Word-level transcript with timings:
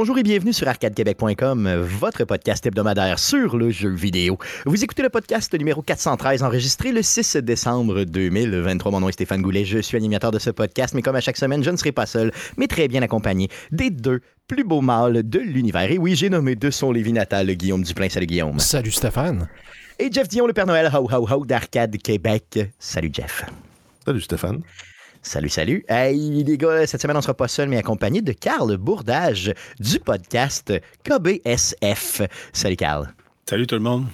Bonjour 0.00 0.16
et 0.16 0.22
bienvenue 0.22 0.54
sur 0.54 0.66
arcadequebec.com, 0.66 1.74
votre 1.82 2.24
podcast 2.24 2.64
hebdomadaire 2.64 3.18
sur 3.18 3.58
le 3.58 3.68
jeu 3.68 3.90
vidéo. 3.90 4.38
Vous 4.64 4.82
écoutez 4.82 5.02
le 5.02 5.10
podcast 5.10 5.52
numéro 5.52 5.82
413 5.82 6.42
enregistré 6.42 6.90
le 6.90 7.02
6 7.02 7.36
décembre 7.36 8.04
2023. 8.04 8.92
Mon 8.92 9.00
nom 9.00 9.10
est 9.10 9.12
Stéphane 9.12 9.42
Goulet, 9.42 9.66
je 9.66 9.78
suis 9.78 9.98
animateur 9.98 10.30
de 10.30 10.38
ce 10.38 10.48
podcast, 10.48 10.94
mais 10.94 11.02
comme 11.02 11.16
à 11.16 11.20
chaque 11.20 11.36
semaine, 11.36 11.62
je 11.62 11.70
ne 11.70 11.76
serai 11.76 11.92
pas 11.92 12.06
seul, 12.06 12.32
mais 12.56 12.66
très 12.66 12.88
bien 12.88 13.02
accompagné 13.02 13.50
des 13.72 13.90
deux 13.90 14.22
plus 14.48 14.64
beaux 14.64 14.80
mâles 14.80 15.22
de 15.22 15.38
l'univers. 15.38 15.92
Et 15.92 15.98
oui, 15.98 16.16
j'ai 16.16 16.30
nommé 16.30 16.56
de 16.56 16.70
son 16.70 16.92
Lévis 16.92 17.12
natal, 17.12 17.52
Guillaume 17.52 17.82
Duplain. 17.82 18.08
Salut 18.08 18.24
Guillaume. 18.26 18.58
Salut 18.58 18.92
Stéphane. 18.92 19.50
Et 19.98 20.10
Jeff 20.10 20.28
Dion, 20.28 20.46
le 20.46 20.54
Père 20.54 20.64
Noël, 20.64 20.90
ho 20.94 21.10
ho 21.12 21.28
ho 21.30 21.44
d'Arcade 21.44 21.98
Québec. 21.98 22.58
Salut 22.78 23.10
Jeff. 23.12 23.44
Salut 24.06 24.22
Stéphane. 24.22 24.62
Salut, 25.22 25.50
salut. 25.50 25.84
Hey, 25.88 26.42
les 26.44 26.56
gars, 26.56 26.86
cette 26.86 27.02
semaine, 27.02 27.16
on 27.16 27.18
ne 27.20 27.22
sera 27.22 27.34
pas 27.34 27.48
seul, 27.48 27.68
mais 27.68 27.76
accompagné 27.76 28.22
de 28.22 28.32
Carl 28.32 28.74
Bourdage 28.78 29.52
du 29.78 30.00
podcast 30.00 30.72
KBSF. 31.04 32.22
Salut, 32.52 32.76
Carl. 32.76 33.08
Salut 33.48 33.66
tout 33.66 33.74
le 33.74 33.82
monde. 33.82 34.06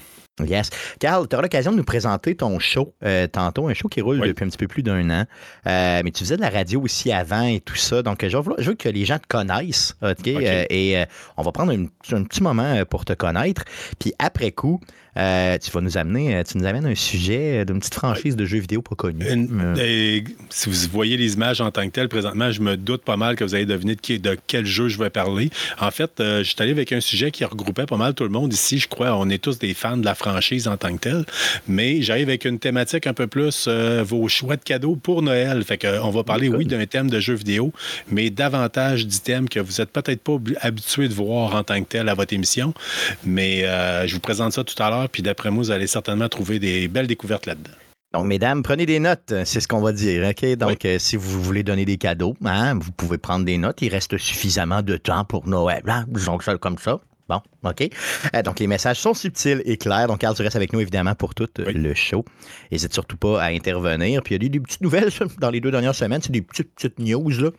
Yes. 0.44 0.68
Carl, 0.98 1.26
tu 1.28 1.34
auras 1.34 1.42
l'occasion 1.44 1.70
de 1.72 1.76
nous 1.78 1.84
présenter 1.84 2.34
ton 2.34 2.58
show 2.58 2.92
euh, 3.04 3.26
tantôt, 3.26 3.68
un 3.68 3.74
show 3.74 3.88
qui 3.88 4.02
roule 4.02 4.20
Oui. 4.20 4.28
depuis 4.28 4.44
un 4.44 4.48
petit 4.48 4.58
peu 4.58 4.66
plus 4.68 4.82
d'un 4.82 5.08
an. 5.08 5.24
Euh, 5.66 6.02
mais 6.04 6.10
tu 6.10 6.24
faisais 6.24 6.36
de 6.36 6.42
la 6.42 6.50
radio 6.50 6.82
aussi 6.82 7.10
avant 7.10 7.44
et 7.46 7.60
tout 7.60 7.76
ça. 7.76 8.02
Donc, 8.02 8.26
je 8.26 8.36
veux, 8.36 8.54
je 8.58 8.70
veux 8.70 8.74
que 8.74 8.88
les 8.90 9.04
gens 9.06 9.18
te 9.18 9.26
connaissent. 9.28 9.94
OK? 10.02 10.26
Euh, 10.28 10.64
et 10.68 11.02
on 11.38 11.42
va 11.42 11.52
prendre 11.52 11.72
une- 11.72 11.88
un 12.12 12.24
petit 12.24 12.42
moment 12.42 12.84
pour 12.84 13.04
te 13.06 13.14
connaître. 13.14 13.62
Puis 13.98 14.12
après 14.18 14.50
coup, 14.52 14.80
euh, 15.16 15.56
tu 15.58 15.70
vas 15.70 15.80
nous 15.80 15.96
amener, 15.96 16.36
euh, 16.36 16.42
tu 16.42 16.58
nous 16.58 16.66
amènes 16.66 16.86
un 16.86 16.94
sujet 16.94 17.64
d'une 17.64 17.78
petite 17.78 17.94
franchise 17.94 18.36
de 18.36 18.44
jeux 18.44 18.58
vidéo 18.58 18.82
pas 18.82 18.94
connue. 18.94 19.24
Une- 19.30 19.46
Euh, 19.60 19.74
et 19.82 20.24
si 20.50 20.68
vous 20.68 20.76
voyez 20.92 21.16
les 21.16 21.34
images 21.34 21.60
en 21.60 21.70
tant 21.70 21.84
que 21.86 21.90
telles, 21.92 22.08
présentement, 22.08 22.50
je 22.50 22.60
me 22.60 22.76
doute 22.76 23.02
pas 23.02 23.16
mal 23.16 23.36
que 23.36 23.44
vous 23.44 23.54
allez 23.54 23.66
deviner 23.66 23.94
de, 23.94 24.00
qui- 24.00 24.18
de 24.18 24.36
quel 24.46 24.66
jeu 24.66 24.88
je 24.88 24.98
vais 24.98 25.10
parler. 25.10 25.50
En 25.80 25.90
fait, 25.90 26.20
euh, 26.20 26.38
je 26.40 26.44
suis 26.50 26.56
allé 26.60 26.72
avec 26.72 26.92
un 26.92 27.00
sujet 27.00 27.30
qui 27.30 27.44
regroupait 27.44 27.86
pas 27.86 27.96
mal 27.96 28.14
tout 28.14 28.24
le 28.24 28.30
monde 28.30 28.52
ici. 28.52 28.78
Je 28.78 28.88
crois 28.88 29.16
on 29.16 29.28
est 29.30 29.42
tous 29.42 29.58
des 29.58 29.72
fans 29.74 29.96
de 29.96 30.04
la 30.04 30.14
franchise 30.14 30.68
en 30.68 30.76
tant 30.76 30.92
que 30.94 31.00
telle. 31.00 31.24
Mais 31.68 32.02
j'arrive 32.02 32.28
avec 32.28 32.44
une 32.44 32.58
thématique 32.58 33.06
un 33.06 33.14
peu 33.14 33.26
plus 33.26 33.66
euh, 33.68 34.02
vos 34.06 34.28
choix 34.28 34.56
de 34.56 34.62
cadeaux 34.62 34.96
pour 34.96 35.22
Noël. 35.22 35.64
Fait 35.64 35.78
que, 35.78 36.00
on 36.00 36.10
va 36.10 36.24
parler, 36.24 36.48
oui, 36.48 36.66
d'un 36.66 36.84
thème 36.86 37.08
de 37.10 37.20
jeu 37.20 37.34
vidéo, 37.34 37.72
mais 38.10 38.30
davantage 38.30 39.06
d'items 39.06 39.48
que 39.48 39.60
vous 39.60 39.72
n'êtes 39.78 39.90
peut-être 39.90 40.20
pas 40.22 40.36
habitué 40.60 41.08
de 41.08 41.14
voir 41.14 41.54
en 41.54 41.62
tant 41.62 41.80
que 41.82 41.88
tel 41.88 42.08
à 42.08 42.14
votre 42.14 42.32
émission. 42.34 42.74
Mais 43.24 43.62
je 44.06 44.12
vous 44.14 44.20
présente 44.20 44.52
ça 44.52 44.64
tout 44.64 44.80
à 44.82 44.90
l'heure. 44.90 45.05
Puis 45.08 45.22
d'après 45.22 45.50
moi, 45.50 45.62
vous 45.64 45.70
allez 45.70 45.86
certainement 45.86 46.28
trouver 46.28 46.58
des 46.58 46.88
belles 46.88 47.06
découvertes 47.06 47.46
là-dedans. 47.46 47.72
Donc, 48.12 48.26
mesdames, 48.26 48.62
prenez 48.62 48.86
des 48.86 48.98
notes, 48.98 49.34
c'est 49.44 49.60
ce 49.60 49.68
qu'on 49.68 49.80
va 49.80 49.92
dire. 49.92 50.26
OK? 50.28 50.56
Donc, 50.56 50.84
euh, 50.84 50.98
si 50.98 51.16
vous 51.16 51.42
voulez 51.42 51.62
donner 51.62 51.84
des 51.84 51.98
cadeaux, 51.98 52.34
hein, 52.44 52.78
vous 52.78 52.92
pouvez 52.92 53.18
prendre 53.18 53.44
des 53.44 53.58
notes. 53.58 53.82
Il 53.82 53.88
reste 53.90 54.16
suffisamment 54.16 54.80
de 54.82 54.96
temps 54.96 55.24
pour 55.24 55.46
Noël. 55.46 55.82
Hein? 55.86 56.06
Ça 56.40 56.56
comme 56.56 56.78
ça. 56.78 57.00
Bon, 57.28 57.40
OK? 57.64 57.90
Euh, 58.34 58.42
donc, 58.42 58.60
les 58.60 58.68
messages 58.68 59.00
sont 59.00 59.12
subtils 59.12 59.60
et 59.64 59.76
clairs. 59.76 60.06
Donc, 60.06 60.20
Carl, 60.20 60.34
tu 60.36 60.42
restes 60.42 60.56
avec 60.56 60.72
nous, 60.72 60.80
évidemment, 60.80 61.14
pour 61.16 61.34
tout 61.34 61.48
euh, 61.58 61.64
Oui. 61.66 61.74
le 61.74 61.92
show. 61.92 62.24
N'hésite 62.70 62.94
surtout 62.94 63.16
pas 63.16 63.42
à 63.42 63.46
intervenir. 63.48 64.22
Puis, 64.22 64.34
il 64.34 64.36
y 64.36 64.46
a 64.46 64.48
des, 64.48 64.48
des 64.48 64.60
petites 64.60 64.80
nouvelles 64.80 65.10
ça, 65.10 65.24
dans 65.40 65.50
les 65.50 65.60
deux 65.60 65.72
dernières 65.72 65.94
semaines. 65.96 66.22
C'est 66.22 66.32
des 66.32 66.42
petites, 66.42 66.72
petites 66.74 66.98
news, 67.00 67.28
là, 67.28 67.50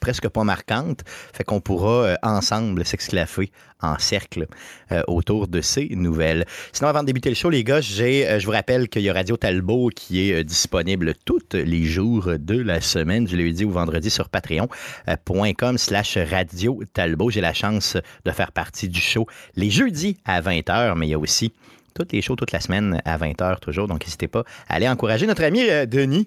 presque 0.00 0.28
pas 0.28 0.44
marquantes. 0.44 1.02
Fait 1.32 1.44
qu'on 1.44 1.60
pourra 1.60 2.04
euh, 2.04 2.16
ensemble 2.22 2.84
s'exclaffer 2.84 3.50
en 3.80 3.98
cercle 3.98 4.46
euh, 4.92 5.02
autour 5.08 5.48
de 5.48 5.60
ces 5.60 5.88
nouvelles. 5.94 6.46
Sinon, 6.72 6.88
avant 6.88 7.00
de 7.00 7.06
débuter 7.06 7.28
le 7.28 7.34
show, 7.34 7.50
les 7.50 7.64
gars, 7.64 7.80
j'ai, 7.80 8.26
euh, 8.26 8.38
je 8.38 8.46
vous 8.46 8.52
rappelle 8.52 8.88
qu'il 8.88 9.02
y 9.02 9.10
a 9.10 9.12
Radio 9.12 9.36
Talbot 9.36 9.90
qui 9.94 10.30
est 10.30 10.44
disponible 10.44 11.14
tous 11.24 11.42
les 11.52 11.84
jours 11.84 12.30
de 12.38 12.60
la 12.60 12.80
semaine, 12.80 13.24
du 13.24 13.36
lundi 13.36 13.64
au 13.64 13.70
vendredi 13.70 14.10
sur 14.10 14.28
patreon.com 14.28 15.78
slash 15.78 16.18
Radio 16.18 16.82
Talbot. 16.92 17.30
J'ai 17.30 17.40
la 17.40 17.54
chance 17.54 17.96
de 18.24 18.30
faire 18.30 18.52
partie 18.52 18.88
du 18.88 19.00
show 19.00 19.26
les 19.56 19.70
jeudis 19.70 20.16
à 20.24 20.40
20h, 20.40 20.96
mais 20.96 21.06
il 21.06 21.10
y 21.10 21.14
a 21.14 21.18
aussi 21.18 21.52
toutes 21.94 22.12
les 22.12 22.22
shows 22.22 22.34
toute 22.34 22.50
la 22.50 22.60
semaine 22.60 23.00
à 23.04 23.16
20h 23.18 23.60
toujours. 23.60 23.86
Donc, 23.86 24.04
n'hésitez 24.04 24.26
pas 24.26 24.44
à 24.68 24.74
aller 24.74 24.88
encourager 24.88 25.26
notre 25.26 25.44
ami 25.44 25.60
Denis, 25.86 26.26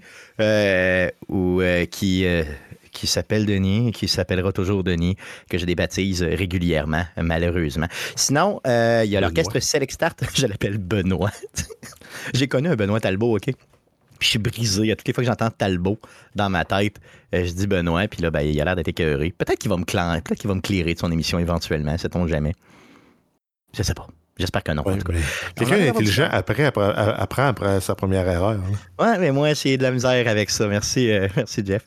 ou, 1.27 1.61
qui, 1.91 2.25
qui 2.97 3.07
s'appelle 3.07 3.45
Denis, 3.45 3.91
qui 3.91 4.07
s'appellera 4.07 4.51
toujours 4.51 4.83
Denis, 4.83 5.15
que 5.49 5.57
je 5.57 5.65
débaptise 5.65 6.23
régulièrement, 6.23 7.03
malheureusement. 7.15 7.87
Sinon, 8.15 8.59
euh, 8.65 9.03
il 9.05 9.11
y 9.11 9.15
a 9.17 9.21
l'orchestre 9.21 9.59
Select 9.59 9.91
Start, 9.93 10.23
je 10.35 10.47
l'appelle 10.47 10.77
Benoît. 10.77 11.31
J'ai 12.33 12.47
connu 12.47 12.69
un 12.69 12.75
Benoît 12.75 12.99
Talbot, 12.99 13.35
OK? 13.37 13.45
Puis 13.45 14.25
je 14.25 14.27
suis 14.31 14.39
brisé. 14.39 14.91
À 14.91 14.95
toutes 14.95 15.07
les 15.07 15.13
fois 15.13 15.23
que 15.23 15.27
j'entends 15.29 15.51
Talbot 15.51 15.99
dans 16.35 16.49
ma 16.49 16.65
tête, 16.65 16.97
euh, 17.35 17.45
je 17.45 17.51
dis 17.51 17.67
Benoît, 17.67 18.07
puis 18.07 18.21
là, 18.21 18.31
ben, 18.31 18.41
il 18.41 18.59
a 18.59 18.65
l'air 18.65 18.75
d'être 18.75 18.87
écœuré. 18.87 19.31
Peut-être 19.37 19.59
qu'il 19.59 19.69
va 19.69 19.77
me 19.77 19.85
clan- 19.85 20.19
peut-être 20.21 20.39
qu'il 20.39 20.47
va 20.47 20.55
me 20.55 20.61
clairer 20.61 20.95
de 20.95 20.99
son 20.99 21.11
émission 21.11 21.37
éventuellement, 21.37 21.95
sait-on 21.97 22.25
jamais. 22.27 22.53
Je 23.77 23.83
sais 23.83 23.93
pas. 23.93 24.07
J'espère 24.39 24.63
que 24.63 24.71
non. 24.71 24.83
Ouais, 24.85 24.97
Quelqu'un 25.55 25.77
d'intelligent 25.79 26.27
après, 26.31 26.65
après, 26.65 26.93
apprend 26.95 27.47
après 27.47 27.81
sa 27.81 27.95
première 27.95 28.27
erreur. 28.27 28.59
hein. 28.99 29.03
Ouais, 29.03 29.17
mais 29.17 29.31
moi, 29.31 29.53
j'ai 29.53 29.77
de 29.77 29.83
la 29.83 29.91
misère 29.91 30.27
avec 30.27 30.49
ça. 30.49 30.67
Merci, 30.67 31.09
euh, 31.11 31.27
merci 31.35 31.63
Jeff. 31.65 31.83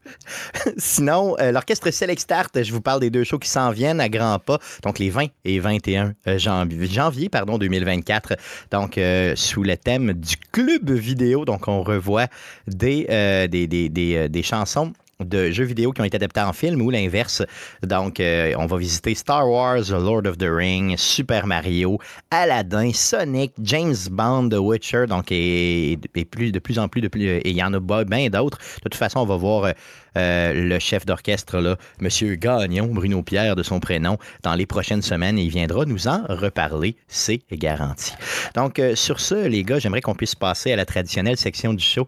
Sinon, 0.77 1.37
euh, 1.41 1.53
l'orchestre 1.53 1.91
Select 1.91 2.21
Start, 2.21 2.63
je 2.63 2.73
vous 2.73 2.81
parle 2.81 3.01
des 3.01 3.11
deux 3.11 3.25
shows 3.25 3.39
qui 3.39 3.49
s'en 3.49 3.71
viennent 3.71 4.01
à 4.01 4.09
grands 4.09 4.39
pas. 4.39 4.59
Donc, 4.83 4.99
les 4.99 5.11
20 5.11 5.27
et 5.45 5.59
21 5.61 6.15
euh, 6.27 6.39
janvier, 6.39 6.87
janvier 6.87 7.29
pardon, 7.29 7.59
2024. 7.59 8.37
Donc, 8.71 8.99
euh, 8.99 9.35
sous 9.37 9.63
le 9.63 9.77
thème 9.77 10.13
du 10.15 10.37
club 10.53 10.91
vidéo. 10.91 11.45
Donc, 11.45 11.69
on 11.69 11.83
revoit 11.83 12.27
des, 12.67 13.05
des, 13.49 13.67
des, 13.67 13.89
des, 13.89 14.29
des 14.29 14.43
chansons 14.43 14.93
de 15.21 15.51
jeux 15.51 15.65
vidéo 15.65 15.93
qui 15.93 16.01
ont 16.01 16.05
été 16.05 16.17
adaptés 16.17 16.41
en 16.41 16.53
film 16.53 16.81
ou 16.83 16.91
l'inverse. 16.91 17.43
Donc, 17.83 18.21
euh, 18.21 18.55
on 18.59 18.67
va 18.67 18.77
visiter 18.79 19.15
Star 19.15 19.49
Wars, 19.49 19.91
Lord 19.91 20.27
of 20.27 20.39
the 20.39 20.49
Ring, 20.49 20.97
Super 20.97 21.47
Mario, 21.47 21.99
Aladdin, 22.31 22.93
Sonic, 22.93 23.53
James 23.63 23.97
Bond, 24.11 24.51
The 24.51 24.59
Witcher, 24.59 25.07
donc 25.07 25.31
et, 25.31 25.99
de 26.15 26.59
plus 26.59 26.79
en 26.79 26.89
plus, 26.89 27.01
de 27.01 27.09
plus, 27.09 27.25
et 27.25 27.51
il 27.51 27.57
y 27.57 27.63
en 27.63 27.73
a 27.75 28.05
bien 28.05 28.29
d'autres. 28.29 28.59
De 28.59 28.83
toute 28.83 28.95
façon, 28.95 29.21
on 29.21 29.27
va 29.27 29.37
voir 29.37 29.65
euh, 29.65 29.73
euh, 30.17 30.53
le 30.53 30.79
chef 30.79 31.07
d'orchestre, 31.07 31.79
Monsieur 32.01 32.35
Gagnon, 32.35 32.87
Bruno 32.87 33.23
Pierre 33.23 33.57
de 33.57 33.63
son 33.63 33.81
prénom, 33.81 34.19
dans 34.43 34.55
les 34.55 34.67
prochaines 34.67 35.03
semaines 35.03 35.39
il 35.39 35.51
viendra 35.51 35.85
nous 35.85 36.09
en 36.09 36.23
reparler, 36.29 36.97
c'est 37.09 37.43
garanti. 37.53 38.13
Donc, 38.55 38.79
euh, 38.79 38.95
sur 38.95 39.21
ce, 39.21 39.47
les 39.47 39.63
gars, 39.63 39.79
j'aimerais 39.79 40.01
qu'on 40.01 40.15
puisse 40.15 40.35
passer 40.35 40.73
à 40.73 40.77
la 40.77 40.85
traditionnelle 40.85 41.37
section 41.37 41.75
du 41.75 41.85
show. 41.85 42.07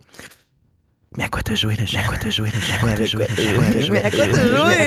Mais 1.19 1.25
à 1.25 1.29
quoi? 1.29 1.41
À 1.41 1.43
quoi 1.43 1.43
t'as 1.43 1.55
joué, 1.55 1.77
là? 1.77 1.85
À 1.99 2.09
quoi 2.09 2.17
t'as 2.19 2.31
joué, 2.31 2.49
là? 2.49 2.59
À 2.75 2.79
quoi 2.79 2.93
t'as 2.95 3.05
joué, 3.05 3.27
là? 3.27 4.07
À 4.07 4.11
quoi 4.11 4.27
t'as 4.27 4.47
joué, 4.47 4.83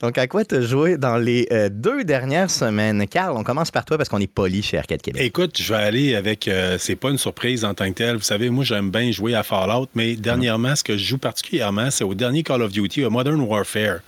Donc, 0.00 0.18
à 0.18 0.26
quoi 0.26 0.44
t'as 0.44 0.60
joué 0.60 0.98
dans 0.98 1.16
les 1.16 1.46
euh, 1.50 1.70
deux 1.70 2.04
dernières 2.04 2.50
semaines? 2.50 3.06
Carl, 3.06 3.34
on 3.36 3.42
commence 3.44 3.70
par 3.70 3.84
toi 3.86 3.96
parce 3.96 4.08
qu'on 4.10 4.20
est 4.20 4.26
poli 4.26 4.60
chez 4.62 4.76
Arcade 4.76 5.00
Québec. 5.00 5.22
Écoute, 5.22 5.56
je 5.58 5.72
vais 5.72 5.80
aller 5.80 6.14
avec. 6.14 6.46
euh, 6.48 6.76
c'est 6.78 6.96
pas 6.96 7.08
une 7.10 7.16
surprise 7.16 7.64
en 7.64 7.72
tant 7.72 7.88
que 7.88 7.94
telle. 7.94 8.16
Vous 8.16 8.22
savez, 8.22 8.50
moi, 8.50 8.64
j'aime 8.64 8.90
bien 8.90 9.10
jouer 9.12 9.34
à 9.34 9.42
Fallout, 9.42 9.86
mais 9.94 10.16
dernièrement, 10.16 10.76
ce 10.76 10.84
que 10.84 10.98
je 10.98 11.04
joue 11.04 11.18
particulièrement, 11.18 11.90
c'est 11.90 12.04
au 12.04 12.12
dernier 12.14 12.42
Call 12.42 12.60
of 12.60 12.72
Duty, 12.72 13.04
à 13.04 13.08
Modern 13.08 13.40
Warfare. 13.40 14.00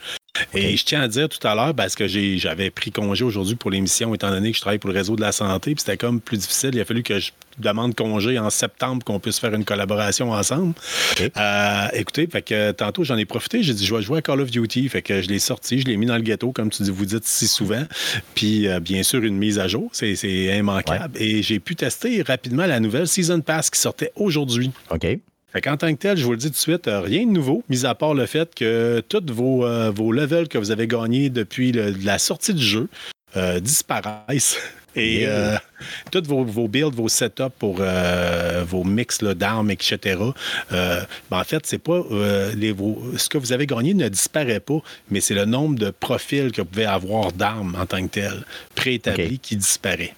Et 0.55 0.77
je 0.77 0.85
tiens 0.85 1.03
à 1.03 1.09
dire 1.09 1.29
tout 1.29 1.45
à 1.47 1.55
l'heure, 1.55 1.75
parce 1.75 1.95
que 1.95 2.07
j'avais 2.07 2.71
pris 2.71 2.91
congé 2.91 3.25
aujourd'hui 3.25 3.55
pour 3.55 3.71
l'émission, 3.71 4.15
étant 4.15 4.31
donné 4.31 4.51
que 4.51 4.57
je 4.57 4.61
travaille 4.61 4.79
pour 4.79 4.91
le 4.91 4.97
réseau 4.97 5.17
de 5.17 5.21
la 5.21 5.33
santé, 5.33 5.75
puis 5.75 5.81
c'était 5.85 5.97
comme 5.97 6.21
plus 6.21 6.39
difficile. 6.39 6.71
Il 6.75 6.81
a 6.81 6.85
fallu 6.85 7.03
que 7.03 7.19
je 7.19 7.31
demande 7.59 7.95
congé 7.95 8.39
en 8.39 8.51
septembre 8.51 9.05
qu'on 9.05 9.19
puisse 9.19 9.39
faire 9.39 9.55
une 9.55 9.65
collaboration 9.65 10.33
ensemble. 10.33 10.75
Euh, 11.21 11.89
écoutez, 11.95 12.27
fait 12.27 12.43
que 12.43 12.73
tantôt, 12.73 13.05
j'en 13.05 13.17
ai 13.17 13.25
profité. 13.25 13.63
J'ai 13.63 13.75
dit, 13.75 13.87
je 13.87 13.95
vais 13.95 14.03
jouer 14.03 14.19
à 14.19 14.23
Call 14.23 14.41
of 14.41 14.51
Duty. 14.51 14.89
Fait 14.89 15.03
que 15.03 15.23
je 15.23 15.29
l'ai 15.29 15.39
sorti, 15.39 15.81
je 15.81 15.87
l'ai 15.87 15.97
mis 15.97 16.07
dans 16.07 16.17
le 16.17 16.23
ghetto, 16.23 16.53
comme 16.53 16.71
tu 16.71 16.85
vous 16.85 17.07
dites 17.07 17.25
si 17.25 17.49
souvent. 17.49 17.85
Puis, 18.35 18.69
euh, 18.69 18.81
bien 18.81 19.03
sûr, 19.03 19.23
une 19.23 19.37
mise 19.37 19.59
à 19.59 19.69
jour. 19.69 19.89
C'est 19.93 20.17
c'est 20.17 20.57
immanquable. 20.59 21.17
Et 21.21 21.43
j'ai 21.43 21.61
pu 21.61 21.77
tester 21.77 22.23
rapidement 22.23 22.67
la 22.67 22.81
nouvelle 22.81 23.09
Season 23.09 23.41
Pass 23.41 23.71
qui 23.71 23.81
sortait 23.81 24.13
aujourd'hui. 24.17 24.71
OK. 24.91 25.07
Qu'en 25.63 25.77
tant 25.77 25.93
que 25.93 25.99
tel, 25.99 26.17
je 26.17 26.25
vous 26.25 26.33
le 26.33 26.37
dis 26.37 26.47
tout 26.47 26.53
de 26.53 26.57
suite, 26.57 26.89
euh, 26.89 27.01
rien 27.01 27.25
de 27.25 27.31
nouveau, 27.31 27.63
mis 27.69 27.87
à 27.87 27.95
part 27.95 28.15
le 28.15 28.27
fait 28.27 28.55
que 28.55 29.03
tous 29.09 29.33
vos, 29.33 29.65
euh, 29.65 29.93
levels 30.13 30.49
que 30.49 30.59
vous 30.59 30.71
avez 30.71 30.87
gagnés 30.87 31.31
depuis 31.31 31.73
la 31.73 32.19
sortie 32.19 32.53
du 32.55 32.63
jeu 32.63 32.89
euh, 33.37 33.61
disparaissent. 33.61 34.59
Et 34.97 35.21
Yeah. 35.21 35.29
euh, 35.31 35.59
tous 36.11 36.23
vos, 36.27 36.43
vos 36.45 36.69
builds, 36.69 36.95
vos 36.95 37.09
setups 37.09 37.53
pour 37.59 37.77
euh, 37.81 38.65
vos 38.67 38.83
mix 38.83 39.23
d'armes, 39.23 39.71
etc. 39.71 40.19
euh, 40.73 41.03
ben, 41.31 41.39
en 41.41 41.45
fait, 41.45 41.67
c'est 41.67 41.79
pas 41.79 42.03
les, 42.55 42.73
vos- 42.73 43.03
ce 43.19 43.29
que 43.29 43.37
vous 43.39 43.53
avez 43.53 43.67
gagné 43.67 43.93
ne 43.95 44.09
disparaît 44.09 44.61
pas, 44.61 44.79
mais 45.11 45.21
c'est 45.21 45.35
le 45.35 45.45
nombre 45.45 45.79
de 45.79 45.91
profils 45.91 46.51
que 46.51 46.63
vous 46.63 46.67
pouvez 46.67 46.87
avoir 46.87 47.33
d'armes 47.33 47.77
en 47.79 47.85
tant 47.87 48.03
que 48.07 48.11
tel, 48.13 48.45
préétabli, 48.75 49.35
Ok. 49.35 49.41
qui 49.43 49.57
disparaît. 49.57 50.15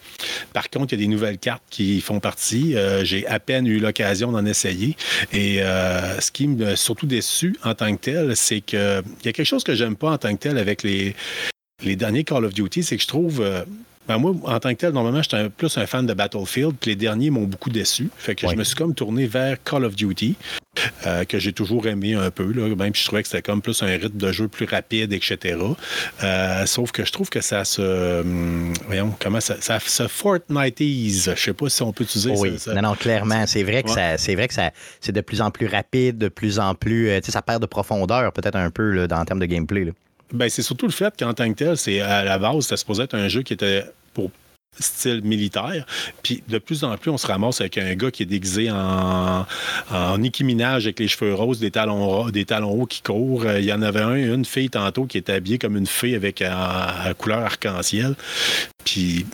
Par 0.53 0.71
contre, 0.71 0.93
il 0.95 1.01
y 1.01 1.03
a 1.03 1.07
des 1.07 1.13
nouvelles 1.13 1.39
cartes 1.39 1.63
qui 1.71 2.01
font 2.01 2.21
partie. 2.21 2.75
J'ai 3.03 3.27
à 3.27 3.41
peine 3.41 3.67
eu 3.67 3.81
l'occasion 3.81 4.31
d'en 4.33 4.47
essayer. 4.47 4.97
Et 5.33 5.57
ce 5.59 6.31
qui 6.31 6.47
me 6.47 6.77
surtout 6.77 7.07
déçu 7.07 7.57
en 7.65 7.75
tant 7.75 7.95
que 7.97 8.01
tel, 8.01 8.37
c'est 8.37 8.61
que 8.61 9.03
il 9.21 9.27
y 9.27 9.29
a 9.29 9.33
quelque 9.33 9.45
chose 9.45 9.65
que 9.65 9.75
j'aime 9.75 9.97
pas 9.97 10.11
en 10.13 10.19
tant 10.19 10.33
que 10.37 10.41
tel 10.41 10.57
avec 10.59 10.83
les, 10.85 11.17
les 11.83 11.97
derniers 11.97 12.23
Call 12.25 12.45
of 12.45 12.55
Duty, 12.55 12.83
c'est 12.85 12.97
que 12.97 13.03
je 13.03 13.09
trouve. 13.09 13.41
euh, 13.41 13.65
Ben 14.09 14.17
moi, 14.19 14.35
en 14.45 14.59
tant 14.59 14.71
que 14.71 14.75
tel, 14.79 14.93
normalement, 14.93 15.23
j'étais 15.23 15.49
plus 15.51 15.77
un 15.79 15.87
fan 15.87 16.07
de 16.07 16.15
Battlefield, 16.15 16.75
puis 16.81 16.91
les 16.93 16.97
derniers 16.97 17.29
m'ont 17.31 17.45
beaucoup 17.45 17.71
déçu. 17.71 18.09
Fait 18.17 18.35
que 18.35 18.49
je 18.49 18.55
me 18.57 18.65
suis 18.65 18.75
comme 18.75 18.95
tourné 18.95 19.27
vers 19.27 19.63
Call 19.63 19.85
of 19.85 19.95
Duty, 19.95 20.35
euh, 21.07 21.25
que 21.25 21.39
j'ai 21.39 21.53
toujours 21.53 21.87
aimé 21.87 22.15
un 22.15 22.31
peu, 22.31 22.51
là, 22.53 22.75
même 22.75 22.95
si 22.95 23.03
je 23.03 23.07
trouvais 23.09 23.23
que 23.23 23.29
c'était 23.29 23.43
comme 23.43 23.61
plus 23.61 23.83
un 23.83 23.87
rythme 23.87 24.17
de 24.17 24.33
jeu 24.33 24.49
plus 24.49 24.65
rapide, 24.67 25.13
etc. 25.13 25.59
Euh, 26.23 26.67
sauf 26.67 26.91
que 26.91 27.05
je 27.05 27.13
trouve 27.13 27.29
que 27.29 27.41
ça 27.43 27.65
se. 27.65 28.21
hum, 28.23 28.73
voyons, 28.87 29.15
comment 29.21 29.41
ça, 29.41 29.57
ça 29.61 29.79
se 29.79 30.09
Fortniteise. 30.09 31.33
Je 31.37 31.41
sais 31.43 31.53
pas 31.53 31.69
si 31.69 31.83
on 31.83 31.93
peut 31.93 32.05
utiliser 32.05 32.31
Oui, 32.37 32.53
ça. 32.59 32.73
ça- 32.73 32.75
non, 32.81 32.89
non, 32.91 32.95
clairement. 32.95 33.45
C'est 33.47 33.63
vrai 33.63 33.83
que 33.83 33.89
Ouais. 33.89 33.95
ça, 33.95 34.17
c'est 34.19 34.35
vrai 34.35 34.49
que 34.49 34.55
ça, 34.55 34.71
c'est 35.01 35.13
de 35.13 35.21
plus 35.21 35.41
en 35.43 35.51
plus 35.51 35.67
rapide, 35.67 36.17
de 36.19 36.29
plus 36.29 36.59
en 36.59 36.75
plus, 36.75 37.11
euh, 37.11 37.21
tu 37.21 37.27
sais, 37.27 37.33
ça 37.33 37.43
perd 37.43 37.61
de 37.61 37.67
profondeur 37.67 38.33
peut-être 38.33 38.57
un 38.57 38.71
peu 38.71 38.91
là, 38.93 39.07
dans 39.07 39.21
le 39.21 39.27
terme 39.27 39.41
de 39.41 39.47
gameplay. 39.47 39.85
là. 39.85 39.93
Ben, 40.33 40.49
c'est 40.49 40.63
surtout 40.63 40.87
le 40.87 40.93
fait 40.93 41.15
qu'en 41.19 41.33
tant 41.35 41.49
que 41.49 41.57
tel, 41.57 41.77
c'est 41.77 42.01
à 42.01 42.25
la 42.25 42.39
base, 42.39 42.65
c'était 42.65 42.77
supposé 42.77 43.05
être 43.05 43.15
un 43.15 43.29
jeu 43.29 43.43
qui 43.43 43.55
était 43.55 43.85
pour 44.13 44.31
style 44.79 45.23
militaire. 45.23 45.87
Puis 46.23 46.43
de 46.49 46.59
plus 46.59 46.85
en 46.85 46.97
plus, 46.97 47.11
on 47.11 47.19
se 47.19 47.27
ramasse 47.27 47.61
avec 47.61 47.79
un 47.79 47.95
gars 47.95 48.11
qui 48.11 48.23
est 48.23 48.27
déguisé 48.27 48.71
en, 48.71 49.47
en 49.91 50.19
Nicki 50.19 50.45
Minaj 50.45 50.87
avec 50.87 51.01
les 51.01 51.09
cheveux 51.09 51.35
roses, 51.35 51.59
des 51.59 51.71
talons, 51.71 52.29
des 52.29 52.45
talons 52.45 52.83
hauts 52.83 52.87
qui 52.87 53.03
courent. 53.03 53.45
Euh, 53.45 53.61
Il 53.61 53.67
y 53.67 53.73
en 53.73 53.83
avait 53.83 54.03
un, 54.03 54.15
une 54.15 54.45
fille 54.45 54.71
tantôt 54.71 55.07
qui 55.07 55.19
était 55.19 55.33
habillée 55.33 55.59
comme 55.59 55.77
une 55.77 55.87
fée 55.87 56.15
avec 56.15 56.43
euh, 56.43 56.49
la 56.49 57.15
couleur 57.15 57.41
arc-en-ciel. 57.41 58.15
Puis 58.85 59.27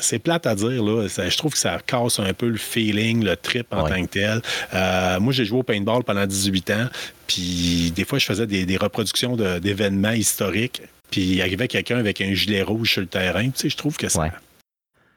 c'est 0.00 0.18
plate 0.18 0.46
à 0.46 0.54
dire, 0.54 0.82
là. 0.82 1.08
Ça- 1.08 1.28
je 1.28 1.36
trouve 1.36 1.52
que 1.52 1.58
ça 1.58 1.78
casse 1.86 2.18
un 2.18 2.32
peu 2.34 2.48
le 2.48 2.56
feeling, 2.58 3.24
le 3.24 3.36
trip 3.36 3.66
en 3.72 3.84
Ouais. 3.84 3.90
tant 3.90 4.02
que 4.02 4.10
tel. 4.10 4.42
Euh, 4.74 5.20
moi, 5.20 5.32
j'ai 5.32 5.44
joué 5.44 5.58
au 5.60 5.62
paintball 5.62 6.02
pendant 6.04 6.26
18 6.26 6.70
ans. 6.70 6.86
Puis 7.26 7.92
des 7.94 8.04
fois, 8.04 8.18
je 8.18 8.26
faisais 8.26 8.46
des, 8.46 8.66
des 8.66 8.76
reproductions 8.76 9.36
de- 9.36 9.58
d'événements 9.58 10.12
historiques. 10.12 10.82
Puis 11.10 11.22
il 11.22 11.40
arrivait 11.40 11.68
quelqu'un 11.68 11.98
avec 11.98 12.20
un 12.20 12.34
gilet 12.34 12.62
rouge 12.62 12.92
sur 12.92 13.00
le 13.00 13.06
terrain. 13.06 13.44
Tu 13.46 13.52
sais, 13.56 13.68
je 13.68 13.76
trouve 13.76 13.96
que 13.96 14.08
ça, 14.08 14.20
Ouais. 14.22 14.32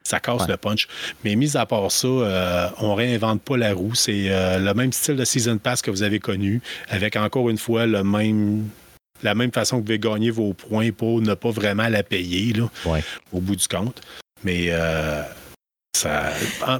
ça 0.04 0.20
casse 0.20 0.42
Ouais. 0.42 0.48
le 0.48 0.56
punch. 0.56 0.88
Mais 1.24 1.34
mis 1.36 1.56
à 1.56 1.66
part 1.66 1.90
ça, 1.90 2.06
euh, 2.08 2.68
on 2.78 2.94
réinvente 2.94 3.42
pas 3.42 3.56
la 3.56 3.74
roue. 3.74 3.94
C'est 3.94 4.26
euh, 4.30 4.58
le 4.58 4.72
même 4.74 4.92
style 4.92 5.16
de 5.16 5.24
Season 5.24 5.58
Pass 5.58 5.82
que 5.82 5.90
vous 5.90 6.02
avez 6.02 6.20
connu, 6.20 6.62
avec 6.88 7.16
encore 7.16 7.50
une 7.50 7.58
fois 7.58 7.86
le 7.86 8.02
même, 8.04 8.68
la 9.22 9.34
même 9.34 9.52
façon 9.52 9.76
que 9.76 9.80
vous 9.80 9.84
pouvez 9.84 9.98
gagner 9.98 10.30
vos 10.30 10.52
points 10.54 10.90
pour 10.92 11.20
ne 11.20 11.34
pas 11.34 11.50
vraiment 11.50 11.88
la 11.88 12.02
payer 12.02 12.52
là, 12.54 12.70
Ouais. 12.86 13.02
au 13.32 13.40
bout 13.40 13.56
du 13.56 13.66
compte. 13.68 14.00
Mais 14.44 14.66
euh, 14.70 15.22
ça. 15.96 16.30
en- 16.66 16.78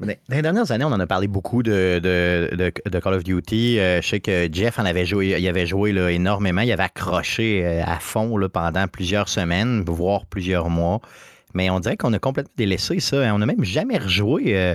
Dans 0.00 0.06
les 0.30 0.42
dernières 0.42 0.70
années, 0.72 0.84
on 0.84 0.92
en 0.92 0.98
a 1.00 1.06
parlé 1.06 1.28
beaucoup 1.28 1.62
de, 1.62 2.00
de, 2.02 2.54
de- 2.56 2.72
de 2.90 2.98
Call 3.00 3.14
of 3.14 3.22
Duty. 3.24 3.78
Euh, 3.78 4.00
je 4.00 4.08
sais 4.08 4.20
que 4.20 4.48
Jeff 4.50 4.78
en 4.78 4.84
avait 4.86 5.04
joué, 5.06 5.36
il 5.38 5.48
avait 5.48 5.66
joué 5.66 5.92
là, 5.92 6.10
énormément. 6.10 6.62
Il 6.62 6.72
avait 6.72 6.82
accroché 6.84 7.62
euh, 7.64 7.82
à 7.84 7.98
fond 8.00 8.36
là, 8.38 8.48
pendant 8.48 8.88
plusieurs 8.88 9.28
semaines, 9.28 9.84
voire 9.86 10.24
plusieurs 10.26 10.70
mois. 10.70 11.00
Mais 11.52 11.68
on 11.68 11.80
dirait 11.80 11.96
qu'on 11.96 12.12
a 12.12 12.18
complètement 12.18 12.52
délaissé 12.56 12.98
ça. 13.00 13.18
On 13.34 13.38
n'a 13.38 13.46
même 13.46 13.62
jamais 13.64 13.98
rejoué 13.98 14.56
euh, 14.56 14.74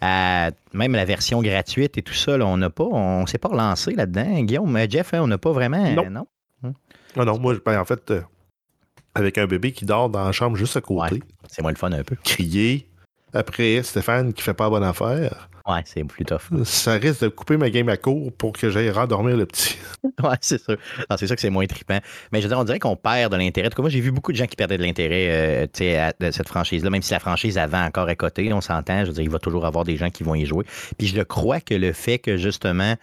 à 0.00 0.50
même 0.72 0.92
la 0.92 1.04
version 1.04 1.40
gratuite 1.40 1.96
et 1.96 2.02
tout 2.02 2.14
ça. 2.14 2.36
là. 2.36 2.44
on 2.46 2.56
n'a 2.56 2.68
pas, 2.70 2.84
on 2.84 3.26
s'est 3.26 3.38
pas 3.38 3.48
relancé 3.48 3.92
là-dedans. 3.94 4.40
Guillaume, 4.42 4.76
Jeff, 4.90 5.14
hein, 5.14 5.20
on 5.22 5.28
n'a 5.28 5.38
pas 5.38 5.52
vraiment. 5.52 5.88
Non. 5.92 6.10
non? 6.10 6.26
Ah 7.16 7.24
non, 7.24 7.38
moi, 7.38 7.54
ben, 7.64 7.78
en 7.80 7.84
fait, 7.84 8.10
euh, 8.10 8.22
avec 9.14 9.38
un 9.38 9.46
bébé 9.46 9.72
qui 9.72 9.84
dort 9.84 10.08
dans 10.08 10.24
la 10.24 10.32
chambre 10.32 10.56
juste 10.56 10.76
à 10.76 10.80
côté, 10.80 11.14
Ouais. 11.16 11.20
C'est 11.48 11.62
moins 11.62 11.72
le 11.72 11.76
fun 11.78 11.92
un 11.92 12.02
peu. 12.02 12.16
crier 12.24 12.88
après 13.32 13.82
Stéphane 13.82 14.32
qui 14.32 14.42
fait 14.42 14.54
pas 14.54 14.64
la 14.64 14.70
bonne 14.70 14.84
affaire, 14.84 15.48
Ouais, 15.66 15.80
c'est 15.86 16.04
plus 16.04 16.26
tough. 16.26 16.42
ça 16.64 16.92
risque 16.92 17.22
de 17.22 17.28
couper 17.28 17.56
ma 17.56 17.70
game 17.70 17.88
à 17.88 17.96
court 17.96 18.30
pour 18.36 18.52
que 18.52 18.68
j'aille 18.68 18.90
rendormir 18.90 19.34
le 19.36 19.46
petit. 19.46 19.78
Ouais, 20.22 20.36
c'est 20.42 20.62
sûr. 20.62 20.76
Non, 21.10 21.16
c'est 21.16 21.26
sûr 21.26 21.34
que 21.34 21.40
c'est 21.40 21.48
moins 21.48 21.66
trippant. 21.66 21.98
Mais 22.32 22.40
je 22.40 22.44
veux 22.44 22.48
dire, 22.50 22.58
on 22.58 22.64
dirait 22.64 22.78
qu'on 22.78 22.96
perd 22.96 23.32
de 23.32 23.38
l'intérêt. 23.38 23.68
En 23.68 23.70
tout 23.70 23.76
cas, 23.76 23.82
moi, 23.82 23.88
j'ai 23.88 24.00
vu 24.00 24.10
beaucoup 24.12 24.30
de 24.32 24.36
gens 24.36 24.44
qui 24.46 24.54
perdaient 24.56 24.76
de 24.76 24.82
l'intérêt 24.82 25.66
euh, 25.70 26.08
à- 26.08 26.12
de 26.20 26.30
cette 26.30 26.48
franchise-là, 26.48 26.90
même 26.90 27.00
si 27.00 27.12
la 27.12 27.18
franchise 27.18 27.56
avant 27.56 27.82
encore 27.82 28.08
à 28.08 28.14
côté, 28.14 28.52
on 28.52 28.60
s'entend. 28.60 29.00
Je 29.00 29.06
veux 29.06 29.14
dire, 29.14 29.22
il 29.24 29.30
va 29.30 29.38
toujours 29.38 29.64
avoir 29.64 29.84
des 29.84 29.96
gens 29.96 30.10
qui 30.10 30.22
vont 30.22 30.34
y 30.34 30.44
jouer. 30.44 30.66
Puis 30.98 31.06
je 31.06 31.16
le 31.16 31.24
crois 31.24 31.60
que 31.60 31.72
le 31.74 31.94
fait 31.94 32.18
que 32.18 32.36
justement, 32.36 32.96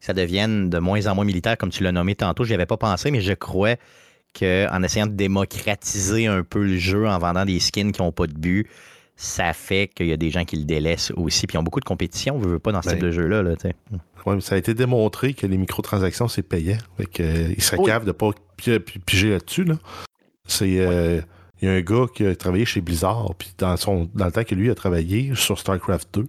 ça 0.00 0.14
devienne 0.14 0.70
de 0.70 0.78
moins 0.78 1.06
en 1.06 1.14
moins 1.14 1.26
militaire, 1.26 1.58
comme 1.58 1.70
tu 1.70 1.82
l'as 1.84 1.92
nommé 1.92 2.14
tantôt, 2.14 2.44
j'y 2.44 2.54
avais 2.54 2.64
pas 2.66 2.78
pensé, 2.78 3.10
mais 3.10 3.20
je 3.20 3.34
crois 3.34 3.74
qu'en 4.38 4.82
essayant 4.82 5.06
de 5.06 5.12
démocratiser 5.14 6.26
un 6.26 6.42
peu 6.42 6.64
le 6.64 6.76
jeu 6.76 7.06
en 7.08 7.18
vendant 7.18 7.44
des 7.44 7.58
skins 7.60 7.92
qui 7.92 8.02
n'ont 8.02 8.12
pas 8.12 8.26
de 8.26 8.34
but, 8.34 8.66
ça 9.16 9.52
fait 9.54 9.88
qu'il 9.94 10.06
y 10.08 10.12
a 10.12 10.16
des 10.16 10.30
gens 10.30 10.44
qui 10.44 10.56
le 10.56 10.64
délaissent 10.64 11.10
aussi. 11.16 11.46
Puis 11.46 11.56
ils 11.56 11.58
ont 11.58 11.62
beaucoup 11.62 11.80
de 11.80 11.84
compétition, 11.86 12.38
veut, 12.38 12.50
veut 12.50 12.58
pas 12.58 12.72
dans 12.72 12.82
ce 12.82 12.88
Ben, 12.88 12.94
type 12.96 13.02
de 13.04 13.10
jeu-là. 13.12 13.42
Là. 13.42 13.54
Ouais, 14.26 14.34
mais 14.34 14.40
ça 14.40 14.56
a 14.56 14.58
été 14.58 14.74
démontré 14.74 15.32
que 15.32 15.46
les 15.46 15.56
microtransactions, 15.56 16.28
c'est 16.28 16.42
payant. 16.42 16.76
Fait 16.98 17.06
que, 17.06 17.22
euh, 17.22 17.54
il 17.56 17.62
serait 17.62 17.78
Oui. 17.78 17.86
cave 17.86 18.04
de 18.04 18.12
pas 18.12 18.30
pi- 18.56 18.78
pi- 18.80 18.98
piger 18.98 19.30
là-dessus. 19.30 19.64
Là. 19.64 19.76
C'est. 20.46 20.78
euh, 20.80 21.20
Il 21.62 21.68
y 21.68 21.70
a 21.70 21.74
un 21.74 21.80
gars 21.80 22.04
qui 22.14 22.26
a 22.26 22.36
travaillé 22.36 22.66
chez 22.66 22.82
Blizzard, 22.82 23.34
puis 23.38 23.54
dans, 23.56 23.74
son, 23.78 24.10
dans 24.14 24.26
le 24.26 24.32
temps 24.32 24.44
que 24.44 24.54
lui 24.54 24.68
a 24.68 24.74
travaillé 24.74 25.34
sur 25.34 25.58
StarCraft 25.58 26.06
2, 26.12 26.28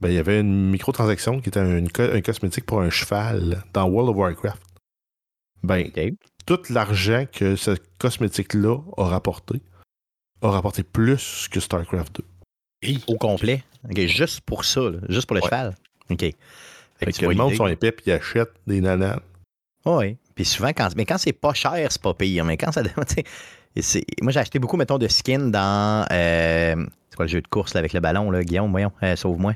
ben, 0.00 0.08
il 0.08 0.14
y 0.14 0.18
avait 0.18 0.40
une 0.40 0.70
microtransaction 0.70 1.38
qui 1.42 1.50
était 1.50 1.60
un, 1.60 1.84
co- 1.84 2.10
un 2.14 2.22
cosmétique 2.22 2.64
pour 2.64 2.80
un 2.80 2.88
cheval 2.88 3.62
dans 3.74 3.84
World 3.86 4.08
of 4.08 4.16
Warcraft. 4.16 4.62
Ben, 5.62 5.86
OK. 5.88 6.14
Tout 6.46 6.60
l'argent 6.70 7.24
que 7.30 7.56
ce 7.56 7.72
cosmétique-là 7.98 8.78
a 8.96 9.04
rapporté 9.04 9.60
a 10.42 10.50
rapporté 10.50 10.82
plus 10.82 11.48
que 11.50 11.60
StarCraft 11.60 12.16
2. 12.16 12.24
Hey, 12.82 13.02
Au 13.06 13.16
complet. 13.16 13.64
Juste 13.94 14.40
pour 14.42 14.64
ça, 14.64 14.80
là, 14.82 14.98
juste 15.08 15.26
pour 15.26 15.34
le 15.36 15.42
Ouais. 15.42 15.48
cheval. 15.48 15.74
OK. 16.10 16.20
Fait 16.20 16.34
Fait 16.98 17.12
que 17.12 17.18
que 17.18 17.26
le 17.26 17.34
monde 17.34 17.54
sont 17.54 17.66
épais 17.66 17.90
puis 17.92 18.04
ils 18.08 18.12
achètent 18.12 18.52
des 18.66 18.80
nananes. 18.80 19.20
Oui. 19.84 20.16
Puis 20.34 20.44
souvent, 20.44 20.68
quand, 20.68 20.88
mais 20.96 21.04
quand 21.06 21.18
c'est 21.18 21.32
pas 21.32 21.54
cher, 21.54 21.86
c'est 21.90 22.00
pas 22.02 22.14
pire. 22.14 22.44
Mais 22.44 22.56
quand 22.56 22.72
ça. 22.72 22.82
Moi, 24.22 24.32
j'ai 24.32 24.40
acheté 24.40 24.58
beaucoup, 24.58 24.76
mettons, 24.76 24.98
de 24.98 25.08
skins 25.08 25.50
dans. 25.50 26.06
euh, 26.10 26.86
c'est 27.10 27.16
quoi 27.16 27.24
le 27.26 27.30
jeu 27.30 27.40
de 27.42 27.48
course 27.48 27.74
là, 27.74 27.78
avec 27.80 27.92
le 27.92 28.00
ballon, 28.00 28.30
là, 28.30 28.42
Guillaume? 28.44 28.70
Voyons, 28.70 28.92
euh, 29.02 29.16
sauve-moi. 29.16 29.54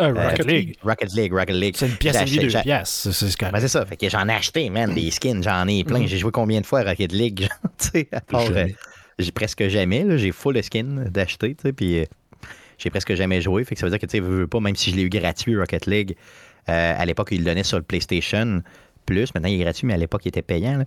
Euh, 0.00 0.14
Euh, 0.14 0.28
Rocket 0.28 0.46
League. 0.46 0.76
Rocket 0.82 1.12
League, 1.14 1.32
Rocket 1.32 1.54
League. 1.56 1.74
C'est 1.78 1.86
une 1.86 1.96
pièce 1.96 2.16
acheté- 2.16 2.40
deux 2.46 2.60
pièces. 2.62 3.08
C'est- 3.12 3.40
Ben, 3.50 3.60
c'est 3.60 3.68
ça. 3.68 3.84
Fait 3.86 3.96
que 3.96 4.08
j'en 4.08 4.26
ai 4.28 4.32
acheté, 4.32 4.68
man, 4.70 4.92
des 4.94 5.10
skins. 5.10 5.42
J'en 5.42 5.66
ai 5.68 5.84
plein. 5.84 6.00
Mhm. 6.00 6.06
J'ai 6.08 6.18
joué 6.18 6.30
combien 6.32 6.60
de 6.60 6.66
fois 6.66 6.80
à 6.80 6.84
Rocket 6.84 7.12
League? 7.12 7.48
euh, 7.94 8.68
j'ai 9.18 9.32
presque 9.32 9.68
jamais. 9.68 10.18
J'ai 10.18 10.32
full 10.32 10.54
de 10.54 10.62
skins 10.62 11.04
d'acheter. 11.10 11.54
tu 11.54 11.62
sais, 11.62 11.72
Puis 11.72 11.98
euh, 12.00 12.04
j'ai 12.78 12.90
presque 12.90 13.14
jamais 13.14 13.40
joué. 13.40 13.64
Fait 13.64 13.74
que 13.74 13.80
ça 13.80 13.86
veut 13.86 13.90
dire 13.90 13.98
que, 14.00 14.06
tu 14.06 14.12
sais, 14.16 14.20
veux, 14.20 14.40
veux 14.40 14.46
pas, 14.48 14.60
même 14.60 14.76
si 14.76 14.90
je 14.90 14.96
l'ai 14.96 15.02
eu 15.02 15.08
gratuit, 15.10 15.56
Rocket 15.56 15.86
League, 15.86 16.16
euh, 16.68 16.94
à 16.96 17.04
l'époque, 17.04 17.28
il 17.32 17.38
le 17.38 17.44
donnait 17.44 17.62
sur 17.64 17.76
le 17.76 17.82
PlayStation 17.84 18.62
Plus. 19.04 19.34
Maintenant, 19.34 19.48
il 19.48 19.60
est 19.60 19.64
gratuit, 19.64 19.86
mais 19.86 19.94
à 19.94 19.96
l'époque, 19.96 20.22
il 20.24 20.28
était 20.28 20.42
payant. 20.42 20.82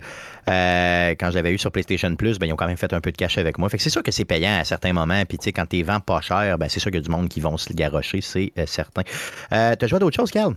Euh, 0.48 1.10
quand 1.18 1.30
je 1.30 1.36
l'avais 1.36 1.52
eu 1.52 1.58
sur 1.58 1.70
PlayStation 1.70 2.14
Plus, 2.16 2.38
ben, 2.38 2.46
ils 2.46 2.52
ont 2.52 2.56
quand 2.56 2.66
même 2.66 2.76
fait 2.76 2.92
un 2.92 3.00
peu 3.00 3.12
de 3.12 3.16
cash 3.16 3.38
avec 3.38 3.58
moi. 3.58 3.68
C'est 3.70 3.90
sûr 3.90 4.02
que 4.02 4.10
c'est 4.10 4.24
payant 4.24 4.58
à 4.58 4.64
certains 4.64 4.92
moments. 4.92 5.22
Puis, 5.28 5.38
tu 5.38 5.44
sais, 5.44 5.52
quand 5.52 5.66
t'es 5.66 5.82
vends 5.82 6.00
pas 6.00 6.20
cher, 6.20 6.58
ben, 6.58 6.68
c'est 6.68 6.80
sûr 6.80 6.90
qu'il 6.90 7.00
y 7.00 7.04
a 7.04 7.04
du 7.04 7.10
monde 7.10 7.28
qui 7.28 7.40
vont 7.40 7.56
se 7.56 7.68
le 7.68 7.74
garrocher, 7.74 8.20
c'est 8.20 8.52
euh, 8.58 8.66
certain. 8.66 9.02
Euh, 9.52 9.74
T'as 9.76 9.86
joué 9.86 9.96
à 9.96 10.00
d'autres 10.00 10.16
choses, 10.16 10.30
Carl? 10.30 10.54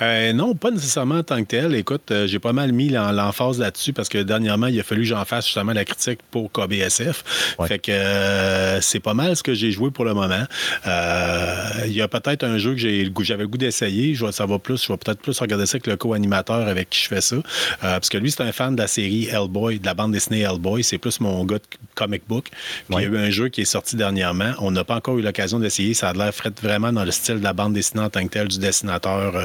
Euh, 0.00 0.32
non, 0.32 0.54
pas 0.54 0.70
nécessairement 0.70 1.16
en 1.16 1.22
tant 1.22 1.38
que 1.42 1.48
tel. 1.48 1.74
Écoute, 1.74 2.10
euh, 2.10 2.26
j'ai 2.26 2.38
pas 2.38 2.52
mal 2.52 2.72
mis 2.72 2.88
l'emphase 2.88 3.58
là-dessus 3.58 3.92
parce 3.92 4.08
que 4.08 4.18
dernièrement, 4.18 4.66
il 4.68 4.80
a 4.80 4.82
fallu 4.82 5.02
que 5.02 5.08
j'en 5.08 5.24
fasse 5.24 5.44
justement 5.46 5.72
la 5.72 5.84
critique 5.84 6.20
pour 6.30 6.50
KBSF. 6.50 7.56
Ouais. 7.58 7.68
Fait 7.68 7.78
que 7.78 7.92
euh, 7.92 8.80
c'est 8.80 9.00
pas 9.00 9.14
mal 9.14 9.36
ce 9.36 9.42
que 9.42 9.54
j'ai 9.54 9.70
joué 9.70 9.90
pour 9.90 10.04
le 10.04 10.14
moment. 10.14 10.44
Euh, 10.86 11.56
il 11.86 11.92
y 11.92 12.00
a 12.00 12.08
peut-être 12.08 12.42
un 12.44 12.58
jeu 12.58 12.70
que 12.72 12.78
j'ai 12.78 13.04
le 13.04 13.10
goût- 13.10 13.22
j'avais 13.22 13.42
le 13.42 13.48
goût 13.48 13.58
d'essayer. 13.58 14.14
Je 14.14 14.24
vais, 14.24 14.32
ça 14.32 14.46
va 14.46 14.58
plus, 14.58 14.82
je 14.82 14.88
vais 14.92 14.96
peut-être 14.96 15.20
plus 15.20 15.38
regarder 15.38 15.66
ça 15.66 15.76
avec 15.76 15.86
le 15.86 15.96
co-animateur 15.96 16.66
avec 16.66 16.90
qui 16.90 17.00
je 17.02 17.08
fais 17.08 17.20
ça. 17.20 17.36
Euh, 17.36 17.42
parce 17.80 18.08
que 18.08 18.18
lui, 18.18 18.30
c'est 18.30 18.42
un 18.42 18.52
fan 18.52 18.74
de 18.74 18.80
la 18.80 18.88
série 18.88 19.26
Hellboy, 19.26 19.78
de 19.78 19.86
la 19.86 19.94
bande 19.94 20.12
dessinée 20.12 20.40
Hellboy. 20.40 20.82
C'est 20.82 20.98
plus 20.98 21.20
mon 21.20 21.44
gars 21.44 21.58
de 21.58 21.64
comic 21.94 22.22
book. 22.28 22.46
Puis 22.50 22.94
Ouais. 22.96 23.02
il 23.04 23.12
y 23.12 23.16
a 23.16 23.20
eu 23.20 23.26
un 23.26 23.30
jeu 23.30 23.48
qui 23.50 23.60
est 23.60 23.64
sorti 23.66 23.96
dernièrement. 23.96 24.52
On 24.58 24.70
n'a 24.70 24.84
pas 24.84 24.96
encore 24.96 25.18
eu 25.18 25.22
l'occasion 25.22 25.58
d'essayer. 25.58 25.94
Ça 25.94 26.08
a 26.08 26.12
l'air 26.14 26.34
fait 26.34 26.58
vraiment 26.60 26.92
dans 26.92 27.04
le 27.04 27.10
style 27.10 27.38
de 27.38 27.44
la 27.44 27.52
bande 27.52 27.74
dessinée 27.74 28.02
en 28.02 28.10
tant 28.10 28.22
que 28.24 28.28
tel 28.32 28.48
du 28.48 28.58
dessinateur 28.58 29.36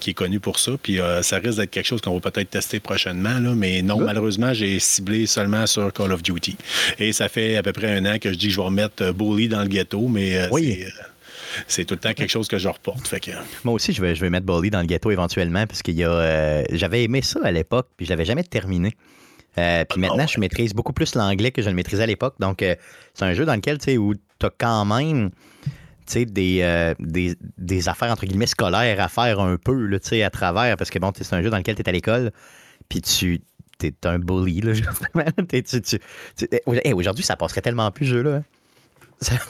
qui 0.00 0.10
est 0.10 0.14
connu 0.14 0.40
pour 0.40 0.58
ça. 0.58 0.72
Puis 0.82 1.00
euh, 1.00 1.22
ça 1.22 1.38
risque 1.38 1.58
d'être 1.58 1.70
quelque 1.70 1.86
chose 1.86 2.00
qu'on 2.00 2.18
va 2.18 2.30
peut-être 2.30 2.50
tester 2.50 2.80
prochainement. 2.80 3.38
Là. 3.38 3.54
Mais 3.54 3.82
non, 3.82 3.98
malheureusement, 4.00 4.52
j'ai 4.54 4.78
ciblé 4.78 5.26
seulement 5.26 5.66
sur 5.66 5.92
Call 5.92 6.12
of 6.12 6.22
Duty. 6.22 6.56
Et 6.98 7.12
ça 7.12 7.28
fait 7.28 7.56
à 7.56 7.62
peu 7.62 7.72
près 7.72 7.90
un 7.96 8.04
an 8.06 8.18
que 8.18 8.32
je 8.32 8.38
dis 8.38 8.46
que 8.48 8.52
je 8.52 8.58
vais 8.60 8.66
remettre 8.66 9.02
euh, 9.02 9.12
Bully 9.12 9.48
dans 9.48 9.62
le 9.62 9.68
ghetto, 9.68 10.08
mais 10.08 10.36
euh, 10.36 10.48
Oui. 10.50 10.84
c'est, 11.68 11.84
tout 11.84 11.94
le 11.94 12.00
temps 12.00 12.12
quelque 12.14 12.30
chose 12.30 12.48
que 12.48 12.58
je 12.58 12.68
reporte. 12.68 13.06
Fait 13.06 13.20
que, 13.20 13.30
Moi 13.64 13.74
aussi, 13.74 13.92
je 13.92 14.00
vais, 14.02 14.14
je 14.14 14.20
vais 14.20 14.30
mettre 14.30 14.46
Bully 14.46 14.70
dans 14.70 14.80
le 14.80 14.86
ghetto 14.86 15.10
éventuellement, 15.10 15.66
parce 15.66 15.82
qu'il 15.82 15.94
y 15.96 16.04
a. 16.04 16.10
euh, 16.10 16.64
J'avais 16.72 17.04
aimé 17.04 17.22
ça 17.22 17.40
à 17.44 17.50
l'époque, 17.50 17.88
puis 17.96 18.06
je 18.06 18.10
l'avais 18.10 18.24
jamais 18.24 18.44
terminé. 18.44 18.92
Euh, 19.56 19.84
puis 19.88 20.00
maintenant, 20.00 20.24
ouais. 20.24 20.28
je 20.28 20.40
maîtrise 20.40 20.74
beaucoup 20.74 20.92
plus 20.92 21.14
l'anglais 21.14 21.52
que 21.52 21.62
je 21.62 21.68
le 21.68 21.76
maîtrisais 21.76 22.02
à 22.02 22.06
l'époque. 22.06 22.34
Donc, 22.40 22.60
euh, 22.62 22.74
c'est 23.14 23.24
un 23.24 23.34
jeu 23.34 23.44
dans 23.44 23.54
lequel, 23.54 23.78
tu 23.78 23.84
sais, 23.84 23.96
où 23.98 24.14
tu 24.14 24.46
as 24.46 24.50
quand 24.58 24.84
même. 24.84 25.30
Des, 26.06 26.58
euh, 26.62 26.94
des, 26.98 27.34
des 27.58 27.88
affaires 27.88 28.10
entre 28.10 28.26
guillemets 28.26 28.46
scolaires 28.46 29.00
à 29.00 29.08
faire 29.08 29.40
un 29.40 29.56
peu 29.56 29.74
là, 29.86 29.98
à 30.24 30.30
travers 30.30 30.76
parce 30.76 30.90
que 30.90 30.98
bon 30.98 31.12
c'est 31.16 31.34
un 31.34 31.42
jeu 31.42 31.50
dans 31.50 31.56
lequel 31.56 31.74
tu 31.76 31.82
es 31.82 31.88
à 31.88 31.92
l'école 31.92 32.30
puis 32.88 33.00
tu 33.00 33.40
es 33.82 33.94
un 34.04 34.18
bully 34.18 34.60
là, 34.60 34.72
justement. 34.74 35.24
T'es- 35.48 35.62
tu- 35.62 35.80
tu- 35.80 35.98
tu- 36.36 36.48
hey, 36.84 36.92
aujourd'hui 36.92 37.24
ça 37.24 37.36
passerait 37.36 37.62
tellement 37.62 37.90
plus 37.90 38.06
ce 38.06 38.10
jeu 38.10 38.22
là 38.22 38.42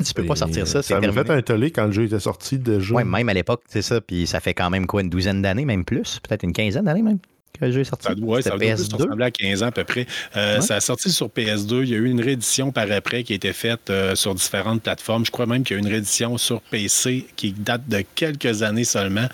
tu 0.04 0.14
peux 0.14 0.24
pas 0.24 0.36
sortir 0.36 0.66
ça 0.68 0.82
Ça 0.82 0.94
m'a 0.94 1.00
terminé. 1.00 1.24
fait 1.24 1.32
un 1.32 1.42
tollé 1.42 1.70
quand 1.72 1.86
le 1.86 1.92
jeu 1.92 2.04
était 2.04 2.20
sorti 2.20 2.58
déjà. 2.58 2.94
Ouais, 2.94 3.02
même 3.02 3.28
à 3.28 3.34
l'époque, 3.34 3.62
c'est 3.66 3.82
ça. 3.82 4.00
Puis 4.00 4.26
ça 4.28 4.38
fait 4.38 4.54
quand 4.54 4.70
même 4.70 4.86
quoi, 4.86 5.00
une 5.00 5.10
douzaine 5.10 5.42
d'années, 5.42 5.64
même 5.64 5.84
plus, 5.84 6.20
peut-être 6.20 6.44
une 6.44 6.52
quinzaine 6.52 6.84
d'années 6.84 7.02
même. 7.02 7.18
Que 7.58 7.64
le 7.64 7.72
jeu 7.72 7.80
est 7.80 7.84
sorti? 7.84 8.06
Ça, 8.06 8.14
ouais, 8.18 8.42
ça 8.42 8.50
doit 8.50 8.58
plus 8.58 8.72
ressembler 8.72 9.24
à 9.24 9.30
15 9.30 9.62
ans 9.62 9.66
à 9.66 9.72
peu 9.72 9.84
près. 9.84 10.06
Euh, 10.36 10.60
Ça 10.60 10.76
a 10.76 10.80
sorti 10.80 11.10
sur 11.10 11.28
PS2. 11.28 11.82
Il 11.82 11.88
y 11.90 11.94
a 11.94 11.98
eu 11.98 12.08
une 12.08 12.20
réédition 12.20 12.72
par 12.72 12.90
après 12.90 13.22
qui 13.24 13.32
a 13.32 13.36
été 13.36 13.52
faite 13.52 13.90
euh, 13.90 14.14
sur 14.14 14.34
différentes 14.34 14.82
plateformes. 14.82 15.24
Je 15.24 15.30
crois 15.30 15.46
même 15.46 15.62
qu'il 15.62 15.76
y 15.76 15.78
a 15.78 15.82
eu 15.82 15.84
une 15.84 15.90
réédition 15.90 16.36
sur 16.38 16.60
PC 16.60 17.26
qui 17.36 17.52
date 17.52 17.88
de 17.88 18.04
quelques 18.14 18.62
années 18.62 18.84
seulement. 18.84 19.26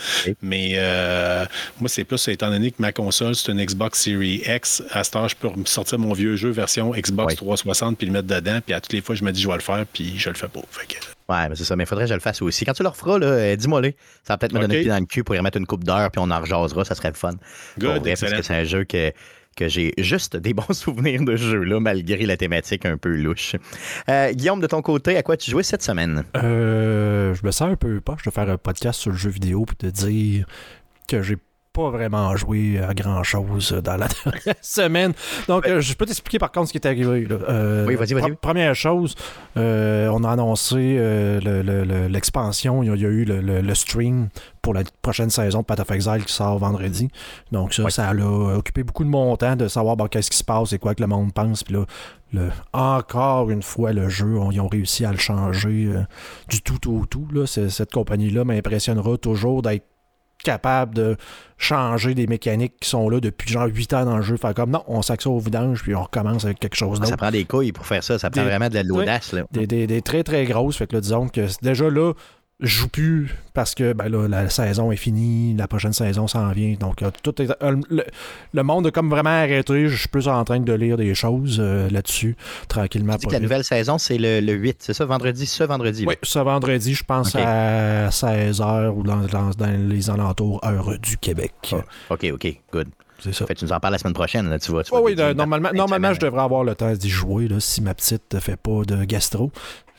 Mais 0.42 0.72
euh, 0.76 1.44
moi, 1.80 1.88
c'est 1.88 2.04
plus 2.04 2.28
étant 2.28 2.50
donné 2.50 2.70
que 2.70 2.76
ma 2.78 2.92
console, 2.92 3.34
c'est 3.34 3.52
une 3.52 3.64
Xbox 3.64 4.00
Series 4.02 4.42
X. 4.46 4.82
À 4.90 5.04
ce 5.04 5.10
temps, 5.10 5.28
je 5.28 5.36
peux 5.36 5.48
sortir 5.64 5.98
mon 5.98 6.12
vieux 6.12 6.36
jeu 6.36 6.50
version 6.50 6.90
Xbox 6.92 7.36
360 7.36 7.96
puis 7.96 8.06
le 8.06 8.12
mettre 8.12 8.28
dedans. 8.28 8.60
Puis 8.64 8.74
à 8.74 8.80
toutes 8.80 8.92
les 8.92 9.00
fois, 9.00 9.14
je 9.14 9.24
me 9.24 9.32
dis 9.32 9.40
je 9.40 9.48
vais 9.48 9.54
le 9.54 9.60
faire, 9.60 9.84
puis 9.92 10.18
je 10.18 10.28
le 10.28 10.36
fais 10.36 10.48
pas. 10.48 10.60
Fait 10.70 10.86
que... 10.86 10.96
Ouais, 11.30 11.48
mais 11.48 11.54
c'est 11.54 11.64
ça. 11.64 11.76
Mais 11.76 11.84
il 11.84 11.86
faudrait 11.86 12.04
que 12.04 12.10
je 12.10 12.14
le 12.14 12.20
fasse 12.20 12.42
aussi. 12.42 12.64
Quand 12.64 12.72
tu 12.72 12.82
le 12.82 12.88
referas, 12.88 13.18
là, 13.18 13.54
dis-moi 13.54 13.80
le 13.80 13.92
Ça 14.24 14.34
va 14.34 14.38
peut-être 14.38 14.52
me 14.52 14.60
donner 14.60 14.74
okay. 14.74 14.82
pied 14.82 14.90
dans 14.90 14.98
le 14.98 15.06
cul 15.06 15.22
pour 15.22 15.34
y 15.34 15.38
remettre 15.38 15.58
une 15.58 15.66
coupe 15.66 15.84
d'heure, 15.84 16.10
puis 16.10 16.20
on 16.24 16.30
en 16.30 16.40
rejasera. 16.40 16.84
Ça 16.84 16.94
serait 16.94 17.10
le 17.10 17.14
fun. 17.14 17.34
Good, 17.78 18.00
vrai, 18.00 18.14
parce 18.18 18.32
que 18.32 18.42
c'est 18.42 18.54
un 18.54 18.64
jeu 18.64 18.84
que, 18.84 19.12
que 19.56 19.68
j'ai 19.68 19.92
juste 19.98 20.36
des 20.36 20.54
bons 20.54 20.66
souvenirs 20.72 21.22
de 21.22 21.36
ce 21.36 21.42
jeu-là, 21.44 21.78
malgré 21.78 22.26
la 22.26 22.36
thématique 22.36 22.84
un 22.84 22.96
peu 22.96 23.10
louche. 23.10 23.54
Euh, 24.08 24.32
Guillaume, 24.32 24.60
de 24.60 24.66
ton 24.66 24.82
côté, 24.82 25.16
à 25.16 25.22
quoi 25.22 25.36
tu 25.36 25.50
jouais 25.50 25.62
cette 25.62 25.82
semaine? 25.82 26.24
Euh, 26.36 27.34
je 27.34 27.46
me 27.46 27.52
sens 27.52 27.70
un 27.70 27.76
peu 27.76 28.00
pas 28.00 28.16
de 28.24 28.30
faire 28.30 28.48
un 28.48 28.58
podcast 28.58 29.00
sur 29.00 29.12
le 29.12 29.16
jeu 29.16 29.30
vidéo 29.30 29.64
puis 29.64 29.76
de 29.80 29.90
dire 29.90 30.46
que 31.08 31.22
j'ai 31.22 31.36
pas 31.72 31.90
vraiment 31.90 32.36
joué 32.36 32.78
à 32.78 32.94
grand 32.94 33.22
chose 33.22 33.72
dans 33.84 33.96
la 33.96 34.08
dernière 34.24 34.56
semaine. 34.60 35.12
Donc, 35.46 35.66
euh, 35.66 35.80
je 35.80 35.94
peux 35.94 36.04
t'expliquer 36.04 36.38
par 36.38 36.50
contre 36.50 36.68
ce 36.68 36.72
qui 36.72 36.78
est 36.78 36.86
arrivé. 36.86 37.26
Là. 37.26 37.36
Euh, 37.48 37.86
oui, 37.86 37.94
vas-y, 37.94 38.14
vas-y. 38.14 38.34
première 38.34 38.74
chose, 38.74 39.14
euh, 39.56 40.08
on 40.08 40.24
a 40.24 40.30
annoncé 40.30 40.98
l'expansion. 42.08 42.82
Il, 42.82 42.92
il, 42.92 43.00
y 43.00 43.06
a 43.06 43.08
eu 43.08 43.24
le, 43.24 43.74
stream 43.74 44.28
pour 44.62 44.74
la 44.74 44.82
prochaine 45.00 45.30
saison 45.30 45.60
de 45.60 45.64
Path 45.64 45.80
of 45.80 45.90
Exile 45.92 46.24
qui 46.24 46.32
sort 46.32 46.58
vendredi. 46.58 47.08
Donc, 47.52 47.72
ça, 47.72 47.88
ça 47.88 48.08
a 48.08 48.14
occupé 48.14 48.82
beaucoup 48.82 49.04
de 49.04 49.08
mon 49.08 49.36
temps 49.36 49.56
de 49.56 49.68
savoir 49.68 49.96
bon, 49.96 50.06
qu'est-ce 50.08 50.30
qui 50.30 50.38
se 50.38 50.44
passe 50.44 50.72
et 50.72 50.78
quoi 50.78 50.94
que 50.94 51.02
le 51.02 51.06
monde 51.06 51.32
pense. 51.32 51.62
Puis 51.62 51.74
là, 51.74 51.84
le, 52.32 52.50
encore 52.72 53.50
une 53.50 53.62
fois, 53.62 53.92
le 53.92 54.08
jeu, 54.08 54.38
on, 54.38 54.50
ils 54.50 54.60
ont 54.60 54.68
réussi 54.68 55.04
à 55.04 55.12
le 55.12 55.18
changer 55.18 55.88
du 56.48 56.62
tout 56.62 56.92
au 56.92 57.06
tout. 57.06 57.28
Là. 57.32 57.46
Cette 57.46 57.92
compagnie-là 57.92 58.44
m'impressionnera 58.44 59.16
toujours 59.18 59.62
d'être 59.62 59.86
capable 60.42 60.94
de 60.94 61.16
changer 61.58 62.14
des 62.14 62.26
mécaniques 62.26 62.74
qui 62.80 62.88
sont 62.88 63.08
là 63.08 63.20
depuis 63.20 63.50
genre 63.50 63.66
8 63.66 63.92
ans 63.94 64.04
dans 64.04 64.16
le 64.16 64.22
jeu. 64.22 64.36
Faire 64.36 64.54
comme 64.54 64.70
non, 64.70 64.82
on 64.86 65.02
ça 65.02 65.14
au 65.26 65.38
vidange 65.38 65.82
puis 65.82 65.94
on 65.94 66.02
recommence 66.02 66.44
avec 66.44 66.58
quelque 66.58 66.76
chose 66.76 66.98
d'autre. 66.98 67.10
Ça 67.10 67.16
prend 67.16 67.30
des 67.30 67.44
couilles 67.44 67.72
pour 67.72 67.86
faire 67.86 68.02
ça. 68.02 68.18
Ça 68.18 68.30
prend 68.30 68.44
vraiment 68.44 68.68
de 68.68 68.80
l'audace. 68.80 69.34
Des, 69.52 69.66
des, 69.66 69.86
des, 69.86 70.02
très 70.02 70.22
très 70.22 70.44
grosses. 70.44 70.76
Fait 70.76 70.86
que 70.86 70.94
là, 70.94 71.00
disons 71.00 71.28
que 71.28 71.46
déjà 71.62 71.90
là, 71.90 72.12
joue 72.60 72.88
plus 72.88 73.34
parce 73.54 73.74
que 73.74 73.92
ben 73.92 74.08
là, 74.08 74.28
la 74.28 74.48
saison 74.48 74.92
est 74.92 74.96
finie, 74.96 75.54
la 75.56 75.66
prochaine 75.66 75.92
saison 75.92 76.26
s'en 76.26 76.50
vient. 76.52 76.74
Donc, 76.78 77.02
tout 77.22 77.42
est, 77.42 77.50
euh, 77.62 77.76
le, 78.52 78.62
monde 78.62 78.86
a 78.86 78.90
comme 78.90 79.10
vraiment 79.10 79.30
arrêté. 79.30 79.88
Je 79.88 79.96
suis 79.96 80.08
plus 80.08 80.28
en 80.28 80.44
train 80.44 80.60
de 80.60 80.72
lire 80.72 80.96
des 80.96 81.14
choses 81.14 81.58
euh, 81.60 81.88
là-dessus, 81.90 82.36
tranquillement. 82.68 83.16
Que 83.16 83.32
la 83.32 83.40
nouvelle 83.40 83.64
saison, 83.64 83.98
c'est 83.98 84.18
le, 84.18 84.52
8, 84.52 84.76
c'est 84.80 84.94
ça, 84.94 85.04
vendredi, 85.04 85.46
ce 85.46 85.64
vendredi? 85.64 86.04
Oui, 86.06 86.14
ce 86.22 86.38
vendredi, 86.38 86.94
je 86.94 87.04
pense 87.04 87.34
à 87.34 88.08
16h 88.08 88.88
ou 88.90 89.02
dans, 89.02 89.26
dans, 89.26 89.88
les 89.88 90.10
alentours, 90.10 90.60
heure 90.64 90.98
du 90.98 91.16
Québec. 91.16 91.52
Oh, 91.72 91.80
OK, 92.10 92.26
OK, 92.32 92.60
good. 92.72 92.88
C'est 93.22 93.34
ça. 93.34 93.46
Fait, 93.46 93.54
tu 93.54 93.66
nous 93.66 93.72
en 93.72 93.80
parles 93.80 93.92
la 93.92 93.98
semaine 93.98 94.14
prochaine, 94.14 94.48
là, 94.48 94.58
tu 94.58 94.70
vois. 94.70 94.82
Tu 94.82 94.90
oh, 94.94 95.00
oui, 95.02 95.14
normalement, 95.14 95.70
normalement 95.74 96.14
je 96.14 96.20
devrais 96.20 96.42
avoir 96.42 96.64
le 96.64 96.74
temps 96.74 96.92
d'y 96.92 97.10
jouer 97.10 97.48
là, 97.48 97.60
si 97.60 97.82
ma 97.82 97.94
petite 97.94 98.32
ne 98.32 98.40
fait 98.40 98.56
pas 98.56 98.82
de 98.86 99.04
gastro. 99.04 99.52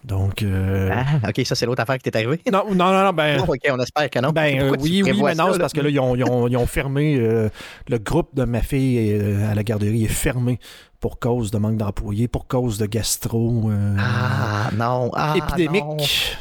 Donc. 0.03 0.41
Euh... 0.41 0.89
Ah, 0.91 1.29
OK, 1.29 1.45
ça, 1.45 1.55
c'est 1.55 1.65
l'autre 1.65 1.81
affaire 1.81 1.97
qui 1.97 2.09
t'est 2.09 2.15
arrivée? 2.15 2.41
Non, 2.51 2.63
non, 2.73 2.91
non, 2.91 3.13
ben. 3.13 3.43
Oh, 3.47 3.51
OK, 3.51 3.61
on 3.69 3.79
espère 3.79 4.09
que 4.09 4.19
non. 4.19 4.31
Ben, 4.31 4.59
euh, 4.59 4.75
oui, 4.79 5.03
oui, 5.03 5.21
mais 5.23 5.35
non, 5.35 5.53
c'est 5.53 5.59
parce 5.59 5.73
que 5.73 5.81
là, 5.81 5.89
ils 5.89 5.99
ont, 5.99 6.15
ils 6.15 6.23
ont, 6.23 6.47
ils 6.47 6.57
ont 6.57 6.65
fermé. 6.65 7.17
Euh, 7.19 7.49
le 7.87 7.97
groupe 7.99 8.29
de 8.33 8.43
ma 8.43 8.61
fille 8.61 9.13
euh, 9.13 9.51
à 9.51 9.55
la 9.55 9.63
garderie 9.63 10.05
est 10.05 10.07
fermé 10.07 10.59
pour 10.99 11.19
cause 11.19 11.51
de 11.51 11.57
manque 11.57 11.77
d'employés, 11.77 12.27
pour 12.27 12.47
cause 12.47 12.77
de 12.77 12.85
gastro. 12.85 13.71
ah, 13.99 14.69
non. 14.75 15.11
Ah, 15.13 15.35
épidémique. 15.37 15.83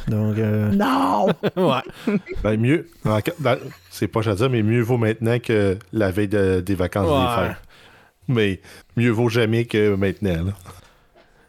Non. 0.07 0.33
Donc. 0.33 0.37
Non! 0.73 1.27
ouais. 1.55 2.17
Ben, 2.43 2.59
mieux. 2.59 2.89
C'est 3.89 4.07
pas 4.07 4.27
à 4.27 4.35
dire, 4.35 4.49
mais 4.49 4.63
mieux 4.63 4.81
vaut 4.81 4.97
maintenant 4.97 5.37
que 5.39 5.77
la 5.93 6.11
veille 6.11 6.27
de, 6.27 6.61
des 6.61 6.75
vacances 6.75 7.09
ouais. 7.09 7.43
d'hiver. 7.43 7.61
Mais 8.27 8.61
mieux 8.97 9.11
vaut 9.11 9.29
jamais 9.29 9.65
que 9.65 9.95
maintenant. 9.95 10.45
Là. 10.45 10.53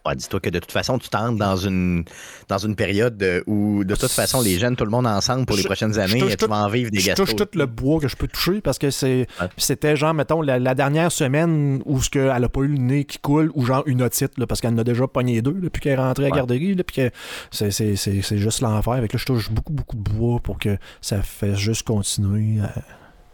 Ah, 0.04 0.16
dis-toi 0.16 0.40
que 0.40 0.50
de 0.50 0.58
toute 0.58 0.72
façon, 0.72 0.98
tu 0.98 1.08
t'entres 1.08 1.38
dans 1.38 1.56
une, 1.56 2.04
dans 2.48 2.58
une 2.58 2.74
période 2.74 3.24
où, 3.46 3.84
de 3.84 3.94
toute 3.94 4.10
façon, 4.10 4.40
les 4.40 4.58
jeunes, 4.58 4.74
tout 4.74 4.84
le 4.84 4.90
monde 4.90 5.06
ensemble 5.06 5.46
pour 5.46 5.56
les 5.56 5.62
prochaines 5.62 5.96
années, 5.98 6.18
je, 6.18 6.28
je, 6.30 6.34
tu 6.36 6.46
vas 6.46 6.64
en 6.64 6.68
vivre 6.68 6.90
des 6.90 6.98
je 6.98 7.06
gâteaux. 7.06 7.24
Je 7.24 7.32
touche 7.32 7.48
tout 7.48 7.58
le 7.58 7.66
bois 7.66 8.00
que 8.00 8.08
je 8.08 8.16
peux 8.16 8.26
toucher 8.26 8.60
parce 8.60 8.78
que 8.78 8.86
ouais. 8.86 9.26
c'était 9.56 9.94
genre, 9.94 10.12
mettons, 10.12 10.42
la, 10.42 10.58
la, 10.58 10.74
dernière 10.74 11.12
semaine 11.12 11.82
où 11.84 12.02
ce 12.02 12.10
que 12.10 12.18
elle 12.34 12.44
a 12.44 12.48
pas 12.48 12.62
eu 12.62 12.68
le 12.68 12.78
nez 12.78 13.04
qui 13.04 13.18
coule 13.18 13.52
ou 13.54 13.64
genre 13.64 13.84
une 13.86 14.02
otite, 14.02 14.38
là, 14.38 14.46
parce 14.46 14.60
qu'elle 14.60 14.74
en 14.74 14.78
a 14.78 14.84
déjà 14.84 15.06
pogné 15.06 15.40
deux 15.40 15.52
depuis 15.52 15.80
qu'elle 15.80 15.92
est 15.92 15.96
rentrée 15.96 16.26
à 16.26 16.30
la 16.30 16.36
garderie. 16.36 16.74
Là, 16.74 16.82
puis 16.82 17.10
c'est, 17.50 18.38
juste 18.38 18.60
l'enfer. 18.60 18.94
Avec 18.94 19.12
là, 19.12 19.18
je 19.18 19.24
touche 19.24 19.50
beaucoup, 19.50 19.72
beaucoup 19.72 19.96
de 19.96 20.02
bois 20.02 20.40
pour 20.40 20.58
que 20.58 20.78
ça 21.00 21.22
fasse 21.22 21.58
juste 21.58 21.84
continuer 21.84 22.60
à 22.60 22.72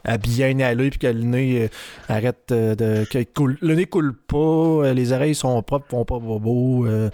à 0.04 0.18
bien 0.18 0.58
aller 0.60 0.90
puis 0.90 0.98
que 0.98 1.06
le 1.06 1.22
nez 1.22 1.62
euh, 1.62 1.68
arrête 2.08 2.50
euh, 2.52 2.74
de. 2.74 3.04
Que 3.04 3.22
coule, 3.24 3.58
le 3.60 3.74
nez 3.74 3.86
coule 3.86 4.14
pas, 4.14 4.36
euh, 4.36 4.94
les 4.94 5.12
oreilles 5.12 5.34
sont 5.34 5.62
propres, 5.62 5.86
font 5.88 6.04
pas 6.04 6.18
bobo. 6.18 6.86
Euh, 6.86 7.10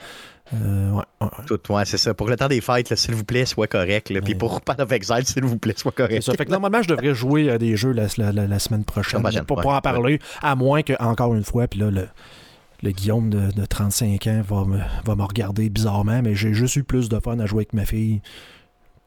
euh, 0.52 0.90
ouais, 0.90 1.02
ouais. 1.22 1.28
Tout, 1.46 1.72
ouais, 1.72 1.84
c'est 1.86 1.96
ça. 1.96 2.12
Pour 2.12 2.28
le 2.28 2.36
temps 2.36 2.48
des 2.48 2.60
fêtes, 2.60 2.94
s'il 2.94 3.14
vous 3.14 3.24
plaît, 3.24 3.46
soit 3.46 3.66
correct. 3.66 4.10
Là. 4.10 4.20
Puis 4.20 4.34
pour 4.34 4.60
Path 4.60 4.80
of 4.80 4.92
Exile, 4.92 5.24
s'il 5.24 5.44
vous 5.44 5.58
plaît, 5.58 5.74
soit 5.76 5.92
correct. 5.92 6.22
Ça 6.22 6.34
fait 6.34 6.44
que 6.44 6.50
normalement, 6.50 6.82
je 6.82 6.88
devrais 6.88 7.14
jouer 7.14 7.50
à 7.50 7.58
des 7.58 7.76
jeux 7.76 7.92
la, 7.92 8.06
la, 8.18 8.30
la, 8.30 8.46
la 8.46 8.58
semaine 8.58 8.84
prochaine, 8.84 9.22
pour, 9.46 9.60
pour 9.60 9.72
en 9.72 9.80
parler, 9.80 10.18
à 10.42 10.54
moins 10.54 10.82
que, 10.82 10.92
encore 11.02 11.34
une 11.34 11.44
fois, 11.44 11.66
puis 11.66 11.80
là, 11.80 11.90
le, 11.90 12.08
le 12.82 12.90
Guillaume 12.90 13.30
de, 13.30 13.50
de 13.52 13.64
35 13.64 14.26
ans 14.26 14.42
va 14.46 14.64
me, 14.64 14.78
va 15.04 15.14
me 15.14 15.22
regarder 15.22 15.70
bizarrement, 15.70 16.20
mais 16.22 16.34
j'ai 16.34 16.52
juste 16.52 16.76
eu 16.76 16.84
plus 16.84 17.08
de 17.08 17.18
fun 17.18 17.38
à 17.38 17.46
jouer 17.46 17.60
avec 17.60 17.72
ma 17.72 17.86
fille 17.86 18.20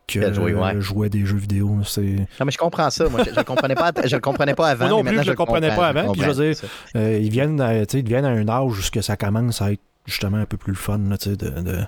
que 0.07 0.33
jouer, 0.33 0.53
ouais. 0.53 0.81
jouer 0.81 1.09
des 1.09 1.25
jeux 1.25 1.37
vidéo. 1.37 1.79
C'est... 1.83 2.01
Non, 2.01 2.45
mais 2.45 2.51
je 2.51 2.57
comprends 2.57 2.89
ça. 2.89 3.09
Moi, 3.09 3.23
je, 3.25 3.31
je, 3.31 3.35
le 3.35 3.43
comprenais 3.43 3.75
pas, 3.75 3.91
je 4.05 4.15
le 4.15 4.21
comprenais 4.21 4.55
pas 4.55 4.69
avant. 4.69 4.87
Moi 4.87 4.97
non 4.97 5.03
mais 5.03 5.11
plus, 5.11 5.19
je 5.19 5.23
je 5.23 5.29
le 5.31 5.35
comprenais 5.35 5.75
pas 5.75 5.89
avant. 5.89 6.11
Puis 6.13 6.21
je 6.21 6.29
veux 6.29 6.45
dire, 6.45 6.55
ça. 6.55 6.67
euh, 6.95 7.19
ils, 7.21 7.29
viennent, 7.29 7.59
euh, 7.59 7.83
ils 7.93 8.07
viennent 8.07 8.25
à 8.25 8.29
un 8.29 8.47
âge 8.47 8.71
où 8.71 9.01
ça 9.01 9.17
commence 9.17 9.61
à 9.61 9.73
être 9.73 9.81
justement 10.05 10.37
un 10.37 10.45
peu 10.45 10.57
plus 10.57 10.71
le 10.71 10.77
fun. 10.77 10.97
Là, 10.97 11.17
de, 11.17 11.35
de... 11.35 11.79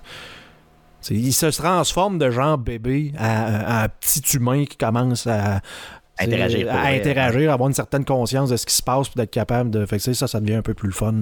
ils 1.09 1.33
se 1.33 1.45
transforment 1.45 2.17
de 2.17 2.29
genre 2.29 2.57
bébé 2.57 3.13
à, 3.17 3.79
à, 3.79 3.83
un 3.85 3.87
petit 3.87 4.21
humain 4.35 4.65
qui 4.65 4.75
commence 4.75 5.25
à, 5.25 5.61
interagir, 6.19 6.71
à, 6.71 6.87
interagir, 6.87 7.51
avoir 7.51 7.69
une 7.69 7.75
certaine 7.75 8.05
conscience 8.05 8.49
de 8.49 8.57
ce 8.57 8.65
qui 8.65 8.75
se 8.75 8.83
passe, 8.83 9.09
puis 9.09 9.17
d'être 9.17 9.31
capable 9.31 9.69
de. 9.69 9.85
Fait 9.85 9.97
que 9.97 10.13
ça, 10.13 10.27
ça 10.27 10.39
devient 10.39 10.55
un 10.55 10.61
peu 10.61 10.73
plus 10.73 10.87
le 10.87 10.93
fun. 10.93 11.13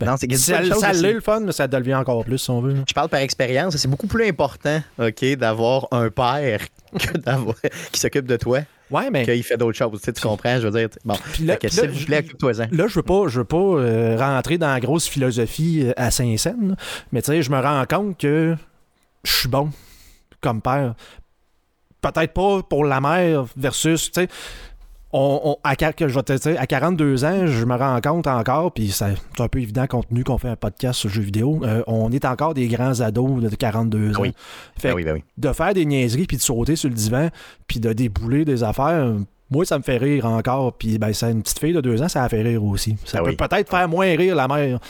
Ben, 0.00 0.06
non, 0.06 0.16
c'est 0.16 0.32
ça, 0.36 0.62
ça 0.74 0.92
l'est 0.92 1.12
le 1.12 1.20
fun, 1.20 1.40
mais 1.40 1.52
ça 1.52 1.68
devient 1.68 1.94
encore 1.94 2.24
plus, 2.24 2.38
si 2.38 2.50
on 2.50 2.60
veut. 2.60 2.74
Je 2.88 2.94
parle 2.94 3.08
par 3.08 3.20
expérience, 3.20 3.76
c'est 3.76 3.88
beaucoup 3.88 4.06
plus 4.06 4.26
important, 4.26 4.80
OK, 4.98 5.24
d'avoir 5.36 5.88
un 5.92 6.10
père 6.10 6.60
que 6.98 7.18
d'avoir 7.18 7.56
qui 7.92 8.00
s'occupe 8.00 8.26
de 8.26 8.36
toi. 8.36 8.60
Ouais, 8.90 9.10
mais. 9.10 9.24
Qu'il 9.24 9.42
fait 9.42 9.56
d'autres 9.56 9.78
choses. 9.78 10.00
Tu, 10.00 10.04
sais, 10.06 10.12
tu 10.12 10.20
comprends, 10.20 10.60
je 10.60 10.68
veux 10.68 10.78
dire. 10.78 10.88
Bon, 11.04 11.16
puis 11.32 11.44
là, 11.44 11.56
s'il 11.66 11.88
vous 11.88 12.04
plaît, 12.04 12.18
occupe-toi-en. 12.18 12.68
Là, 12.70 12.86
je 12.86 12.94
veux 12.94 13.02
pas, 13.02 13.26
je 13.28 13.38
veux 13.38 13.44
pas 13.44 13.56
euh, 13.56 14.16
rentrer 14.18 14.58
dans 14.58 14.72
la 14.72 14.80
grosse 14.80 15.08
philosophie 15.08 15.84
euh, 15.84 15.92
à 15.96 16.10
Saint-Saëns, 16.10 16.76
mais 17.10 17.22
tu 17.22 17.32
sais, 17.32 17.42
je 17.42 17.50
me 17.50 17.58
rends 17.58 17.84
compte 17.86 18.18
que 18.18 18.54
je 19.24 19.32
suis 19.32 19.48
bon 19.48 19.70
comme 20.40 20.60
père 20.60 20.94
peut-être 22.02 22.34
pas 22.34 22.62
pour 22.62 22.84
la 22.84 23.00
mère 23.00 23.46
versus, 23.56 24.10
tu 24.12 24.20
sais, 24.20 24.28
on, 25.14 25.40
on, 25.44 25.56
à, 25.62 25.74
je 25.74 26.06
vais 26.06 26.22
te 26.22 26.32
dire, 26.32 26.60
à 26.60 26.66
42 26.66 27.24
ans, 27.24 27.46
je 27.46 27.64
me 27.64 27.76
rends 27.76 28.00
compte 28.00 28.26
encore, 28.26 28.72
puis 28.72 28.90
c'est 28.90 29.14
un 29.38 29.48
peu 29.48 29.60
évident 29.60 29.86
compte 29.86 30.08
tenu 30.08 30.24
qu'on 30.24 30.38
fait 30.38 30.48
un 30.48 30.56
podcast 30.56 31.00
sur 31.00 31.10
jeux 31.10 31.22
vidéo, 31.22 31.60
euh, 31.64 31.82
on 31.86 32.10
est 32.12 32.24
encore 32.24 32.54
des 32.54 32.66
grands 32.68 33.00
ados 33.00 33.42
de 33.42 33.54
42 33.54 34.16
ans. 34.16 34.20
Oui. 34.20 34.32
Fait 34.76 34.88
ben 34.88 34.94
oui, 34.94 35.04
ben 35.04 35.14
oui. 35.14 35.24
de 35.36 35.52
faire 35.52 35.74
des 35.74 35.84
niaiseries, 35.84 36.26
puis 36.26 36.38
de 36.38 36.42
sauter 36.42 36.76
sur 36.76 36.88
le 36.88 36.94
divan, 36.94 37.28
puis 37.66 37.78
de 37.78 37.92
débouler 37.92 38.44
des 38.44 38.62
affaires, 38.62 39.14
moi, 39.52 39.64
ça 39.64 39.78
me 39.78 39.82
fait 39.82 39.98
rire 39.98 40.26
encore. 40.26 40.72
Puis, 40.72 40.98
ben, 40.98 41.12
c'est 41.12 41.30
une 41.30 41.42
petite 41.42 41.58
fille 41.58 41.72
de 41.74 41.80
deux 41.80 42.02
ans, 42.02 42.08
ça 42.08 42.24
a 42.24 42.28
fait 42.28 42.42
rire 42.42 42.64
aussi. 42.64 42.96
Ça 43.04 43.18
ben 43.18 43.24
peut 43.24 43.30
oui. 43.30 43.36
peut-être 43.36 43.68
faire 43.68 43.88
moins 43.88 44.16
rire 44.16 44.34
la 44.34 44.48
mère 44.48 44.80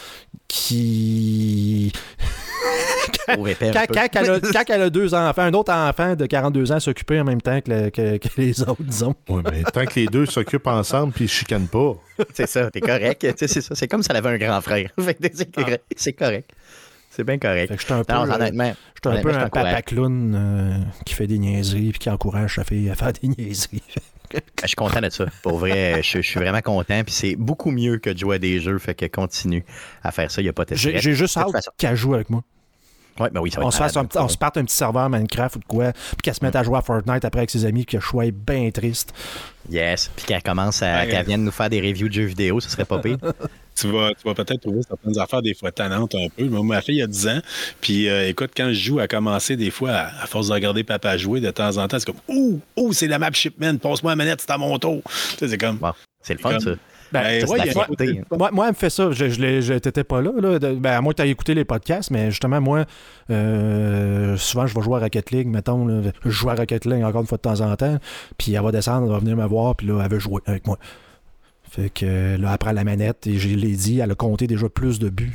qui. 0.49 1.93
quand, 3.27 3.37
quand, 3.37 3.85
quand, 3.93 4.09
elle 4.15 4.31
a, 4.31 4.41
quand, 4.41 4.65
elle 4.69 4.83
a, 4.83 4.91
deux 4.91 5.15
enfants, 5.15 5.43
un 5.43 5.53
autre 5.55 5.73
enfant 5.73 6.15
de 6.15 6.27
42 6.27 6.73
ans 6.73 6.81
s'occuper 6.81 7.21
en 7.21 7.25
même 7.25 7.41
temps 7.41 7.61
que, 7.61 7.71
le, 7.71 7.91
que, 7.91 8.17
que, 8.19 8.29
les 8.37 8.63
autres, 8.63 8.83
disons. 8.83 9.15
Oui, 9.29 9.43
mais 9.51 9.63
tant 9.65 9.85
que 9.85 9.99
les 9.99 10.07
deux 10.07 10.27
s'occupent 10.27 10.67
ensemble 10.67 11.13
puis 11.13 11.25
ils 11.25 11.27
ne 11.27 11.31
chicanent 11.31 11.69
pas. 11.69 11.95
c'est 12.33 12.49
ça, 12.49 12.71
t'es 12.71 12.81
correct. 12.81 13.27
c'est 13.37 13.49
ça. 13.49 13.75
C'est 13.75 13.89
comme 13.89 14.03
si 14.03 14.11
elle 14.11 14.17
avait 14.17 14.31
un 14.31 14.39
grand 14.39 14.61
frère. 14.61 14.91
c'est 15.97 16.13
correct. 16.13 16.51
C'est 17.15 17.25
bien 17.25 17.39
correct. 17.39 17.77
Que 17.77 17.79
je 17.79 17.93
un 17.93 18.05
peu, 18.05 18.13
non, 18.15 18.23
honnêtement, 18.23 18.73
je 18.95 19.11
suis 19.11 19.19
un 19.19 19.21
peu 19.21 19.35
un 19.35 19.49
papa 19.51 19.83
clown 19.83 20.35
euh, 20.35 20.79
qui 21.05 21.13
fait 21.13 21.27
des 21.27 21.39
niaiseries 21.39 21.91
et 21.91 21.93
qui 21.93 22.09
encourage 22.09 22.55
sa 22.55 22.65
fille 22.65 22.89
à 22.89 22.95
faire 22.95 23.13
des 23.13 23.29
niaiseries. 23.29 23.83
je 24.63 24.67
suis 24.67 24.77
content 24.77 25.03
de 25.03 25.11
ça. 25.11 25.27
Pour 25.43 25.59
vrai, 25.59 26.03
je, 26.03 26.23
je 26.23 26.27
suis 26.27 26.41
vraiment 26.41 26.63
content. 26.63 27.05
Puis 27.05 27.13
c'est 27.15 27.37
beaucoup 27.37 27.71
mieux 27.71 27.99
que 27.99 28.09
de 28.09 28.19
jouer 28.19 28.37
à 28.37 28.39
des 28.39 28.61
jeux. 28.61 28.79
Fait 28.79 28.95
que 28.95 29.05
continue 29.05 29.63
à 30.03 30.11
faire 30.11 30.31
ça. 30.31 30.41
Il 30.41 30.45
n'y 30.45 30.49
a 30.49 30.55
pas 30.55 30.65
de 30.65 30.75
J'ai 30.75 31.01
juste 31.01 31.37
hâte 31.37 31.53
qu'elle 31.77 31.97
joue 31.97 32.15
avec 32.15 32.31
moi. 32.31 32.43
Ouais, 33.21 33.29
ben 33.29 33.43
oui, 33.43 33.51
ça 33.51 33.61
va 33.61 33.67
on, 33.67 33.71
se 33.71 33.77
fasse 33.77 33.95
un, 33.99 34.09
on 34.15 34.29
se 34.29 34.39
parte 34.39 34.57
un 34.57 34.65
petit 34.65 34.75
serveur 34.75 35.11
Minecraft 35.11 35.57
ou 35.57 35.59
de 35.59 35.65
quoi, 35.67 35.93
puis 35.93 36.17
qu'elle 36.23 36.35
se 36.35 36.43
mette 36.43 36.57
à 36.57 36.63
jouer 36.63 36.79
à 36.79 36.81
Fortnite 36.81 37.27
après 37.27 37.41
avec 37.41 37.51
ses 37.51 37.67
amis, 37.67 37.85
que 37.85 38.01
je 38.01 38.07
sois 38.07 38.31
bien 38.31 38.71
triste. 38.71 39.13
Yes. 39.71 40.11
Puis 40.17 40.25
qu'elle 40.25 40.43
commence 40.43 40.83
à. 40.83 41.01
Ouais. 41.01 41.09
qu'elle 41.09 41.27
vienne 41.27 41.45
nous 41.45 41.51
faire 41.51 41.69
des 41.69 41.83
reviews 41.83 42.09
de 42.09 42.15
jeux 42.15 42.25
vidéo, 42.25 42.59
ce 42.61 42.71
serait 42.71 42.87
pas 42.87 43.01
pire. 43.01 43.19
Tu 43.75 43.89
vas, 43.91 44.11
tu 44.11 44.27
vas 44.29 44.35
peut-être 44.35 44.61
trouver 44.61 44.81
certaines 44.87 45.19
affaires 45.19 45.41
des 45.43 45.55
fois 45.55 45.73
tannantes 45.73 46.15
un 46.15 46.29
peu. 46.37 46.45
Moi, 46.45 46.63
ma 46.63 46.83
fille 46.83 47.01
a 47.03 47.07
10 47.07 47.29
ans. 47.29 47.41
Puis 47.81 48.09
euh, 48.09 48.29
écoute, 48.29 48.51
quand 48.57 48.69
je 48.69 48.75
joue, 48.75 48.99
à 49.01 49.09
commencer 49.09 49.57
des 49.57 49.71
fois, 49.71 49.91
à, 49.93 50.23
à 50.23 50.27
force 50.27 50.49
de 50.49 50.53
regarder 50.53 50.85
papa 50.85 51.17
jouer 51.17 51.41
de 51.41 51.51
temps 51.51 51.79
en 51.79 51.89
temps, 51.89 51.99
c'est 51.99 52.05
comme 52.07 52.21
Ouh, 52.29 52.61
ouh, 52.77 52.93
c'est 52.93 53.07
la 53.09 53.19
map 53.19 53.31
shipment, 53.33 53.77
passe-moi 53.79 54.13
la 54.13 54.17
manette, 54.17 54.41
c'est 54.43 54.51
à 54.51 54.59
mon 54.59 54.79
tour. 54.79 55.01
Tu 55.05 55.37
sais, 55.39 55.49
c'est 55.49 55.59
comme. 55.59 55.77
Bon, 55.79 55.93
c'est 56.23 56.35
le 56.35 56.39
fun, 56.41 56.61
ça. 56.61 56.71
Ben, 57.13 57.41
c'est 57.41 57.49
ouais, 57.51 57.61
a- 57.61 57.65
fierté. 57.67 58.23
Moi, 58.31 58.51
moi, 58.53 58.65
elle 58.67 58.73
me 58.73 58.77
fait 58.77 58.89
ça. 58.89 59.11
Je, 59.11 59.29
je, 59.29 59.61
je- 59.61 59.75
t'étais 59.75 60.05
pas 60.05 60.23
là. 60.23 60.31
là. 60.41 60.59
Ben, 60.59 60.93
à 60.93 61.01
moins 61.03 61.13
que 61.13 61.21
tu 61.23 61.29
aies 61.29 61.31
écouté 61.31 61.53
les 61.55 61.65
podcasts, 61.67 62.11
mais 62.11 62.31
justement, 62.31 62.59
moi, 62.61 62.87
euh, 63.31 64.37
souvent, 64.37 64.67
je 64.67 64.75
vais 64.75 64.83
jouer 64.83 64.97
à 64.97 65.01
Rocket 65.01 65.31
League, 65.31 65.49
mettons. 65.49 65.87
là. 65.87 66.11
je 66.25 66.31
joue 66.31 66.49
à 66.51 66.55
Rocket 66.55 66.85
League 66.87 67.03
encore 67.05 67.21
une 67.23 67.27
fois 67.27 67.39
de 67.39 67.43
temps 67.43 67.61
en 67.61 67.75
temps. 67.77 67.99
Puis 68.39 68.55
elle 68.55 68.63
va 68.63 68.73
descendre, 68.73 69.07
elle 69.07 69.13
va 69.13 69.19
venir 69.19 69.37
me 69.37 69.47
voir, 69.47 69.77
puis 69.77 69.87
là, 69.87 70.01
elle 70.05 70.11
veut 70.11 70.19
jouer 70.19 70.41
avec 70.47 70.67
moi. 70.67 70.79
Fait 71.75 71.89
que 71.89 72.37
là, 72.39 72.51
elle 72.53 72.59
prend 72.59 72.73
la 72.73 72.85
manette, 72.85 73.27
et 73.27 73.39
je 73.39 73.49
l'ai 73.49 73.73
dit, 73.77 73.99
elle 74.01 74.11
a 74.11 74.15
compté 74.15 74.47
déjà 74.47 74.69
plus 74.69 74.99
de 74.99 75.09
buts 75.09 75.33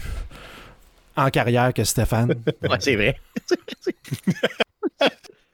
en 1.15 1.29
carrière 1.31 1.73
que 1.73 1.83
Stéphane. 1.83 2.35
Ouais, 2.61 2.77
c'est 2.79 2.95
vrai. 2.95 3.15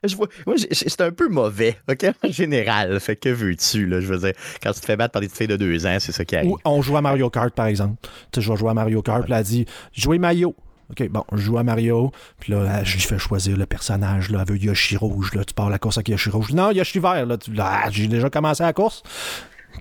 Je 0.06 0.18
vois- 0.18 0.28
moi, 0.46 0.56
c'est 0.70 1.00
un 1.00 1.12
peu 1.12 1.30
mauvais, 1.30 1.78
OK, 1.90 2.06
en 2.26 2.30
général. 2.30 3.00
Fait 3.00 3.16
que 3.16 3.30
veux-tu, 3.30 3.86
là, 3.86 4.02
je 4.02 4.08
veux 4.08 4.18
dire, 4.18 4.34
quand 4.62 4.74
tu 4.74 4.82
te 4.82 4.86
fais 4.86 4.98
battre 4.98 5.14
par 5.14 5.22
des 5.22 5.28
petites 5.28 5.38
filles 5.38 5.48
de 5.48 5.56
deux 5.56 5.86
ans, 5.86 5.96
c'est 6.02 6.12
ça 6.12 6.26
qui 6.26 6.36
arrive. 6.36 6.52
Ou 6.52 6.58
on 6.66 6.82
joue 6.82 6.98
à 6.98 7.02
Mario 7.02 7.30
Kart, 7.30 7.54
par 7.56 7.68
exemple. 7.68 7.96
Tu 8.04 8.10
sais, 8.36 8.42
je 8.42 8.52
vais 8.52 8.58
jouer 8.58 8.72
à 8.72 8.74
Mario 8.74 9.02
Kart, 9.02 9.24
puis 9.24 9.32
elle 9.32 9.40
a 9.40 9.44
dit 9.44 9.66
Jouez 9.94 10.18
Mario. 10.20 10.54
OK, 10.92 11.08
bon, 11.08 11.24
je 11.32 11.38
joue 11.38 11.58
à 11.58 11.64
Mario, 11.64 12.12
puis 12.42 12.52
là, 12.52 12.84
je 12.84 12.96
lui 12.96 13.02
fais 13.02 13.18
choisir 13.18 13.56
le 13.56 13.66
personnage, 13.66 14.30
là, 14.30 14.44
elle 14.46 14.54
veut 14.54 14.60
Yoshi 14.62 14.98
rouge, 14.98 15.34
là, 15.36 15.46
tu 15.46 15.54
pars 15.54 15.70
la 15.70 15.80
course 15.80 15.98
avec 15.98 16.10
Yoshi 16.10 16.30
rouge. 16.30 16.52
Non, 16.52 16.72
Yoshi 16.72 17.00
vert, 17.00 17.26
là, 17.26 17.38
tu- 17.38 17.54
là, 17.54 17.90
j'ai 17.90 18.08
déjà 18.10 18.30
commencé 18.30 18.62
la 18.62 18.74
course. 18.74 19.02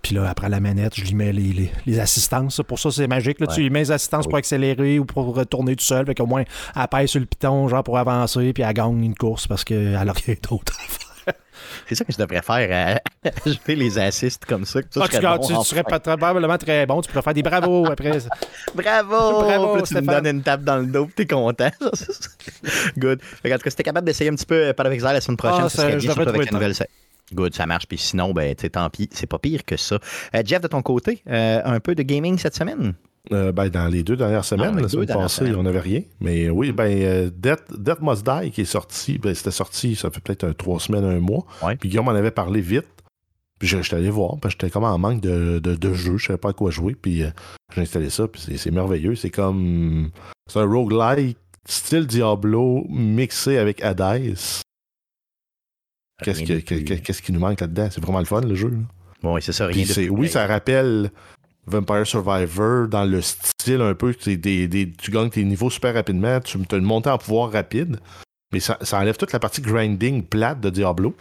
Puis 0.02 0.14
là, 0.14 0.28
après 0.28 0.48
la 0.48 0.58
manette, 0.60 0.94
je 0.96 1.02
lui 1.04 1.14
mets 1.14 1.32
les, 1.32 1.52
les- 1.52 1.72
les 1.86 2.00
assistances. 2.00 2.60
Pour 2.66 2.78
ça, 2.78 2.90
c'est 2.90 3.06
magique. 3.06 3.38
Là, 3.40 3.46
Tu 3.46 3.60
lui 3.60 3.70
mets 3.70 3.80
les 3.80 3.92
assistances 3.92 4.26
pour 4.26 4.36
accélérer 4.36 4.98
ou 4.98 5.04
pour 5.04 5.34
retourner 5.34 5.76
tout 5.76 5.84
seul. 5.84 6.06
Fait 6.06 6.14
qu'au 6.14 6.26
moins, 6.26 6.44
elle 6.74 6.88
pèse 6.88 7.10
sur 7.10 7.20
le 7.20 7.26
piton, 7.26 7.68
genre 7.68 7.84
pour 7.84 7.98
avancer, 7.98 8.52
puis 8.52 8.62
elle 8.62 8.72
gagne 8.72 9.02
une 9.04 9.14
course 9.14 9.46
parce 9.46 9.64
qu'elle 9.64 9.94
a 9.94 10.00
rien 10.00 10.34
d'autre 10.50 10.72
à 10.78 10.82
faire. 10.92 11.34
C'est 11.88 11.94
ça 11.94 12.04
que 12.04 12.12
je 12.12 12.18
devrais 12.18 12.42
faire, 12.42 13.00
à- 13.24 13.30
ajouter 13.46 13.74
les 13.76 13.98
assists 13.98 14.44
comme 14.44 14.64
ça. 14.64 14.82
que 14.82 14.88
ça 14.90 15.00
Ah, 15.04 15.08
tu, 15.08 15.16
serait 15.16 15.26
bon, 15.36 15.38
tu- 15.42 15.46
tu 15.48 15.52
enfin. 15.54 15.64
serais 15.64 15.82
pas- 15.84 16.00
probablement 16.00 16.58
très 16.58 16.84
bon. 16.86 17.00
Tu 17.00 17.08
pourrais 17.10 17.22
faire 17.22 17.34
des 17.34 17.42
bravos 17.42 17.86
après. 17.90 18.18
Bravo! 18.74 19.42
Bravo, 19.42 19.74
Puis 19.76 19.82
tu 19.84 19.94
me 19.94 20.00
donnes 20.02 20.26
une 20.26 20.42
tape 20.42 20.64
dans 20.64 20.78
le 20.78 20.86
dos, 20.86 21.06
puis 21.06 21.14
t'es 21.14 21.26
content. 21.26 21.70
Good. 22.98 23.20
Fait 23.22 23.48
que, 23.50 23.54
en 23.54 23.58
tout 23.58 23.64
cas, 23.64 23.70
si 23.70 23.76
t'es 23.76 23.82
capable 23.82 24.06
d'essayer 24.06 24.30
un 24.30 24.34
petit 24.34 24.46
peu 24.46 24.66
euh, 24.68 24.72
Paradox 24.72 25.02
la 25.02 25.20
semaine 25.20 25.36
prochaine, 25.36 25.62
Ah, 25.64 25.68
ça 25.68 25.76
ça, 25.76 25.82
serait 25.82 25.92
je 25.92 25.98
bien, 26.06 26.12
surtout 26.14 26.28
avec 26.28 26.44
la 26.46 26.52
nouvelle. 26.52 26.74
Good, 27.34 27.54
ça 27.54 27.66
marche. 27.66 27.86
Puis 27.86 27.98
sinon, 27.98 28.32
ben, 28.32 28.54
tant 28.54 28.88
pis, 28.90 29.08
c'est 29.12 29.26
pas 29.26 29.38
pire 29.38 29.64
que 29.64 29.76
ça. 29.76 29.98
Euh, 30.34 30.42
Jeff, 30.44 30.60
de 30.60 30.68
ton 30.68 30.82
côté, 30.82 31.22
euh, 31.28 31.60
un 31.64 31.80
peu 31.80 31.94
de 31.94 32.02
gaming 32.02 32.38
cette 32.38 32.54
semaine? 32.54 32.94
Euh, 33.30 33.52
ben, 33.52 33.68
dans 33.68 33.86
les 33.86 34.02
deux 34.02 34.16
dernières 34.16 34.44
semaines, 34.44 34.80
la 34.80 34.88
semaine 34.88 35.06
passée, 35.06 35.36
semaines. 35.44 35.54
on 35.54 35.62
n'avait 35.62 35.78
rien. 35.80 36.02
Mais 36.20 36.50
oui, 36.50 36.72
ben, 36.72 37.30
Death, 37.30 37.62
Death 37.78 38.00
Must 38.00 38.26
Die 38.26 38.50
qui 38.50 38.62
est 38.62 38.64
sorti, 38.64 39.18
ben, 39.18 39.32
c'était 39.34 39.52
sorti, 39.52 39.94
ça 39.94 40.10
fait 40.10 40.20
peut-être 40.20 40.50
trois 40.52 40.80
semaines, 40.80 41.04
un 41.04 41.20
mois. 41.20 41.46
Ouais. 41.62 41.76
Puis 41.76 41.88
Guillaume 41.88 42.08
en 42.08 42.12
avait 42.14 42.32
parlé 42.32 42.60
vite. 42.60 42.86
Puis 43.60 43.68
je- 43.68 43.80
j'étais 43.80 43.94
allé 43.94 44.10
voir, 44.10 44.38
parce 44.40 44.56
que 44.56 44.62
j'étais 44.62 44.72
comme 44.72 44.82
en 44.82 44.98
manque 44.98 45.20
de, 45.20 45.60
de, 45.60 45.76
de 45.76 45.94
jeux, 45.94 46.18
je 46.18 46.26
savais 46.26 46.38
pas 46.38 46.48
à 46.50 46.52
quoi 46.52 46.72
jouer. 46.72 46.96
Puis 47.00 47.22
j'ai 47.72 47.80
installé 47.80 48.10
ça, 48.10 48.26
puis 48.26 48.40
c'est- 48.44 48.56
c'est 48.56 48.72
merveilleux. 48.72 49.14
C'est 49.14 49.30
comme. 49.30 50.10
C'est 50.50 50.58
un 50.58 50.66
roguelike 50.66 51.36
style 51.64 52.08
Diablo 52.08 52.84
mixé 52.88 53.56
avec 53.58 53.80
Hades. 53.84 54.34
Qu'est-ce 56.22 56.42
plus. 56.44 57.20
qui 57.22 57.32
nous 57.32 57.40
manque 57.40 57.60
là-dedans? 57.60 57.88
C'est 57.90 58.00
vraiment 58.02 58.18
le 58.20 58.24
fun, 58.24 58.40
le 58.40 58.54
jeu. 58.54 58.68
là. 58.68 58.76
Bon, 59.22 59.34
oui, 59.34 59.42
c'est 59.42 59.52
ça, 59.52 59.66
rien 59.66 59.84
de 59.84 60.10
oui, 60.10 60.28
ça 60.28 60.46
rappelle 60.46 61.10
Vampire 61.66 62.04
Survivor 62.06 62.88
dans 62.88 63.04
le 63.04 63.20
style 63.20 63.80
un 63.80 63.94
peu. 63.94 64.14
c'est 64.18 64.36
Des, 64.36 64.66
des- 64.66 64.90
tu 64.90 65.10
gagnes 65.12 65.30
tes 65.30 65.44
niveaux 65.44 65.70
super 65.70 65.94
rapidement, 65.94 66.40
tu 66.40 66.58
as 66.70 66.76
une 66.76 66.84
montée 66.84 67.10
en 67.10 67.18
pouvoir 67.18 67.52
rapide, 67.52 67.98
mais 68.52 68.58
ça, 68.60 68.78
ça 68.82 68.98
enlève 68.98 69.16
toute 69.16 69.32
la 69.32 69.38
partie 69.38 69.60
grinding 69.60 70.24
plate 70.24 70.60
de 70.60 70.70
Diablo. 70.70 71.14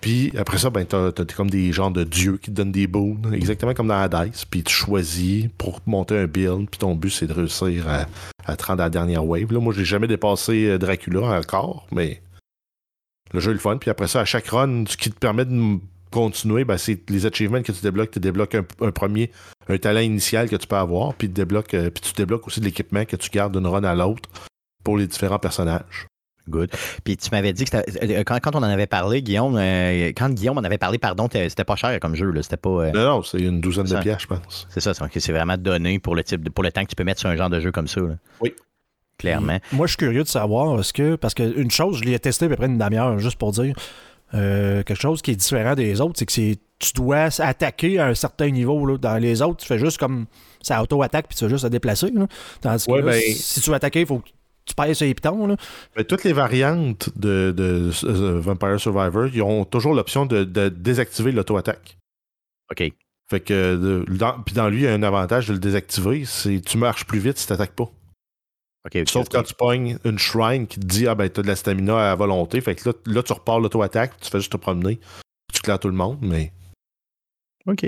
Puis 0.00 0.32
après 0.38 0.56
ça, 0.56 0.70
ben, 0.70 0.86
t'as, 0.86 1.12
comme 1.36 1.50
des 1.50 1.72
genres 1.72 1.90
de 1.90 2.04
dieux 2.04 2.38
qui 2.38 2.50
te 2.50 2.56
donnent 2.56 2.72
des 2.72 2.86
boons, 2.86 3.18
exactement 3.32 3.74
comme 3.74 3.88
dans 3.88 4.00
Hades. 4.00 4.30
Puis 4.50 4.62
tu 4.62 4.72
choisis 4.72 5.46
pour 5.58 5.80
monter 5.86 6.16
un 6.18 6.26
build, 6.26 6.70
puis 6.70 6.78
ton 6.78 6.94
but 6.94 7.10
c'est 7.10 7.26
de 7.26 7.34
réussir 7.34 7.86
à, 7.86 8.06
à 8.46 8.56
te 8.56 8.64
rendre 8.64 8.80
à 8.82 8.86
la 8.86 8.90
dernière 8.90 9.26
wave. 9.26 9.52
Là, 9.52 9.60
moi, 9.60 9.74
j'ai 9.76 9.84
jamais 9.84 10.06
dépassé 10.06 10.66
euh, 10.68 10.78
Dracula 10.78 11.38
encore, 11.38 11.86
mais 11.92 12.22
le 13.32 13.40
jeu 13.40 13.50
est 13.50 13.54
le 13.54 13.60
fun. 13.60 13.76
Puis 13.78 13.90
après 13.90 14.08
ça, 14.08 14.20
à 14.20 14.24
chaque 14.24 14.48
run, 14.48 14.84
ce 14.88 14.96
qui 14.96 15.10
te 15.10 15.18
permet 15.18 15.44
de 15.44 15.78
continuer, 16.10 16.64
ben, 16.64 16.76
c'est 16.76 17.08
les 17.10 17.26
achievements 17.26 17.62
que 17.62 17.72
tu 17.72 17.82
débloques. 17.82 18.10
Tu 18.10 18.20
débloques 18.20 18.54
un, 18.54 18.64
un 18.80 18.90
premier, 18.90 19.30
un 19.68 19.78
talent 19.78 20.00
initial 20.00 20.48
que 20.48 20.56
tu 20.56 20.66
peux 20.66 20.76
avoir, 20.76 21.14
puis, 21.14 21.28
tu 21.28 21.34
débloques, 21.34 21.74
euh, 21.74 21.90
puis 21.90 22.00
tu 22.02 22.12
débloques 22.14 22.46
aussi 22.46 22.60
de 22.60 22.64
l'équipement 22.64 23.04
que 23.04 23.16
tu 23.16 23.30
gardes 23.30 23.56
d'une 23.56 23.66
run 23.66 23.84
à 23.84 23.94
l'autre 23.94 24.28
pour 24.82 24.96
les 24.98 25.06
différents 25.06 25.38
personnages. 25.38 26.06
Good. 26.48 26.70
Puis 27.04 27.16
tu 27.16 27.28
m'avais 27.30 27.52
dit 27.52 27.64
que 27.64 27.70
c'était- 27.70 28.18
euh, 28.18 28.24
quand, 28.24 28.40
quand 28.40 28.56
on 28.56 28.60
en 28.60 28.62
avait 28.64 28.88
parlé, 28.88 29.22
Guillaume, 29.22 29.56
euh, 29.56 30.08
quand 30.16 30.30
Guillaume 30.30 30.58
en 30.58 30.62
avait 30.64 30.78
parlé, 30.78 30.98
pardon, 30.98 31.28
c'était 31.30 31.64
pas 31.64 31.76
cher 31.76 32.00
comme 32.00 32.16
jeu. 32.16 32.32
C'était 32.42 32.56
pas. 32.56 32.70
euh, 32.70 32.90
Non, 32.92 33.04
non, 33.04 33.22
c'est 33.22 33.38
une 33.40 33.60
douzaine 33.60 33.84
de 33.84 33.94
pièces, 34.00 34.22
je 34.22 34.26
pense. 34.26 34.66
c'est 34.70 34.80
ça, 34.80 34.92
c'est 34.94 35.20
c'est 35.20 35.32
vraiment 35.32 35.56
donné 35.58 36.00
pour 36.00 36.16
le 36.16 36.24
type 36.24 36.42
de- 36.42 36.50
pour 36.50 36.64
le 36.64 36.72
temps 36.72 36.82
que 36.82 36.88
tu 36.88 36.96
peux 36.96 37.04
mettre 37.04 37.20
sur 37.20 37.28
un 37.28 37.36
genre 37.36 37.50
de 37.50 37.60
jeu 37.60 37.70
comme 37.70 37.86
ça. 37.86 38.00
là. 38.00 38.14
Oui. 38.40 38.52
Clairement. 39.20 39.58
Moi, 39.72 39.86
je 39.86 39.92
suis 39.92 39.98
curieux 39.98 40.22
de 40.24 40.28
savoir, 40.28 40.80
est-ce 40.80 40.92
que. 40.92 41.14
Parce 41.16 41.34
qu'une 41.34 41.70
chose, 41.70 41.98
je 41.98 42.04
l'ai 42.04 42.18
testé 42.18 42.46
à 42.46 42.48
peu 42.48 42.56
près 42.56 42.66
une 42.66 42.78
demi-heure, 42.78 43.18
juste 43.18 43.36
pour 43.38 43.52
dire. 43.52 43.74
euh, 44.34 44.82
quelque 44.82 45.00
chose 45.00 45.22
qui 45.22 45.30
est 45.32 45.36
différent 45.36 45.74
des 45.74 46.00
autres, 46.00 46.14
c'est 46.16 46.26
que 46.26 46.32
c'est 46.32 46.58
tu 46.78 46.92
dois 46.94 47.28
attaquer 47.42 47.98
à 47.98 48.06
un 48.06 48.14
certain 48.14 48.48
niveau. 48.50 48.86
Là. 48.86 48.96
Dans 48.96 49.18
les 49.18 49.42
autres, 49.42 49.58
tu 49.58 49.66
fais 49.66 49.78
juste 49.78 49.98
comme. 49.98 50.26
Ça 50.62 50.82
auto-attaque 50.82 51.26
puis 51.28 51.36
tu 51.36 51.44
fais 51.44 51.50
juste 51.50 51.64
te 51.64 51.68
déplacer. 51.70 52.10
Là. 52.10 52.26
Tandis 52.60 52.86
que 52.86 52.92
Ouais, 52.92 53.00
là, 53.02 53.12
ben- 53.12 53.20
si 53.34 53.60
tu 53.60 53.70
veux 53.70 53.76
attaquer, 53.76 54.00
il 54.00 54.06
faut 54.06 54.18
que 54.20 54.28
tu 54.64 54.74
pèses 54.74 54.96
sur 54.96 55.06
les 55.06 55.14
pitons. 55.14 55.46
Là. 55.46 55.56
Mais 55.96 56.04
toutes 56.04 56.24
les 56.24 56.32
variantes 56.32 57.10
de, 57.16 57.52
de, 57.56 57.90
euh, 58.04 58.40
Vampire 58.40 58.78
Survivor, 58.80 59.26
ils 59.32 59.42
ont 59.42 59.64
toujours 59.64 59.94
l'option 59.94 60.26
de, 60.26 60.44
de 60.44 60.68
désactiver 60.70 61.32
l'auto-attaque. 61.32 61.98
OK. 62.70 62.92
Fait 63.28 63.40
que 63.40 64.04
dans, 64.08 64.40
puis 64.44 64.54
dans 64.54 64.68
lui, 64.68 64.80
il 64.80 64.84
y 64.84 64.86
a 64.88 64.92
un 64.92 65.02
avantage 65.02 65.48
de 65.48 65.52
le 65.54 65.58
désactiver, 65.58 66.24
c'est 66.24 66.60
tu 66.60 66.78
marches 66.78 67.04
plus 67.04 67.18
vite 67.20 67.38
si 67.38 67.46
tu 67.46 67.52
n'attaques 67.52 67.74
pas. 67.76 67.88
Sauf 69.06 69.28
quand 69.28 69.42
tu 69.42 69.54
pognes 69.54 69.98
une 70.04 70.18
shrine 70.18 70.66
qui 70.66 70.80
te 70.80 70.86
dit 70.86 71.06
Ah 71.06 71.14
ben 71.14 71.28
t'as 71.28 71.42
de 71.42 71.46
la 71.46 71.56
stamina 71.56 72.12
à 72.12 72.14
volonté. 72.14 72.60
Fait 72.60 72.74
que 72.74 72.88
là, 72.88 72.94
là 73.06 73.22
tu 73.22 73.32
repars 73.32 73.60
l'auto-attaque, 73.60 74.12
tu 74.20 74.30
fais 74.30 74.38
juste 74.38 74.52
te 74.52 74.56
promener. 74.56 74.98
Tu 75.52 75.60
claires 75.60 75.78
tout 75.78 75.88
le 75.88 75.94
monde, 75.94 76.18
mais. 76.22 76.52
OK. 77.66 77.84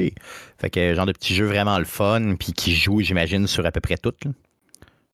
Fait 0.58 0.70
que 0.70 0.94
genre 0.94 1.06
de 1.06 1.12
petit 1.12 1.34
jeu 1.34 1.46
vraiment 1.46 1.78
le 1.78 1.86
fun, 1.86 2.34
puis 2.38 2.52
qui 2.52 2.74
joue, 2.74 3.00
j'imagine, 3.00 3.46
sur 3.46 3.64
à 3.64 3.72
peu 3.72 3.80
près 3.80 3.96
tout. 3.96 4.12
là. 4.24 4.30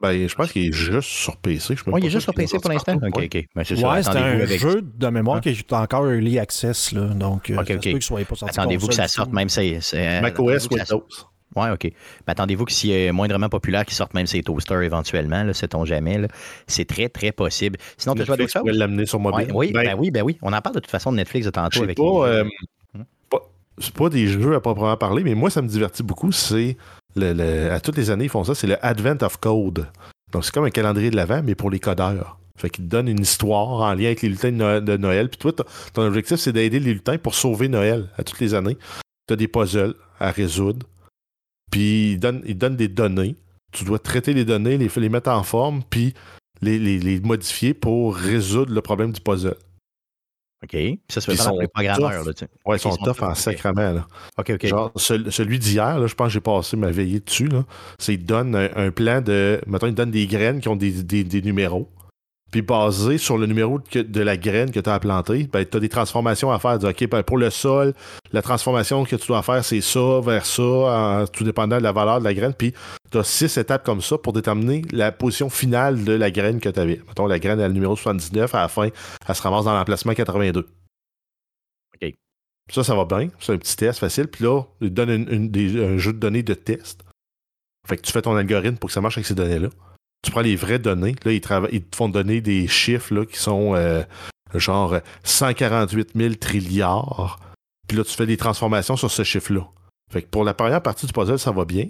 Ben, 0.00 0.28
je 0.28 0.34
pense 0.36 0.52
qu'il 0.52 0.66
est 0.68 0.72
juste 0.72 1.08
sur 1.08 1.36
PC. 1.38 1.74
Je 1.74 1.90
Ouais, 1.90 2.00
il 2.00 2.06
est 2.06 2.10
juste 2.10 2.22
sur 2.24 2.34
PC 2.34 2.58
pour 2.60 2.70
l'instant. 2.70 2.94
OK, 2.94 3.16
Ouais. 3.16 3.24
OK. 3.26 3.46
Ben, 3.54 3.64
c'est. 3.64 3.74
Ouais, 3.84 4.02
c'est 4.02 4.10
un 4.10 4.40
avec- 4.40 4.60
jeu 4.60 4.80
de 4.82 5.08
mémoire 5.08 5.38
Hein? 5.38 5.40
qui 5.40 5.48
est 5.50 5.72
encore 5.72 6.06
early 6.08 6.38
access. 6.38 6.92
Là, 6.92 7.06
donc, 7.06 7.50
euh, 7.50 7.56
Ok, 7.58 7.66
ça 7.66 7.66
se 7.66 7.72
ok. 7.78 7.82
peut 7.84 7.90
qu'il 7.90 8.02
soit 8.02 8.24
pas 8.24 8.34
sorti 8.36 8.58
Attendez-vous 8.58 8.88
que 8.88 8.94
ça 8.94 9.08
sorte 9.08 9.32
même 9.32 9.48
c'est 9.48 9.80
c'est- 9.80 10.20
Mac 10.20 10.38
OS 10.38 10.68
Windows. 10.70 11.04
Ouais, 11.56 11.70
OK. 11.70 11.84
Mais 11.84 11.92
attendez-vous 12.28 12.64
que 12.66 12.72
s'il 12.72 12.90
est 12.90 13.10
moindrement 13.10 13.48
populaire, 13.48 13.84
qu'il 13.84 13.94
sorte 13.94 14.12
même 14.14 14.26
ses 14.26 14.42
toasters 14.42 14.82
éventuellement, 14.82 15.42
là, 15.44 15.54
sait-on 15.54 15.84
jamais. 15.84 16.18
là. 16.18 16.28
C'est 16.66 16.84
très, 16.84 17.08
très 17.08 17.32
possible. 17.32 17.78
Sinon, 17.96 18.14
tu 18.14 18.22
as 18.22 18.24
d'autres 18.36 18.46
choses? 18.48 18.62
l'amener 18.66 19.06
sur 19.06 19.18
Ouais, 19.18 19.30
mobile. 19.32 19.50
oui, 19.54 19.72
Ben, 19.72 19.84
ben 19.84 19.96
oui, 19.98 20.10
ben 20.10 20.22
oui. 20.22 20.38
On 20.42 20.52
en 20.52 20.60
parle 20.60 20.74
de 20.76 20.80
toute 20.80 20.90
façon 20.90 21.10
de 21.10 21.16
Netflix 21.16 21.46
de 21.46 21.50
tantôt 21.50 21.82
avec 21.82 21.96
pas, 21.96 22.02
les- 22.02 22.32
euh, 22.32 22.44
Hmm? 22.94 23.02
pas- 23.30 23.42
c'est 23.78 23.92
pas 23.94 24.08
des 24.08 24.26
jeux 24.28 24.54
à 24.54 24.60
proprement 24.60 24.96
parler, 24.96 25.22
mais 25.24 25.34
moi, 25.34 25.50
ça 25.50 25.62
me 25.62 25.68
divertit 25.68 26.02
beaucoup. 26.02 26.32
C'est 26.32 26.76
le, 27.16 27.32
le- 27.32 27.72
à 27.72 27.80
toutes 27.80 27.96
les 27.96 28.10
années, 28.10 28.24
ils 28.24 28.30
font 28.30 28.44
ça. 28.44 28.54
C'est 28.54 28.66
le 28.66 28.76
Advent 28.84 29.16
of 29.22 29.38
Code. 29.38 29.86
Donc, 30.32 30.44
c'est 30.44 30.52
comme 30.52 30.64
un 30.64 30.70
calendrier 30.70 31.10
de 31.10 31.16
l'avant, 31.16 31.42
mais 31.42 31.54
pour 31.54 31.70
les 31.70 31.80
codeurs. 31.80 32.38
Fait 32.56 32.70
qu'ils 32.70 32.84
te 32.84 32.90
donnent 32.90 33.08
une 33.08 33.20
histoire 33.20 33.68
en 33.68 33.94
lien 33.94 34.06
avec 34.06 34.20
les 34.22 34.28
lutins 34.28 34.50
de 34.50 34.56
Noël. 34.56 34.84
de 34.84 34.96
Noël. 34.96 35.28
Puis 35.28 35.38
toi, 35.38 35.52
ton- 35.52 35.64
ton 35.94 36.02
objectif, 36.02 36.36
c'est 36.38 36.52
d'aider 36.52 36.80
les 36.80 36.92
lutins 36.92 37.16
pour 37.16 37.34
sauver 37.34 37.68
Noël 37.68 38.08
à 38.18 38.24
toutes 38.24 38.40
les 38.40 38.52
années. 38.52 38.76
Tu 39.28 39.34
as 39.34 39.36
des 39.36 39.48
puzzles 39.48 39.94
à 40.20 40.30
résoudre. 40.32 40.84
Puis 41.70 42.12
ils 42.12 42.18
donnent, 42.20 42.42
ils 42.46 42.56
donnent 42.56 42.76
des 42.76 42.88
données. 42.88 43.36
Tu 43.72 43.84
dois 43.84 43.98
traiter 43.98 44.32
les 44.32 44.44
données, 44.44 44.78
les, 44.78 44.88
les 44.96 45.08
mettre 45.08 45.30
en 45.30 45.42
forme, 45.42 45.82
puis 45.88 46.14
les, 46.62 46.78
les- 46.78 46.98
les 46.98 47.20
modifier 47.20 47.74
pour 47.74 48.16
résoudre 48.16 48.72
le 48.72 48.80
problème 48.80 49.12
du 49.12 49.20
puzzle. 49.20 49.56
OK. 50.64 50.70
Puis 50.70 51.00
ça 51.08 51.20
se 51.20 51.26
fait 51.30 51.36
Ils 51.36 51.44
pour 51.50 51.60
les 51.60 51.68
programmeurs. 51.68 52.24
Là. 52.24 52.32
Ouais, 52.66 52.76
ils 52.76 52.80
sont 52.80 52.90
ils 52.96 53.04
tough 53.04 53.22
en 53.22 53.34
sacrament. 53.34 53.92
Là. 53.94 54.06
OK, 54.38 54.50
OK. 54.54 54.66
Genre, 54.66 54.92
cel- 54.96 55.30
celui 55.30 55.58
d'hier, 55.60 56.00
là, 56.00 56.06
je 56.08 56.14
pense 56.14 56.28
que 56.28 56.32
j'ai 56.32 56.40
passé 56.40 56.76
ma 56.76 56.90
veillée 56.90 57.20
dessus. 57.20 57.46
là, 57.46 57.64
C'est 58.00 58.16
qu'il 58.16 58.24
donne 58.26 58.56
un, 58.56 58.68
un 58.74 58.90
plan 58.90 59.20
de. 59.20 59.60
Mettons, 59.68 59.86
il 59.86 59.94
donne 59.94 60.10
des 60.10 60.26
graines 60.26 60.60
qui 60.60 60.68
ont 60.68 60.74
des, 60.76 61.02
des- 61.04 61.22
des 61.24 61.42
numéros. 61.42 61.88
Puis 62.50 62.62
basé 62.62 63.18
sur 63.18 63.36
le 63.36 63.44
numéro 63.46 63.78
de, 63.92 64.00
de 64.02 64.20
la 64.22 64.38
graine 64.38 64.70
que 64.70 64.80
tu 64.80 64.88
as 64.88 64.98
plantée, 64.98 65.46
ben, 65.52 65.66
tu 65.66 65.76
as 65.76 65.80
des 65.80 65.88
transformations 65.90 66.50
à 66.50 66.58
faire. 66.58 66.78
Dire, 66.78 66.88
OK, 66.88 67.06
ben, 67.08 67.22
pour 67.22 67.36
le 67.36 67.50
sol, 67.50 67.92
la 68.32 68.40
transformation 68.40 69.04
que 69.04 69.16
tu 69.16 69.26
dois 69.26 69.42
faire, 69.42 69.62
c'est 69.64 69.82
ça 69.82 70.20
vers 70.22 70.46
ça, 70.46 70.62
en- 70.62 71.26
tout 71.26 71.44
dépendant 71.44 71.76
de 71.76 71.82
la 71.82 71.92
valeur 71.92 72.20
de 72.20 72.24
la 72.24 72.32
graine. 72.32 72.54
Puis 72.54 72.72
tu 73.10 73.18
as 73.18 73.24
six 73.24 73.54
étapes 73.58 73.84
comme 73.84 74.00
ça 74.00 74.16
pour 74.16 74.32
déterminer 74.32 74.82
la 74.92 75.12
position 75.12 75.50
finale 75.50 76.04
de 76.04 76.12
la 76.12 76.30
graine 76.30 76.58
que 76.58 76.70
tu 76.70 76.80
avais. 76.80 77.02
Mettons, 77.06 77.26
la 77.26 77.38
graine 77.38 77.60
a 77.60 77.68
le 77.68 77.74
numéro 77.74 77.94
79, 77.96 78.54
à 78.54 78.62
la 78.62 78.68
fin, 78.68 78.88
elle 79.28 79.34
se 79.34 79.42
ramasse 79.42 79.66
dans 79.66 79.74
l'emplacement 79.74 80.14
82. 80.14 80.66
OK. 82.02 82.14
Ça, 82.72 82.82
ça 82.82 82.94
va 82.94 83.04
bien. 83.04 83.28
C'est 83.40 83.52
un 83.52 83.58
petit 83.58 83.76
test 83.76 83.98
facile. 83.98 84.26
Puis 84.28 84.44
là, 84.44 84.62
il 84.80 84.90
donne 84.92 85.10
un 85.10 85.98
jeu 85.98 86.12
de 86.14 86.18
données 86.18 86.42
de 86.42 86.54
test. 86.54 87.02
Fait 87.86 87.96
que 87.96 88.02
tu 88.02 88.12
fais 88.12 88.22
ton 88.22 88.36
algorithme 88.36 88.76
pour 88.76 88.88
que 88.88 88.94
ça 88.94 89.00
marche 89.02 89.18
avec 89.18 89.26
ces 89.26 89.34
données-là. 89.34 89.68
Tu 90.22 90.30
prends 90.30 90.40
les 90.40 90.56
vraies 90.56 90.78
données. 90.78 91.14
Là, 91.24 91.32
ils, 91.32 91.42
ils 91.72 91.84
te 91.84 91.96
font 91.96 92.08
donner 92.08 92.40
des 92.40 92.66
chiffres 92.66 93.24
qui 93.24 93.38
sont 93.38 93.74
euh, 93.74 94.02
genre 94.54 94.96
148 95.24 96.10
000 96.16 96.34
trilliards. 96.34 97.38
Puis 97.86 97.96
là, 97.96 98.04
tu 98.04 98.14
fais 98.14 98.26
des 98.26 98.36
transformations 98.36 98.96
sur 98.96 99.10
ce 99.10 99.22
chiffre-là. 99.22 99.66
Fait 100.10 100.22
que 100.22 100.28
pour 100.28 100.44
la 100.44 100.54
première 100.54 100.82
partie 100.82 101.06
du 101.06 101.12
puzzle, 101.12 101.38
ça 101.38 101.52
va 101.52 101.64
bien. 101.64 101.88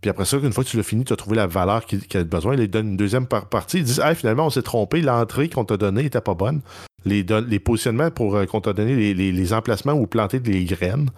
Puis 0.00 0.10
après 0.10 0.24
ça, 0.24 0.36
une 0.36 0.52
fois 0.52 0.62
que 0.64 0.68
tu 0.68 0.76
l'as 0.76 0.82
fini, 0.82 1.04
tu 1.04 1.12
as 1.12 1.16
trouvé 1.16 1.36
la 1.36 1.46
valeur 1.46 1.84
qu'il 1.84 2.00
a 2.14 2.24
besoin. 2.24 2.56
Ils 2.56 2.70
donnent 2.70 2.90
une 2.90 2.96
deuxième 2.96 3.26
partie. 3.26 3.78
Ils 3.78 3.84
disent 3.84 4.00
hey, 4.00 4.14
finalement, 4.14 4.46
on 4.46 4.50
s'est 4.50 4.62
trompé, 4.62 5.00
l'entrée 5.00 5.48
qu'on 5.48 5.64
t'a 5.64 5.76
donnée 5.76 6.04
n'était 6.04 6.20
pas 6.20 6.34
bonne. 6.34 6.60
Les, 7.04 7.22
les 7.22 7.58
positionnements 7.58 8.10
pour 8.10 8.36
euh, 8.36 8.46
qu'on 8.46 8.60
t'a 8.60 8.72
donné, 8.72 9.14
les, 9.14 9.52
emplacements 9.52 9.92
où 9.92 10.06
planter 10.06 10.40
des 10.40 10.64
graines. 10.64 11.10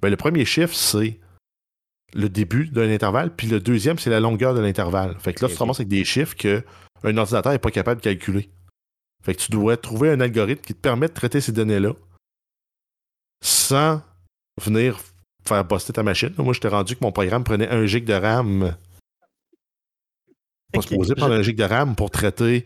Ben, 0.00 0.08
le 0.08 0.16
premier 0.16 0.44
chiffre, 0.44 0.74
c'est 0.74 1.18
le 2.14 2.28
début 2.28 2.66
d'un 2.68 2.90
intervalle, 2.90 3.34
puis 3.34 3.46
le 3.46 3.60
deuxième, 3.60 3.98
c'est 3.98 4.10
la 4.10 4.20
longueur 4.20 4.54
de 4.54 4.60
l'intervalle. 4.60 5.16
Fait 5.18 5.32
que 5.32 5.44
là, 5.44 5.48
tu 5.48 5.54
te 5.54 5.58
ramasses 5.58 5.80
avec 5.80 5.88
des 5.88 6.04
chiffres 6.04 6.36
qu'un 6.36 6.62
ordinateur 7.16 7.52
n'est 7.52 7.58
pas 7.58 7.70
capable 7.70 8.00
de 8.00 8.04
calculer. 8.04 8.50
Fait 9.24 9.34
que 9.34 9.40
tu 9.40 9.50
dois 9.50 9.76
trouver 9.76 10.10
un 10.10 10.20
algorithme 10.20 10.62
qui 10.62 10.74
te 10.74 10.80
permet 10.80 11.08
de 11.08 11.12
traiter 11.12 11.40
ces 11.40 11.52
données-là 11.52 11.92
sans 13.42 14.02
venir 14.60 14.98
faire 15.46 15.66
poster 15.66 15.92
ta 15.92 16.02
machine. 16.02 16.32
Moi, 16.38 16.52
je 16.52 16.60
t'ai 16.60 16.68
rendu 16.68 16.96
que 16.96 17.04
mon 17.04 17.12
programme 17.12 17.44
prenait 17.44 17.68
un 17.68 17.86
gig 17.86 18.04
de 18.04 18.14
RAM. 18.14 18.76
Pas 20.72 20.78
okay. 20.78 20.88
supposé 20.88 21.14
prendre 21.14 21.34
un 21.34 21.42
gig 21.42 21.56
de 21.56 21.64
RAM 21.64 21.94
pour 21.94 22.10
traiter 22.10 22.64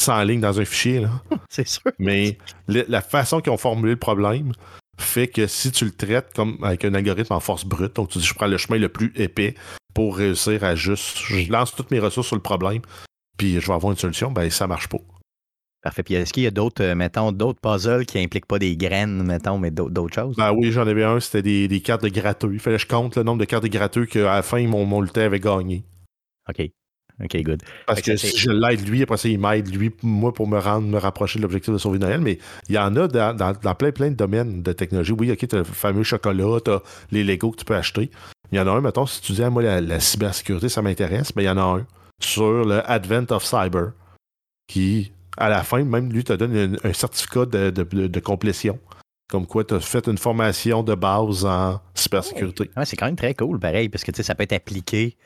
100 0.00 0.22
lignes 0.24 0.40
dans 0.40 0.60
un 0.60 0.64
fichier. 0.64 1.06
C'est 1.48 1.66
sûr. 1.66 1.92
Mais 1.98 2.38
la 2.68 3.00
façon 3.00 3.40
qu'ils 3.40 3.52
ont 3.52 3.56
formulé 3.58 3.92
le 3.92 3.98
problème 3.98 4.52
fait 4.98 5.28
que 5.28 5.46
si 5.46 5.72
tu 5.72 5.84
le 5.84 5.90
traites 5.90 6.32
comme 6.34 6.58
avec 6.62 6.84
un 6.84 6.94
algorithme 6.94 7.32
en 7.32 7.40
force 7.40 7.64
brute, 7.64 7.96
donc 7.96 8.10
tu 8.10 8.18
dis 8.18 8.24
je 8.24 8.34
prends 8.34 8.46
le 8.46 8.58
chemin 8.58 8.78
le 8.78 8.88
plus 8.88 9.12
épais 9.16 9.54
pour 9.94 10.16
réussir 10.16 10.64
à 10.64 10.74
juste. 10.74 11.18
Je 11.18 11.50
lance 11.50 11.74
toutes 11.74 11.90
mes 11.90 11.98
ressources 11.98 12.28
sur 12.28 12.36
le 12.36 12.42
problème, 12.42 12.82
puis 13.38 13.60
je 13.60 13.66
vais 13.66 13.72
avoir 13.72 13.92
une 13.92 13.98
solution, 13.98 14.30
ben 14.30 14.48
ça 14.50 14.66
marche 14.66 14.88
pas. 14.88 14.98
Parfait. 15.82 16.04
Puis 16.04 16.14
est-ce 16.14 16.32
qu'il 16.32 16.44
y 16.44 16.46
a 16.46 16.52
d'autres, 16.52 16.84
euh, 16.84 16.94
mettons, 16.94 17.32
d'autres 17.32 17.60
puzzles 17.60 18.06
qui 18.06 18.20
impliquent 18.20 18.46
pas 18.46 18.60
des 18.60 18.76
graines, 18.76 19.24
mettons, 19.24 19.58
mais 19.58 19.72
d'autres 19.72 20.14
choses? 20.14 20.36
Ben 20.36 20.52
oui, 20.52 20.70
j'en 20.70 20.86
avais 20.86 21.02
un, 21.02 21.18
c'était 21.18 21.42
des, 21.66 21.80
cartes 21.80 22.04
de 22.04 22.08
gratteux. 22.08 22.52
Il 22.52 22.60
fallait 22.60 22.76
que 22.76 22.82
je 22.82 22.86
compte 22.86 23.16
le 23.16 23.24
nombre 23.24 23.40
de 23.40 23.44
cartes 23.44 23.64
de 23.64 23.68
gratteux 23.68 24.06
qu'à 24.06 24.36
la 24.36 24.42
fin, 24.42 24.64
mon, 24.68 24.86
mon 24.86 25.04
avait 25.04 25.40
gagné. 25.40 25.84
OK. 26.48 26.70
OK, 27.22 27.42
good. 27.42 27.62
Parce 27.86 28.00
que, 28.00 28.16
si 28.16 28.36
je 28.36 28.50
l'aide 28.50 28.86
lui, 28.86 29.02
après 29.02 29.16
ça, 29.16 29.28
il 29.28 29.38
m'aide 29.38 29.72
lui, 29.74 29.92
moi, 30.02 30.32
pour 30.32 30.48
me 30.48 30.58
rendre, 30.58 30.86
me 30.86 30.98
rapprocher 30.98 31.38
de 31.38 31.42
l'objectif 31.42 31.72
de 31.72 31.78
sauver 31.78 31.98
Noël. 31.98 32.20
Mais 32.20 32.38
il 32.68 32.74
y 32.74 32.78
en 32.78 32.94
a 32.96 33.08
dans, 33.08 33.74
plein, 33.74 33.92
plein 33.92 34.10
de 34.10 34.16
domaines 34.16 34.62
de 34.62 34.72
technologie. 34.72 35.12
Oui, 35.12 35.30
OK, 35.30 35.46
tu 35.46 35.54
as 35.54 35.58
le 35.58 35.64
fameux 35.64 36.02
chocolat, 36.02 36.58
tu 36.64 36.70
as 36.70 36.82
les 37.10 37.24
Legos 37.24 37.52
que 37.52 37.58
tu 37.58 37.64
peux 37.64 37.76
acheter. 37.76 38.10
Il 38.50 38.58
y 38.58 38.60
en 38.60 38.66
a 38.66 38.70
un, 38.70 38.80
mettons, 38.80 39.06
si 39.06 39.20
tu 39.20 39.32
dis, 39.32 39.42
moi, 39.42 39.62
la, 39.62 40.00
cybersécurité, 40.00 40.68
ça 40.68 40.82
m'intéresse, 40.82 41.34
mais 41.36 41.44
il 41.44 41.46
y 41.46 41.50
en 41.50 41.58
a 41.58 41.78
un 41.78 41.86
sur 42.20 42.64
le 42.64 42.88
Advent 42.88 43.26
of 43.30 43.44
Cyber 43.44 43.92
qui 44.68 45.12
à 45.36 45.48
la 45.48 45.62
fin, 45.62 45.82
même 45.82 46.12
lui 46.12 46.24
te 46.24 46.32
donne 46.32 46.78
un, 46.82 46.92
certificat 46.92 47.46
de, 47.46 48.20
complétion. 48.20 48.78
Comme 49.28 49.46
quoi, 49.46 49.64
tu 49.64 49.74
as 49.74 49.80
fait 49.80 50.06
une 50.08 50.18
formation 50.18 50.82
de 50.82 50.94
base 50.94 51.44
en 51.46 51.80
cybersécurité. 51.94 52.70
c'est 52.84 52.96
quand 52.96 53.06
même 53.06 53.16
très 53.16 53.34
cool, 53.34 53.58
pareil, 53.58 53.88
parce 53.88 54.04
que 54.04 54.22
ça 54.22 54.34
peut 54.34 54.42
être 54.42 54.52
appliqué. 54.52 55.16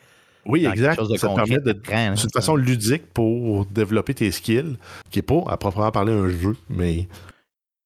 Oui, 0.47 0.65
exact. 0.65 1.01
ça 1.17 1.29
permet 1.29 1.59
de. 1.59 1.79
Hein, 1.91 2.15
c'est 2.15 2.23
une 2.23 2.31
façon 2.31 2.55
ludique 2.55 3.13
pour 3.13 3.65
développer 3.65 4.13
tes 4.13 4.31
skills, 4.31 4.77
qui 5.09 5.19
n'est 5.19 5.23
pas 5.23 5.43
à 5.47 5.57
proprement 5.57 5.91
parler 5.91 6.13
un 6.13 6.29
jeu, 6.29 6.55
mais 6.69 7.07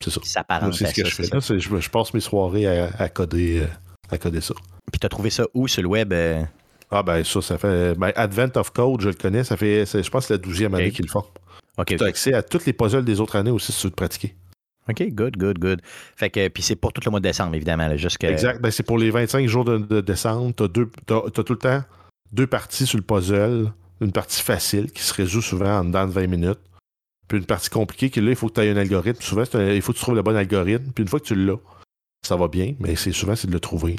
c'est 0.03 0.09
ça. 0.11 0.21
C'est 0.23 0.87
ce 0.87 0.93
que 0.93 1.05
je 1.05 1.15
fais. 1.15 1.59
je, 1.59 1.89
passe 1.89 2.13
mes 2.13 2.19
soirées 2.19 2.67
à, 2.67 3.09
coder, 3.09 3.63
à 4.09 4.17
coder 4.17 4.41
ça. 4.41 4.53
Puis 4.91 4.99
tu 4.99 5.05
as 5.05 5.09
trouvé 5.09 5.29
ça 5.29 5.45
où 5.53 5.67
sur 5.67 5.81
le 5.81 5.87
web? 5.87 6.13
Euh? 6.13 6.43
Ah 6.89 7.03
ben 7.03 7.23
ça, 7.23 7.41
ça 7.41 7.57
fait. 7.57 7.95
Ben, 7.95 8.11
Advent 8.15 8.51
of 8.55 8.71
Code, 8.71 9.01
je 9.01 9.09
le 9.09 9.15
connais, 9.15 9.43
ça 9.43 9.55
fait. 9.55 9.85
Je 9.85 10.09
pense 10.09 10.29
la 10.29 10.37
douzième 10.37 10.73
année 10.75 10.91
qu'ils 10.91 11.05
le 11.05 11.11
font 11.11 11.25
tu 11.85 12.03
as 12.03 12.07
accès 12.07 12.33
à 12.33 12.43
toutes 12.43 12.65
les 12.65 12.73
puzzles 12.73 13.05
des 13.05 13.19
autres 13.19 13.35
années 13.35 13.51
aussi 13.51 13.71
si 13.71 13.81
tu 13.81 13.87
veux 13.87 13.91
te 13.91 13.95
pratiquer. 13.95 14.35
OK, 14.89 15.03
good, 15.11 15.37
good, 15.37 15.59
good. 15.59 15.81
Fait 16.15 16.29
que, 16.29 16.47
puis 16.47 16.63
c'est 16.63 16.75
pour 16.75 16.91
tout 16.91 17.01
le 17.05 17.11
mois 17.11 17.19
de 17.19 17.27
décembre, 17.27 17.55
évidemment. 17.55 17.89
Exact. 17.89 18.61
Ben, 18.61 18.71
c'est 18.71 18.83
pour 18.83 18.97
les 18.97 19.11
25 19.11 19.47
jours 19.47 19.63
de, 19.63 20.01
décembre. 20.01 20.53
Tu 20.55 20.63
as, 20.63 20.67
tout 20.67 21.53
le 21.53 21.59
temps 21.59 21.83
deux 22.31 22.47
parties 22.47 22.85
sur 22.85 22.97
le 22.97 23.03
puzzle. 23.03 23.73
Une 24.01 24.11
partie 24.11 24.41
facile 24.41 24.91
qui 24.91 25.03
se 25.03 25.13
résout 25.13 25.41
souvent 25.41 25.79
en 25.79 25.85
dedans 25.85 26.07
de 26.07 26.11
20 26.11 26.27
minutes. 26.27 26.59
Puis 27.27 27.37
une 27.37 27.45
partie 27.45 27.69
compliquée 27.69 28.09
qui, 28.09 28.19
là, 28.19 28.31
il 28.31 28.35
faut 28.35 28.49
que 28.49 28.55
tu 28.55 28.61
aies 28.61 28.71
un 28.71 28.77
algorithme. 28.77 29.21
Souvent, 29.21 29.43
il 29.53 29.81
faut 29.81 29.93
que 29.93 29.97
tu 29.97 30.03
trouves 30.03 30.15
le 30.15 30.23
bon 30.23 30.35
algorithme. 30.35 30.91
Puis 30.91 31.03
une 31.03 31.07
fois 31.07 31.19
que 31.19 31.25
tu 31.25 31.35
l'as, 31.35 31.59
ça 32.25 32.35
va 32.35 32.47
bien. 32.47 32.73
Mais 32.79 32.95
c'est 32.95 33.11
souvent, 33.11 33.35
c'est 33.35 33.47
de 33.47 33.53
le 33.53 33.59
trouver. 33.59 33.95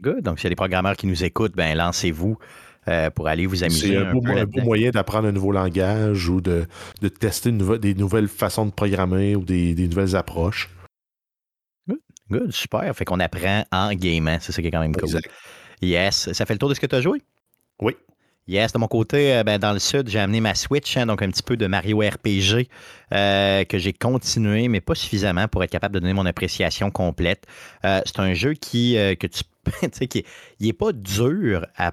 Good. 0.00 0.22
Donc, 0.22 0.38
s'il 0.38 0.44
y 0.44 0.46
a 0.46 0.50
des 0.50 0.56
programmeurs 0.56 0.96
qui 0.96 1.06
nous 1.06 1.24
écoutent, 1.24 1.54
ben 1.54 1.76
lancez-vous. 1.76 2.38
Euh, 2.88 3.10
pour 3.10 3.28
aller 3.28 3.46
vous 3.46 3.62
amuser. 3.62 3.90
C'est 3.90 3.96
un, 3.96 4.12
beau, 4.12 4.20
moyen 4.62 4.90
d'apprendre 4.90 5.28
un 5.28 5.32
nouveau 5.32 5.52
langage 5.52 6.28
ou 6.28 6.40
de, 6.40 6.66
tester 7.20 7.52
des 7.52 7.94
nouvelles 7.94 8.26
façons 8.26 8.66
de 8.66 8.72
programmer 8.72 9.36
ou 9.36 9.44
des, 9.44 9.86
nouvelles 9.86 10.16
approches. 10.16 10.68
Good, 11.88 12.00
good, 12.28 12.50
super. 12.50 12.96
Fait 12.96 13.04
qu'on 13.04 13.20
apprend 13.20 13.64
en 13.70 13.94
gaming. 13.94 14.38
C'est 14.40 14.50
ça 14.50 14.60
qui 14.60 14.66
est 14.66 14.72
quand 14.72 14.80
même 14.80 14.96
cool. 14.96 15.20
Yes. 15.80 16.32
Ça 16.32 16.44
fait 16.44 16.54
le 16.54 16.58
tour 16.58 16.70
de 16.70 16.74
ce 16.74 16.80
que 16.80 16.86
tu 16.86 16.96
as 16.96 17.00
joué? 17.00 17.22
Oui. 17.80 17.94
Yes, 18.48 18.72
de 18.72 18.78
mon 18.78 18.88
côté, 18.88 19.34
euh, 19.34 19.44
ben, 19.44 19.58
dans 19.58 19.72
le 19.72 19.78
sud, 19.78 20.08
j'ai 20.08 20.18
amené 20.18 20.40
ma 20.40 20.54
Switch, 20.54 20.96
hein, 20.96 21.06
donc 21.06 21.22
un 21.22 21.30
petit 21.30 21.44
peu 21.44 21.56
de 21.56 21.66
Mario 21.66 22.00
RPG 22.00 22.68
euh, 23.12 23.64
que 23.64 23.78
j'ai 23.78 23.92
continué, 23.92 24.66
mais 24.66 24.80
pas 24.80 24.96
suffisamment 24.96 25.46
pour 25.46 25.62
être 25.62 25.70
capable 25.70 25.94
de 25.94 26.00
donner 26.00 26.12
mon 26.12 26.26
appréciation 26.26 26.90
complète. 26.90 27.46
c'est 27.82 28.18
un 28.18 28.34
jeu 28.34 28.54
qui 28.54 28.94
que 28.94 29.26
tu 29.28 29.44
qui, 30.08 30.24
il 30.58 30.66
n'est 30.66 30.72
pas 30.72 30.92
dur 30.92 31.66
à 31.76 31.92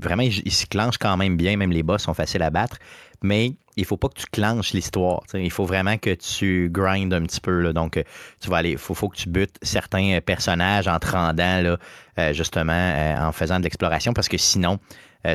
vraiment, 0.00 0.22
il, 0.22 0.52
se 0.52 0.66
clenche 0.66 0.98
quand 0.98 1.16
même 1.16 1.36
bien, 1.36 1.56
même 1.56 1.70
les 1.70 1.82
boss 1.82 2.02
sont 2.02 2.14
faciles 2.14 2.42
à 2.42 2.50
battre, 2.50 2.78
mais 3.22 3.54
il 3.76 3.84
faut 3.84 3.96
pas 3.96 4.08
que 4.08 4.18
tu 4.20 4.26
clenches 4.26 4.72
l'histoire. 4.72 5.22
Il 5.34 5.50
faut 5.50 5.64
vraiment 5.64 5.96
que 5.96 6.14
tu 6.14 6.68
grindes 6.70 7.14
un 7.14 7.22
petit 7.22 7.40
peu. 7.40 7.60
Là. 7.60 7.72
Donc, 7.72 7.96
euh, 7.96 8.02
tu 8.40 8.50
vas 8.50 8.58
aller, 8.58 8.72
il 8.72 8.78
faut, 8.78 8.94
faut, 8.94 9.08
que 9.08 9.16
tu 9.16 9.28
butes 9.28 9.56
certains 9.62 10.18
personnages 10.24 10.88
en 10.88 10.98
te 10.98 11.10
rendant, 11.10 11.62
là, 11.62 11.78
euh, 12.18 12.32
justement, 12.32 12.72
euh, 12.72 13.16
en 13.18 13.32
faisant 13.32 13.58
de 13.58 13.64
l'exploration, 13.64 14.12
parce 14.12 14.28
que 14.28 14.36
sinon, 14.36 14.78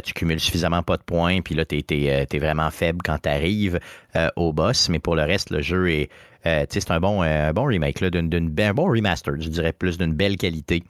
tu 0.04 0.12
cumules 0.12 0.42
suffisamment 0.42 0.84
pas 0.84 0.98
de 0.98 1.04
points, 1.04 1.40
puis 1.40 1.56
là, 1.56 1.64
tu 1.64 1.78
es, 1.78 2.40
vraiment 2.40 2.70
faible 2.72 3.00
quand 3.06 3.20
tu 3.20 3.30
arrives 3.30 3.80
au 4.36 4.52
boss. 4.52 4.90
Mais 4.90 5.00
pour 5.00 5.16
le 5.16 5.24
reste, 5.24 5.50
le 5.50 5.62
jeu 5.62 5.90
est. 5.90 6.10
c'est 6.44 6.92
un 6.92 7.00
bon, 7.00 7.24
bon 7.54 7.64
remake, 7.64 8.04
un 8.04 8.74
bon 8.74 8.92
remaster, 8.92 9.36
je 9.40 9.48
dirais, 9.48 9.72
plus 9.72 9.98
d'une 9.98 10.14
belle 10.14 10.36
qualité. 10.36 10.84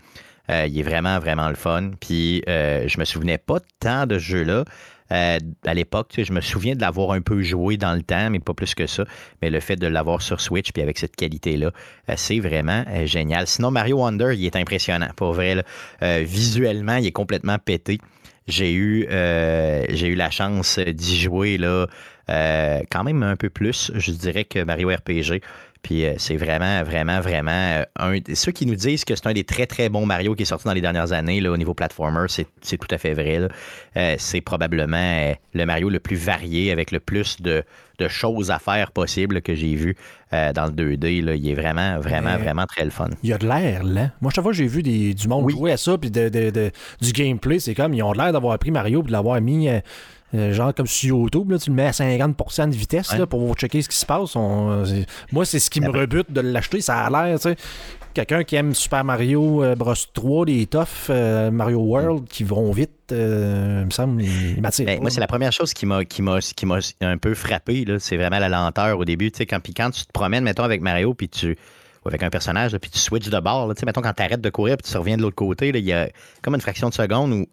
Euh, 0.50 0.66
il 0.68 0.80
est 0.80 0.84
vraiment, 0.84 1.20
vraiment 1.20 1.50
le 1.50 1.56
fun. 1.56 1.92
Puis 2.00 2.44
euh, 2.48 2.88
je 2.88 3.00
me 3.00 3.06
souvenais 3.06 3.38
pas 3.38 3.60
tant 3.80 4.06
de 4.06 4.18
ce 4.18 4.24
jeu-là. 4.24 4.66
Euh, 5.12 5.38
à 5.66 5.74
l'époque, 5.74 6.14
je 6.18 6.32
me 6.34 6.42
souviens 6.42 6.76
de 6.76 6.82
l'avoir 6.82 7.12
un 7.12 7.22
peu 7.22 7.42
joué 7.42 7.78
dans 7.78 7.94
le 7.94 8.04
temps, 8.04 8.30
mais 8.30 8.40
pas 8.40 8.54
plus 8.54 8.76
que 8.76 8.88
ça. 8.88 9.06
Mais 9.42 9.50
le 9.50 9.60
fait 9.60 9.76
de 9.76 9.88
l'avoir 9.88 10.22
sur 10.22 10.42
Switch, 10.42 10.72
puis 10.72 10.82
avec 10.82 10.98
cette 10.98 11.16
qualité-là, 11.16 11.72
c'est 12.16 12.40
vraiment 12.40 12.84
génial. 13.06 13.48
Sinon, 13.48 13.72
Mario 13.72 13.98
Wonder, 13.98 14.34
il 14.36 14.46
est 14.46 14.56
impressionnant. 14.56 15.10
Pour 15.16 15.34
vrai, 15.34 15.64
visuellement, 16.02 16.96
il 16.98 17.08
est 17.08 17.12
complètement 17.12 17.58
pété. 17.58 18.00
J'ai 18.48 18.74
eu, 18.74 19.08
j'ai 19.10 20.08
eu 20.08 20.16
la 20.16 20.30
chance 20.30 20.80
d'y 20.80 21.20
jouer 21.20 21.58
là, 21.58 21.88
quand 22.90 23.04
même 23.04 23.24
un 23.24 23.36
peu 23.36 23.50
plus, 23.50 23.92
je 23.96 24.12
dirais, 24.12 24.46
que 24.46 24.64
Mario 24.64 24.90
RPG. 24.90 25.42
Puis 25.82 26.06
euh, 26.06 26.14
c'est 26.18 26.38
vraiment, 26.38 26.84
vraiment, 26.84 27.20
vraiment 27.20 27.52
euh, 27.52 27.84
un. 28.00 28.18
Ceux 28.34 28.52
qui 28.52 28.66
nous 28.66 28.76
disent 28.76 29.06
que 29.06 29.16
c'est 29.16 29.28
un 29.28 29.34
des 29.34 29.44
très, 29.44 29.66
très 29.66 29.90
bons 29.90 30.06
Mario 30.06 30.36
qui 30.36 30.44
est 30.44 30.46
sorti 30.46 30.66
dans 30.66 30.74
les 30.74 30.82
dernières 30.82 31.12
années 31.12 31.42
là, 31.42 31.52
au 31.52 31.58
niveau 31.58 31.74
platformer, 31.74 32.26
c'est 32.28 32.78
tout 32.78 32.88
à 32.90 32.98
fait 32.98 33.14
vrai. 33.14 33.48
Euh, 33.98 34.16
c'est 34.18 34.42
probablement 34.42 35.34
le 35.54 35.66
Mario 35.66 35.90
le 35.90 36.00
plus 36.00 36.16
varié 36.16 36.72
avec 36.72 36.92
le 36.92 37.00
plus 37.00 37.42
de, 37.42 37.64
choses 38.08 38.52
à 38.52 38.60
faire 38.60 38.92
possible 38.92 39.42
que 39.42 39.56
j'ai 39.56 39.76
vu 39.76 39.96
dans 40.32 40.66
le 40.68 40.72
2D. 40.72 41.24
Là. 41.24 41.36
Il 41.36 41.50
est 41.50 41.56
vraiment, 41.56 42.00
vraiment, 42.00 42.38
vraiment 42.38 42.66
très 42.66 42.84
le 42.84 42.92
fun. 42.92 43.10
Il 43.24 43.30
y 43.30 43.34
a 43.34 43.38
de 43.38 43.48
l'air 43.48 43.84
là. 43.84 44.12
Moi, 44.22 44.32
chaque 44.34 44.44
fois 44.44 44.52
que 44.52 44.58
j'ai 44.58 44.68
vu 44.68 44.84
du 44.84 45.28
monde 45.28 45.50
jouer 45.50 45.72
à 45.72 45.78
ça, 45.78 45.98
puis 45.98 46.12
du 46.12 47.12
gameplay, 47.14 47.60
c'est 47.60 47.74
comme 47.74 47.94
ils 47.94 48.04
ont 48.04 48.14
l'air 48.14 48.32
d'avoir 48.32 48.58
pris 48.60 48.72
Mario 48.72 49.02
et 49.02 49.08
de 49.08 49.12
l'avoir 49.12 49.42
mis 49.42 49.68
euh, 50.36 50.54
genre 50.54 50.74
comme 50.74 50.88
sur 50.88 51.18
YouTube, 51.18 51.52
là, 51.52 51.58
tu 51.58 51.70
le 51.70 51.76
mets 51.76 51.88
à 51.88 51.92
50% 51.92 52.70
de 52.70 52.76
vitesse 52.76 53.18
là, 53.18 53.26
pour 53.26 53.54
checker 53.56 53.82
ce 53.82 53.90
qui 53.90 53.98
se 53.98 54.06
passe. 54.06 54.36
moi, 54.36 55.46
c'est 55.46 55.60
ce 55.60 55.70
qui 55.70 55.82
me 55.82 55.90
rebute 55.90 56.32
de 56.32 56.42
l'acheter. 56.42 56.82
Ça 56.82 57.00
a 57.00 57.10
l'air, 57.10 57.40
tu 57.40 57.50
sais, 57.50 57.56
quelqu'un 58.14 58.44
qui 58.44 58.56
aime 58.56 58.74
Super 58.74 59.04
Mario 59.04 59.64
euh, 59.64 59.76
Bros 59.76 59.94
3, 60.14 60.46
les 60.46 60.66
toughs, 60.66 60.86
euh, 61.10 61.50
Mario 61.52 61.80
World, 61.80 62.28
qui 62.28 62.44
vont 62.44 62.72
vite, 62.72 62.92
il 63.12 63.16
me 63.18 63.90
semble, 63.90 64.22
ben, 64.22 65.00
moi, 65.02 65.10
c'est 65.10 65.22
la 65.22 65.28
première 65.28 65.54
chose 65.54 65.74
qui 65.74 65.86
m'a, 65.86 66.00
un 67.02 67.18
peu 67.18 67.34
frappé. 67.34 67.86
C'est 68.00 68.18
vraiment 68.18 68.40
la 68.40 68.50
lenteur 68.50 69.00
au 69.00 69.06
début. 69.06 69.32
Tu 69.32 69.38
sais, 69.38 69.46
quand, 69.46 69.62
quand 69.76 69.92
tu 69.92 70.06
te 70.06 70.12
promènes, 70.12 70.44
mettons, 70.44 70.64
avec 70.64 70.82
Mario, 70.82 71.14
puis 71.14 71.30
tu 71.30 71.58
avec 72.08 72.24
un 72.24 72.30
personnage, 72.30 72.78
puis 72.78 72.90
tu 72.90 73.00
switches 73.00 73.30
de 73.30 73.40
bord. 73.40 73.68
Là, 73.68 73.74
mettons, 73.86 74.02
quand 74.02 74.14
tu 74.14 74.24
arrêtes 74.24 74.42
de 74.42 74.50
courir 74.50 74.78
puis 74.78 74.90
tu 74.90 74.98
reviens 74.98 75.18
de 75.18 75.22
l'autre 75.22 75.36
côté, 75.36 75.70
il 75.70 75.86
y 75.86 75.94
a 75.94 76.10
comme 76.42 76.56
une 76.56 76.62
fraction 76.62 76.90
de 76.90 76.94
seconde 76.94 77.34
où 77.34 77.46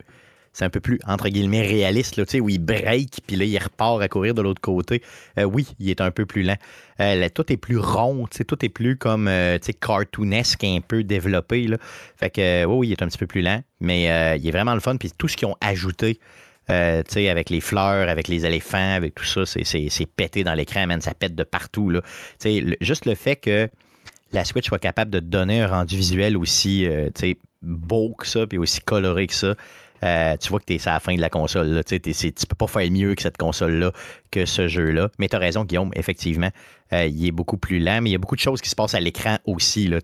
c'est 0.54 0.64
un 0.64 0.70
peu 0.70 0.80
plus, 0.80 1.00
entre 1.06 1.28
guillemets, 1.28 1.66
réaliste, 1.66 2.16
là, 2.16 2.24
où 2.40 2.48
il 2.48 2.60
break, 2.60 3.18
puis 3.26 3.34
là, 3.34 3.44
il 3.44 3.58
repart 3.58 4.00
à 4.00 4.08
courir 4.08 4.34
de 4.34 4.40
l'autre 4.40 4.60
côté. 4.60 5.02
Euh, 5.36 5.42
oui, 5.42 5.66
il 5.80 5.90
est 5.90 6.00
un 6.00 6.12
peu 6.12 6.26
plus 6.26 6.44
lent. 6.44 6.56
Euh, 7.00 7.28
tout 7.34 7.52
est 7.52 7.56
plus 7.56 7.76
rond, 7.76 8.28
tout 8.28 8.64
est 8.64 8.68
plus 8.68 8.96
comme 8.96 9.26
euh, 9.26 9.58
cartoonesque, 9.80 10.62
un 10.62 10.78
peu 10.80 11.02
développé. 11.02 11.66
Là. 11.66 11.78
Fait 12.16 12.30
que, 12.30 12.64
oui, 12.66 12.88
il 12.88 12.92
est 12.92 13.02
un 13.02 13.08
petit 13.08 13.18
peu 13.18 13.26
plus 13.26 13.42
lent, 13.42 13.62
mais 13.80 14.04
il 14.38 14.46
est 14.46 14.52
vraiment 14.52 14.74
le 14.74 14.80
fun. 14.80 14.96
Puis 14.96 15.10
tout 15.18 15.26
ce 15.26 15.36
qu'ils 15.36 15.48
ont 15.48 15.56
ajouté, 15.60 16.20
avec 16.68 17.50
les 17.50 17.60
fleurs, 17.60 18.08
avec 18.08 18.28
les 18.28 18.46
éléphants, 18.46 18.94
avec 18.94 19.16
tout 19.16 19.24
ça, 19.24 19.44
c'est 19.44 20.06
pété 20.06 20.44
dans 20.44 20.54
l'écran, 20.54 20.86
man, 20.86 21.00
ça 21.00 21.14
pète 21.14 21.34
de 21.34 21.42
partout. 21.42 21.90
Là. 21.90 22.00
juste 22.80 23.06
le 23.06 23.16
fait 23.16 23.36
que 23.36 23.68
la 24.32 24.44
Switch 24.44 24.68
soit 24.68 24.78
capable 24.78 25.10
de 25.10 25.20
donner 25.20 25.62
un 25.62 25.66
rendu 25.66 25.96
visuel 25.96 26.36
aussi 26.36 26.86
beau 27.64 28.14
que 28.16 28.26
ça, 28.26 28.46
puis 28.46 28.58
aussi 28.58 28.80
coloré 28.80 29.26
que 29.26 29.34
ça, 29.34 29.56
euh, 30.04 30.36
tu 30.36 30.50
vois 30.50 30.60
que 30.60 30.66
tu 30.66 30.74
es 30.74 30.88
à 30.88 30.94
la 30.94 31.00
fin 31.00 31.14
de 31.14 31.20
la 31.20 31.30
console. 31.30 31.82
Tu 31.86 31.94
ne 31.94 32.46
peux 32.46 32.54
pas 32.56 32.66
faire 32.66 32.90
mieux 32.90 33.14
que 33.14 33.22
cette 33.22 33.36
console-là, 33.36 33.92
que 34.30 34.44
ce 34.44 34.68
jeu-là. 34.68 35.08
Mais 35.18 35.28
tu 35.28 35.36
as 35.36 35.38
raison, 35.38 35.64
Guillaume, 35.64 35.90
effectivement, 35.94 36.50
euh, 36.92 37.06
il 37.06 37.26
est 37.26 37.32
beaucoup 37.32 37.56
plus 37.56 37.78
lent, 37.78 38.00
mais 38.02 38.10
il 38.10 38.12
y 38.12 38.16
a 38.16 38.18
beaucoup 38.18 38.36
de 38.36 38.40
choses 38.40 38.60
qui 38.60 38.68
se 38.68 38.74
passent 38.74 38.94
à 38.94 39.00
l'écran 39.00 39.38
aussi. 39.46 39.88
Là, 39.88 39.98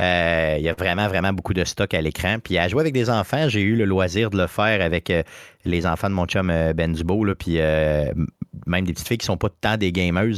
euh, 0.00 0.54
il 0.58 0.64
y 0.64 0.68
a 0.68 0.74
vraiment, 0.74 1.08
vraiment 1.08 1.32
beaucoup 1.32 1.54
de 1.54 1.64
stock 1.64 1.92
à 1.94 2.00
l'écran. 2.00 2.38
Puis 2.42 2.58
à 2.58 2.68
jouer 2.68 2.82
avec 2.82 2.94
des 2.94 3.10
enfants, 3.10 3.48
j'ai 3.48 3.62
eu 3.62 3.74
le 3.76 3.84
loisir 3.84 4.30
de 4.30 4.36
le 4.36 4.46
faire 4.46 4.80
avec 4.80 5.12
les 5.64 5.86
enfants 5.86 6.10
de 6.10 6.14
mon 6.14 6.26
chum 6.26 6.52
Ben 6.74 6.92
Dubo, 6.92 7.24
là, 7.24 7.34
puis 7.34 7.58
même 8.66 8.84
des 8.84 8.92
petites 8.92 9.08
filles 9.08 9.18
qui 9.18 9.26
sont 9.26 9.36
pas 9.36 9.48
tant 9.48 9.76
des 9.76 9.92
gamers, 9.92 10.34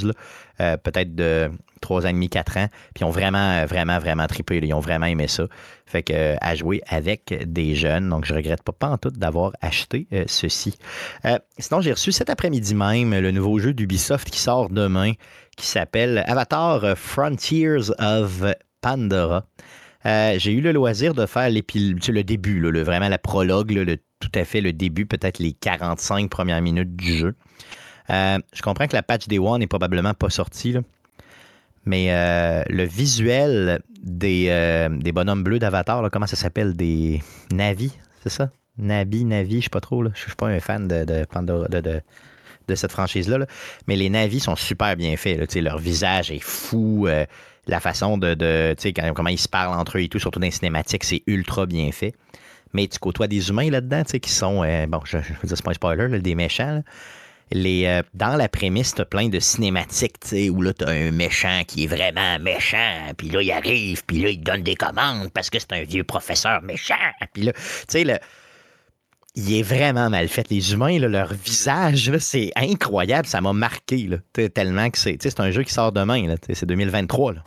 peut-être 0.58 1.14
de 1.14 1.50
3 1.86 2.04
ans 2.04 2.08
et 2.08 2.12
demi, 2.12 2.28
4 2.28 2.56
ans, 2.56 2.68
puis 2.94 3.02
ils 3.02 3.04
ont 3.04 3.10
vraiment, 3.10 3.64
vraiment, 3.64 4.00
vraiment 4.00 4.26
trippé. 4.26 4.58
Ils 4.60 4.74
ont 4.74 4.80
vraiment 4.80 5.06
aimé 5.06 5.28
ça. 5.28 5.44
Fait 5.86 6.02
que 6.02 6.36
à 6.40 6.56
jouer 6.56 6.82
avec 6.88 7.32
des 7.46 7.76
jeunes. 7.76 8.10
Donc, 8.10 8.24
je 8.24 8.34
regrette 8.34 8.62
pas, 8.62 8.88
en 8.88 8.98
tout 8.98 9.10
d'avoir 9.10 9.52
acheté 9.60 10.08
euh, 10.12 10.24
ceci. 10.26 10.78
Euh, 11.24 11.38
sinon, 11.58 11.80
j'ai 11.80 11.92
reçu 11.92 12.10
cet 12.10 12.28
après-midi 12.28 12.74
même 12.74 13.14
le 13.14 13.30
nouveau 13.30 13.60
jeu 13.60 13.72
d'Ubisoft 13.72 14.28
qui 14.28 14.40
sort 14.40 14.68
demain, 14.68 15.12
qui 15.56 15.66
s'appelle 15.66 16.24
Avatar 16.26 16.98
Frontiers 16.98 17.90
of 18.00 18.42
Pandora. 18.80 19.44
Euh, 20.06 20.34
j'ai 20.38 20.52
eu 20.52 20.60
le 20.60 20.72
loisir 20.72 21.14
de 21.14 21.24
faire 21.24 21.50
le 21.50 22.22
début, 22.22 22.58
le, 22.58 22.82
vraiment 22.82 23.08
la 23.08 23.18
prologue, 23.18 23.98
tout 24.18 24.32
à 24.34 24.44
fait 24.44 24.60
le 24.60 24.72
début, 24.72 25.06
peut-être 25.06 25.38
les 25.38 25.52
45 25.52 26.28
premières 26.30 26.62
minutes 26.62 26.96
du 26.96 27.16
jeu. 27.16 27.34
je 28.08 28.62
comprends 28.62 28.88
que 28.88 28.94
la 28.94 29.02
patch 29.04 29.28
Day 29.28 29.38
One 29.38 29.60
n'est 29.60 29.66
probablement 29.68 30.14
pas 30.14 30.30
sortie. 30.30 30.76
Mais 31.86 32.08
euh, 32.10 32.62
le 32.68 32.84
visuel 32.84 33.80
des, 34.02 34.46
euh, 34.48 34.88
des 34.88 35.12
bonhommes 35.12 35.44
bleus 35.44 35.60
d'Avatar, 35.60 36.10
comment 36.10 36.26
ça 36.26 36.36
s'appelle? 36.36 36.74
Des 36.74 37.22
Navis, 37.52 37.92
c'est 38.22 38.28
ça? 38.28 38.50
Navi, 38.76 39.24
Navi, 39.24 39.60
je 39.60 39.64
sais 39.64 39.70
pas 39.70 39.80
trop. 39.80 40.04
Je 40.04 40.20
suis 40.20 40.34
pas 40.34 40.48
un 40.48 40.60
fan 40.60 40.88
de, 40.88 41.04
de, 41.04 42.74
cette 42.74 42.90
franchise-là. 42.90 43.46
Mais 43.86 43.94
les 43.94 44.10
Navis 44.10 44.40
sont 44.40 44.56
super 44.56 44.96
bien 44.96 45.16
faits. 45.16 45.54
leur 45.54 45.78
visage 45.78 46.32
est 46.32 46.42
fou. 46.42 47.06
Euh, 47.06 47.24
la 47.68 47.80
façon 47.80 48.18
de. 48.18 48.34
de 48.34 49.12
comment 49.12 49.30
ils 49.30 49.38
se 49.38 49.48
parlent 49.48 49.78
entre 49.78 49.98
eux 49.98 50.02
et 50.02 50.08
tout, 50.08 50.18
surtout 50.18 50.40
dans 50.40 50.46
les 50.46 50.50
cinématiques, 50.50 51.04
c'est 51.04 51.22
ultra 51.26 51.66
bien 51.66 51.90
fait. 51.92 52.14
Mais 52.74 52.88
tu 52.88 52.98
côtoies 52.98 53.28
des 53.28 53.48
humains 53.48 53.70
là-dedans, 53.70 54.02
qui 54.02 54.30
sont. 54.30 54.62
bon, 54.88 55.00
je, 55.04 55.18
je 55.18 55.32
veux 55.32 55.46
dire, 55.48 55.56
c'est 55.56 55.64
pas 55.64 55.70
un 55.70 55.74
spoiler, 55.74 56.20
des 56.20 56.34
méchants 56.34 56.82
euh, 57.54 58.02
dans 58.14 58.36
la 58.36 58.48
prémisse, 58.48 58.94
t'as 58.94 59.04
plein 59.04 59.28
de 59.28 59.38
cinématiques, 59.38 60.18
tu 60.20 60.28
sais, 60.28 60.50
où 60.50 60.62
là, 60.62 60.72
t'as 60.72 60.90
un 60.90 61.12
méchant 61.12 61.62
qui 61.66 61.84
est 61.84 61.86
vraiment 61.86 62.38
méchant, 62.40 63.12
puis 63.16 63.30
là, 63.30 63.40
il 63.40 63.52
arrive, 63.52 64.04
puis 64.04 64.22
là, 64.22 64.30
il 64.30 64.42
donne 64.42 64.62
des 64.62 64.74
commandes 64.74 65.30
parce 65.32 65.50
que 65.50 65.58
c'est 65.58 65.72
un 65.72 65.84
vieux 65.84 66.04
professeur 66.04 66.62
méchant. 66.62 66.94
Puis 67.32 67.44
là, 67.44 67.52
tu 67.52 67.60
sais, 67.88 68.20
il 69.36 69.54
est 69.54 69.62
vraiment 69.62 70.10
mal 70.10 70.28
fait. 70.28 70.48
Les 70.50 70.72
humains, 70.72 70.98
leur 70.98 71.32
visage, 71.34 72.10
c'est 72.18 72.50
incroyable. 72.56 73.28
Ça 73.28 73.40
m'a 73.40 73.52
marqué, 73.52 74.08
là, 74.08 74.48
tellement 74.48 74.90
que 74.90 74.98
c'est, 74.98 75.18
c'est 75.20 75.40
un 75.40 75.50
jeu 75.50 75.62
qui 75.62 75.72
sort 75.72 75.92
demain, 75.92 76.34
c'est 76.52 76.66
2023, 76.66 77.34
là? 77.34 77.44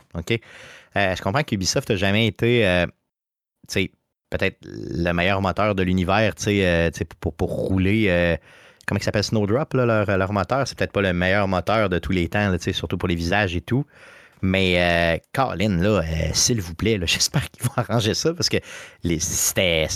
Euh, 0.96 1.14
je 1.14 1.22
comprends 1.22 1.44
qu'Ubisoft 1.44 1.90
n'a 1.90 1.96
jamais 1.96 2.26
été, 2.26 2.66
euh, 2.66 2.86
peut-être 4.30 4.58
le 4.62 5.12
meilleur 5.12 5.40
moteur 5.40 5.76
de 5.76 5.82
l'univers, 5.84 6.32
sais, 6.36 6.90
pour, 7.20 7.34
pour, 7.34 7.50
rouler 7.50 8.38
comment 8.90 8.98
il 8.98 9.04
s'appelle 9.04 9.22
Snowdrop, 9.22 9.72
leur, 9.72 10.32
moteur. 10.32 10.66
C'est 10.66 10.76
peut-être 10.76 10.90
pas 10.90 11.00
le 11.00 11.12
meilleur 11.12 11.46
moteur 11.46 11.88
de 11.88 12.00
tous 12.00 12.10
les 12.10 12.28
temps, 12.28 12.52
surtout 12.72 12.98
pour 12.98 13.08
les 13.08 13.14
visages 13.14 13.54
et 13.54 13.60
tout. 13.60 13.86
Mais 14.42 14.80
euh, 14.80 15.18
Colin, 15.32 15.76
là, 15.80 16.00
euh, 16.00 16.30
s'il 16.32 16.60
vous 16.60 16.74
plaît, 16.74 16.98
j'espère 17.04 17.48
qu'ils 17.50 17.62
vont 17.62 17.72
arranger 17.76 18.14
ça 18.14 18.34
parce 18.34 18.48
que 18.48 18.56
c'était, 19.04 19.86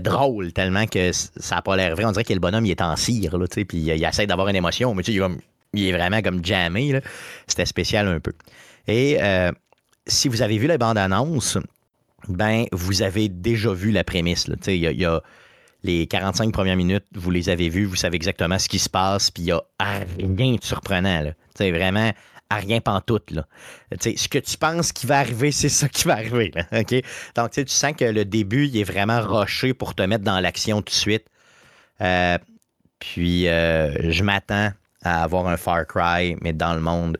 drôle 0.00 0.54
tellement 0.54 0.86
que 0.86 1.12
ça 1.12 1.56
n'a 1.56 1.62
pas 1.62 1.76
l'air 1.76 1.94
vrai. 1.94 2.06
On 2.06 2.12
dirait 2.12 2.24
que 2.24 2.32
le 2.32 2.40
bonhomme, 2.40 2.64
il 2.64 2.70
est 2.70 2.80
en 2.80 2.96
cire, 2.96 3.36
là, 3.36 3.46
puis 3.46 3.66
il, 3.78 4.04
essaie 4.04 4.26
d'avoir 4.26 4.48
une 4.48 4.56
émotion, 4.56 4.94
mais 4.94 5.02
il, 5.02 5.22
il, 5.74 5.86
est 5.86 5.92
vraiment 5.92 6.22
comme 6.22 6.42
jammé. 6.42 6.98
C'était 7.46 7.66
spécial 7.66 8.08
un 8.08 8.20
peu. 8.20 8.32
Et 8.88 9.18
euh, 9.20 9.52
si 10.06 10.28
vous 10.28 10.40
avez 10.40 10.56
vu 10.56 10.66
la 10.66 10.78
bande-annonce, 10.78 11.58
ben, 12.28 12.64
vous 12.72 13.02
avez 13.02 13.28
déjà 13.28 13.74
vu 13.74 13.90
la 13.90 14.02
prémisse. 14.02 14.46
Il 14.66 14.76
y 14.76 15.04
a 15.04 15.22
les 15.86 16.06
45 16.06 16.52
premières 16.52 16.76
minutes, 16.76 17.04
vous 17.14 17.30
les 17.30 17.48
avez 17.48 17.68
vues, 17.68 17.86
vous 17.86 17.96
savez 17.96 18.16
exactement 18.16 18.58
ce 18.58 18.68
qui 18.68 18.78
se 18.78 18.90
passe, 18.90 19.30
puis 19.30 19.44
il 19.44 19.46
n'y 19.46 19.52
a 19.52 19.62
rien 19.78 20.56
de 20.56 20.64
surprenant. 20.64 21.32
Vraiment 21.58 22.12
à 22.50 22.56
rien 22.56 22.80
pantoute. 22.80 23.30
Là. 23.30 23.46
ce 24.00 24.28
que 24.28 24.38
tu 24.38 24.56
penses 24.56 24.92
qui 24.92 25.06
va 25.06 25.18
arriver, 25.18 25.50
c'est 25.52 25.68
ça 25.68 25.88
qui 25.88 26.04
va 26.04 26.14
arriver. 26.14 26.52
Donc, 27.34 27.50
tu 27.50 27.64
sens 27.66 27.92
que 27.96 28.04
le 28.04 28.24
début, 28.24 28.66
il 28.66 28.76
est 28.78 28.84
vraiment 28.84 29.20
roché 29.20 29.74
pour 29.74 29.94
te 29.94 30.02
mettre 30.02 30.24
dans 30.24 30.40
l'action 30.40 30.78
tout 30.78 30.90
de 30.90 30.90
suite. 30.90 31.26
Euh, 32.00 32.38
puis, 32.98 33.48
euh, 33.48 34.10
je 34.10 34.22
m'attends 34.22 34.70
à 35.02 35.22
avoir 35.22 35.46
un 35.48 35.56
Far 35.56 35.86
Cry, 35.86 36.36
mais 36.42 36.52
dans 36.52 36.74
le 36.74 36.80
monde, 36.80 37.18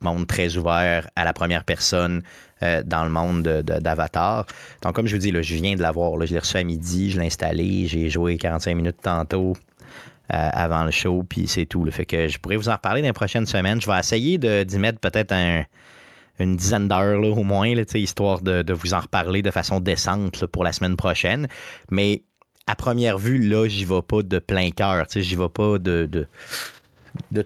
monde 0.00 0.26
très 0.26 0.56
ouvert 0.56 1.08
à 1.16 1.24
la 1.24 1.32
première 1.32 1.64
personne, 1.64 2.22
euh, 2.62 2.82
dans 2.84 3.04
le 3.04 3.10
monde 3.10 3.42
d'Avatar. 3.42 4.46
Donc, 4.82 4.94
comme 4.94 5.06
je 5.06 5.14
vous 5.14 5.20
dis, 5.20 5.30
là, 5.30 5.42
je 5.42 5.54
viens 5.54 5.76
de 5.76 5.82
l'avoir. 5.82 6.24
Je 6.26 6.32
l'ai 6.32 6.38
reçu 6.38 6.56
à 6.56 6.64
midi, 6.64 7.10
je 7.10 7.20
l'ai 7.20 7.26
installé, 7.26 7.86
j'ai 7.86 8.08
joué 8.10 8.36
45 8.36 8.74
minutes 8.74 8.98
tantôt. 9.02 9.54
Euh, 10.30 10.50
avant 10.52 10.84
le 10.84 10.90
show, 10.90 11.24
puis 11.26 11.48
c'est 11.48 11.64
tout. 11.64 11.84
Le 11.84 11.90
Fait 11.90 12.04
que 12.04 12.28
je 12.28 12.38
pourrais 12.38 12.56
vous 12.56 12.68
en 12.68 12.74
reparler 12.74 13.00
dans 13.00 13.06
les 13.06 13.14
prochaines 13.14 13.46
semaines. 13.46 13.80
Je 13.80 13.90
vais 13.90 13.98
essayer 13.98 14.36
d'y 14.36 14.78
mettre 14.78 14.98
peut-être 15.00 15.32
une 16.38 16.54
dizaine 16.54 16.86
d'heures 16.86 17.18
au 17.18 17.44
moins, 17.44 17.74
là, 17.74 17.84
histoire 17.94 18.42
de, 18.42 18.72
vous 18.74 18.92
en 18.92 19.00
reparler 19.00 19.40
de 19.40 19.50
façon 19.50 19.80
décente 19.80 20.44
pour 20.44 20.64
la 20.64 20.72
semaine 20.72 20.96
prochaine. 20.96 21.48
Mais 21.90 22.24
à 22.66 22.74
première 22.76 23.16
vue, 23.16 23.38
là, 23.38 23.68
j'y 23.68 23.86
vais 23.86 24.02
pas 24.02 24.22
de 24.22 24.38
plein 24.38 24.70
cœur. 24.70 25.06
J'y 25.10 25.34
vais 25.34 25.48
pas 25.48 25.78
de, 25.78 26.04
de 26.04 26.26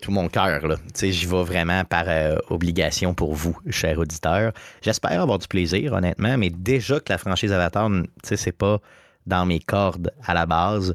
tout 0.01 0.11
mon 0.11 0.29
cœur. 0.29 0.61
J'y 1.01 1.27
vais 1.27 1.43
vraiment 1.43 1.85
par 1.85 2.05
euh, 2.07 2.37
obligation 2.51 3.15
pour 3.15 3.35
vous, 3.35 3.57
chers 3.71 3.99
auditeurs. 3.99 4.53
J'espère 4.81 5.21
avoir 5.21 5.39
du 5.39 5.49
plaisir, 5.49 5.93
honnêtement, 5.93 6.37
mais 6.39 6.51
déjà 6.51 7.01
que 7.01 7.11
la 7.13 7.19
franchise 7.19 7.53
Avatar, 7.53 7.91
c'est 8.23 8.53
pas 8.53 8.81
dans 9.27 9.47
mes 9.47 9.61
cordes 9.61 10.13
à 10.27 10.35
la 10.35 10.47
base, 10.47 10.95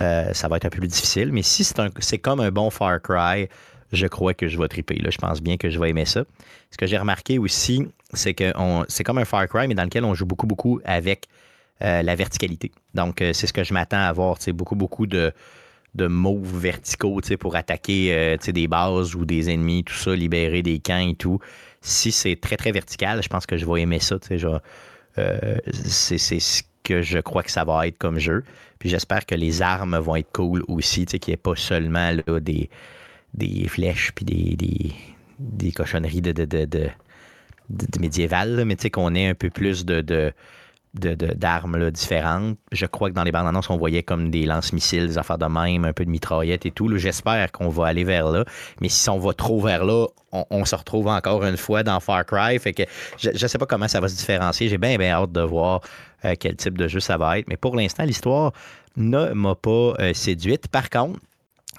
euh, 0.00 0.32
ça 0.32 0.48
va 0.48 0.56
être 0.56 0.66
un 0.66 0.70
peu 0.70 0.78
plus 0.78 0.88
difficile. 0.88 1.32
Mais 1.32 1.42
si 1.42 1.64
c'est 1.64 2.18
comme 2.18 2.40
un 2.40 2.50
bon 2.50 2.70
Far 2.70 3.00
Cry, 3.00 3.48
je 3.92 4.06
crois 4.06 4.34
que 4.34 4.48
je 4.48 4.58
vais 4.58 4.68
triper. 4.68 4.96
Là. 4.96 5.10
Je 5.10 5.18
pense 5.18 5.40
bien 5.40 5.56
que 5.56 5.70
je 5.70 5.78
vais 5.78 5.90
aimer 5.90 6.04
ça. 6.04 6.24
Ce 6.70 6.76
que 6.76 6.86
j'ai 6.86 6.98
remarqué 6.98 7.38
aussi, 7.38 7.86
c'est 8.12 8.34
que 8.34 8.52
c'est 8.88 9.04
comme 9.04 9.18
un 9.18 9.24
Far 9.24 9.48
Cry, 9.48 9.68
mais 9.68 9.74
dans 9.74 9.84
lequel 9.84 10.04
on 10.04 10.14
joue 10.14 10.26
beaucoup, 10.26 10.46
beaucoup 10.46 10.80
avec 10.84 11.26
euh, 11.82 12.02
la 12.02 12.14
verticalité. 12.14 12.72
Donc, 12.94 13.18
c'est 13.18 13.46
ce 13.46 13.52
que 13.52 13.64
je 13.64 13.72
m'attends 13.72 13.98
à 13.98 14.08
avoir. 14.08 14.38
Beaucoup, 14.52 14.76
beaucoup 14.76 15.06
de 15.06 15.32
de 15.94 16.06
moves 16.06 16.58
verticaux 16.58 17.20
pour 17.38 17.56
attaquer 17.56 18.12
euh, 18.12 18.36
des 18.36 18.68
bases 18.68 19.14
ou 19.14 19.24
des 19.24 19.50
ennemis, 19.50 19.84
tout 19.84 19.94
ça, 19.94 20.14
libérer 20.14 20.62
des 20.62 20.78
camps 20.78 20.98
et 20.98 21.14
tout. 21.14 21.38
Si 21.80 22.12
c'est 22.12 22.36
très, 22.36 22.56
très 22.56 22.72
vertical, 22.72 23.22
je 23.22 23.28
pense 23.28 23.46
que 23.46 23.56
je 23.56 23.64
vais 23.66 23.82
aimer 23.82 23.98
ça. 24.00 24.16
Euh, 25.18 25.56
c'est 25.66 26.18
ce 26.18 26.62
que 26.84 27.02
je 27.02 27.18
crois 27.18 27.42
que 27.42 27.50
ça 27.50 27.64
va 27.64 27.86
être 27.86 27.98
comme 27.98 28.18
jeu. 28.18 28.44
Puis 28.78 28.88
j'espère 28.88 29.26
que 29.26 29.34
les 29.34 29.62
armes 29.62 29.98
vont 29.98 30.16
être 30.16 30.30
cool 30.32 30.64
aussi, 30.68 31.06
qu'il 31.06 31.20
n'y 31.28 31.34
ait 31.34 31.36
pas 31.36 31.56
seulement 31.56 32.12
des, 32.40 32.70
des 33.34 33.68
flèches 33.68 34.12
puis 34.14 34.24
des, 34.24 34.92
des, 35.38 35.72
cochonneries 35.72 36.20
de, 36.20 36.32
de, 36.32 36.44
de, 36.44 36.64
de, 36.64 36.88
de 37.70 38.00
médiévales, 38.00 38.64
mais 38.64 38.76
qu'on 38.90 39.14
ait 39.14 39.26
un 39.26 39.34
peu 39.34 39.50
plus 39.50 39.84
de 39.84 40.32
d'armes 40.94 41.90
différentes. 41.90 42.56
Je 42.72 42.86
crois 42.86 43.10
que 43.10 43.14
dans 43.14 43.24
les 43.24 43.32
bandes 43.32 43.46
annonces, 43.46 43.70
on 43.70 43.76
voyait 43.76 44.02
comme 44.02 44.30
des 44.30 44.46
lance-missiles, 44.46 45.06
des 45.06 45.18
affaires 45.18 45.38
de 45.38 45.46
même, 45.46 45.84
un 45.84 45.92
peu 45.92 46.04
de 46.04 46.10
mitraillettes 46.10 46.66
et 46.66 46.70
tout. 46.70 46.96
J'espère 46.96 47.52
qu'on 47.52 47.68
va 47.68 47.86
aller 47.86 48.04
vers 48.04 48.28
là. 48.30 48.44
Mais 48.80 48.88
si 48.88 49.08
on 49.10 49.18
va 49.18 49.32
trop 49.32 49.60
vers 49.60 49.84
là, 49.84 50.06
on, 50.32 50.64
se 50.64 50.74
retrouve 50.74 51.08
encore 51.08 51.44
une 51.44 51.56
fois 51.56 51.82
dans 51.82 52.00
Far 52.00 52.24
Cry. 52.24 52.58
Fait 52.58 52.72
que 52.72 52.82
je 53.18 53.30
ne 53.30 53.48
sais 53.48 53.58
pas 53.58 53.66
comment 53.66 53.88
ça 53.88 54.00
va 54.00 54.08
se 54.08 54.16
différencier. 54.16 54.68
J'ai 54.68 54.78
bien, 54.78 54.96
bien 54.96 55.12
hâte 55.12 55.32
de 55.32 55.40
voir 55.40 55.80
euh, 56.24 56.34
quel 56.38 56.56
type 56.56 56.76
de 56.76 56.88
jeu 56.88 57.00
ça 57.00 57.16
va 57.16 57.38
être. 57.38 57.48
Mais 57.48 57.56
pour 57.56 57.76
l'instant, 57.76 58.04
l'histoire 58.04 58.52
ne 58.96 59.32
m'a 59.32 59.54
pas 59.54 59.94
euh, 60.00 60.12
séduite. 60.14 60.68
Par 60.68 60.90
contre, 60.90 61.20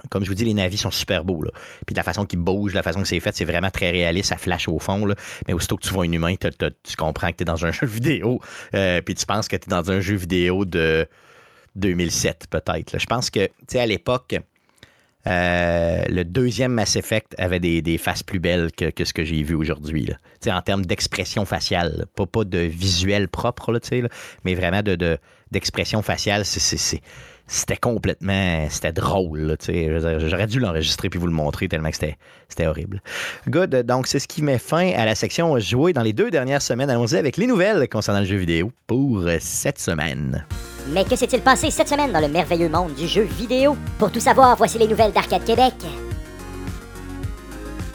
comme 0.10 0.24
je 0.24 0.30
vous 0.30 0.36
dis, 0.36 0.46
les 0.46 0.54
navis 0.54 0.78
sont 0.78 0.92
super 0.92 1.24
beaux. 1.24 1.44
Là. 1.44 1.52
Puis 1.86 1.96
la 1.96 2.04
façon 2.04 2.26
qu'ils 2.26 2.40
bougent, 2.40 2.74
la 2.74 2.84
façon 2.84 3.02
que 3.02 3.08
c'est 3.08 3.20
fait, 3.20 3.36
c'est 3.36 3.46
vraiment 3.46 3.72
très 3.72 3.92
réaliste, 3.92 4.30
ça 4.30 4.38
flash 4.38 4.68
au 4.68 4.80
fond. 4.80 5.06
Là. 5.06 5.16
Mais 5.48 5.54
aussitôt 5.54 5.78
que 5.78 5.86
tu 5.86 5.94
vois 5.94 6.06
un 6.06 6.12
humain, 6.12 6.36
tu 6.36 6.96
comprends 6.98 7.32
que 7.32 7.38
tu 7.38 7.44
es 7.44 7.46
dans 7.46 7.66
un 7.66 7.72
jeu 7.74 7.88
vidéo. 7.88 8.40
Euh, 8.74 9.02
puis 9.02 9.16
tu 9.16 9.26
penses 9.26 9.48
que 9.48 9.56
tu 9.56 9.68
es 9.68 9.70
dans 9.70 9.92
un 9.92 10.00
jeu 10.00 10.16
vidéo 10.16 10.66
de 10.66 11.08
2007, 11.76 12.48
peut-être. 12.50 13.00
Je 13.00 13.06
pense 13.06 13.30
que, 13.30 13.46
tu 13.46 13.54
sais, 13.68 13.80
à 13.80 13.86
l'époque, 13.86 14.36
euh, 15.28 16.04
le 16.08 16.24
deuxième 16.24 16.74
Mass 16.74 16.96
Effect 16.96 17.36
avait 17.38 17.60
des, 17.60 17.98
faces 17.98 18.24
plus 18.24 18.40
belles 18.40 18.72
que, 18.72 19.04
ce 19.04 19.14
que 19.14 19.24
j'ai 19.24 19.44
vu 19.44 19.56
aujourd'hui. 19.56 20.10
En 20.48 20.62
termes 20.62 20.86
d'expression 20.86 21.46
faciale. 21.46 22.06
Pas, 22.16 22.26
pas 22.26 22.44
de 22.46 22.60
visuel 22.60 23.28
propre, 23.28 23.72
là, 23.72 23.80
mais 24.44 24.56
vraiment 24.56 24.82
de, 24.82 25.18
d'expression 25.52 26.02
faciale. 26.02 26.46
C'était 27.52 27.78
complètement. 27.78 28.68
C'était 28.70 28.94
drôle. 28.94 29.58
J'aurais 29.60 30.48
dû 30.48 30.60
l'enregistrer 30.60 31.10
puis 31.10 31.20
vous 31.20 31.26
le 31.26 31.34
montrer 31.34 31.68
tellement 31.68 31.90
que 31.90 31.98
c'était 31.98 32.68
horrible. 32.68 33.02
Good. 33.48 33.84
Donc, 33.86 34.06
c'est 34.08 34.20
ce 34.20 34.28
qui 34.28 34.44
met 34.44 34.60
fin 34.60 34.92
à 34.94 35.06
la 35.06 35.16
section 35.16 35.60
jouée 35.60 35.92
dans 35.92 36.04
les 36.04 36.14
deux 36.14 36.30
dernières 36.30 36.62
semaines. 36.62 36.90
Allons-y 36.90 37.16
avec 37.16 37.38
les 37.38 37.48
nouvelles 37.48 37.90
concernant 37.90 38.20
le 38.20 38.26
jeu 38.26 38.38
vidéo 38.38 38.72
pour 38.86 39.24
cette 39.40 39.80
semaine. 39.80 40.46
Mais 40.94 41.04
que 41.04 41.16
s'est-il 41.16 41.42
passé 41.42 41.72
cette 41.72 41.90
semaine 41.90 42.12
dans 42.12 42.22
le 42.22 42.30
merveilleux 42.30 42.70
monde 42.70 42.94
du 42.94 43.08
jeu 43.08 43.24
vidéo? 43.24 43.76
Pour 43.98 44.12
tout 44.12 44.20
savoir, 44.20 44.56
voici 44.56 44.78
les 44.78 44.88
nouvelles 44.88 45.12
d'Arcade 45.12 45.44
Québec. 45.44 45.74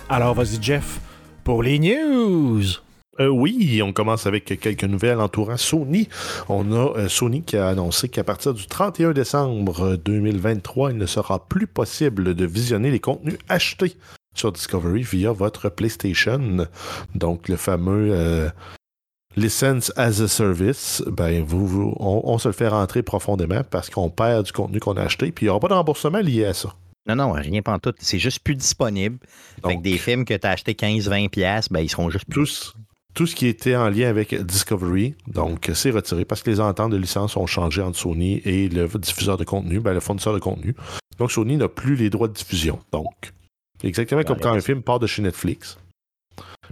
Alors 0.08 0.34
vas-y 0.34 0.60
Jeff, 0.60 1.00
pour 1.44 1.62
les 1.62 1.78
news. 1.78 2.83
Euh, 3.20 3.28
oui, 3.28 3.80
on 3.82 3.92
commence 3.92 4.26
avec 4.26 4.44
quelques 4.44 4.84
nouvelles 4.84 5.20
entourant 5.20 5.56
Sony. 5.56 6.08
On 6.48 6.72
a 6.72 6.98
euh, 6.98 7.08
Sony 7.08 7.42
qui 7.42 7.56
a 7.56 7.68
annoncé 7.68 8.08
qu'à 8.08 8.24
partir 8.24 8.54
du 8.54 8.66
31 8.66 9.12
décembre 9.12 9.96
2023, 9.96 10.92
il 10.92 10.98
ne 10.98 11.06
sera 11.06 11.46
plus 11.46 11.66
possible 11.66 12.34
de 12.34 12.46
visionner 12.46 12.90
les 12.90 13.00
contenus 13.00 13.38
achetés 13.48 13.96
sur 14.34 14.50
Discovery 14.50 15.02
via 15.02 15.32
votre 15.32 15.68
PlayStation. 15.68 16.66
Donc 17.14 17.48
le 17.48 17.56
fameux 17.56 18.10
euh, 18.12 18.50
License 19.36 19.92
as 19.96 20.20
a 20.20 20.28
Service, 20.28 21.02
ben, 21.06 21.42
vous, 21.44 21.94
on, 21.98 22.38
se 22.38 22.48
le 22.48 22.54
fait 22.54 22.68
rentrer 22.68 23.02
profondément 23.02 23.62
parce 23.68 23.90
qu'on 23.90 24.10
perd 24.10 24.46
du 24.46 24.52
contenu 24.52 24.80
qu'on 24.80 24.96
a 24.96 25.02
acheté, 25.02 25.32
puis 25.32 25.46
il 25.46 25.48
n'y 25.48 25.50
aura 25.50 25.60
pas 25.60 25.68
de 25.68 25.74
remboursement 25.74 26.20
lié 26.20 26.46
à 26.46 26.54
ça. 26.54 26.74
Non, 27.06 27.16
non, 27.16 27.32
rien 27.32 27.60
pas 27.60 27.78
tout. 27.78 27.92
C'est 27.98 28.18
juste 28.18 28.38
plus 28.40 28.54
disponible. 28.54 29.18
Donc, 29.62 29.82
des 29.82 29.98
films 29.98 30.24
que 30.24 30.34
tu 30.34 30.46
as 30.46 30.50
achetés 30.50 30.72
15-20$, 30.72 31.66
ben, 31.70 31.80
ils 31.80 31.90
seront 31.90 32.08
juste 32.10 32.26
plus. 32.26 32.74
Tout, 33.14 33.26
ce 33.26 33.34
qui 33.34 33.46
était 33.46 33.76
en 33.76 33.88
lien 33.88 34.08
avec 34.08 34.34
Discovery, 34.34 35.14
donc 35.28 35.70
c'est 35.72 35.90
retiré 35.90 36.24
parce 36.24 36.42
que 36.42 36.50
les 36.50 36.60
ententes 36.60 36.90
de 36.90 36.96
licence 36.96 37.36
ont 37.36 37.46
changé 37.46 37.80
entre 37.80 37.98
Sony 37.98 38.42
et 38.44 38.68
le 38.68 38.88
diffuseur 38.98 39.36
de 39.36 39.44
contenu, 39.44 39.80
ben, 39.80 39.94
le 39.94 40.00
fournisseur 40.00 40.34
de 40.34 40.40
contenu. 40.40 40.74
Donc 41.18 41.30
Sony 41.30 41.56
n'a 41.56 41.68
plus 41.68 41.94
les 41.94 42.10
droits 42.10 42.28
de 42.28 42.32
diffusion. 42.32 42.80
Donc, 42.92 43.32
exactement 43.82 44.24
comme 44.24 44.40
quand 44.40 44.52
un 44.52 44.60
film 44.60 44.82
part 44.82 44.98
de 44.98 45.06
chez 45.06 45.22
Netflix. 45.22 45.78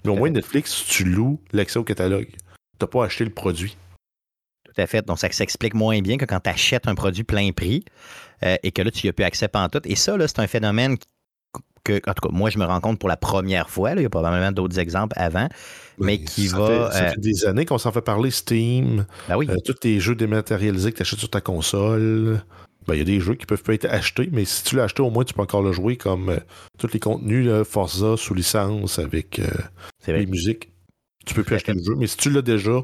Mais 0.04 0.10
au 0.10 0.16
moins, 0.16 0.30
Netflix, 0.30 0.84
tu 0.88 1.04
loues 1.04 1.40
l'accès 1.52 1.78
au 1.78 1.84
catalogue 1.84 2.28
pas 2.86 3.04
acheté 3.04 3.24
le 3.24 3.30
produit. 3.30 3.76
Tout 4.64 4.80
à 4.80 4.86
fait. 4.86 5.04
Donc, 5.06 5.18
ça 5.18 5.30
s'explique 5.30 5.74
moins 5.74 6.00
bien 6.00 6.16
que 6.16 6.24
quand 6.24 6.40
tu 6.40 6.50
achètes 6.50 6.88
un 6.88 6.94
produit 6.94 7.24
plein 7.24 7.52
prix 7.52 7.84
euh, 8.42 8.56
et 8.62 8.72
que 8.72 8.82
là, 8.82 8.90
tu 8.90 9.06
n'y 9.06 9.10
as 9.10 9.12
plus 9.12 9.24
accès 9.24 9.48
en 9.54 9.68
tout. 9.68 9.82
Et 9.84 9.96
ça, 9.96 10.16
c'est 10.26 10.38
un 10.38 10.46
phénomène 10.46 10.96
que, 11.84 12.00
en 12.08 12.14
tout 12.14 12.28
cas, 12.28 12.32
moi, 12.32 12.50
je 12.50 12.58
me 12.58 12.64
rends 12.64 12.80
compte 12.80 12.98
pour 12.98 13.08
la 13.08 13.16
première 13.16 13.68
fois. 13.68 13.92
il 13.92 14.02
y 14.02 14.04
a 14.04 14.10
probablement 14.10 14.52
d'autres 14.52 14.78
exemples 14.78 15.14
avant, 15.18 15.48
mais 15.98 16.22
qui 16.22 16.48
va. 16.48 16.90
ça 16.92 17.10
fait 17.10 17.20
des 17.20 17.44
années 17.46 17.64
qu'on 17.64 17.78
s'en 17.78 17.92
fait 17.92 18.02
parler. 18.02 18.30
Steam, 18.30 19.04
ben 19.28 19.36
oui. 19.36 19.46
Euh, 19.50 19.56
tous 19.64 19.74
tes 19.74 20.00
jeux 20.00 20.14
dématérialisés 20.14 20.92
que 20.92 20.98
tu 20.98 21.02
achètes 21.02 21.18
sur 21.18 21.30
ta 21.30 21.40
console. 21.40 22.42
Ben, 22.86 22.94
il 22.94 22.98
y 22.98 23.02
a 23.02 23.04
des 23.04 23.20
jeux 23.20 23.34
qui 23.34 23.46
peuvent 23.46 23.62
pas 23.62 23.74
être 23.74 23.86
achetés, 23.86 24.28
mais 24.32 24.44
si 24.44 24.64
tu 24.64 24.76
l'as 24.76 24.84
acheté, 24.84 25.02
au 25.02 25.10
moins, 25.10 25.24
tu 25.24 25.34
peux 25.34 25.42
encore 25.42 25.62
le 25.62 25.72
jouer 25.72 25.96
comme 25.96 26.30
euh, 26.30 26.38
tous 26.78 26.92
les 26.92 26.98
contenus 26.98 27.48
Forza 27.64 28.16
sous 28.16 28.34
licence 28.34 28.98
avec 28.98 29.40
les 30.06 30.26
musiques. 30.26 30.70
Tu 31.24 31.34
peux 31.34 31.44
plus 31.44 31.56
acheter 31.56 31.72
le 31.72 31.82
jeu, 31.82 31.94
mais 31.96 32.08
si 32.08 32.16
tu 32.16 32.30
l'as 32.30 32.42
déjà, 32.42 32.82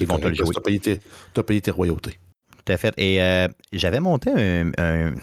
ils 0.00 0.06
vont 0.06 0.18
te 0.18 0.26
le 0.26 0.34
jouer. 0.34 0.54
Tu 0.80 0.98
as, 1.36 1.42
payé 1.42 1.60
tes 1.60 1.70
royautés. 1.70 2.18
Tout 2.64 2.72
à 2.72 2.76
fait. 2.76 2.94
Et 2.96 3.22
euh, 3.22 3.48
j'avais 3.72 4.00
monté 4.00 4.30
un, 4.30 5.14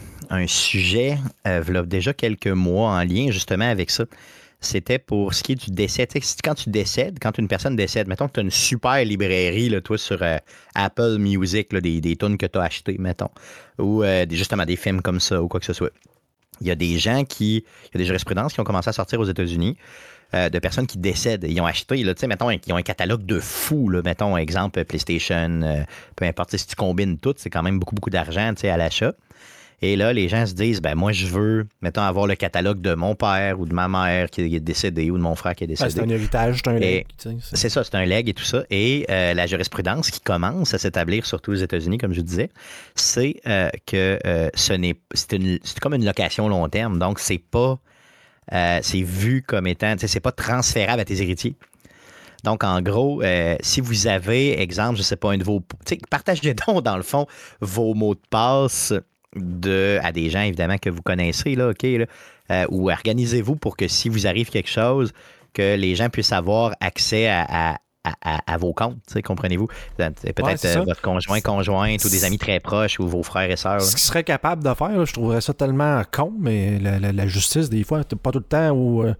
sujet 0.47 1.17
euh, 1.47 1.83
déjà 1.85 2.13
quelques 2.13 2.47
mois 2.47 2.91
en 2.91 3.03
lien 3.03 3.31
justement 3.31 3.69
avec 3.69 3.89
ça. 3.89 4.05
C'était 4.61 4.99
pour 4.99 5.33
ce 5.33 5.41
qui 5.41 5.53
est 5.53 5.63
du 5.67 5.71
décès. 5.71 6.05
quand 6.43 6.55
tu 6.55 6.69
décèdes, 6.69 7.17
quand 7.21 7.37
une 7.37 7.47
personne 7.47 7.77
décède, 7.77 8.07
mettons 8.09 8.27
que 8.27 8.33
tu 8.33 8.39
as 8.41 8.43
une 8.43 8.51
super 8.51 9.05
librairie, 9.05 9.69
là, 9.69 9.79
toi, 9.79 9.97
sur 9.97 10.21
euh, 10.21 10.37
Apple 10.75 11.17
Music, 11.17 11.73
des, 11.73 12.01
des 12.01 12.15
tunes 12.17 12.37
que 12.37 12.45
tu 12.45 12.59
as 12.59 12.63
achetées, 12.63 12.97
mettons, 12.99 13.29
ou 13.77 14.03
justement 14.29 14.65
des 14.65 14.75
films 14.75 15.01
comme 15.01 15.21
ça, 15.21 15.41
ou 15.41 15.47
quoi 15.47 15.61
que 15.61 15.65
ce 15.65 15.73
soit. 15.73 15.91
Il 16.61 16.67
y 16.67 16.71
a 16.71 16.75
des 16.75 16.97
gens 16.97 17.23
qui. 17.23 17.55
Il 17.57 17.89
y 17.93 17.97
a 17.97 17.99
des 17.99 18.05
jurisprudences 18.05 18.53
qui 18.53 18.59
ont 18.59 18.65
commencé 18.65 18.89
à 18.89 18.93
sortir 18.93 19.19
aux 19.19 19.25
États-Unis 19.25 19.77
euh, 20.33 20.49
de 20.49 20.59
personnes 20.59 20.87
qui 20.87 20.97
décèdent. 20.97 21.45
Ils 21.47 21.59
ont 21.61 21.65
acheté, 21.65 22.03
là, 22.03 22.13
mettons, 22.27 22.51
ils 22.51 22.73
ont 22.73 22.75
un 22.75 22.83
catalogue 22.83 23.25
de 23.25 23.39
fous. 23.39 23.89
Là, 23.89 24.01
mettons, 24.03 24.37
exemple, 24.37 24.83
PlayStation, 24.85 25.61
euh, 25.63 25.83
peu 26.15 26.25
importe, 26.25 26.55
si 26.55 26.67
tu 26.67 26.75
combines 26.75 27.17
tout, 27.17 27.33
c'est 27.37 27.49
quand 27.49 27.63
même 27.63 27.79
beaucoup, 27.79 27.95
beaucoup 27.95 28.09
d'argent 28.09 28.53
à 28.61 28.77
l'achat. 28.77 29.13
Et 29.81 29.95
là, 29.95 30.13
les 30.13 30.27
gens 30.27 30.45
se 30.45 30.53
disent, 30.53 30.81
ben 30.81 30.95
moi, 30.95 31.11
je 31.11 31.25
veux, 31.27 31.67
mettons, 31.81 32.01
avoir 32.01 32.27
le 32.27 32.35
catalogue 32.35 32.81
de 32.81 32.93
mon 32.93 33.15
père 33.15 33.59
ou 33.59 33.65
de 33.65 33.73
ma 33.73 33.87
mère 33.87 34.29
qui 34.29 34.41
est 34.41 34.59
décédé 34.59 35.09
ou 35.09 35.17
de 35.17 35.23
mon 35.23 35.35
frère 35.35 35.55
qui 35.55 35.63
est 35.63 35.67
décédé. 35.67 35.91
c'est 35.91 36.01
un 36.01 36.09
héritage, 36.09 36.61
c'est 36.63 36.69
un 36.69 36.79
leg. 36.79 37.05
C'est 37.53 37.69
ça, 37.69 37.83
c'est 37.83 37.95
un 37.95 38.05
leg 38.05 38.29
et 38.29 38.33
tout 38.33 38.43
ça. 38.43 38.63
Et 38.69 39.05
euh, 39.09 39.33
la 39.33 39.47
jurisprudence 39.47 40.11
qui 40.11 40.19
commence 40.19 40.73
à 40.73 40.77
s'établir, 40.77 41.25
surtout 41.25 41.51
aux 41.51 41.55
États-Unis, 41.55 41.97
comme 41.97 42.13
je 42.13 42.21
disais, 42.21 42.49
c'est 42.95 43.41
que 43.85 44.19
ce 44.53 44.73
n'est, 44.73 44.95
c'est 45.13 45.79
comme 45.79 45.93
une 45.93 46.05
location 46.05 46.49
long 46.49 46.67
terme. 46.69 46.99
Donc, 46.99 47.19
c'est 47.19 47.37
pas 47.39 47.79
euh, 48.53 48.79
c'est 48.81 49.01
vu 49.01 49.43
comme 49.43 49.67
étant, 49.67 49.95
c'est 49.97 50.19
pas 50.19 50.31
transférable 50.31 51.01
à 51.01 51.05
tes 51.05 51.21
héritiers. 51.21 51.55
Donc, 52.43 52.63
en 52.63 52.81
gros, 52.81 53.21
euh, 53.21 53.57
si 53.59 53.81
vous 53.81 54.07
avez, 54.07 54.61
exemple, 54.61 54.97
je 54.97 55.03
sais 55.03 55.17
pas, 55.17 55.31
un 55.31 55.37
de 55.37 55.43
vos. 55.43 55.61
Partagez 56.09 56.53
donc, 56.67 56.83
dans 56.83 56.97
le 56.97 57.03
fond, 57.03 57.27
vos 57.59 57.93
mots 57.93 58.15
de 58.15 58.21
passe 58.29 58.93
de, 59.35 59.99
à 60.01 60.11
des 60.11 60.29
gens, 60.29 60.41
évidemment, 60.41 60.77
que 60.77 60.89
vous 60.89 61.01
connaissez, 61.01 61.55
là, 61.55 61.69
OK, 61.69 61.85
euh, 61.85 62.65
ou 62.69 62.89
organisez-vous 62.89 63.55
pour 63.55 63.77
que 63.77 63.87
si 63.87 64.09
vous 64.09 64.27
arrive 64.27 64.49
quelque 64.49 64.69
chose, 64.69 65.11
que 65.53 65.75
les 65.75 65.95
gens 65.95 66.09
puissent 66.09 66.31
avoir 66.31 66.75
accès 66.79 67.27
à, 67.27 67.77
à, 68.21 68.57
vos 68.57 68.73
comptes, 68.73 68.97
comprenez-vous? 69.23 69.67
Peut-être 69.97 70.65
euh, 70.65 70.83
votre 70.83 71.01
conjoint, 71.01 71.41
conjointe 71.41 72.03
ou 72.05 72.09
des 72.09 72.23
amis 72.25 72.37
très 72.37 72.59
proches 72.59 72.99
ou 72.99 73.07
vos 73.07 73.23
frères 73.23 73.49
et 73.49 73.57
sœurs. 73.57 73.81
Ce 73.81 73.91
qu'ils 73.91 73.99
serait 73.99 74.23
capable 74.23 74.63
de 74.63 74.73
faire, 74.73 75.05
je 75.05 75.13
trouverais 75.13 75.41
ça 75.41 75.53
tellement 75.53 76.01
con, 76.11 76.33
mais 76.39 76.79
la, 76.79 77.27
justice, 77.27 77.69
des 77.69 77.83
fois, 77.83 78.03
pas 78.03 78.31
tout 78.31 78.39
le 78.39 78.45
temps 78.45 78.71
au, 78.71 79.03
euh, 79.03 79.13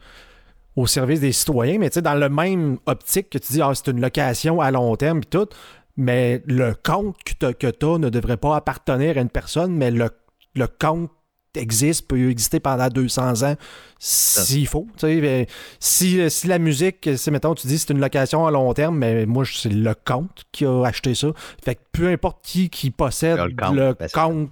au 0.76 0.88
service 0.88 1.20
des 1.20 1.32
citoyens, 1.32 1.78
mais 1.78 1.90
dans 1.90 2.16
le 2.16 2.30
même 2.30 2.78
optique 2.86 3.30
que 3.30 3.38
tu 3.38 3.54
dis, 3.54 3.62
ah, 3.62 3.72
c'est 3.74 3.88
une 3.88 4.02
location 4.02 4.62
à 4.62 4.72
long 4.72 4.96
terme 4.96 5.20
et 5.20 5.30
tout, 5.30 5.48
mais 6.00 6.42
le 6.46 6.74
compte 6.74 7.18
que 7.24 7.34
tu 7.70 7.86
as, 7.86 7.98
ne 7.98 8.10
devrait 8.10 8.38
pas 8.38 8.56
appartenir 8.56 9.18
à 9.18 9.22
une 9.22 9.30
personne, 9.30 9.76
mais 9.76 9.92
le, 9.92 10.10
le 10.56 10.68
compte 10.68 11.12
existe, 11.56 12.08
peut 12.08 12.30
exister 12.30 12.62
pendant 12.62 12.88
200 12.88 13.44
ans 13.44 13.56
s'il 14.00 14.66
faut. 14.66 14.88
Si, 15.80 16.30
si 16.30 16.48
la 16.48 16.58
musique, 16.58 17.10
si 17.18 17.32
mettons, 17.32 17.54
tu 17.54 17.68
dis 17.68 17.78
c'est 17.78 17.92
une 17.92 18.00
location 18.00 18.48
à 18.48 18.52
long 18.52 18.74
terme, 18.74 18.98
mais 18.98 19.26
moi, 19.26 19.44
c'est 19.46 19.74
le 19.74 19.94
compte 19.94 20.46
qui 20.54 20.66
a 20.66 20.86
acheté 20.86 21.16
ça. 21.16 21.28
Fait 21.64 21.76
que 21.76 21.82
peu 21.92 22.08
importe 22.08 22.40
qui 22.44 22.70
qui 22.70 22.92
possède 22.92 23.38
le 23.38 23.94
compte, 24.14 24.52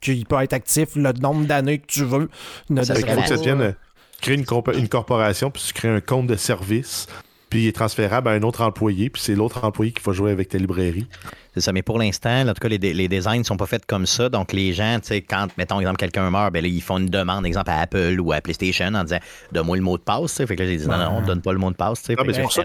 qui 0.00 0.24
peut 0.24 0.40
être 0.40 0.52
actif, 0.52 0.94
le 0.94 1.12
nombre 1.14 1.46
d'années 1.46 1.78
que 1.78 1.86
tu 1.86 2.04
veux. 2.04 2.30
Ne 2.70 2.84
ça 2.84 2.94
faut 2.94 3.00
que 3.04 3.26
ça 3.26 3.36
devienne 3.36 3.74
créer 4.20 4.36
une, 4.36 4.44
une 4.78 4.88
corporation, 4.88 5.50
puis 5.50 5.62
tu 5.66 5.72
crées 5.72 5.88
un 5.88 6.00
compte 6.00 6.28
de 6.28 6.36
service, 6.36 7.06
puis 7.50 7.64
il 7.64 7.68
est 7.68 7.72
transférable 7.72 8.28
à 8.28 8.32
un 8.32 8.42
autre 8.42 8.62
employé, 8.62 9.10
puis 9.10 9.22
c'est 9.22 9.34
l'autre 9.34 9.64
employé 9.64 9.92
qui 9.92 10.02
va 10.02 10.12
jouer 10.12 10.32
avec 10.32 10.48
ta 10.48 10.58
librairie. 10.58 11.06
C'est 11.54 11.62
ça, 11.62 11.72
mais 11.72 11.80
pour 11.80 11.98
l'instant, 11.98 12.46
en 12.46 12.52
tout 12.52 12.60
cas, 12.60 12.68
les, 12.68 12.76
les 12.76 13.08
designs 13.08 13.38
ne 13.38 13.44
sont 13.44 13.56
pas 13.56 13.64
faits 13.64 13.86
comme 13.86 14.04
ça. 14.04 14.28
Donc, 14.28 14.52
les 14.52 14.74
gens, 14.74 14.98
tu 15.00 15.08
sais, 15.08 15.22
quand, 15.22 15.46
mettons, 15.56 15.80
exemple, 15.80 15.96
quelqu'un 15.96 16.28
meurt, 16.30 16.52
ben 16.52 16.62
ils 16.66 16.82
font 16.82 16.98
une 16.98 17.06
demande, 17.06 17.46
exemple, 17.46 17.70
à 17.70 17.80
Apple 17.80 18.20
ou 18.20 18.32
à 18.32 18.42
PlayStation 18.42 18.92
en 18.94 19.04
disant 19.04 19.20
Donne-moi 19.52 19.76
le 19.76 19.82
mot 19.82 19.96
de 19.96 20.02
passe. 20.02 20.36
Fait 20.36 20.54
que 20.54 20.62
là, 20.62 20.68
j'ai 20.68 20.76
dit 20.76 20.86
Non, 20.86 20.98
non, 20.98 21.12
on 21.16 21.20
ne 21.22 21.26
donne 21.26 21.40
pas 21.40 21.54
le 21.54 21.58
mot 21.58 21.70
de 21.70 21.76
passe. 21.76 22.02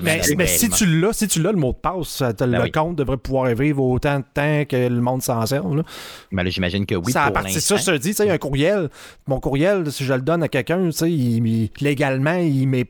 mais, 0.02 0.22
mais, 0.36 0.48
si 0.48 0.70
tu 0.70 0.86
l'as, 1.00 1.14
si 1.14 1.30
tu 1.30 1.42
l'as, 1.42 1.54
le 1.54 1.58
mot 1.58 1.72
de 1.72 1.78
passe, 1.78 2.22
ben 2.38 2.64
le 2.64 2.70
compte 2.70 2.98
devrait 2.98 3.16
pouvoir 3.16 3.54
vivre 3.56 3.82
autant 3.82 4.20
de 4.20 4.26
temps 4.34 4.66
que 4.66 4.90
le 4.90 5.02
monde 5.02 5.22
s'en 5.22 5.46
sert. 5.46 5.64
Là. 5.64 5.84
Mais 6.32 6.44
là, 6.44 6.50
j'imagine 6.50 6.86
que 6.86 6.96
oui. 6.96 7.14
C'est 7.48 7.62
ça, 7.62 7.78
je 7.78 7.86
te 7.86 7.98
dis, 7.98 8.10
tu 8.10 8.16
sais, 8.16 8.30
un 8.30 8.38
courriel. 8.38 8.90
Mon 9.26 9.40
courriel, 9.40 9.90
si 9.90 10.04
je 10.04 10.14
le 10.14 10.22
donne 10.22 10.44
à 10.44 10.50
quelqu'un, 10.50 10.90
tu 10.90 10.92
sais, 10.92 11.72
légalement, 11.80 12.36
il 12.36 12.68
met 12.68 12.88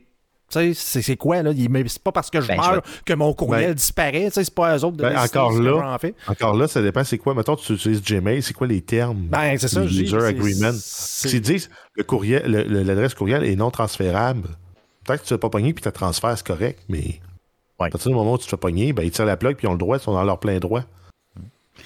c'est 0.74 1.16
quoi, 1.16 1.42
là? 1.42 1.52
C'est 1.86 2.02
pas 2.02 2.12
parce 2.12 2.30
que 2.30 2.40
je 2.40 2.48
ben, 2.48 2.56
meurs 2.56 2.82
que 3.04 3.12
mon 3.14 3.32
courriel 3.34 3.70
ben, 3.70 3.74
disparaît, 3.74 4.28
c'est 4.30 4.54
pas 4.54 4.76
eux 4.76 4.84
autres 4.84 4.96
de 4.96 5.02
ben, 5.02 5.18
encore 5.18 5.52
là, 5.52 5.98
encore 6.26 6.54
là, 6.54 6.68
ça 6.68 6.82
dépend 6.82 7.04
c'est 7.04 7.18
quoi? 7.18 7.34
Mettons, 7.34 7.56
tu 7.56 7.72
utilises 7.72 8.02
Gmail, 8.02 8.42
c'est 8.42 8.54
quoi 8.54 8.66
les 8.66 8.80
termes? 8.82 9.22
Ben, 9.28 9.56
c'est 9.58 9.68
ça, 9.68 9.82
User 9.82 10.24
agreement. 10.24 10.72
S'ils 10.74 11.40
disent 11.40 11.70
le 11.94 12.04
courriel, 12.04 12.44
l'adresse 12.46 13.14
courriel 13.14 13.44
est 13.44 13.56
non 13.56 13.70
transférable, 13.70 14.48
peut-être 15.04 15.22
que 15.22 15.26
tu 15.28 15.34
ne 15.34 15.38
pas 15.38 15.50
pogner 15.50 15.72
puis 15.72 15.82
tu 15.82 15.92
transfères, 15.92 16.36
c'est 16.36 16.46
correct, 16.46 16.80
mais 16.88 17.20
à 17.78 17.88
partir 17.88 18.10
du 18.10 18.16
moment 18.16 18.34
où 18.34 18.38
tu 18.38 18.44
te 18.44 18.50
fais 18.50 18.56
pogner, 18.56 18.92
ben, 18.92 19.02
ils 19.02 19.10
tirent 19.10 19.26
la 19.26 19.36
plug 19.36 19.56
puis 19.56 19.66
ils 19.66 19.68
ont 19.68 19.72
le 19.72 19.78
droit, 19.78 19.96
ils 19.96 20.02
sont 20.02 20.12
dans 20.12 20.24
leur 20.24 20.38
plein 20.38 20.58
droit. 20.58 20.82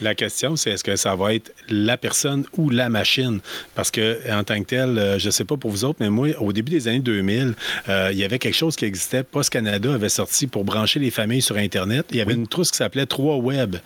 La 0.01 0.15
question, 0.15 0.57
c'est 0.57 0.71
est-ce 0.71 0.85
que 0.85 0.97
ça 0.97 1.15
va 1.17 1.35
être 1.35 1.53
la 1.69 1.97
personne 1.97 2.45
ou 2.57 2.69
la 2.69 2.89
machine? 2.89 3.41
Parce 3.75 3.91
que 3.91 4.19
en 4.31 4.45
tant 4.45 4.61
que 4.61 4.67
tel, 4.67 4.99
euh, 4.99 5.19
je 5.19 5.27
ne 5.27 5.31
sais 5.31 5.45
pas 5.45 5.57
pour 5.57 5.71
vous 5.71 5.85
autres, 5.85 5.99
mais 6.01 6.11
moi, 6.11 6.29
au 6.41 6.53
début 6.53 6.73
des 6.73 6.89
années 6.89 7.01
2000, 7.01 7.55
euh, 7.89 8.11
il 8.13 8.19
y 8.19 8.25
avait 8.25 8.39
quelque 8.39 8.55
chose 8.57 8.77
qui 8.77 8.85
existait. 8.85 9.23
Post 9.23 9.51
Canada 9.51 9.95
avait 9.95 10.09
sorti 10.11 10.47
pour 10.47 10.65
brancher 10.65 11.01
les 11.01 11.11
familles 11.11 11.43
sur 11.43 11.57
Internet. 11.57 12.07
Il 12.11 12.17
y 12.17 12.21
avait 12.21 12.35
une 12.35 12.47
trousse 12.47 12.71
qui 12.71 12.77
s'appelait 12.77 13.07
3 13.07 13.37
Web. 13.37 13.77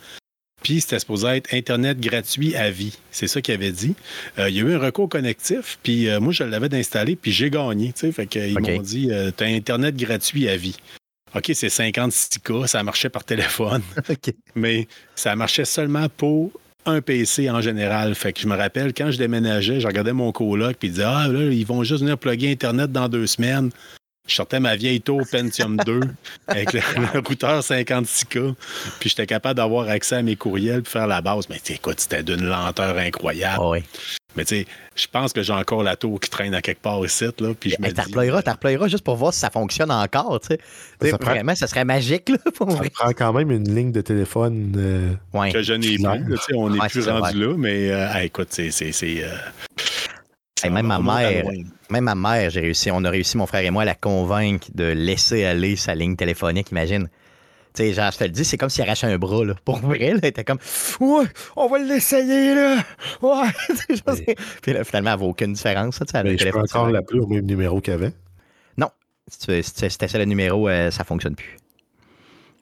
Puis 0.63 0.81
c'était 0.81 0.99
supposé 0.99 1.29
être 1.29 1.55
Internet 1.55 2.01
gratuit 2.01 2.55
à 2.55 2.71
vie. 2.71 2.99
C'est 3.11 3.29
ça 3.29 3.41
qu'il 3.41 3.55
avait 3.55 3.73
dit. 3.73 3.95
Euh, 4.39 4.51
il 4.51 4.57
y 4.57 4.61
a 4.61 4.63
eu 4.63 4.75
un 4.75 4.79
recours 4.79 5.09
connectif, 5.09 5.79
puis 5.83 6.09
euh, 6.09 6.21
moi, 6.21 6.33
je 6.33 6.43
l'avais 6.43 6.69
d'installer, 6.69 7.17
puis 7.17 7.33
j'ai 7.33 7.51
gagné. 7.51 7.95
Fait 7.95 8.27
qu'ils 8.27 8.59
m'ont 8.59 8.83
dit 8.83 9.11
tu 9.37 9.45
as 9.45 9.47
Internet 9.47 9.97
gratuit 9.97 10.49
à 10.49 10.57
vie. 10.57 10.77
OK, 11.35 11.51
c'est 11.55 11.68
56K, 11.68 12.66
ça 12.66 12.83
marchait 12.83 13.09
par 13.09 13.24
téléphone, 13.24 13.83
OK. 14.09 14.35
mais 14.55 14.89
ça 15.14 15.37
marchait 15.37 15.64
seulement 15.64 16.09
pour 16.09 16.51
un 16.87 17.01
PC 17.01 17.51
en 17.51 17.61
général. 17.61 18.14
Fait 18.14 18.33
que 18.33 18.41
je 18.41 18.47
me 18.47 18.57
rappelle, 18.57 18.93
quand 18.95 19.11
je 19.11 19.18
déménageais, 19.18 19.81
je 19.81 19.87
regardais 19.87 20.12
mon 20.12 20.33
coloc, 20.33 20.76
puis 20.78 20.89
il 20.89 20.93
disait 20.93 21.05
Ah, 21.07 21.28
là, 21.28 21.43
ils 21.45 21.66
vont 21.66 21.85
juste 21.85 22.01
venir 22.01 22.18
plugger 22.18 22.51
Internet 22.51 22.91
dans 22.91 23.09
deux 23.09 23.26
semaines. 23.26 23.70
Je 24.26 24.35
sortais 24.35 24.61
ma 24.61 24.76
vieille 24.76 25.01
tour 25.01 25.22
Pentium 25.31 25.76
2 25.78 26.01
avec 26.47 26.72
le, 26.72 26.81
le 27.14 27.18
routeur 27.20 27.61
56K. 27.61 28.55
Puis 29.01 29.11
j'étais 29.11 29.26
capable 29.26 29.57
d'avoir 29.57 29.89
accès 29.89 30.16
à 30.16 30.22
mes 30.22 30.37
courriels 30.37 30.83
puis 30.83 30.93
faire 30.93 31.07
la 31.07 31.20
base. 31.20 31.49
Mais 31.49 31.57
tu 31.57 31.66
sais, 31.66 31.74
écoute, 31.74 32.01
c'était 32.01 32.22
d'une 32.22 32.45
lenteur 32.45 32.97
incroyable. 32.97 33.59
Ah 33.61 33.68
ouais. 33.68 33.83
Mais 34.37 34.45
tu 34.45 34.57
sais, 34.61 34.66
je 34.95 35.07
pense 35.11 35.33
que 35.33 35.43
j'ai 35.43 35.53
encore 35.53 35.83
la 35.83 35.97
tour 35.97 36.20
qui 36.20 36.31
traîne 36.31 36.55
à 36.55 36.62
quelque 36.62 36.81
part 36.83 37.05
ici. 37.05 37.24
Là, 37.41 37.53
puis 37.59 37.70
je 37.70 37.76
me 37.83 37.91
dis, 37.91 38.01
reployeras 38.01 38.89
juste 38.89 39.03
pour 39.05 39.16
voir 39.16 39.35
si 39.35 39.41
ça 39.41 39.51
fonctionne 39.51 39.91
encore, 39.91 40.39
tu 40.41 40.49
sais. 40.49 40.61
Ça 41.11 41.18
prend- 41.18 41.31
Vraiment, 41.33 41.55
ça 41.57 41.66
serait 41.66 41.85
magique, 41.85 42.28
là, 42.28 42.39
pour 42.55 42.70
Ça 42.70 42.76
vrai. 42.78 42.91
prend 42.91 43.11
quand 43.12 43.33
même 43.33 43.51
une 43.51 43.74
ligne 43.74 43.91
de 43.93 44.01
téléphone. 44.01 44.72
euh, 44.76 45.12
Ouais. 45.33 45.51
que 45.53 45.62
je 45.62 45.72
n'ai 45.72 45.97
plus. 45.97 46.03
Là, 46.05 46.16
on 46.55 46.70
n'est 46.70 46.81
Ouais, 46.81 46.89
plus 46.89 47.09
rendu 47.09 47.39
là, 47.41 47.55
mais 47.57 47.91
euh, 47.91 48.14
écoute, 48.22 48.49
c'est. 48.51 48.70
c'est, 48.70 48.93
c'est, 48.93 49.24
euh, 49.24 49.28
ça 50.59 50.68
même 50.70 50.87
ma 50.87 50.99
mère-. 51.01 51.45
Même 51.91 52.05
ma 52.05 52.14
mère, 52.14 52.51
j'ai 52.51 52.61
réussi, 52.61 52.91
on 52.93 53.03
a 53.05 53.11
réussi, 53.11 53.37
mon 53.37 53.47
frère 53.47 53.64
et 53.64 53.70
moi, 53.70 53.83
à 53.83 53.87
la 53.87 53.95
convaincre 53.97 54.68
de 54.74 54.85
laisser 54.85 55.45
aller 55.45 55.74
sa 55.74 55.95
ligne 55.97 56.14
téléphonique, 56.14 56.70
imagine. 56.70 57.09
Sais, 57.81 57.93
genre, 57.95 58.11
je 58.12 58.18
te 58.18 58.24
le 58.24 58.31
dis, 58.31 58.45
c'est 58.45 58.59
comme 58.59 58.68
s'il 58.68 58.83
arrachait 58.85 59.07
un 59.07 59.16
bras, 59.18 59.45
là. 59.45 59.55
Pour 59.64 59.78
vrai, 59.78 59.99
là, 60.12 60.18
il 60.22 60.26
était 60.26 60.45
comme, 60.45 60.59
ouais, 61.01 61.24
on 61.57 61.66
va 61.68 61.78
l'essayer, 61.78 62.55
là. 62.55 62.76
Ouais. 63.22 63.49
Puis 64.62 64.72
là, 64.74 64.85
finalement, 64.85 65.12
elle 65.14 65.18
vaut 65.18 65.28
aucune 65.28 65.55
différence, 65.55 65.97
ça, 65.97 66.05
tu 66.05 66.12
sais, 66.12 66.22
mais 66.22 66.37
je 66.37 66.49
peux 66.51 66.59
encore 66.59 66.91
l'appeler 66.91 67.20
au 67.20 67.26
même 67.26 67.47
numéro 67.47 67.81
qu'avant? 67.81 68.11
Tu- 69.47 69.62
si 69.62 69.72
tu 69.74 69.89
si 69.89 69.97
tu 69.97 70.05
essaies 70.05 70.18
le 70.18 70.24
numéro, 70.24 70.68
euh, 70.68 70.91
ça 70.91 71.05
fonctionne 71.05 71.37
plus. 71.37 71.57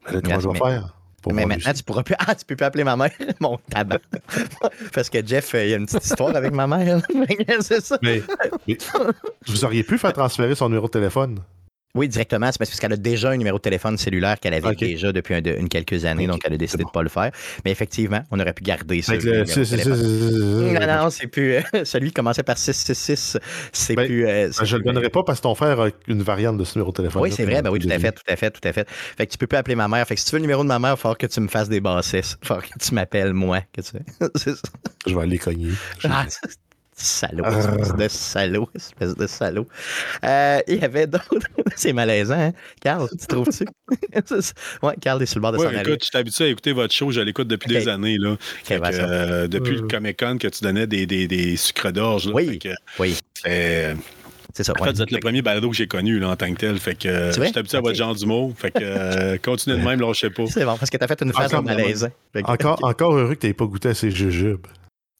Mais 0.07 0.13
là, 0.13 0.21
comment 0.23 0.39
je 0.41 0.49
vais 0.49 0.53
Mais- 0.53 0.59
faire? 0.71 0.95
pour 1.23 1.33
Mais 1.33 1.43
voir 1.45 1.57
maintenant, 1.57 1.73
tu 1.73 1.83
pourras 1.83 2.03
plus. 2.03 2.15
Ah, 2.27 2.35
tu 2.35 2.45
peux 2.45 2.57
plus 2.57 2.65
appeler 2.67 2.85
ma 2.85 2.95
mère. 2.95 3.11
Mon 3.41 3.59
tabac. 3.71 3.99
Parce 4.93 5.09
que 5.09 5.27
Jeff, 5.27 5.55
euh, 5.55 5.65
il 5.65 5.71
y 5.71 5.73
a 5.73 5.79
une 5.79 5.87
petite 5.87 6.05
histoire 6.05 6.37
avec 6.37 6.53
ma 6.53 6.67
mère. 6.67 7.01
c'est 7.61 7.81
ça. 7.83 7.99
Mais, 8.03 8.23
mais 8.67 8.77
vous 9.47 9.65
auriez 9.65 9.83
pu 9.83 9.97
faire 9.97 10.13
transférer 10.13 10.55
son 10.55 10.69
numéro 10.69 10.87
de 10.89 10.93
téléphone. 10.93 11.41
Oui, 11.95 12.07
directement. 12.07 12.51
C'est 12.53 12.59
parce 12.59 12.79
qu'elle 12.79 12.93
a 12.93 12.97
déjà 12.97 13.31
un 13.31 13.37
numéro 13.37 13.57
de 13.57 13.63
téléphone 13.63 13.97
cellulaire 13.97 14.39
qu'elle 14.39 14.55
avait 14.55 14.75
déjà 14.75 15.11
depuis 15.11 15.35
un- 15.35 15.41
de- 15.41 15.57
une 15.59 15.69
quelques 15.69 16.05
années, 16.05 16.27
donc 16.27 16.41
elle 16.45 16.53
a 16.53 16.57
décidé 16.59 16.83
de 16.85 16.89
ne 16.89 16.93
pas 16.93 17.03
le 17.03 17.09
faire. 17.09 17.31
Mais 17.65 17.71
effectivement, 17.71 18.21
on 18.31 18.39
aurait 18.39 18.53
pu 18.53 18.63
garder 18.63 19.01
ça. 19.03 19.15
Non, 19.17 20.87
non, 21.05 21.11
c'est 21.11 21.27
plus. 21.27 21.55
euh, 21.55 21.61
celui 21.85 22.09
qui 22.09 22.15
commençait 22.15 22.43
par 22.43 22.59
666, 22.59 23.39
c'est 23.73 23.95
Ben, 23.95 24.07
plus. 24.07 24.27
euh, 24.27 24.51
c'est 24.53 24.65
Je 24.67 24.77
le 24.77 24.83
plus- 24.83 24.93
donnerai 24.93 25.09
pas 25.11 25.23
parce 25.25 25.39
que 25.39 25.45
ton 25.45 25.55
frère 25.55 25.81
a 25.81 25.89
une 26.07 26.23
variante 26.23 26.59
de 26.59 26.65
ce 26.65 26.75
numéro 26.79 26.93
de 26.93 26.97
téléphone. 26.97 27.23
Oui, 27.23 27.33
c'est 27.33 27.45
vrai, 27.45 27.63
ben 27.63 27.71
oui, 27.71 27.79
tout 27.79 27.89
à 27.91 27.99
fait, 27.99 28.13
tout 28.13 28.23
à 28.29 28.37
fait, 28.37 28.51
tout 28.51 28.69
à 28.69 28.73
fait. 28.73 28.89
Fait 28.89 29.27
que 29.27 29.33
tu 29.33 29.39
peux 29.39 29.47
plus 29.47 29.57
appeler 29.59 29.75
ma 29.75 29.89
mère. 29.89 30.07
Fait 30.07 30.15
que 30.15 30.21
si 30.21 30.27
tu 30.27 30.33
veux 30.33 30.39
le 30.39 30.43
numéro 30.43 30.63
de 30.63 30.69
ma 30.69 30.79
mère, 30.79 30.91
il 30.91 30.93
va 30.93 30.97
falloir 30.97 31.19
que 31.19 31.27
tu 31.27 31.41
me 31.41 31.49
fasses 31.49 31.69
des 31.69 31.81
bassesses. 31.81 32.37
Il 32.43 32.45
va 32.45 32.49
falloir 32.49 32.69
que 32.69 32.79
tu 32.79 32.95
m'appelles 32.95 33.33
moi. 33.33 33.61
Que 33.73 33.81
tu... 33.81 33.93
Je 35.07 35.15
vais 35.15 35.23
aller 35.23 35.39
cogner. 35.39 35.71
Ah, 36.05 36.27
salaud, 37.05 37.43
Ah. 37.47 37.59
espèce 37.59 37.95
de 37.97 38.09
salaud, 38.09 38.69
espèce 38.75 39.17
de 39.17 39.27
salaud. 39.27 39.67
Euh, 40.25 40.61
Il 40.67 40.77
y 40.81 40.85
avait 40.85 41.07
d'autres. 41.07 41.29
C'est 41.77 41.93
malaisant, 41.93 42.39
hein? 42.39 42.53
Carl, 42.81 43.09
tu 43.19 43.27
trouves-tu? 43.27 43.65
Ouais, 44.83 44.95
Carl 45.01 45.23
est 45.23 45.27
sur 45.27 45.39
le 45.39 45.43
bord 45.43 45.53
de 45.53 45.59
Ouais, 45.59 45.67
aller. 45.67 45.81
écoute, 45.81 46.01
je 46.03 46.07
suis 46.07 46.19
habitué 46.19 46.45
à 46.45 46.49
écouter 46.49 46.73
votre 46.73 46.93
show, 46.95 47.11
je 47.11 47.21
l'écoute 47.21 47.49
depuis 47.49 47.69
des 47.69 47.89
années. 47.89 48.17
Là. 48.19 48.37
Que, 48.67 48.75
ça. 48.77 48.85
euh, 48.87 49.49
depuis 49.49 49.77
le 49.77 49.83
Comic 49.89 50.19
Con 50.19 50.39
que 50.39 50.49
tu 50.49 50.63
donnais 50.63 50.87
des, 50.87 51.07
des, 51.07 51.27
des 51.29 51.57
sucres 51.57 51.93
d'orge. 51.93 52.27
là. 52.27 52.33
Oui. 52.35 52.59
Que, 52.59 52.69
Oui, 52.99 53.17
euh, 53.47 53.95
c'est 54.55 54.65
ça. 54.65 54.73
en 54.77 54.81
ouais. 54.81 54.89
fait, 54.89 54.95
vous 54.95 55.03
êtes 55.03 55.11
le 55.11 55.19
premier 55.21 55.43
balado 55.43 55.71
que 55.71 55.77
j'ai 55.77 55.87
connu 55.87 56.19
là, 56.19 56.29
en 56.31 56.37
tant 56.37 56.53
que 56.53 56.59
tel. 56.59 56.79
Fait 56.79 56.95
que 56.95 57.31
je 57.33 57.41
suis 57.43 57.59
habitué 57.59 57.79
à 57.79 57.81
votre 57.81 57.97
genre 57.97 58.15
d'humour. 58.15 58.53
Fait 58.57 58.71
que 58.71 58.79
euh, 58.83 59.39
continuez 59.43 59.79
de 59.79 59.85
même, 59.85 60.01
là, 60.01 60.13
je 60.13 60.21
sais 60.21 60.31
pas. 60.31 60.45
C'est 60.49 60.65
bon, 60.65 60.77
parce 60.77 60.91
que 60.91 60.97
t'as 60.97 61.07
fait 61.07 61.21
une 61.23 61.31
de 61.31 61.61
malaisant. 61.65 62.09
Fait 62.33 62.43
que- 62.43 62.51
Encore, 62.51 62.79
encore 62.83 63.15
heureux 63.17 63.35
que 63.35 63.41
tu 63.41 63.47
n'aies 63.47 63.55
pas 63.55 63.67
goûté 63.67 63.89
à 63.91 63.95
ces 63.95 64.11
jujubes. 64.11 64.67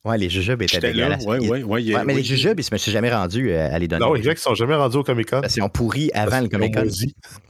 Ouais, 0.05 0.17
les 0.17 0.31
jujubes 0.31 0.63
étaient 0.63 0.79
dégueulasses. 0.81 1.25
Ouais, 1.27 1.39
ouais, 1.41 1.63
ouais, 1.65 1.95
Ouais, 1.95 2.05
mais 2.05 2.15
les 2.15 2.23
jujubes, 2.23 2.59
ils 2.59 2.63
se 2.63 2.73
me 2.73 2.79
suis 2.79 2.93
jamais 2.93 3.13
rendu 3.13 3.51
euh, 3.51 3.69
à 3.75 3.79
les 3.79 3.89
donner. 3.89 4.05
Non, 4.05 4.15
les 4.15 4.23
gens 4.23 4.33
qui 4.33 4.41
sont 4.41 4.55
jamais 4.55 4.77
rendus 4.77 4.97
au 4.97 5.03
Comic 5.03 5.29
Con. 5.29 5.41
Parce 5.41 5.55
qu'ils 5.55 5.63
ont 5.63 5.69
pourri 5.69 6.11
avant 6.15 6.41
le 6.41 6.49
Comic 6.49 6.73
Con. 6.75 6.85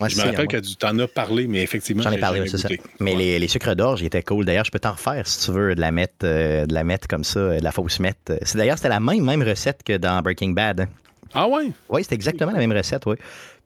Moi, 0.00 0.08
Je 0.08 0.16
me 0.16 0.22
rappelle 0.22 0.48
que 0.48 0.56
tu 0.56 0.74
t'en 0.76 0.98
as 0.98 1.06
parlé, 1.06 1.46
mais 1.46 1.62
effectivement, 1.62 2.02
J'en 2.02 2.10
ai 2.10 2.18
parlé, 2.18 2.48
c'est 2.48 2.56
ça. 2.58 2.68
Mais 3.00 3.14
les, 3.14 3.38
les 3.38 3.48
sucres 3.48 3.76
d'orge, 3.76 4.00
ils 4.00 4.06
étaient 4.06 4.22
cool. 4.22 4.44
D'ailleurs, 4.46 4.64
je 4.64 4.70
peux 4.70 4.78
t'en 4.80 4.92
refaire 4.92 5.26
si 5.26 5.44
tu 5.44 5.52
veux 5.52 5.74
de 5.74 5.80
la 5.80 5.92
mettre, 5.92 6.14
euh, 6.24 6.64
de 6.66 6.72
la 6.74 6.84
mettre 6.84 7.06
comme 7.06 7.22
ça, 7.24 7.38
euh, 7.38 7.58
de 7.58 7.64
la 7.64 7.70
fausse 7.70 8.00
mettre. 8.00 8.32
D'ailleurs 8.54 8.78
c'était 8.78 8.88
la 8.88 9.00
même 9.00 9.24
même 9.24 9.42
recette 9.42 9.82
que 9.84 9.96
dans 9.96 10.20
Breaking 10.22 10.50
Bad. 10.50 10.80
hein. 10.80 10.88
Ah 11.34 11.46
ouais? 11.46 11.70
Oui, 11.90 12.02
c'était 12.02 12.14
exactement 12.14 12.52
la 12.52 12.58
même 12.58 12.72
recette, 12.72 13.04
oui. 13.06 13.16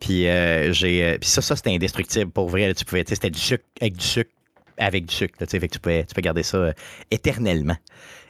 Puis 0.01 0.27
euh, 0.27 0.73
j'ai, 0.73 1.17
puis 1.21 1.31
ça, 1.31 1.41
ça 1.41 1.55
c'était 1.55 1.71
indestructible 1.71 2.31
pour 2.33 2.49
vrai. 2.49 2.67
là, 2.67 2.75
tu 2.75 2.85
pouvais, 2.85 3.05
c'était 3.07 3.31
du 3.31 3.39
sucre 3.39 3.63
avec 3.81 3.97
du 3.97 4.05
sucre 4.05 4.31
avec 4.79 5.07
du 5.07 5.15
sucre. 5.15 5.35
là, 5.41 5.47
tu 5.47 5.53
sais, 5.53 5.61
fait 5.61 5.69
que 5.69 5.75
tu 5.75 5.81
peux, 5.81 6.03
tu 6.07 6.15
peux 6.15 6.21
garder 6.23 6.43
ça 6.43 6.57
euh, 6.59 6.73
éternellement. 7.11 7.77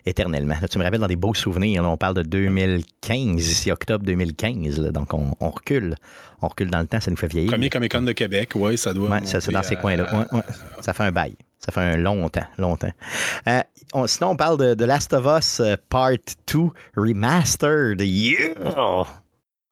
Éternellement. 0.05 0.57
Là, 0.61 0.67
tu 0.67 0.79
me 0.79 0.85
rappelles 0.85 0.99
dans 1.01 1.07
des 1.07 1.15
beaux 1.17 1.35
souvenirs. 1.35 1.83
là, 1.83 1.89
on 1.89 1.97
parle 1.97 2.15
de 2.15 2.23
2015, 2.23 3.47
ici, 3.49 3.71
octobre 3.71 4.05
2015. 4.05 4.81
là, 4.81 4.91
donc, 4.91 5.15
on, 5.15 5.35
on 5.39 5.51
recule. 5.51 5.95
On 6.41 6.49
recule 6.49 6.71
dans 6.71 6.81
le 6.81 6.87
temps, 6.89 7.01
ça 7.01 7.11
nous 7.11 7.17
fait 7.17 7.29
vieillir. 7.29 7.53
Premier 7.53 7.71
Comic 7.71 7.93
Con 7.93 8.03
de 8.03 8.11
Québec, 8.13 8.51
oui, 8.57 8.77
ça 8.77 8.93
doit. 8.93 9.09
Ouais, 9.09 9.25
ça, 9.27 9.41
c'est 9.41 9.53
dans 9.53 9.63
ces 9.63 9.77
coins-là. 9.77 10.13
Ouais, 10.13 10.25
ouais. 10.39 10.43
Ça 10.81 10.93
fait 10.93 11.05
un 11.05 11.13
bail. 11.13 11.37
Ça 11.61 11.71
fait 11.71 11.81
un 11.81 11.97
longtemps, 11.97 12.45
longtemps. 12.59 12.91
Euh, 13.47 13.61
on- 13.93 14.09
sinon, 14.09 14.31
on 14.31 14.37
parle 14.37 14.59
de, 14.59 14.75
de 14.75 14.85
Last 14.85 15.13
of 15.13 15.25
Us 15.39 15.61
euh, 15.61 15.77
Part 15.89 16.11
2 16.53 16.59
Remastered. 16.97 18.01
Yeah! 18.01 19.05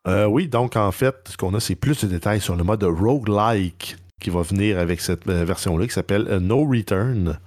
Euh, 0.07 0.25
oui, 0.27 0.47
donc 0.47 0.77
en 0.77 0.93
fait, 0.93 1.17
ce 1.29 1.37
qu'on 1.37 1.53
a, 1.55 1.61
c'est 1.61 1.75
plus 1.75 2.05
de 2.05 2.09
détails 2.09 2.41
sur 2.41 2.55
le 2.55 2.63
mode 2.63 2.85
roguelike 2.85 3.97
qui 4.21 4.31
va 4.31 4.43
venir 4.43 4.79
avec 4.79 5.01
cette 5.01 5.27
euh, 5.29 5.45
version-là 5.45 5.87
qui 5.87 5.95
s'appelle 5.95 6.27
euh, 6.29 6.41
No 6.41 6.65
Return. 6.65 7.39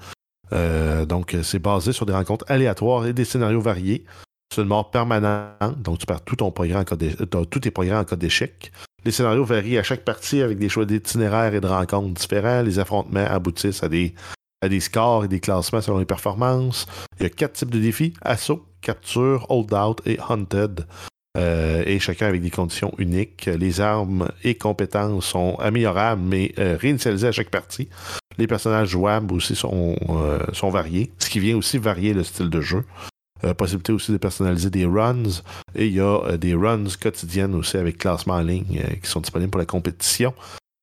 Euh, 0.52 1.06
donc, 1.06 1.36
c'est 1.44 1.60
basé 1.60 1.94
sur 1.94 2.06
des 2.06 2.14
rencontres 2.14 2.46
aléatoires 2.48 3.06
et 3.06 3.14
des 3.14 3.26
scénarios 3.26 3.62
variés. 3.62 4.04
C'est 4.54 4.62
une 4.62 4.68
mort 4.68 4.92
permanente, 4.92 5.82
donc 5.82 6.00
tu 6.00 6.06
perds 6.06 6.22
tout 6.22 6.36
ton 6.36 6.48
en 6.48 6.84
cas 6.84 6.96
tous 7.50 7.60
tes 7.60 7.72
programmes 7.72 8.02
en 8.02 8.06
cas 8.06 8.16
d'échec. 8.16 8.72
Les 9.04 9.12
scénarios 9.12 9.46
varient 9.46 9.80
à 9.80 9.84
chaque 9.84 10.06
partie 10.06 10.42
avec 10.42 10.60
des 10.60 10.70
choix 10.70 10.86
d'itinéraires 10.86 11.56
et 11.56 11.62
de 11.62 11.68
rencontres 11.68 12.14
différents. 12.14 12.62
Les 12.62 12.78
affrontements 12.78 13.26
aboutissent 13.26 13.82
à 13.82 13.90
des, 13.90 14.14
à 14.62 14.70
des 14.70 14.80
scores 14.80 15.26
et 15.26 15.28
des 15.28 15.40
classements 15.40 15.82
selon 15.82 15.98
les 15.98 16.06
performances. 16.06 16.86
Il 17.20 17.24
y 17.24 17.26
a 17.26 17.30
quatre 17.30 17.54
types 17.54 17.72
de 17.72 17.80
défis 17.80 18.14
assaut, 18.22 18.64
capture, 18.82 19.50
hold 19.50 19.74
out 19.74 20.02
et 20.06 20.20
hunted. 20.30 20.86
Euh, 21.36 21.84
et 21.88 22.00
chacun 22.00 22.28
avec 22.28 22.42
des 22.42 22.52
conditions 22.52 22.94
uniques. 22.98 23.46
Les 23.46 23.82
armes 23.82 24.30
et 24.44 24.56
compétences 24.56 25.26
sont 25.26 25.56
améliorables, 25.60 26.22
mais 26.22 26.54
euh, 26.60 26.78
réinitialisées 26.80 27.28
à 27.28 27.32
chaque 27.32 27.50
partie. 27.50 27.90
Les 28.38 28.48
personnages 28.48 28.90
jouables 28.90 29.34
aussi 29.34 29.56
sont, 29.56 29.96
euh, 30.10 30.40
sont 30.54 30.70
variés, 30.70 31.12
ce 31.20 31.30
qui 31.30 31.40
vient 31.40 31.58
aussi 31.58 31.78
varier 31.78 32.14
le 32.14 32.24
style 32.24 32.50
de 32.50 32.62
jeu. 32.62 32.84
Possibilité 33.58 33.92
aussi 33.92 34.14
de 34.14 34.18
personnaliser 34.18 34.70
des 34.70 34.86
runs. 34.86 35.42
Et 35.76 35.88
il 35.88 35.94
y 35.94 36.00
a 36.00 36.38
des 36.38 36.54
runs 36.54 36.86
quotidiennes 37.02 37.56
aussi 37.56 37.76
avec 37.76 37.98
classement 37.98 38.36
en 38.36 38.42
ligne 38.42 38.82
qui 39.04 39.10
sont 39.10 39.20
disponibles 39.20 39.52
pour 39.52 39.60
la 39.60 39.66
compétition. 39.66 40.34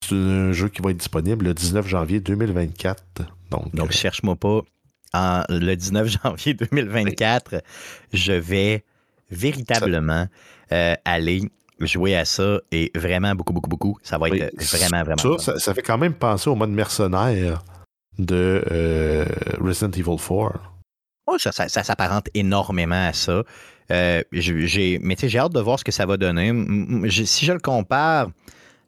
C'est 0.06 0.14
un 0.14 0.52
jeu 0.52 0.68
qui 0.68 0.82
va 0.82 0.90
être 0.90 0.98
disponible 0.98 1.46
le 1.46 1.54
19 1.54 1.88
janvier 1.88 2.20
2024. 2.20 3.02
Donc, 3.50 3.74
Donc, 3.74 3.92
cherche-moi 3.92 4.36
pas. 4.36 4.60
En, 5.14 5.42
le 5.48 5.74
19 5.74 6.18
janvier 6.22 6.52
2024, 6.52 7.62
je 8.12 8.32
vais 8.32 8.84
véritablement 9.30 10.26
euh, 10.72 10.94
aller 11.04 11.42
jouer 11.80 12.14
à 12.16 12.24
ça 12.24 12.60
et 12.72 12.90
vraiment 12.94 13.34
beaucoup, 13.34 13.52
beaucoup, 13.52 13.70
beaucoup. 13.70 13.98
Ça 14.02 14.18
va 14.18 14.28
être 14.28 14.50
Oui, 14.58 14.64
vraiment, 14.78 15.02
vraiment. 15.04 15.38
ça, 15.38 15.52
ça, 15.54 15.58
ça 15.58 15.74
fait 15.74 15.82
quand 15.82 15.98
même 15.98 16.14
penser 16.14 16.50
au 16.50 16.54
mode 16.54 16.70
mercenaire 16.70 17.62
de 18.18 18.62
euh, 18.70 19.24
Resident 19.60 19.90
Evil 19.92 20.16
4. 20.18 20.30
Ouais, 21.26 21.38
ça, 21.38 21.52
ça- 21.52 21.68
ça 21.68 21.82
s'apparente 21.82 22.28
énormément 22.34 23.06
à 23.08 23.12
ça. 23.12 23.44
Euh, 23.90 24.22
j'ai- 24.32 24.98
mais 25.02 25.16
tu 25.16 25.22
sais, 25.22 25.28
j'ai 25.28 25.38
hâte 25.38 25.52
de 25.52 25.60
voir 25.60 25.78
ce 25.78 25.84
que 25.84 25.92
ça 25.92 26.06
va 26.06 26.16
donner. 26.16 26.52
Si 27.10 27.44
je 27.46 27.52
le 27.52 27.58
compare 27.60 28.30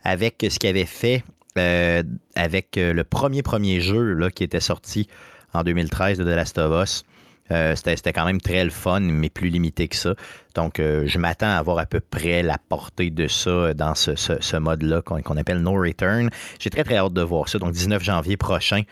avec 0.05 0.45
ce 0.49 0.59
qu'il 0.59 0.69
avait 0.71 0.85
fait 0.85 1.25
euh, 1.59 2.03
avec 2.35 2.69
le 2.77 3.03
premier 3.05 3.43
premier 3.43 3.81
jeu 3.83 4.15
là, 4.15 4.31
qui 4.31 4.43
était 4.43 4.61
sorti 4.61 5.07
en 5.53 5.63
2013 5.65 6.17
de 6.19 6.25
The 6.25 6.29
Last 6.35 6.57
of 6.59 6.83
Us, 6.83 7.05
euh, 7.51 7.75
c'était, 7.75 8.13
quand 8.13 8.25
même 8.25 8.41
très 8.41 8.65
le 8.65 8.71
fun, 8.71 9.01
mais 9.01 9.29
plus 9.29 9.49
limité 9.49 9.89
que 9.89 9.97
ça. 9.97 10.15
Donc, 10.55 10.81
euh, 10.81 11.05
je 11.07 11.19
m'attends 11.19 11.49
à 11.49 11.57
avoir 11.57 11.79
à 11.79 11.87
peu 11.87 12.01
près 12.01 12.43
la 12.43 12.57
portée 12.69 13.11
de 13.11 13.27
ça 13.27 13.75
dans 13.75 13.95
ce, 13.95 14.57
mode-là 14.57 15.03
qu'on, 15.03 15.37
appelle 15.37 15.59
No 15.59 15.73
Return. 15.73 16.31
J'ai 16.59 16.71
très, 16.71 16.85
très 16.85 16.97
hâte 16.97 17.13
de 17.13 17.23
voir 17.23 17.49
ça. 17.49 17.59
Donc, 17.59 17.73
19 17.73 18.03
janvier 18.03 18.37
prochain, 18.37 18.83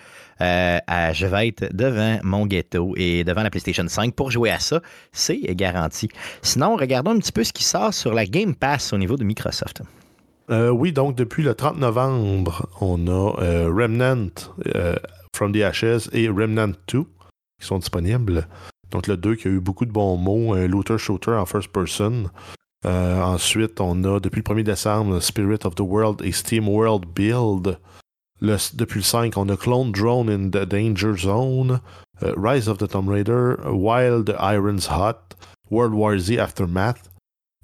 euh, 0.40 0.78
à- 0.86 1.12
je 1.12 1.26
vais 1.26 1.48
être 1.48 1.74
devant 1.74 2.18
mon 2.22 2.46
ghetto 2.46 2.94
et 2.96 3.24
devant 3.24 3.42
la 3.42 3.50
PlayStation 3.50 3.86
5 3.86 4.14
pour 4.14 4.30
jouer 4.30 4.50
à 4.50 4.58
ça. 4.58 4.80
C'est 5.12 5.40
garanti. 5.54 6.08
Sinon, 6.42 6.76
regardons 6.76 7.12
un 7.12 7.18
petit 7.18 7.32
peu 7.32 7.44
ce 7.44 7.52
qui 7.52 7.64
sort 7.64 7.94
sur 7.94 8.12
la 8.14 8.26
Game 8.26 8.54
Pass 8.54 8.92
au 8.92 8.98
niveau 8.98 9.16
de 9.16 9.24
Microsoft. 9.24 9.82
Euh, 10.50 10.70
oui, 10.70 10.92
donc 10.92 11.14
depuis 11.14 11.44
le 11.44 11.54
30 11.54 11.78
novembre, 11.78 12.66
on 12.80 13.06
a 13.06 13.40
euh, 13.40 13.70
Remnant 13.72 14.30
euh, 14.74 14.96
From 15.34 15.52
the 15.52 15.62
Ashes 15.62 16.08
et 16.12 16.28
Remnant 16.28 16.72
2. 16.88 17.04
Qui 17.60 17.66
sont 17.66 17.78
disponibles. 17.78 18.48
Donc 18.90 19.06
le 19.06 19.16
2 19.16 19.36
qui 19.36 19.48
a 19.48 19.50
eu 19.50 19.60
beaucoup 19.60 19.84
de 19.86 19.92
bons 19.92 20.16
mots, 20.16 20.54
un 20.54 20.66
looter 20.66 20.98
shooter 20.98 21.32
en 21.32 21.46
first 21.46 21.68
person. 21.70 22.30
Euh, 22.86 23.20
ensuite, 23.22 23.80
on 23.80 24.02
a 24.04 24.20
depuis 24.20 24.42
le 24.46 24.54
1er 24.54 24.62
décembre 24.64 25.20
Spirit 25.20 25.58
of 25.64 25.74
the 25.74 25.80
World 25.80 26.22
et 26.24 26.32
Steam 26.32 26.68
World 26.68 27.04
Build. 27.14 27.78
Le- 28.40 28.56
depuis 28.74 29.00
le 29.00 29.04
5, 29.04 29.36
on 29.36 29.48
a 29.50 29.56
Clone 29.56 29.92
Drone 29.92 30.30
in 30.30 30.48
the 30.48 30.64
Danger 30.64 31.14
Zone, 31.16 31.80
euh, 32.22 32.34
Rise 32.36 32.68
of 32.68 32.78
the 32.78 32.88
Tomb 32.88 33.08
Raider, 33.08 33.56
Wild 33.66 34.34
Iron's 34.40 34.88
Hot, 34.90 35.36
World 35.70 35.92
War 35.94 36.18
Z 36.18 36.38
Aftermath. 36.38 37.10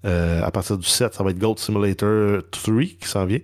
Euh, 0.05 0.42
à 0.44 0.51
partir 0.51 0.76
du 0.76 0.86
7, 0.86 1.14
ça 1.14 1.24
va 1.24 1.30
être 1.30 1.38
Goat 1.38 1.57
Simulator 1.57 2.42
3 2.51 2.82
qui 3.01 3.09
s'en 3.09 3.24
vient. 3.24 3.40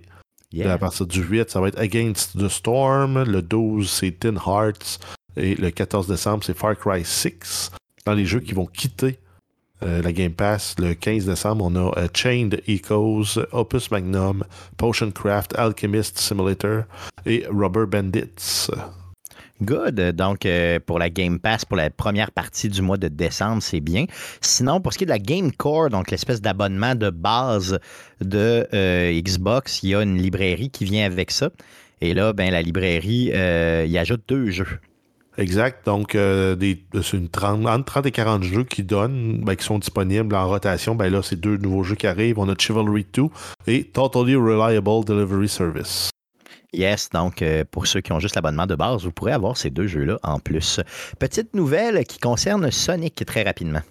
Yeah. 0.51 0.73
À 0.73 0.77
partir 0.77 1.07
du 1.07 1.21
8, 1.23 1.49
ça 1.49 1.59
va 1.59 1.69
être 1.69 1.79
Against 1.79 2.37
the 2.37 2.47
Storm. 2.47 3.23
Le 3.23 3.41
12, 3.41 3.89
c'est 3.89 4.11
Tin 4.11 4.35
Hearts. 4.35 4.99
Et 5.37 5.55
le 5.55 5.71
14 5.71 6.07
décembre, 6.07 6.43
c'est 6.43 6.57
Far 6.57 6.77
Cry 6.77 7.03
6. 7.03 7.71
Dans 8.05 8.13
les 8.13 8.25
jeux 8.25 8.39
qui 8.39 8.53
vont 8.53 8.65
quitter 8.65 9.19
euh, 9.83 10.01
la 10.01 10.13
Game 10.13 10.33
Pass, 10.33 10.75
le 10.79 10.93
15 10.93 11.25
décembre, 11.25 11.65
on 11.65 11.75
a 11.75 11.97
euh, 11.97 12.07
Chained 12.13 12.61
Echoes, 12.67 13.39
Opus 13.51 13.91
Magnum, 13.91 14.43
Potion 14.77 15.11
Craft, 15.11 15.55
Alchemist 15.57 16.17
Simulator 16.17 16.83
et 17.25 17.45
Rubber 17.49 17.85
Bandits. 17.85 18.69
Good. 19.61 19.95
Donc, 20.15 20.45
euh, 20.45 20.79
pour 20.85 20.99
la 20.99 21.09
Game 21.09 21.39
Pass, 21.39 21.65
pour 21.65 21.77
la 21.77 21.89
première 21.89 22.31
partie 22.31 22.69
du 22.69 22.81
mois 22.81 22.97
de 22.97 23.07
décembre, 23.07 23.61
c'est 23.61 23.79
bien. 23.79 24.05
Sinon, 24.41 24.79
pour 24.79 24.93
ce 24.93 24.97
qui 24.97 25.03
est 25.03 25.07
de 25.07 25.11
la 25.11 25.19
Game 25.19 25.51
Core, 25.51 25.89
donc 25.89 26.11
l'espèce 26.11 26.41
d'abonnement 26.41 26.95
de 26.95 27.09
base 27.09 27.79
de 28.21 28.67
Xbox, 29.21 29.83
il 29.83 29.89
y 29.89 29.95
a 29.95 30.01
une 30.01 30.17
librairie 30.17 30.69
qui 30.69 30.85
vient 30.85 31.05
avec 31.05 31.31
ça. 31.31 31.49
Et 32.01 32.13
là, 32.13 32.33
ben, 32.33 32.51
la 32.51 32.61
librairie, 32.61 33.31
il 33.33 33.97
ajoute 33.97 34.23
deux 34.27 34.49
jeux. 34.49 34.79
Exact. 35.37 35.85
Donc, 35.85 36.15
euh, 36.15 36.55
des, 36.55 36.83
une 37.13 37.29
30, 37.29 37.65
entre 37.65 37.85
30 37.85 38.05
et 38.05 38.11
40 38.11 38.43
jeux 38.43 38.63
qui 38.63 38.83
donnent, 38.83 39.41
ben, 39.43 39.55
qui 39.55 39.65
sont 39.65 39.79
disponibles 39.79 40.35
en 40.35 40.47
rotation. 40.47 40.95
Ben 40.95 41.11
là, 41.11 41.21
c'est 41.23 41.39
deux 41.39 41.57
nouveaux 41.57 41.83
jeux 41.83 41.95
qui 41.95 42.07
arrivent. 42.07 42.39
On 42.39 42.49
a 42.49 42.55
Chivalry 42.55 43.05
2 43.11 43.23
et 43.67 43.83
Totally 43.85 44.35
Reliable 44.35 45.05
Delivery 45.05 45.49
Service. 45.49 46.09
Yes, 46.73 47.09
donc 47.11 47.41
euh, 47.41 47.63
pour 47.69 47.85
ceux 47.85 48.01
qui 48.01 48.11
ont 48.11 48.19
juste 48.19 48.35
l'abonnement 48.35 48.65
de 48.65 48.75
base, 48.75 49.03
vous 49.03 49.11
pourrez 49.11 49.31
avoir 49.31 49.57
ces 49.57 49.69
deux 49.69 49.85
jeux-là 49.85 50.17
en 50.23 50.39
plus. 50.39 50.79
Petite 51.19 51.53
nouvelle 51.53 52.03
qui 52.05 52.17
concerne 52.17 52.71
Sonic 52.71 53.23
très 53.25 53.43
rapidement. 53.43 53.81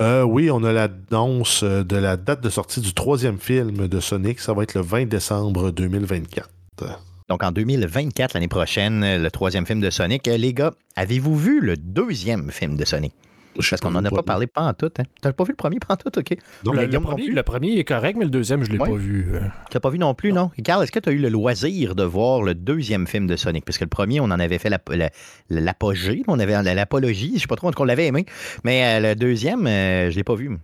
Euh, 0.00 0.22
oui, 0.22 0.50
on 0.50 0.64
a 0.64 0.72
l'annonce 0.72 1.62
euh, 1.62 1.84
de 1.84 1.96
la 1.96 2.16
date 2.16 2.42
de 2.42 2.48
sortie 2.48 2.80
du 2.80 2.94
troisième 2.94 3.38
film 3.38 3.86
de 3.86 4.00
Sonic. 4.00 4.40
Ça 4.40 4.54
va 4.54 4.62
être 4.62 4.74
le 4.74 4.80
20 4.80 5.06
décembre 5.06 5.70
2024. 5.70 6.48
Donc 7.28 7.42
en 7.42 7.52
2024, 7.52 8.34
l'année 8.34 8.48
prochaine, 8.48 9.22
le 9.22 9.30
troisième 9.30 9.66
film 9.66 9.80
de 9.80 9.90
Sonic. 9.90 10.28
Euh, 10.28 10.36
Les 10.36 10.52
gars, 10.54 10.72
avez-vous 10.96 11.36
vu 11.36 11.60
le 11.60 11.76
deuxième 11.76 12.50
film 12.50 12.76
de 12.76 12.84
Sonic? 12.84 13.12
Parce 13.54 13.82
qu'on 13.82 13.90
n'en 13.90 14.02
a 14.02 14.08
pas 14.10 14.22
parlé 14.22 14.46
pas 14.46 14.62
en 14.62 14.72
tout. 14.72 14.90
Hein? 14.98 15.02
T'as 15.20 15.30
pas 15.34 15.44
vu 15.44 15.50
le 15.50 15.56
premier 15.56 15.78
pas 15.78 15.92
en 15.92 15.96
tout, 15.98 16.18
OK? 16.18 16.36
Non, 16.64 16.72
Le, 16.72 16.86
non 16.86 17.02
premier, 17.02 17.24
plus. 17.24 17.34
le 17.34 17.42
premier 17.42 17.76
est 17.78 17.84
correct, 17.84 18.16
mais 18.18 18.24
le 18.24 18.30
deuxième, 18.30 18.64
je 18.64 18.70
l'ai 18.70 18.78
Ouais. 18.78 18.88
pas 18.88 18.96
vu. 18.96 19.26
euh. 19.34 19.40
T'as 19.70 19.78
pas 19.78 19.90
vu 19.90 19.98
non 19.98 20.14
plus, 20.14 20.32
non? 20.32 20.50
Carl, 20.64 20.82
est-ce 20.82 20.90
que 20.90 20.98
tu 20.98 21.10
as 21.10 21.12
eu 21.12 21.18
le 21.18 21.28
loisir 21.28 21.94
de 21.94 22.02
voir 22.02 22.42
le 22.42 22.54
deuxième 22.54 23.06
film 23.06 23.26
de 23.26 23.36
Sonic? 23.36 23.66
Parce 23.66 23.76
que 23.76 23.84
le 23.84 23.90
premier, 23.90 24.20
on 24.20 24.24
en 24.24 24.40
avait 24.40 24.56
fait 24.58 24.70
l'ap- 24.70 24.88
la- 24.88 25.10
l'apogée, 25.50 26.22
on 26.28 26.38
avait 26.38 26.62
l'apologie, 26.74 27.32
je 27.36 27.40
sais 27.42 27.46
pas 27.46 27.56
trop, 27.56 27.68
en 27.68 27.72
tout 27.72 27.76
cas, 27.76 27.82
on 27.82 27.86
l'avait 27.86 28.06
aimé. 28.06 28.24
Mais 28.64 28.84
euh, 28.84 29.10
le 29.10 29.14
deuxième, 29.16 29.66
euh, 29.66 30.10
je 30.10 30.16
l'ai 30.16 30.24
pas 30.24 30.34
vu. 30.34 30.56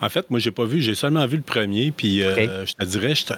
En 0.00 0.08
fait, 0.08 0.30
moi, 0.30 0.40
j'ai 0.40 0.50
pas 0.50 0.64
vu, 0.64 0.80
j'ai 0.80 0.94
seulement 0.94 1.26
vu 1.26 1.36
le 1.36 1.42
premier, 1.42 1.90
puis 1.92 2.22
euh, 2.22 2.64
je 2.64 2.72
te 2.72 2.84
dirais, 2.86 3.14
je 3.14 3.26
te- 3.26 3.34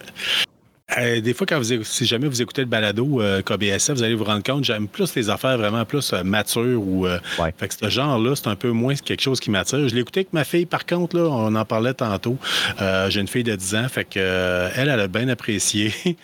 Euh, 0.99 1.20
des 1.20 1.34
fois, 1.34 1.47
quand 1.49 1.59
vous, 1.59 1.82
si 1.82 2.07
jamais 2.07 2.28
vous 2.28 2.41
écoutez 2.41 2.62
le 2.62 2.68
balado 2.68 3.20
euh, 3.20 3.43
KBSF, 3.43 3.91
vous 3.95 4.03
allez 4.05 4.14
vous 4.14 4.22
rendre 4.24 4.45
compte, 4.45 4.62
j'aime 4.64 4.87
plus 4.87 5.14
les 5.16 5.28
affaires 5.30 5.59
vraiment 5.59 5.84
plus 5.84 6.12
euh, 6.12 6.22
matures 6.22 6.80
ou. 6.80 7.07
euh, 7.07 7.18
Ouais. 7.41 7.53
Fait 7.59 7.66
que 7.68 7.74
ce 7.74 7.89
genre-là, 7.91 8.37
c'est 8.37 8.47
un 8.47 8.55
peu 8.55 8.70
moins 8.70 8.95
quelque 8.95 9.20
chose 9.20 9.41
qui 9.41 9.51
m'attire. 9.51 9.89
Je 9.89 9.95
l'ai 9.95 10.01
écouté 10.03 10.20
avec 10.20 10.32
ma 10.32 10.45
fille, 10.45 10.64
par 10.64 10.87
contre, 10.87 11.16
là, 11.16 11.24
on 11.28 11.55
en 11.57 11.64
parlait 11.64 11.93
tantôt. 11.93 12.39
Euh, 12.80 13.11
J'ai 13.11 13.20
une 13.20 13.26
fille 13.28 13.43
de 13.43 13.57
10 13.57 13.74
ans, 13.74 13.89
fait 13.89 14.05
que 14.05 14.18
euh, 14.18 14.70
elle, 14.76 14.89
elle 14.89 15.01
a 15.01 15.09
bien 15.09 15.28
apprécié. 15.28 15.93
Moi, 16.05 16.14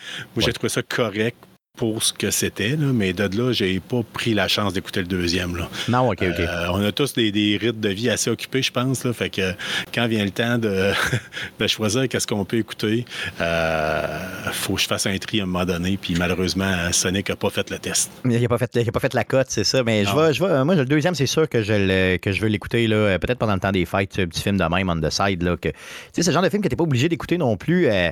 j'ai 0.45 0.53
trouvé 0.53 0.69
ça 0.69 0.81
correct 0.81 1.35
pour 1.75 2.03
ce 2.03 2.13
que 2.13 2.29
c'était, 2.29 2.75
mais 2.77 3.13
de 3.13 3.35
là, 3.35 3.51
j'ai 3.51 3.79
pas 3.79 4.01
pris 4.13 4.35
la 4.35 4.47
chance 4.47 4.73
d'écouter 4.73 4.99
le 4.99 5.07
deuxième. 5.07 5.55
Là. 5.57 5.67
Non, 5.89 6.07
OK, 6.11 6.19
OK. 6.21 6.39
Euh, 6.39 6.67
on 6.71 6.83
a 6.85 6.91
tous 6.91 7.13
des, 7.15 7.31
des 7.31 7.57
rythmes 7.59 7.79
de 7.79 7.89
vie 7.89 8.11
assez 8.11 8.29
occupés, 8.29 8.61
je 8.61 8.71
pense. 8.71 9.03
Là, 9.03 9.11
fait 9.11 9.31
que 9.31 9.53
quand 9.91 10.05
vient 10.07 10.23
le 10.23 10.29
temps 10.29 10.59
de, 10.59 10.91
de 11.59 11.67
choisir 11.67 12.07
qu'est-ce 12.07 12.27
qu'on 12.27 12.45
peut 12.45 12.57
écouter, 12.57 13.05
euh, 13.41 14.19
faut 14.51 14.75
que 14.75 14.81
je 14.81 14.87
fasse 14.87 15.07
un 15.07 15.17
tri 15.17 15.39
à 15.39 15.43
un 15.43 15.45
moment 15.47 15.65
donné. 15.65 15.97
Puis 15.99 16.13
malheureusement, 16.15 16.91
Sonic 16.91 17.29
n'a 17.29 17.35
pas 17.37 17.49
fait 17.49 17.67
le 17.71 17.79
test. 17.79 18.11
Il 18.23 18.39
n'a 18.39 18.47
pas, 18.47 18.59
fait- 18.59 18.69
il 18.75 18.87
a 18.87 18.91
pas 18.91 18.99
fait 18.99 19.13
la 19.15 19.23
cote, 19.23 19.47
c'est 19.49 19.63
ça. 19.63 19.83
Mais 19.83 20.05
je 20.05 20.15
vais, 20.15 20.31
je 20.31 20.43
vais, 20.45 20.63
moi, 20.63 20.75
le 20.75 20.85
deuxième, 20.85 21.15
c'est 21.15 21.25
sûr 21.25 21.49
que 21.49 21.63
je, 21.63 21.73
le- 21.73 22.17
que 22.17 22.31
je 22.31 22.39
veux 22.39 22.49
l'écouter, 22.49 22.85
là, 22.85 22.95
euh, 22.97 23.17
peut-être 23.17 23.39
pendant 23.39 23.55
le 23.55 23.59
temps 23.59 23.71
des 23.71 23.85
fêtes, 23.85 24.19
un 24.19 24.27
petit 24.27 24.43
film 24.43 24.57
de 24.57 24.63
même, 24.63 24.89
on 24.91 25.01
the 25.01 25.09
side. 25.09 25.41
Là, 25.41 25.57
que, 25.57 25.69
tu 25.69 25.75
sais, 26.13 26.21
c'est 26.21 26.27
le 26.27 26.33
genre 26.33 26.43
de 26.43 26.49
film 26.49 26.61
que 26.61 26.67
tu 26.67 26.73
n'es 26.73 26.77
pas 26.77 26.83
obligé 26.83 27.09
d'écouter 27.09 27.39
non 27.39 27.57
plus. 27.57 27.87
euh, 27.87 28.11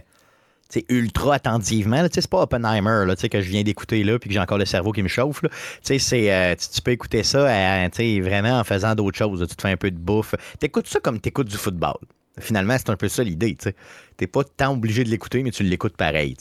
tu 0.72 0.80
sais, 0.80 0.86
ultra 0.90 1.36
attentivement. 1.36 2.06
C'est 2.12 2.28
pas 2.28 2.42
Oppenheimer 2.42 3.06
là, 3.06 3.16
que 3.16 3.42
je 3.42 3.50
viens 3.50 3.64
d'écouter 3.64 4.04
là 4.04 4.18
puis 4.20 4.30
que 4.30 4.34
j'ai 4.34 4.40
encore 4.40 4.58
le 4.58 4.66
cerveau 4.66 4.92
qui 4.92 5.04
me 5.04 5.08
chauffe. 5.08 5.42
là. 5.44 5.50
Tu 5.84 5.98
euh, 6.14 6.56
peux 6.84 6.92
écouter 6.92 7.24
ça 7.24 7.48
euh, 7.48 7.90
vraiment 8.22 8.60
en 8.60 8.64
faisant 8.64 8.96
d'autres 8.96 9.18
choses. 9.18 9.46
Tu 9.48 9.56
te 9.56 9.62
fais 9.62 9.72
un 9.72 9.78
peu 9.78 9.92
de 9.92 9.98
bouffe. 9.98 10.36
Tu 10.60 10.66
écoutes 10.66 10.88
ça 10.88 11.00
comme 11.00 11.20
tu 11.20 11.30
écoutes 11.30 11.48
du 11.48 11.58
football. 11.58 11.98
Finalement, 12.40 12.78
c'est 12.78 12.90
un 12.90 12.96
peu 12.96 13.10
ça 13.10 13.24
l'idée. 13.24 13.56
Tu 13.56 13.74
n'es 14.20 14.28
pas 14.28 14.44
tant 14.44 14.74
obligé 14.74 15.04
de 15.04 15.10
l'écouter, 15.10 15.44
mais 15.44 15.52
tu 15.52 15.64
l'écoutes 15.64 15.98
pareil. 15.98 16.38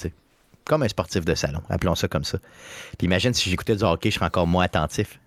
Comme 0.65 0.83
un 0.83 0.89
sportif 0.89 1.25
de 1.25 1.35
salon, 1.35 1.61
appelons 1.69 1.97
ça 1.97 2.07
comme 2.07 2.25
ça. 2.25 2.39
Puis 2.97 3.07
imagine 3.07 3.35
si 3.35 3.51
j'écoutais 3.51 3.77
du 3.77 3.83
hockey, 3.83 4.11
je 4.11 4.17
serais 4.17 4.27
encore 4.27 4.47
moins 4.47 4.65
attentif. 4.65 5.19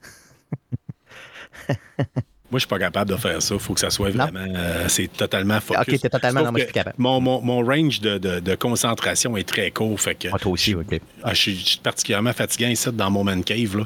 Moi, 2.54 2.60
je 2.60 2.66
suis 2.66 2.68
pas 2.70 2.78
capable 2.78 3.10
de 3.10 3.16
faire 3.16 3.42
ça. 3.42 3.56
Il 3.56 3.60
faut 3.60 3.74
que 3.74 3.80
ça 3.80 3.90
soit 3.90 4.12
vraiment. 4.12 4.40
euh, 4.56 4.86
c'est 4.90 5.12
totalement 5.12 5.60
focus. 5.60 5.96
Ok, 5.96 6.00
t'es 6.02 6.08
totalement- 6.10 6.42
Sauf 6.42 6.46
non, 6.46 6.52
moi, 6.52 6.60
je 6.60 6.66
que 6.66 6.70
suis 6.70 6.74
capable. 6.76 6.96
Mon, 7.00 7.20
mon, 7.20 7.42
mon 7.42 7.66
range 7.66 8.00
de, 8.00 8.20
de- 8.20 8.40
de 8.40 8.54
concentration 8.56 9.36
est 9.36 9.44
très 9.48 9.72
court. 9.72 10.00
Fait 10.00 10.14
que 10.14 10.28
Ah, 10.32 10.38
toi 10.38 10.52
aussi, 10.52 10.76
OK. 10.76 11.00
Ah, 11.24 11.34
je, 11.34 11.40
suis, 11.42 11.80
particulièrement 11.82 12.32
fatiguant 12.34 12.70
ici 12.70 12.90
dans 12.94 13.10
mon 13.10 13.24
man 13.24 13.44
cave. 13.44 13.76
Là. 13.76 13.86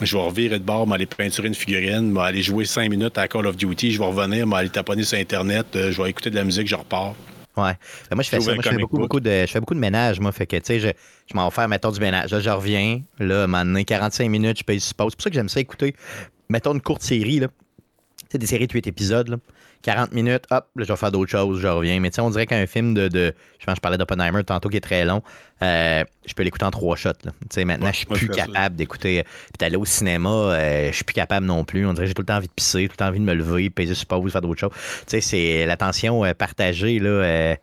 Je 0.00 0.16
vais 0.16 0.22
revirer 0.22 0.58
de 0.58 0.64
bord, 0.64 0.86
m'aller 0.86 1.04
peinturer 1.04 1.48
une 1.48 1.54
figurine, 1.54 2.10
m'aller 2.10 2.40
jouer 2.42 2.64
cinq 2.64 2.88
minutes 2.88 3.18
à 3.18 3.28
Call 3.28 3.46
of 3.46 3.56
Duty, 3.58 3.92
je 3.92 3.98
vais 3.98 4.06
revenir, 4.06 4.46
m'aller 4.46 4.70
taponner 4.70 5.02
sur 5.02 5.18
Internet, 5.18 5.66
euh, 5.76 5.92
je 5.92 6.02
vais 6.02 6.08
écouter 6.08 6.30
de 6.30 6.36
la 6.36 6.44
musique, 6.44 6.66
je 6.68 6.74
repars. 6.74 7.14
Ouais. 7.56 7.72
Ben, 8.10 8.16
moi, 8.16 8.22
je 8.22 8.28
fais 8.30 8.40
ça. 8.40 8.54
Moi, 8.54 8.62
je 8.64 8.68
fais 8.70 8.76
beaucoup, 8.76 9.20
de, 9.20 9.30
je 9.42 9.46
fais 9.46 9.60
beaucoup 9.60 9.74
de 9.74 9.78
ménage, 9.80 10.20
moi. 10.20 10.32
Fait 10.32 10.46
que, 10.46 10.56
tu 10.56 10.62
sais, 10.64 10.80
je, 10.80 10.88
je 11.30 11.34
m'en 11.36 11.48
vais 11.48 11.54
faire, 11.54 11.68
mettons, 11.68 11.90
du 11.90 12.00
ménage. 12.00 12.30
Là, 12.30 12.40
je 12.40 12.50
reviens. 12.50 13.00
Là, 13.18 13.40
à 13.40 13.44
un 13.44 13.46
moment 13.46 13.64
donné, 13.64 13.84
45 13.84 14.28
minutes, 14.30 14.58
je 14.58 14.64
paye 14.64 14.80
sur 14.80 14.94
pause. 14.94 15.12
C'est 15.12 15.16
pour 15.16 15.22
ça 15.24 15.30
que 15.30 15.34
j'aime 15.34 15.48
ça 15.48 15.60
écouter, 15.60 15.94
mettons, 16.48 16.72
une 16.74 16.80
courte 16.82 17.02
série, 17.02 17.40
là. 17.40 17.48
Sais, 18.30 18.38
des 18.38 18.46
séries 18.46 18.66
de 18.66 18.72
8 18.72 18.86
épisodes, 18.86 19.28
là. 19.28 19.36
40 19.82 20.12
minutes, 20.12 20.44
hop, 20.50 20.66
là, 20.74 20.84
je 20.84 20.92
vais 20.92 20.96
faire 20.96 21.12
d'autres 21.12 21.30
choses, 21.30 21.60
je 21.60 21.68
reviens. 21.68 22.00
Mais 22.00 22.10
tu 22.10 22.16
sais, 22.16 22.20
on 22.20 22.30
dirait 22.30 22.46
qu'un 22.46 22.66
film 22.66 22.92
de, 22.92 23.06
de. 23.06 23.32
Je 23.60 23.66
pense 23.66 23.74
que 23.74 23.76
je 23.76 23.80
parlais 23.82 23.98
d'Oppenheimer 23.98 24.42
tantôt 24.42 24.68
qui 24.68 24.78
est 24.78 24.80
très 24.80 25.04
long. 25.04 25.22
euh, 25.62 26.02
je 26.26 26.34
peux 26.34 26.42
l'écouter 26.42 26.64
en 26.64 26.70
trois 26.72 26.96
shots. 26.96 27.12
Tu 27.22 27.30
sais, 27.50 27.64
maintenant, 27.64 27.86
Ouais, 27.86 27.92
je 27.92 27.98
suis 27.98 28.06
plus 28.06 28.28
capable 28.28 28.74
d'écouter. 28.74 29.22
Puis 29.22 29.52
d'aller 29.60 29.76
au 29.76 29.84
cinéma, 29.84 30.28
euh, 30.30 30.88
je 30.90 30.94
suis 30.94 31.04
plus 31.04 31.14
capable 31.14 31.46
non 31.46 31.64
plus. 31.64 31.86
On 31.86 31.92
dirait 31.92 32.06
que 32.06 32.08
j'ai 32.08 32.14
tout 32.14 32.22
le 32.22 32.26
temps 32.26 32.36
envie 32.38 32.48
de 32.48 32.52
pisser, 32.52 32.86
tout 32.88 32.94
le 32.94 32.96
temps 32.96 33.06
envie 33.08 33.20
de 33.20 33.24
me 33.24 33.34
lever, 33.34 33.70
peser 33.70 33.94
sur 33.94 34.06
pause, 34.06 34.32
faire 34.32 34.40
d'autres 34.40 34.58
choses. 34.58 34.72
Tu 34.72 35.04
sais, 35.06 35.20
c'est 35.20 35.66
l'attention 35.66 36.24
euh, 36.24 36.32
partagée, 36.34 36.98
là. 36.98 37.56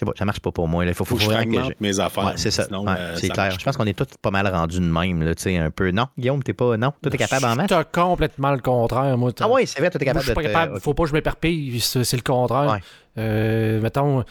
Euh, 0.00 0.06
je 0.06 0.06
sais 0.06 0.06
pas, 0.06 0.12
ça 0.18 0.24
marche 0.24 0.40
pas 0.40 0.52
pour 0.52 0.68
moi. 0.68 0.84
Il 0.84 0.94
faut, 0.94 1.04
Faut 1.04 1.16
faut, 1.16 1.28
que 1.28 1.32
je 1.34 1.72
mes 1.80 2.00
affaires. 2.00 2.24
Ouais, 2.24 2.32
c'est 2.36 2.50
ça. 2.50 2.66
Ouais, 2.70 2.88
euh, 2.88 3.16
c'est 3.16 3.28
clair. 3.28 3.50
Je 3.58 3.64
pense 3.64 3.76
qu'on 3.76 3.86
est 3.86 3.92
tous 3.96 4.06
pas 4.20 4.30
mal 4.30 4.46
rendus 4.48 4.80
de 4.80 4.84
même, 4.84 5.22
là, 5.22 5.34
tu 5.34 5.42
sais, 5.42 5.56
un 5.56 5.70
peu. 5.70 5.90
Non, 5.90 6.06
Guillaume, 6.18 6.42
t'es 6.42 6.52
pas. 6.52 6.76
Non, 6.76 6.92
toi, 7.02 7.10
t'es 7.10 7.18
capable 7.18 7.44
en 7.46 7.56
masse. 7.56 7.68
T'as 7.68 7.84
complètement 7.84 8.52
le 8.52 8.60
contraire, 8.60 9.16
moi. 9.18 9.30
Ah 9.40 9.48
oui, 9.50 9.66
c'est 9.66 9.80
vrai, 9.80 9.90
toi, 9.90 9.98
t'es 9.98 10.04
Moi, 10.06 10.14
capable 10.14 10.24
je 10.24 10.30
suis 10.30 10.34
pas 10.34 10.42
de. 10.42 10.46
te- 10.48 10.52
capable. 10.52 10.80
Faut 10.80 10.94
pas 10.94 11.02
que 11.04 11.08
je 11.10 11.14
m'éparpille. 11.14 11.80
C'est 11.80 12.04
c'est 12.04 12.16
le 12.16 12.22
contraire. 12.22 12.78
Euh, 13.18 13.80
mettons. 13.80 14.24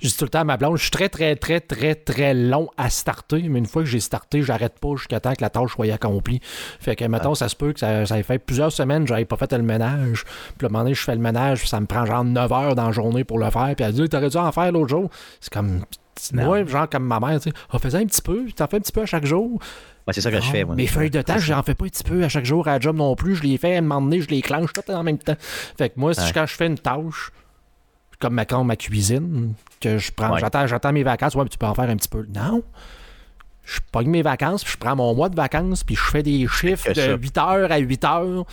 Je 0.00 0.08
dis 0.08 0.16
tout 0.16 0.24
le 0.24 0.30
temps 0.30 0.40
à 0.40 0.44
ma 0.44 0.56
blonde, 0.56 0.76
je 0.76 0.82
suis 0.82 0.90
très, 0.90 1.08
très, 1.08 1.36
très, 1.36 1.60
très, 1.60 1.94
très 1.94 2.34
long 2.34 2.68
à 2.76 2.90
starter, 2.90 3.42
mais 3.48 3.58
une 3.58 3.66
fois 3.66 3.82
que 3.82 3.88
j'ai 3.88 4.00
starté, 4.00 4.42
j'arrête 4.42 4.78
pas 4.78 4.94
jusqu'à 4.96 5.20
temps 5.20 5.34
que 5.34 5.42
la 5.42 5.50
tâche 5.50 5.72
soit 5.72 5.92
accomplie. 5.92 6.40
Fait 6.80 6.96
que, 6.96 7.04
mettons, 7.04 7.34
ça 7.34 7.48
se 7.48 7.56
peut 7.56 7.72
que 7.72 7.80
ça, 7.80 8.04
ça 8.06 8.18
ait 8.18 8.22
fait 8.22 8.38
plusieurs 8.38 8.72
semaines 8.72 9.04
que 9.04 9.08
j'avais 9.08 9.24
pas 9.24 9.36
fait 9.36 9.52
le 9.52 9.62
ménage. 9.62 10.24
Puis, 10.58 10.66
à 10.66 10.68
un 10.68 10.72
moment 10.72 10.84
donné, 10.84 10.94
je 10.94 11.02
fais 11.02 11.14
le 11.14 11.20
ménage, 11.20 11.60
puis 11.60 11.68
ça 11.68 11.80
me 11.80 11.86
prend 11.86 12.04
genre 12.04 12.24
9 12.24 12.52
heures 12.52 12.74
dans 12.74 12.86
la 12.86 12.92
journée 12.92 13.24
pour 13.24 13.38
le 13.38 13.50
faire. 13.50 13.72
Puis, 13.76 13.84
elle 13.84 13.92
dit, 13.92 14.08
t'aurais 14.08 14.28
dû 14.30 14.36
en 14.36 14.52
faire 14.52 14.70
l'autre 14.72 14.88
jour. 14.90 15.10
C'est 15.40 15.52
comme. 15.52 15.84
Moi, 16.34 16.64
genre 16.66 16.88
comme 16.88 17.04
ma 17.04 17.18
mère, 17.18 17.40
tu 17.40 17.50
sais, 17.50 17.56
ah, 17.70 17.78
faisais 17.78 17.98
un 17.98 18.04
petit 18.06 18.22
peu, 18.22 18.44
t'en 18.54 18.68
fais 18.68 18.76
un 18.76 18.80
petit 18.80 18.92
peu 18.92 19.00
à 19.02 19.06
chaque 19.06 19.24
jour. 19.24 19.58
Ouais, 20.06 20.12
c'est 20.12 20.20
ça 20.20 20.30
que 20.30 20.40
je 20.40 20.50
fais, 20.50 20.62
moi. 20.62 20.74
Mes 20.76 20.86
feuilles 20.86 21.10
de 21.10 21.22
tâches, 21.22 21.44
j'en 21.46 21.62
fais 21.62 21.74
pas 21.74 21.86
un 21.86 21.88
petit 21.88 22.04
peu 22.04 22.22
à 22.22 22.28
chaque 22.28 22.44
jour 22.44 22.68
à 22.68 22.72
la 22.72 22.80
job 22.80 22.96
non 22.96 23.16
plus. 23.16 23.34
Je 23.36 23.42
les 23.42 23.56
fais 23.56 23.74
à 23.74 23.78
un 23.78 23.80
moment 23.80 24.02
donné, 24.02 24.20
je 24.20 24.28
les 24.28 24.42
clenche 24.42 24.72
tout 24.72 24.88
en 24.90 25.02
même 25.02 25.18
temps. 25.18 25.34
Fait 25.78 25.88
que 25.88 25.98
moi, 25.98 26.12
si 26.14 26.20
Ouais. 26.20 26.30
quand 26.34 26.46
je 26.46 26.54
fais 26.54 26.66
une 26.66 26.78
tâche, 26.78 27.30
comme 28.22 28.34
ma, 28.34 28.44
quand 28.46 28.64
ma 28.64 28.76
cuisine, 28.76 29.52
que 29.80 29.98
je 29.98 30.10
prends, 30.12 30.32
Ouais. 30.34 30.40
j'attends, 30.40 30.66
j'attends 30.66 30.92
mes 30.92 31.02
vacances, 31.02 31.34
ouais, 31.34 31.42
mais 31.42 31.48
tu 31.50 31.58
peux 31.58 31.66
en 31.66 31.74
faire 31.74 31.90
un 31.90 31.96
petit 31.96 32.08
peu. 32.08 32.24
Non. 32.34 32.62
Je 33.64 33.80
pogne 33.92 34.08
mes 34.08 34.22
vacances, 34.22 34.64
puis 34.64 34.72
je 34.72 34.78
prends 34.78 34.96
mon 34.96 35.14
mois 35.14 35.28
de 35.28 35.36
vacances, 35.36 35.84
puis 35.84 35.94
je 35.94 36.02
fais 36.02 36.22
des 36.22 36.46
chiffres 36.48 36.92
ça. 36.94 37.08
de 37.08 37.16
8 37.16 37.38
heures 37.38 37.70
à 37.70 37.78
8 37.78 38.04
heures. 38.04 38.44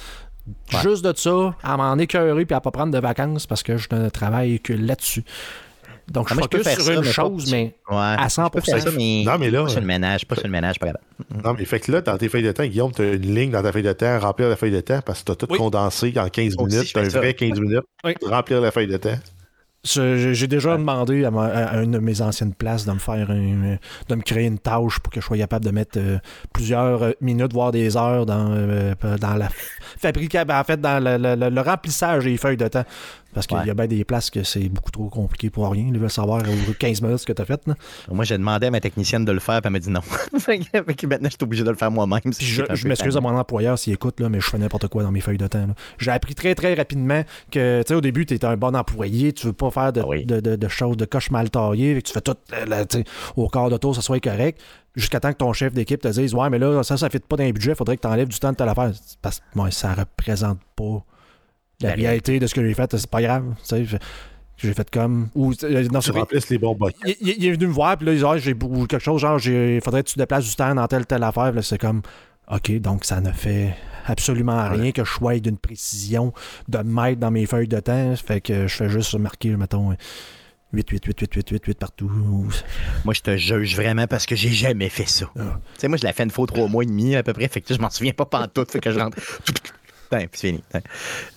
Juste 0.81 1.05
de 1.05 1.13
ça, 1.15 1.55
à 1.63 1.77
m'en 1.77 1.95
écœurer 1.99 2.43
puis 2.45 2.55
à 2.55 2.61
pas 2.61 2.71
prendre 2.71 2.91
de 2.91 2.99
vacances 2.99 3.45
parce 3.45 3.61
que 3.61 3.77
je 3.77 3.87
ne 3.91 4.09
travaille 4.09 4.59
que 4.59 4.73
là-dessus. 4.73 5.23
Donc, 6.07 6.27
je 6.29 6.33
je 6.33 6.39
peux 6.39 6.57
focus 6.57 6.63
faire 6.63 6.73
sur 6.75 6.83
ça, 6.85 6.93
une 6.93 6.99
mais 7.01 7.05
pas- 7.05 7.11
chose, 7.11 7.51
mais 7.51 7.75
Ouais. 7.87 7.97
à 7.97 8.27
Je 8.27 8.49
peux 8.49 8.61
faire 8.61 8.79
100%. 8.79 8.79
ça, 8.79 8.89
mais 8.97 9.23
Non, 9.27 9.37
mais 9.37 9.51
là, 9.51 9.61
pas 9.63 9.69
sur 9.69 9.79
le 9.79 9.85
ménage, 9.85 10.25
pas 10.25 10.33
sur 10.35 10.45
le 10.45 10.51
ménage, 10.51 10.79
pas 10.79 10.87
grave. 10.87 11.43
Non, 11.45 11.53
mais 11.55 11.65
fait 11.65 11.79
que 11.79 11.91
là, 11.91 12.01
dans 12.01 12.17
tes 12.17 12.29
feuilles 12.29 12.41
de 12.41 12.51
temps, 12.51 12.65
Guillaume, 12.65 12.91
tu 12.91 13.03
as 13.03 13.13
une 13.13 13.35
ligne 13.35 13.51
dans 13.51 13.61
ta 13.61 13.71
feuille 13.71 13.83
de 13.83 13.93
temps, 13.93 14.19
remplir 14.19 14.49
la 14.49 14.55
feuille 14.55 14.71
de 14.71 14.81
temps, 14.81 15.01
parce 15.05 15.19
que 15.19 15.25
tu 15.25 15.31
as 15.33 15.35
tout 15.35 15.47
Oui. 15.51 15.57
condensé 15.59 16.11
en 16.17 16.27
15 16.29 16.55
Moi 16.55 16.65
aussi, 16.65 16.75
minutes. 16.77 16.93
Tu 16.93 16.97
as 16.99 17.01
un 17.03 17.09
ça. 17.11 17.19
vrai 17.19 17.35
15 17.35 17.59
minutes. 17.59 17.83
Oui. 18.03 18.15
Remplir 18.25 18.59
la 18.59 18.71
feuille 18.71 18.87
de 18.87 18.97
temps. 18.97 19.19
J'ai 19.83 20.47
déjà 20.47 20.75
demandé 20.77 21.23
à, 21.23 21.31
ma- 21.31 21.45
à 21.47 21.81
une 21.81 21.91
de 21.91 21.99
mes 21.99 22.21
anciennes 22.21 22.53
places 22.53 22.85
de 22.85 22.91
me 22.91 22.99
faire 22.99 23.31
un- 23.31 23.77
de 24.09 24.15
me 24.15 24.21
créer 24.21 24.45
une 24.45 24.59
tâche 24.59 24.99
pour 24.99 25.11
que 25.13 25.21
je 25.21 25.25
sois 25.25 25.37
capable 25.37 25.63
de 25.63 25.71
mettre 25.71 25.97
euh, 25.99 26.17
plusieurs 26.53 27.01
euh, 27.03 27.11
minutes, 27.21 27.53
voire 27.53 27.71
des 27.71 27.95
heures 27.95 28.25
dans, 28.25 28.51
euh, 28.51 28.93
dans 29.21 29.35
la 29.35 29.47
fabrication, 29.97 30.47
en 30.53 30.63
fait, 30.65 30.81
dans 30.81 31.01
le, 31.01 31.17
le- 31.17 31.35
le- 31.35 31.49
le 31.49 31.61
remplissage 31.61 32.25
des 32.25 32.35
feuilles 32.35 32.57
de 32.57 32.67
temps. 32.67 32.83
Parce 33.39 33.47
qu'il 33.47 33.57
Ouais. 33.57 33.67
y 33.67 33.69
a 33.69 33.73
bien 33.73 33.87
des 33.87 34.03
places 34.03 34.29
que 34.29 34.43
c'est 34.43 34.67
beaucoup 34.67 34.91
trop 34.91 35.07
compliqué 35.09 35.49
pour 35.49 35.71
rien. 35.71 35.85
Ils 35.87 35.97
veulent 35.97 36.09
savoir 36.11 36.41
aux 36.41 36.73
15 36.73 37.01
minutes 37.01 37.19
ce 37.19 37.25
que 37.25 37.31
tu 37.31 37.41
as 37.41 37.45
fait. 37.45 37.61
là. 37.67 37.73
Moi, 38.11 38.25
j'ai 38.25 38.37
demandé 38.37 38.67
à 38.67 38.71
ma 38.71 38.81
technicienne 38.81 39.23
de 39.23 39.31
le 39.31 39.39
faire, 39.39 39.61
puis 39.61 39.67
elle 39.67 39.71
m'a 39.71 39.79
dit 39.79 39.89
non. 39.89 40.01
maintenant, 41.07 41.29
je 41.29 41.29
suis 41.29 41.37
obligé 41.43 41.63
de 41.63 41.69
le 41.69 41.75
faire 41.77 41.89
moi-même. 41.91 42.19
Je, 42.37 42.63
je 42.73 42.87
m'excuse 42.87 43.15
à 43.15 43.21
mon 43.21 43.37
employeur 43.37 43.79
s'il 43.79 43.93
écoute, 43.93 44.19
là, 44.19 44.27
mais 44.29 44.39
je 44.41 44.45
fais 44.49 44.57
n'importe 44.57 44.87
quoi 44.89 45.03
dans 45.03 45.11
mes 45.11 45.21
feuilles 45.21 45.37
de 45.37 45.47
temps. 45.47 45.67
J'ai 45.97 46.11
appris 46.11 46.35
très, 46.35 46.53
très 46.55 46.73
rapidement 46.73 47.23
que, 47.51 47.81
tu 47.83 47.87
sais, 47.87 47.93
au 47.95 48.01
début, 48.01 48.25
tu 48.25 48.33
es 48.33 48.43
un 48.45 48.57
bon 48.57 48.75
employé, 48.75 49.31
tu 49.33 49.47
veux 49.47 49.53
pas 49.53 49.71
faire 49.71 49.93
de, 49.93 50.01
Ah 50.01 50.07
oui. 50.07 50.25
de, 50.25 50.39
de- 50.39 50.55
de 50.57 50.67
choses, 50.67 50.97
de 50.97 51.05
coches 51.05 51.31
mal 51.31 51.49
taillées, 51.49 52.01
tu 52.01 52.11
fais 52.11 52.21
tout 52.21 52.35
euh, 52.53 52.65
là, 52.65 52.83
au 53.35 53.47
quart 53.47 53.69
de 53.69 53.77
tour, 53.77 53.95
ça 53.95 54.01
soit 54.01 54.19
correct, 54.19 54.59
jusqu'à 54.95 55.19
temps 55.19 55.31
que 55.31 55.37
ton 55.37 55.53
chef 55.53 55.73
d'équipe 55.73 56.01
te 56.01 56.07
dise 56.09 56.33
Ouais, 56.33 56.49
mais 56.49 56.59
là, 56.59 56.83
ça, 56.83 56.97
ça 56.97 57.05
ne 57.05 57.11
fit 57.11 57.19
pas 57.19 57.37
dans 57.37 57.45
le 57.45 57.51
budget, 57.53 57.75
faudrait 57.75 57.95
que 57.95 58.01
tu 58.01 58.07
enlèves 58.07 58.27
du 58.27 58.39
temps 58.39 58.51
de 58.51 58.57
telle 58.57 58.69
affaire. 58.69 58.91
C'est 58.93 59.17
Parce 59.21 59.39
que 59.39 59.45
moi, 59.55 59.71
ça 59.71 59.93
représente 59.93 60.59
pas 60.75 61.03
la, 61.81 61.93
réalité 61.93 62.39
de 62.39 62.47
ce 62.47 62.53
que 62.53 62.65
j'ai 62.65 62.73
fait, 62.73 62.95
c'est 62.97 63.09
pas 63.09 63.21
grave. 63.21 63.43
tu 63.59 63.65
sais, 63.65 63.85
je- 63.85 63.97
J'ai 64.57 64.73
fait 64.73 64.89
comme. 64.89 65.29
Ou, 65.35 65.53
non, 65.91 65.99
Tu 66.01 66.11
remplisses 66.11 66.49
les 66.49 66.57
bons 66.57 66.75
buckets. 66.75 66.97
Il, 67.05 67.15
il- 67.21 67.35
il 67.37 67.45
est 67.45 67.51
venu 67.53 67.67
me 67.67 67.71
voir, 67.71 67.95
puis 67.95 68.05
là, 68.07 68.11
il 68.13 68.17
dit 68.19 68.25
Ah, 68.27 68.37
j'ai 68.37 68.53
ou 68.53 68.85
quelque 68.87 69.01
chose, 69.03 69.21
genre, 69.21 69.39
il 69.45 69.79
faudrait 69.81 70.03
que 70.03 70.09
tu 70.09 70.17
déplaces 70.19 70.49
du 70.49 70.55
temps 70.55 70.75
dans 70.75 70.85
telle, 70.87 71.05
telle 71.05 71.23
affaire. 71.23 71.53
Là, 71.53 71.61
c'est 71.61 71.77
comme, 71.77 72.01
OK, 72.51 72.69
donc 72.81 73.05
ça 73.05 73.21
ne 73.21 73.31
fait 73.31 73.73
absolument 74.05 74.67
rien 74.69 74.91
que 74.91 75.05
je 75.05 75.09
sois 75.11 75.39
d'une 75.39 75.57
précision 75.57 76.33
de 76.67 76.79
mètres 76.79 77.19
dans 77.21 77.31
mes 77.31 77.45
feuilles 77.45 77.69
de 77.69 77.79
temps. 77.79 78.13
Fait 78.17 78.41
que 78.41 78.67
je 78.67 78.75
fais 78.75 78.89
juste 78.89 79.13
marquer, 79.17 79.55
mettons, 79.55 79.95
8, 80.73 80.89
8, 80.89 81.05
8, 81.05 81.19
8, 81.21 81.33
8, 81.35 81.49
8, 81.51 81.65
8 81.67 81.79
partout. 81.79 82.11
Moi, 83.05 83.13
je 83.13 83.21
te 83.21 83.37
juge 83.37 83.75
vraiment 83.77 84.07
parce 84.07 84.25
que 84.25 84.35
j'ai 84.35 84.49
jamais 84.51 84.89
fait 84.89 85.07
ça. 85.07 85.27
Ah. 85.39 85.59
Tu 85.75 85.79
sais, 85.81 85.87
moi, 85.87 85.97
je 85.97 86.05
l'ai 86.05 86.11
fait 86.11 86.23
une 86.23 86.31
fois 86.31 86.45
trois 86.47 86.67
mois 86.67 86.83
et 86.83 86.87
demi 86.87 87.15
à 87.15 87.23
peu 87.23 87.31
près, 87.33 87.47
fait 87.47 87.61
que 87.61 87.73
je 87.73 87.79
m'en 87.79 87.89
souviens 87.89 88.11
pas 88.13 88.25
pantoute, 88.25 88.71
fait 88.71 88.79
que 88.81 88.91
je 88.91 88.99
rentre. 88.99 89.17
C'est 90.11 90.35
fini. 90.35 90.63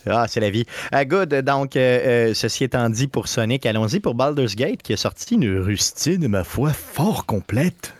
Ah, 0.06 0.26
c'est 0.28 0.40
la 0.40 0.50
vie. 0.50 0.64
Ah, 0.90 1.04
good. 1.04 1.34
Donc, 1.42 1.76
euh, 1.76 2.30
euh, 2.30 2.34
ceci 2.34 2.64
étant 2.64 2.88
dit 2.88 3.06
pour 3.06 3.28
Sonic, 3.28 3.66
allons-y 3.66 4.00
pour 4.00 4.14
Baldur's 4.14 4.56
Gate 4.56 4.82
qui 4.82 4.92
a 4.94 4.96
sorti 4.96 5.34
une 5.34 5.58
rustine, 5.58 6.26
ma 6.28 6.42
foi, 6.44 6.70
fort 6.72 7.26
complète. 7.26 7.94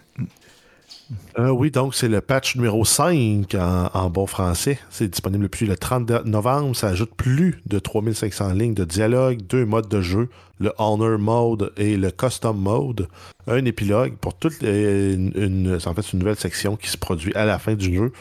Euh, 1.39 1.51
oui, 1.51 1.71
donc 1.71 1.95
c'est 1.95 2.09
le 2.09 2.23
patch 2.23 2.57
numéro 2.57 2.85
5 2.87 3.55
en, 3.55 4.09
bon 4.09 4.27
français. 4.27 4.79
C'est 4.89 5.09
disponible 5.09 5.43
depuis 5.43 5.67
le 5.67 5.77
30 5.77 6.07
de- 6.07 6.23
novembre. 6.25 6.75
Ça 6.75 6.89
ajoute 6.89 7.15
plus 7.15 7.61
de 7.67 7.79
3500 7.79 8.53
lignes 8.55 8.73
de 8.75 8.85
dialogue, 8.85 9.43
deux 9.43 9.67
modes 9.67 9.89
de 9.89 10.01
jeu, 10.01 10.31
le 10.59 10.73
Honor 10.79 11.19
Mode 11.19 11.73
et 11.77 11.99
le 11.99 12.11
Custom 12.11 12.57
Mode. 12.59 13.09
Un 13.47 13.65
épilogue 13.67 14.15
pour 14.17 14.35
toute 14.35 14.63
une, 14.63 15.33
une- 15.35 15.79
en 15.85 15.95
fait, 15.95 16.13
une 16.15 16.19
nouvelle 16.21 16.37
section 16.39 16.77
qui 16.77 16.89
se 16.89 16.97
produit 16.97 17.35
à 17.35 17.45
la 17.45 17.59
fin 17.59 17.75
du 17.75 17.95
jeu. 17.95 18.13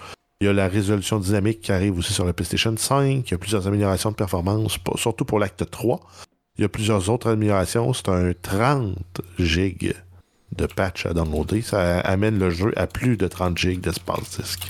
Il 0.42 0.46
y 0.46 0.48
a 0.48 0.54
la 0.54 0.68
résolution 0.68 1.20
dynamique 1.20 1.62
qui 1.62 1.72
arrive 1.72 1.96
aussi 2.00 2.14
sur 2.14 2.26
la 2.26 2.34
PlayStation 2.34 2.76
5. 2.76 3.28
Il 3.28 3.32
y 3.32 3.34
a 3.36 3.38
plusieurs 3.38 3.68
améliorations 3.68 4.10
de 4.10 4.16
performance, 4.16 4.80
pour- 4.80 4.98
surtout 4.98 5.24
pour 5.24 5.38
l'acte 5.38 5.70
3. 5.70 6.00
Il 6.58 6.64
y 6.64 6.66
a 6.66 6.70
plusieurs 6.70 7.10
autres 7.10 7.30
améliorations. 7.30 7.94
C'est 7.94 8.10
un 8.10 8.32
30 8.42 8.96
gigs 9.38 9.94
de 10.58 10.66
patch 10.66 11.06
à 11.06 11.14
downloader. 11.14 11.62
Ça 11.62 12.00
amène 12.00 12.40
le 12.40 12.50
jeu 12.50 12.74
à 12.76 12.88
plus 12.88 13.18
de 13.18 13.28
30 13.28 13.56
gigs 13.56 13.82
d'espace 13.82 14.40
disque. 14.40 14.68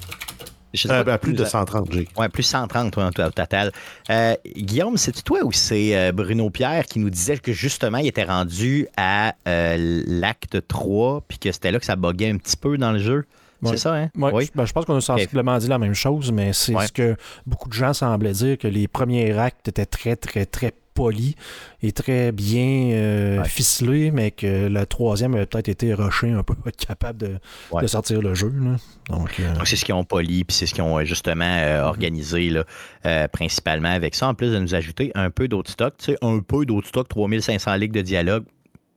Euh, 0.89 1.03
pas, 1.05 1.13
à 1.13 1.17
plus 1.17 1.33
de 1.33 1.43
130 1.45 1.91
gigs. 1.91 2.07
Ouais, 2.17 2.27
plus 2.29 2.43
130 2.43 2.91
toi, 2.91 3.07
au 3.07 3.29
total. 3.31 3.71
Euh, 4.09 4.35
Guillaume, 4.55 4.97
c'est 4.97 5.23
toi 5.23 5.39
ou 5.43 5.53
c'est 5.53 5.95
euh, 5.97 6.11
Bruno 6.11 6.49
Pierre 6.49 6.85
qui 6.85 6.99
nous 6.99 7.09
disait 7.09 7.37
que 7.37 7.53
justement, 7.53 7.97
il 7.97 8.07
était 8.07 8.23
rendu 8.23 8.87
à 8.97 9.35
euh, 9.47 10.03
l'acte 10.05 10.65
3 10.67 11.23
puis 11.29 11.39
que 11.39 11.51
c'était 11.51 11.71
là 11.71 11.79
que 11.79 11.85
ça 11.85 11.95
buguait 11.95 12.29
un 12.29 12.37
petit 12.37 12.57
peu 12.57 12.77
dans 12.77 12.91
le 12.91 12.99
jeu? 12.99 13.25
C'est 13.63 13.77
ça, 13.77 13.93
hein? 13.95 14.09
Ouais, 14.17 14.31
Oui. 14.33 14.45
je- 14.45 14.51
ben, 14.57 14.65
je 14.65 14.73
pense 14.73 14.85
qu'on 14.85 14.95
a 14.95 15.01
sensiblement 15.01 15.57
dit 15.57 15.67
la 15.67 15.77
même 15.79 15.93
chose, 15.93 16.31
mais 16.31 16.53
c'est 16.53 16.75
Ouais. 16.75 16.87
ce 16.87 16.91
que 16.91 17.15
beaucoup 17.45 17.69
de 17.69 17.73
gens 17.73 17.93
semblaient 17.93 18.31
dire 18.33 18.57
que 18.57 18.67
les 18.67 18.87
premiers 18.87 19.37
actes 19.37 19.67
étaient 19.67 19.85
très, 19.85 20.15
très, 20.15 20.45
très 20.45 20.73
polis 20.93 21.35
et 21.81 21.93
très 21.93 22.33
bien 22.33 22.89
euh, 22.91 23.39
Ouais. 23.41 23.47
ficelés, 23.47 24.11
mais 24.11 24.29
que 24.31 24.67
le 24.67 24.85
troisième 24.85 25.33
avait 25.35 25.45
peut-être 25.45 25.69
été 25.69 25.93
rushé 25.93 26.31
un 26.31 26.43
peu 26.43 26.53
être 26.65 26.75
capable 26.85 27.17
de, 27.19 27.87
sortir 27.87 28.21
le 28.21 28.33
jeu. 28.33 28.51
là. 28.61 28.75
Donc, 29.09 29.39
euh, 29.39 29.53
c'est 29.63 29.77
ce 29.77 29.85
qu'ils 29.85 29.93
ont 29.95 30.03
poli, 30.03 30.43
puis 30.43 30.55
c'est 30.55 30.65
ce 30.65 30.73
qu'ils 30.73 30.83
ont 30.83 30.97
euh, 30.99 31.05
justement 31.05 31.45
euh, 31.45 31.83
organisé, 31.83 32.49
là, 32.49 33.27
principalement 33.29 33.89
avec 33.89 34.15
ça, 34.15 34.27
en 34.27 34.33
plus 34.33 34.51
de 34.51 34.59
nous 34.59 34.75
ajouter 34.75 35.11
un 35.15 35.29
peu 35.29 35.47
d'autres 35.47 35.71
stocks. 35.71 35.95
Tu 35.97 36.05
sais, 36.11 36.17
un 36.21 36.39
peu 36.39 36.65
d'autres 36.65 36.87
stocks, 36.89 37.07
3500 37.07 37.75
lignes 37.75 37.91
de 37.91 38.01
dialogue. 38.01 38.43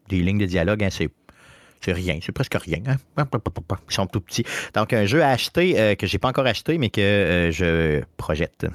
Des 0.08 0.20
lignes 0.20 0.38
de 0.38 0.46
dialogue, 0.46 0.82
hein, 0.82 0.88
c'est. 0.90 1.08
C'est 1.84 1.92
rien, 1.92 2.18
c'est 2.22 2.32
presque 2.32 2.54
rien. 2.54 2.78
Hein? 2.86 2.96
Ils 3.90 3.94
sont 3.94 4.06
tout 4.06 4.20
petits. 4.20 4.44
Donc, 4.74 4.92
un 4.94 5.04
jeu 5.04 5.22
à 5.22 5.28
acheter 5.28 5.78
euh, 5.78 5.94
que 5.94 6.06
j'ai 6.06 6.18
pas 6.18 6.28
encore 6.28 6.46
acheté, 6.46 6.78
mais 6.78 6.88
que 6.88 7.00
euh, 7.00 7.50
je 7.52 8.02
projette 8.16 8.66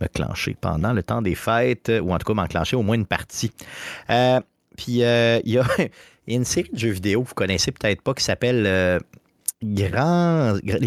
me 0.00 0.06
clencher 0.06 0.54
pendant 0.60 0.92
le 0.92 1.02
temps 1.02 1.22
des 1.22 1.34
fêtes, 1.34 1.90
ou 2.02 2.12
en 2.12 2.18
tout 2.18 2.26
cas 2.26 2.34
m'enclencher 2.34 2.76
au 2.76 2.82
moins 2.82 2.96
une 2.96 3.06
partie. 3.06 3.52
Euh, 4.10 4.40
puis, 4.76 5.02
euh, 5.02 5.40
il 5.44 5.52
y, 5.52 5.58
a, 5.58 5.64
une 6.26 6.44
série 6.44 6.70
de 6.72 6.78
jeux 6.78 6.90
vidéo 6.90 7.22
que 7.22 7.28
vous 7.28 7.34
connaissez 7.34 7.72
peut-être 7.72 8.02
pas 8.02 8.12
qui 8.12 8.24
s'appelle 8.24 9.00
les 9.62 9.88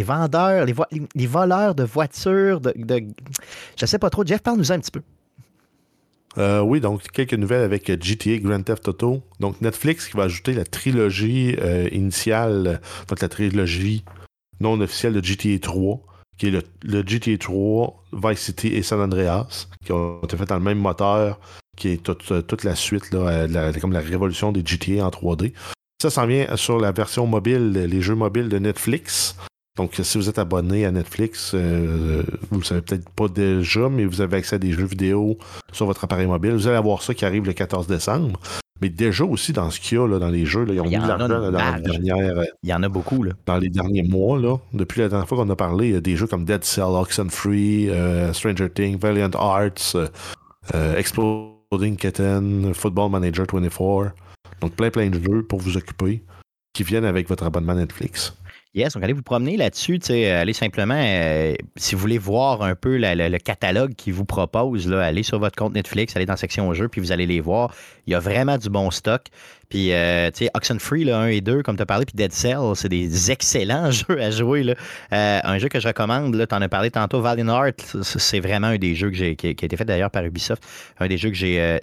vendeurs, 0.03 0.65
les, 0.65 0.73
les 1.15 1.27
voleurs 1.27 1.73
de 1.75 1.83
voitures, 1.83 2.59
de, 2.61 2.73
de- 2.75 3.07
je 3.79 3.85
sais 3.85 3.99
pas 3.99 4.09
trop. 4.09 4.25
Jeff, 4.25 4.41
parle-nous 4.41 4.71
un 4.71 4.79
petit 4.79 4.91
peu. 4.91 5.01
Euh, 6.37 6.61
oui, 6.61 6.79
donc 6.79 7.03
quelques 7.11 7.33
nouvelles 7.33 7.61
avec 7.61 7.87
GTA 7.87 8.37
Grand 8.37 8.63
Theft 8.63 8.87
Auto. 8.87 9.21
Donc 9.39 9.61
Netflix 9.61 10.07
qui 10.07 10.17
va 10.17 10.23
ajouter 10.23 10.53
la 10.53 10.65
trilogie 10.65 11.55
euh, 11.61 11.87
initiale, 11.91 12.81
donc 13.07 13.21
la 13.21 13.29
trilogie 13.29 14.03
non 14.59 14.79
officielle 14.81 15.13
de 15.13 15.23
GTA 15.23 15.59
3, 15.59 15.99
qui 16.37 16.47
est 16.47 16.51
le, 16.83 17.03
GTA 17.05 17.37
3, 17.37 18.03
Vice 18.13 18.39
City 18.39 18.67
et 18.69 18.81
San 18.83 18.99
Andreas, 18.99 19.67
qui 19.85 19.91
ont 19.91 20.21
été 20.23 20.37
faits 20.37 20.49
dans 20.49 20.57
le 20.57 20.63
même 20.63 20.79
moteur, 20.79 21.39
qui 21.77 21.89
est 21.89 22.03
toute, 22.03 22.31
euh, 22.31 22.41
toute 22.41 22.63
la 22.63 22.75
suite, 22.75 23.11
là, 23.13 23.71
comme 23.79 23.93
la 23.93 23.99
révolution 23.99 24.51
des 24.51 24.63
GTA 24.65 25.05
en 25.05 25.09
3D. 25.09 25.53
Ça 26.01 26.09
s'en 26.09 26.25
vient 26.25 26.55
sur 26.57 26.79
la 26.79 26.91
version 26.91 27.27
mobile, 27.27 27.71
les 27.71 28.01
jeux 28.01 28.15
mobiles 28.15 28.49
de 28.49 28.59
Netflix. 28.59 29.37
Donc, 29.75 29.99
si 30.03 30.17
vous 30.19 30.29
êtes 30.29 30.37
abonné 30.37 30.85
à 30.85 30.91
Netflix, 30.91 31.51
euh, 31.55 32.21
vous 32.51 32.59
le 32.59 32.63
savez 32.63 32.81
peut-être 32.81 33.09
pas 33.09 33.27
déjà, 33.27 33.89
mais 33.89 34.05
vous 34.05 34.21
avez 34.21 34.37
accès 34.37 34.57
à 34.57 34.59
des 34.59 34.71
jeux 34.71 34.85
vidéo 34.85 35.37
sur 35.71 35.87
votre 35.87 36.03
appareil 36.03 36.27
mobile. 36.27 36.51
Vous 36.51 36.67
allez 36.67 36.77
avoir 36.77 37.01
ça 37.01 37.15
qui 37.15 37.25
arrive 37.25 37.45
le 37.45 37.53
14 37.53 37.87
décembre. 37.87 38.39
Mais 38.81 38.89
déjà 38.89 39.23
aussi 39.23 39.51
dans 39.53 39.71
ce 39.71 39.79
qu'il 39.79 39.97
y 39.97 40.01
a 40.01 40.07
là, 40.07 40.19
dans 40.19 40.29
les 40.29 40.45
jeux, 40.45 40.63
là, 40.65 40.73
ils 40.73 40.81
ont 40.81 40.85
Il 40.85 40.89
mis 40.89 40.95
y 40.95 40.99
de 40.99 41.07
l'argent 41.07 41.27
dans, 41.27 41.51
vague. 41.51 41.77
les 41.87 41.97
dernières, 41.97 42.37
euh, 42.37 42.43
Il 42.61 42.69
y 42.69 42.73
en 42.73 42.83
a 42.83 42.89
beaucoup, 42.89 43.23
là. 43.23 43.31
dans 43.47 43.57
les 43.57 43.69
derniers 43.69 44.03
mois. 44.03 44.37
Là. 44.39 44.57
Depuis 44.73 45.01
la 45.01 45.09
dernière 45.09 45.27
fois 45.27 45.37
qu'on 45.39 45.49
a 45.49 45.55
parlé, 45.55 45.87
il 45.87 45.93
y 45.93 45.97
a 45.97 46.01
des 46.01 46.17
jeux 46.17 46.27
comme 46.27 46.45
Dead 46.45 46.63
Cell, 46.63 46.83
Oxenfree, 46.85 47.89
euh, 47.89 48.31
Stranger 48.33 48.69
Things, 48.69 48.99
Valiant 48.99 49.29
Arts, 49.35 49.95
euh, 49.95 50.07
euh, 50.75 50.97
Exploding 50.97 51.95
Kitten, 51.95 52.73
Football 52.75 53.09
Manager 53.09 53.45
24. 53.51 54.13
Donc 54.61 54.75
plein 54.75 54.91
plein 54.91 55.09
de 55.09 55.19
jeux 55.19 55.43
pour 55.43 55.59
vous 55.59 55.77
occuper 55.77 56.21
qui 56.73 56.83
viennent 56.83 57.05
avec 57.05 57.27
votre 57.29 57.43
abonnement 57.45 57.75
Netflix. 57.75 58.35
Yes, 58.75 58.93
donc 58.93 59.03
allez 59.03 59.13
vous 59.13 59.21
promener 59.21 59.55
là-dessus. 59.55 59.99
sais, 60.01 60.31
Allez 60.31 60.53
simplement, 60.53 60.97
euh, 60.97 61.53
si 61.75 61.93
vous 61.93 62.01
voulez 62.01 62.17
voir 62.17 62.63
un 62.63 62.73
peu 62.73 62.97
le 62.97 63.37
catalogue 63.37 63.93
qu'ils 63.93 64.13
vous 64.13 64.25
propose, 64.25 64.87
là, 64.87 65.03
allez 65.03 65.21
sur 65.21 65.37
votre 65.37 65.55
compte 65.55 65.75
Netflix, 65.75 66.15
allez 66.15 66.25
dans 66.25 66.33
la 66.33 66.37
section 66.37 66.73
jeux, 66.73 66.87
puis 66.87 66.99
vous 66.99 67.11
allez 67.11 67.27
les 67.27 67.39
voir. 67.39 67.71
Il 68.07 68.13
y 68.13 68.15
a 68.15 68.19
vraiment 68.19 68.57
du 68.57 68.69
bon 68.69 68.89
stock. 68.89 69.21
Puis, 69.69 69.91
euh, 69.93 70.31
tu 70.31 70.45
sais, 70.45 70.51
Oxenfree, 70.55 71.03
là, 71.03 71.19
1 71.19 71.27
et 71.27 71.41
2, 71.41 71.61
comme 71.61 71.75
tu 71.75 71.83
as 71.83 71.85
parlé, 71.85 72.05
puis 72.05 72.15
Dead 72.15 72.31
Cell, 72.31 72.57
c'est 72.75 72.89
des 72.89 73.29
excellents 73.31 73.91
jeux 73.91 74.19
à 74.19 74.31
jouer. 74.31 74.63
Là. 74.63 74.73
Euh, 75.13 75.39
un 75.43 75.57
jeu 75.59 75.67
que 75.67 75.79
je 75.79 75.87
recommande, 75.87 76.35
tu 76.35 76.55
en 76.55 76.61
as 76.61 76.69
parlé 76.69 76.89
tantôt, 76.89 77.21
Valiant 77.21 77.49
Art, 77.49 77.71
c- 77.77 77.99
c'est 78.03 78.39
vraiment 78.39 78.67
un 78.67 78.77
des 78.77 78.95
jeux 78.95 79.11
qui, 79.11 79.23
a 79.23 79.49
été 79.51 79.77
fait 79.77 79.85
d'ailleurs 79.85 80.09
par 80.11 80.23
Ubisoft. 80.25 80.63
Un 80.99 81.07
des 81.07 81.17
jeux 81.17 81.29
que 81.29 81.35
j'ai. 81.35 81.59
euh, 81.61 81.77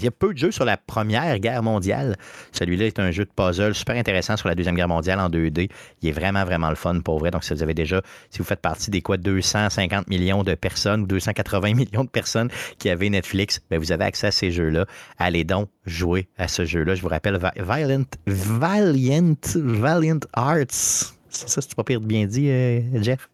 il 0.00 0.04
y 0.04 0.08
a 0.08 0.10
peu 0.10 0.32
de 0.32 0.38
jeux 0.38 0.50
sur 0.50 0.64
la 0.64 0.76
Première 0.76 1.38
Guerre 1.38 1.62
mondiale. 1.62 2.16
Celui-là 2.52 2.86
est 2.86 2.98
un 2.98 3.10
jeu 3.10 3.24
de 3.24 3.30
puzzle 3.30 3.74
super 3.74 3.96
intéressant 3.96 4.36
sur 4.36 4.48
la 4.48 4.54
Deuxième 4.54 4.74
Guerre 4.74 4.88
mondiale 4.88 5.20
en 5.20 5.28
2D. 5.28 5.70
Il 6.02 6.08
est 6.08 6.12
vraiment, 6.12 6.44
vraiment 6.44 6.70
le 6.70 6.74
fun 6.74 7.00
pour 7.00 7.18
vrai. 7.18 7.30
Donc, 7.30 7.44
si 7.44 7.52
vous 7.52 7.62
avez 7.62 7.74
déjà, 7.74 8.02
si 8.30 8.38
vous 8.38 8.44
faites 8.44 8.60
partie 8.60 8.90
des 8.90 9.02
quoi, 9.02 9.18
250 9.18 10.08
millions 10.08 10.42
de 10.42 10.54
personnes 10.54 11.02
ou 11.02 11.06
280 11.06 11.74
millions 11.74 12.04
de 12.04 12.08
personnes 12.08 12.48
qui 12.78 12.88
avaient 12.88 13.10
Netflix, 13.10 13.60
ben, 13.70 13.78
vous 13.78 13.92
avez 13.92 14.04
accès 14.04 14.28
à 14.28 14.32
ces 14.32 14.50
jeux-là. 14.50 14.86
Allez 15.18 15.44
donc 15.44 15.68
jouer 15.84 16.28
à 16.38 16.48
ce 16.48 16.64
jeu-là. 16.64 16.94
Je 16.94 17.02
vous 17.02 17.08
rappelle, 17.08 17.38
Violent, 17.56 18.04
Valiant, 18.26 19.34
Valiant 19.54 20.20
Arts. 20.32 20.64
Ça, 20.70 21.46
ça, 21.46 21.60
c'est 21.60 21.74
pas 21.74 21.84
pire 21.84 22.00
de 22.00 22.06
bien 22.06 22.26
dit, 22.26 22.48
euh, 22.48 22.80
Jeff? 23.02 23.28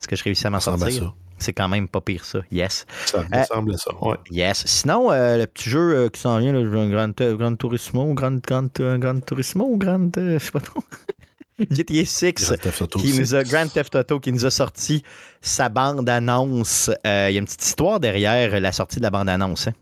Est-ce 0.00 0.08
que 0.08 0.16
je 0.16 0.24
réussis 0.24 0.46
à 0.46 0.50
m'en 0.50 0.60
sortir? 0.60 1.14
C'est 1.44 1.52
quand 1.52 1.68
même 1.68 1.86
pas 1.88 2.00
pire 2.00 2.24
ça. 2.24 2.40
Yes. 2.50 2.86
Ça 3.06 3.18
me 3.22 3.36
Euh, 3.36 3.44
semble 3.44 3.78
ça, 3.78 3.90
ouais. 4.02 4.16
Yes. 4.30 4.64
Sinon, 4.66 5.12
euh, 5.12 5.36
le 5.38 5.46
petit 5.46 5.70
jeu 5.70 5.94
euh, 5.96 6.08
qui 6.08 6.20
s'en 6.20 6.38
vient, 6.38 6.52
le 6.52 6.68
Grand, 6.90 7.36
Grand 7.36 7.56
Turismo, 7.56 8.14
Grand, 8.14 8.36
Grand, 8.44 8.80
euh, 8.80 8.98
Grand 8.98 9.20
Turismo 9.24 9.64
ou 9.66 9.76
Grand. 9.78 10.16
euh, 10.18 10.38
je 10.38 10.44
sais 10.44 10.50
pas 10.50 10.60
trop. 10.60 10.82
GTA 11.70 12.04
6 12.04 12.32
Grand 12.34 12.56
Theft 12.56 12.82
Auto 12.82 12.98
qui 12.98 13.16
nous 13.16 13.34
a 13.36 13.44
Grand 13.44 13.68
Theft 13.72 13.94
Auto 13.94 14.18
qui 14.18 14.32
nous 14.32 14.44
a 14.44 14.50
sorti 14.50 15.04
sa 15.40 15.68
bande 15.68 16.08
annonce. 16.08 16.90
Euh, 17.06 17.28
Il 17.30 17.34
y 17.34 17.36
a 17.36 17.38
une 17.38 17.44
petite 17.44 17.62
histoire 17.64 18.00
derrière 18.00 18.58
la 18.60 18.72
sortie 18.72 18.96
de 18.98 19.02
la 19.04 19.10
bande 19.10 19.28
annonce. 19.28 19.68
hein. 19.68 19.72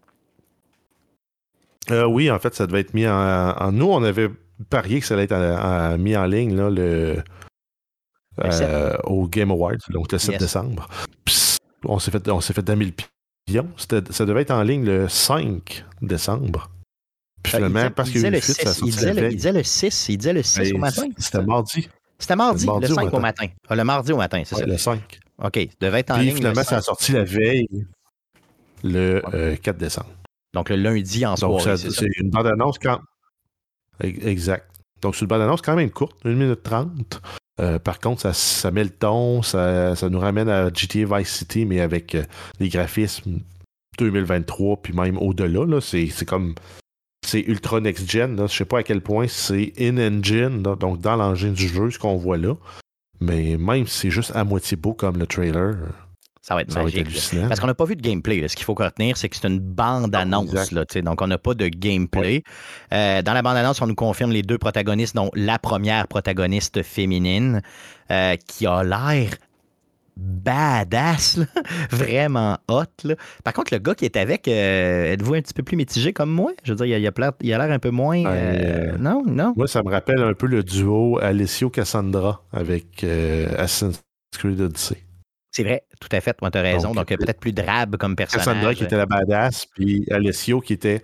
Euh, 1.91 2.05
oui, 2.07 2.31
en 2.31 2.39
fait, 2.39 2.55
ça 2.55 2.67
devait 2.67 2.81
être 2.81 2.95
mis 2.95 3.07
en, 3.09 3.13
en- 3.59 3.73
Nous, 3.73 3.87
on 3.91 4.03
avait 4.03 4.29
parié 4.71 5.01
que 5.01 5.07
ça 5.07 5.15
allait 5.15 5.25
être 5.25 5.33
en- 5.33 5.95
en- 5.95 5.99
mis 5.99 6.17
en 6.17 6.27
ligne 6.27 6.55
là, 6.55 6.71
le, 6.71 7.23
euh, 8.45 8.97
au 9.05 9.27
Game 9.27 9.51
Awards, 9.51 9.73
donc 9.91 10.13
le 10.13 10.19
7 10.19 10.33
Yes. 10.33 10.41
décembre. 10.43 10.89
Puis, 11.25 11.35
on 11.85 11.99
s'est 11.99 12.11
fait, 12.11 12.28
on 12.28 12.41
s'est 12.41 12.53
fait 12.53 12.62
2000 12.62 12.93
pions. 13.47 13.68
C'était- 13.76 14.12
Ça 14.12 14.24
devait 14.24 14.43
être 14.43 14.51
en 14.51 14.62
ligne 14.62 14.85
le 14.85 15.09
5 15.09 15.85
décembre. 16.01 16.70
Puis 17.43 17.55
Euh, 17.55 17.57
finalement, 17.57 17.80
il 17.80 17.83
disait- 17.83 17.91
parce 17.91 18.09
il 18.09 18.12
qu'il 18.12 18.20
y 18.22 18.24
a 18.24 18.28
eu 18.28 18.30
disait 18.30 18.30
une 18.30 18.35
le 18.35 18.55
fuite, 18.55 18.62
ça 18.64 18.70
a 18.70 18.72
6, 18.74 18.80
il 18.87 18.91
disait 18.93 19.07
le- 19.07 19.18
il 19.18 19.22
veille. 19.22 19.35
disait 19.37 19.53
le 19.53 19.62
6, 19.62 20.09
il 20.11 20.16
disait 20.18 20.33
le 20.33 20.43
6 20.43 20.61
au 20.70 20.74
Ben, 20.74 20.78
matin. 20.80 21.03
C'était 21.18 21.43
mardi. 21.43 21.89
C'était 22.18 22.37
mardi, 22.37 22.64
le 22.66 22.70
mardi 22.72 22.87
le 22.87 22.93
au 22.93 22.95
5 22.95 23.03
au 23.03 23.18
matin. 23.18 23.20
matin. 23.20 23.55
Ah, 23.68 23.74
le 23.76 23.85
mardi 23.85 24.12
au 24.12 24.16
matin, 24.16 24.43
c'est 24.45 24.55
Ouais, 24.55 24.61
ça. 24.61 24.66
le 24.66 24.78
5. 24.78 25.20
OK, 25.43 25.68
devait 25.80 26.01
être 26.01 26.11
en 26.12 26.14
Puis 26.14 26.22
ligne. 26.24 26.30
le 26.35 26.37
finalement, 26.37 26.62
ça 26.62 26.76
a 26.76 26.80
5. 26.80 26.85
sorti 26.85 27.12
la 27.12 27.24
veille, 27.24 27.66
le 28.85 29.22
euh, 29.35 29.57
4 29.57 29.76
décembre. 29.78 30.11
Donc 30.55 30.68
le 30.68 30.76
lundi 30.76 31.24
en 31.26 31.35
Donc, 31.35 31.61
soirée, 31.62 31.76
c'est 31.78 32.07
une 32.18 32.30
bande-annonce 32.30 32.78
quand. 32.78 33.01
Ex- 34.03 34.24
Exact. 34.24 34.68
Donc, 35.01 35.16
c'est 35.16 35.22
une 35.22 35.26
bande-annonce 35.28 35.62
quand 35.62 35.74
même 35.74 35.91
courte, 35.91 36.14
1 36.24 36.35
minute 36.35 36.62
30. 36.62 37.20
Euh, 37.63 37.79
par 37.79 38.01
contre, 38.01 38.35
ça, 38.35 38.71
met 38.73 38.85
le 38.85 38.91
ton, 38.91 39.43
ça, 39.43 39.95
nous 40.11 40.19
ramène 40.19 40.49
à 40.49 40.69
GTA 40.73 41.19
Vice 41.19 41.29
City, 41.29 41.65
mais 41.65 41.81
avec 41.81 42.15
euh, 42.15 42.25
des 42.59 42.69
graphismes 42.69 43.41
2023, 43.99 44.79
puis 44.79 44.93
même 44.93 45.17
au-delà. 45.19 45.65
là. 45.65 45.81
C'est 45.81 46.25
comme. 46.27 46.55
C'est 47.25 47.43
ultra 47.43 47.81
next-gen. 47.81 48.49
Je 48.49 48.53
sais 48.53 48.65
pas 48.65 48.79
à 48.79 48.83
quel 48.83 49.01
point 49.01 49.29
c'est 49.29 49.73
in-engine, 49.79 50.61
donc 50.63 51.01
dans 51.01 51.15
l'engin 51.15 51.53
du 51.53 51.69
jeu, 51.69 51.91
ce 51.91 51.99
qu'on 51.99 52.17
voit 52.17 52.37
là. 52.37 52.57
Mais 53.21 53.57
même 53.57 53.87
si 53.87 54.01
c'est 54.01 54.11
juste 54.11 54.33
à 54.35 54.43
moitié 54.43 54.77
beau 54.77 54.93
comme 54.93 55.19
le 55.19 55.29
trailer, 55.29 55.77
Ça 56.45 56.55
va 56.57 56.62
être 56.62 56.72
ça 56.72 56.80
va 56.80 56.88
être 56.88 56.95
magique. 57.05 57.20
Parce 57.49 57.61
qu'on 57.61 57.68
n'a 57.68 57.74
pas 57.74 57.84
vu 57.84 57.95
de 57.95 58.03
gameplay. 58.03 58.40
là. 58.40 58.49
Ce 58.49 58.57
qu'il 58.57 58.64
faut 58.64 58.74
retenir, 58.74 59.16
c'est 59.16 59.28
que 59.28 59.36
c'est 59.36 59.47
une 59.47 59.61
bande-annonce. 59.61 60.51
sais. 60.95 61.01
Donc, 61.03 61.22
on 61.22 61.28
n'a 61.28 61.38
pas 61.38 61.55
de 61.55 61.68
gameplay. 61.68 62.43
Euh, 62.93 63.22
dans 63.22 63.32
la 63.32 63.43
bande-annonce, 63.43 63.80
on 63.80 63.86
nous 63.86 63.95
confirme 63.95 64.32
les 64.32 64.43
deux 64.43 64.59
protagonistes, 64.59 65.14
dont 65.14 65.30
la 65.34 65.61
première 65.61 66.09
protagoniste 66.09 66.82
féminine, 66.82 67.62
euh, 68.11 68.34
qui 68.49 68.66
a 68.66 68.82
l'air 68.82 69.30
badass, 70.16 71.38
là. 71.38 71.47
vraiment 71.90 72.59
hot. 72.68 72.82
là. 73.05 73.14
Par 73.45 73.53
contre, 73.55 73.72
le 73.72 73.78
gars 73.78 73.95
qui 73.95 74.05
est 74.05 74.16
avec, 74.16 74.47
euh, 74.49 75.12
êtes-vous 75.12 75.34
un 75.34 75.40
petit 75.40 75.55
peu 75.55 75.62
plus 75.62 75.76
mitigé 75.76 76.12
comme 76.12 76.30
moi? 76.30 76.53
Je 76.64 76.72
veux 76.72 76.76
dire, 76.76 76.86
il 76.86 76.95
a- 76.95 76.99
il 76.99 77.07
a 77.07 77.12
l'air 77.16 77.32
il 77.40 77.53
a 77.55 77.59
l'air 77.59 77.70
un 77.74 77.78
peu 77.78 77.90
moins... 77.90 78.22
Ben, 78.22 78.28
euh, 78.30 78.93
euh, 78.95 78.99
non, 78.99 79.22
non? 79.26 79.55
Moi, 79.57 79.66
ça 79.68 79.82
me 79.82 79.90
rappelle 79.90 80.20
un 80.22 80.34
peu 80.34 80.47
le 80.49 80.62
duo 80.62 81.18
Alessio 81.22 81.70
Cassandra 81.70 82.43
avec 82.53 83.05
Assassin's 83.57 84.01
Creed 84.36 84.61
Odyssey. 84.61 84.99
C'est 85.55 85.65
vrai, 85.65 85.85
tout 86.01 86.09
à 86.11 86.21
fait. 86.21 86.35
Moi, 86.41 86.51
tu 86.51 86.59
as 86.59 86.63
raison. 86.63 86.89
Donc, 86.89 86.97
Donc, 86.97 87.13
euh, 87.13 87.17
peut-être 87.19 87.39
plus 87.41 87.53
drabe 87.53 87.97
comme 87.99 88.17
personnage. 88.17 88.47
Cassandra 88.47 88.75
qui 88.75 88.85
était 88.85 88.97
la 88.97 89.07
badass, 89.07 89.67
puis 89.67 90.05
Alessio 90.11 90.61
qui 90.61 90.73
était 90.73 91.03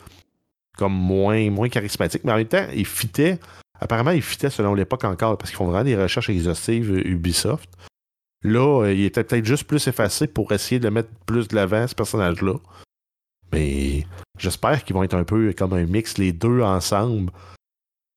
comme 0.77 0.95
moins, 0.95 1.51
moins 1.51 1.69
charismatique. 1.69 2.25
Mais 2.25 2.33
en 2.33 2.37
même 2.37 2.47
temps, 2.49 2.67
il 2.75 2.87
fitait. 2.87 3.39
Apparemment, 3.81 4.11
il 4.13 4.23
fitait 4.23 4.51
selon 4.51 4.75
l'époque 4.75 5.05
encore, 5.05 5.37
parce 5.39 5.51
qu'ils 5.51 5.59
font 5.59 5.67
vraiment 5.67 5.85
des 5.85 5.97
recherches 5.97 6.31
exhaustives 6.31 6.91
euh, 6.93 7.07
Ubisoft. 7.07 7.69
Là, 8.43 8.85
euh, 8.85 8.93
il 8.95 9.05
était 9.05 9.23
peut-être 9.23 9.45
juste 9.45 9.65
plus 9.65 9.87
effacé 9.87 10.27
pour 10.27 10.51
essayer 10.53 10.79
de 10.81 10.89
mettre 10.89 11.11
plus 11.27 11.47
de 11.49 11.55
l'avant, 11.55 11.87
ce 11.87 11.95
personnage-là. 11.95 12.55
Mais 13.53 14.05
j'espère 14.39 14.83
qu'ils 14.85 14.95
vont 14.95 15.03
être 15.03 15.15
un 15.15 15.25
peu 15.25 15.53
comme 15.53 15.73
un 15.75 15.85
mix, 15.85 16.19
les 16.19 16.33
deux 16.33 16.63
ensemble. 16.63 17.33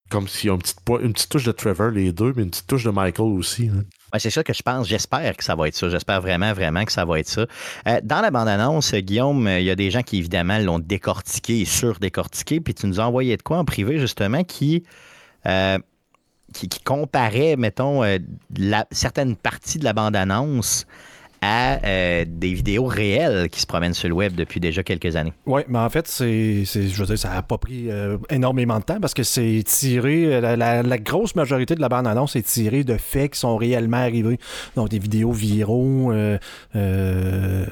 Comme 0.09 0.27
s'il 0.27 0.47
y 0.47 0.51
a 0.51 0.53
une 0.55 0.59
petite, 0.61 0.79
une 1.01 1.13
petite 1.13 1.29
touche 1.29 1.45
de 1.45 1.51
Trevor, 1.51 1.89
les 1.91 2.11
deux, 2.11 2.33
mais 2.35 2.43
une 2.43 2.49
petite 2.49 2.67
touche 2.67 2.83
de 2.83 2.89
Michael 2.91 3.27
aussi. 3.27 3.69
hein. 3.69 3.83
C'est 4.19 4.29
ça 4.29 4.43
que 4.43 4.53
je 4.53 4.61
pense. 4.61 4.87
J'espère 4.87 5.35
que 5.37 5.43
ça 5.43 5.55
va 5.55 5.67
être 5.67 5.75
ça. 5.75 5.89
J'espère 5.89 6.21
vraiment, 6.21 6.53
vraiment 6.53 6.83
que 6.83 6.91
ça 6.91 7.05
va 7.05 7.19
être 7.19 7.27
ça. 7.29 7.45
Euh, 7.87 7.99
dans 8.03 8.21
la 8.21 8.31
bande-annonce, 8.31 8.93
Guillaume, 8.93 9.47
euh, 9.47 9.59
il 9.59 9.65
y 9.65 9.69
a 9.69 9.75
des 9.75 9.91
gens 9.91 10.01
qui, 10.01 10.17
évidemment, 10.17 10.59
l'ont 10.59 10.79
décortiqué 10.79 11.61
et 11.61 11.65
surdécortiqué. 11.65 12.59
Puis 12.59 12.73
tu 12.73 12.87
nous 12.87 12.99
as 12.99 13.05
envoyé 13.07 13.37
de 13.37 13.41
quoi 13.41 13.57
en 13.57 13.65
privé, 13.65 13.99
justement, 13.99 14.43
qui, 14.43 14.83
euh, 15.45 15.77
qui, 16.53 16.67
comparait, 16.83 17.55
mettons, 17.55 18.03
certaines 18.91 19.35
parties 19.35 19.79
de 19.79 19.85
la 19.85 19.93
bande-annonce 19.93 20.85
à 21.41 21.83
euh, 21.85 22.25
des 22.27 22.53
vidéos 22.53 22.85
réelles 22.85 23.49
qui 23.49 23.59
se 23.61 23.65
promènent 23.65 23.95
sur 23.95 24.07
le 24.07 24.13
web 24.13 24.35
depuis 24.35 24.59
déjà 24.59 24.83
quelques 24.83 25.15
années. 25.15 25.33
Oui, 25.47 25.61
mais 25.67 25.79
en 25.79 25.89
fait, 25.89 26.07
c'est, 26.07 26.63
je 26.65 26.99
veux 26.99 27.05
dire, 27.07 27.17
ça 27.17 27.29
n'a 27.29 27.41
pas 27.41 27.57
pris 27.57 27.89
euh, 27.89 28.17
énormément 28.29 28.77
de 28.77 28.83
temps 28.83 28.99
parce 29.01 29.13
que 29.15 29.23
c'est 29.23 29.63
tiré, 29.65 30.39
la, 30.39 30.55
la- 30.55 30.83
la 30.83 30.97
grosse 30.99 31.33
majorité 31.35 31.73
de 31.75 31.81
la 31.81 31.89
bande-annonce 31.89 32.35
est 32.35 32.43
tirée 32.45 32.83
de 32.83 32.95
faits 32.97 33.33
qui 33.33 33.39
sont 33.39 33.57
réellement 33.57 33.97
arrivés. 33.97 34.37
Donc, 34.75 34.89
des 34.89 34.99
vidéos 34.99 35.31
viraux, 35.31 36.11
euh, 36.11 36.37
euh, 36.75 37.65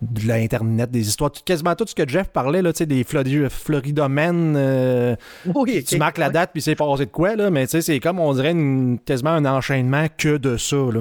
de 0.00 0.28
l'Internet, 0.28 0.92
des 0.92 1.08
histoires, 1.08 1.32
tout- 1.32 1.40
quasiment 1.44 1.74
tout 1.74 1.84
ce 1.88 1.94
que 1.94 2.08
Jeff 2.08 2.28
parlait, 2.28 2.62
là, 2.62 2.72
tu 2.72 2.78
sais, 2.78 2.86
des 2.86 3.02
Flori- 3.02 3.50
Floridomènes, 3.50 4.54
euh, 4.56 5.16
Oui, 5.56 5.82
tu 5.82 5.96
marques 5.98 6.18
la 6.18 6.30
date 6.30 6.50
puis 6.52 6.62
c'est 6.62 6.76
passé 6.76 7.06
de 7.06 7.10
quoi, 7.10 7.34
là, 7.34 7.50
mais 7.50 7.66
tu 7.66 7.72
sais, 7.72 7.80
c'est 7.80 7.98
comme, 7.98 8.20
on 8.20 8.32
dirait, 8.32 8.52
une- 8.52 9.00
quasiment 9.04 9.30
un 9.30 9.44
enchaînement 9.44 10.06
que 10.16 10.36
de 10.36 10.56
ça, 10.56 10.76
là. 10.76 11.00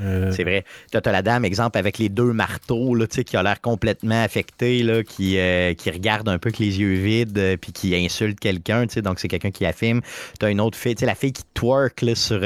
Euh, 0.00 0.30
C'est 0.32 0.44
vrai. 0.44 0.64
Là, 0.92 1.00
t'as 1.00 1.12
la 1.12 1.22
dame, 1.22 1.44
exemple, 1.44 1.78
avec 1.78 1.98
les 1.98 2.08
deux 2.08 2.32
marteaux, 2.32 2.94
là, 2.94 3.06
qui 3.06 3.36
a 3.36 3.42
l'air 3.42 3.60
complètement 3.60 4.26
qui, 5.02 5.38
euh, 5.38 5.74
qui 5.74 5.90
regarde 5.90 6.28
un 6.28 6.38
peu 6.38 6.48
avec 6.48 6.58
les 6.58 6.80
yeux 6.80 6.94
vides, 6.94 7.38
euh, 7.38 7.56
puis 7.56 7.72
qui 7.72 7.94
insulte 7.94 8.38
quelqu'un, 8.40 8.86
donc 8.96 9.18
c'est 9.18 9.28
quelqu'un 9.28 9.50
qui 9.50 9.66
affirme. 9.66 10.00
T'as 10.38 10.50
une 10.50 10.60
autre 10.60 10.78
fille, 10.78 10.94
la 11.00 11.14
fille 11.14 11.32
qui 11.32 11.42
twerk 11.54 12.02
là, 12.02 12.14
sur 12.14 12.42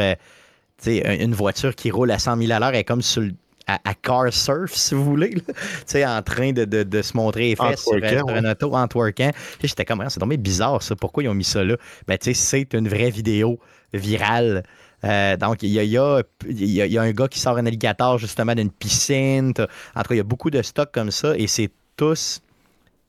une 0.87 1.35
voiture 1.35 1.75
qui 1.75 1.91
roule 1.91 2.11
à 2.11 2.19
100 2.19 2.37
000 2.39 2.53
à 2.53 2.59
l'heure, 2.59 2.71
elle 2.71 2.77
est 2.77 2.85
comme 2.85 3.03
sur 3.03 3.23
à, 3.67 3.79
à 3.85 3.95
car 3.95 4.33
surf, 4.33 4.75
si 4.75 4.95
vous 4.95 5.05
voulez, 5.05 5.31
tu 5.35 5.43
sais, 5.87 6.05
en 6.07 6.23
train 6.23 6.53
de, 6.53 6.65
de- 6.65 6.83
de 6.83 7.03
se 7.03 7.17
montrer 7.17 7.49
les 7.51 7.57
fesses 7.57 7.85
sur, 7.87 8.05
sur 8.07 8.29
un 8.29 8.45
auto 8.51 8.75
en 8.75 8.87
twerkant. 8.89 9.31
J'étais 9.63 9.85
comme, 9.85 10.01
Ah, 10.01 10.11
c'est 10.11 10.21
tombé 10.21 10.37
bizarre, 10.37 10.83
ça. 10.83 10.97
Pourquoi 10.97 11.23
ils 11.23 11.29
ont 11.29 11.35
mis 11.35 11.45
ça 11.45 11.65
là? 11.65 11.77
Ben, 12.07 12.19
tu 12.19 12.35
sais, 12.35 12.35
c'est 12.35 12.75
une 12.75 12.89
vraie 12.89 13.11
vidéo 13.11 13.59
virale. 13.93 14.63
Euh, 15.05 15.37
donc, 15.37 15.63
il 15.63 15.69
y 15.71 15.75
y, 15.87 15.99
a, 15.99 16.23
y 16.49 16.65
y 16.89 16.99
un 16.99 17.11
gars 17.13 17.29
qui 17.29 17.39
sort 17.39 17.57
un 17.59 17.67
alligator 17.67 18.19
justement 18.19 18.55
d'une 18.55 18.71
piscine. 18.71 19.53
En 19.95 20.03
tout 20.03 20.09
cas, 20.09 20.15
il 20.15 20.17
y 20.19 20.21
a 20.21 20.25
beaucoup 20.25 20.51
de 20.51 20.63
stocks 20.63 20.93
comme 20.93 21.11
ça 21.11 21.37
et 21.37 21.47
c'est 21.47 21.71
tous 21.97 22.41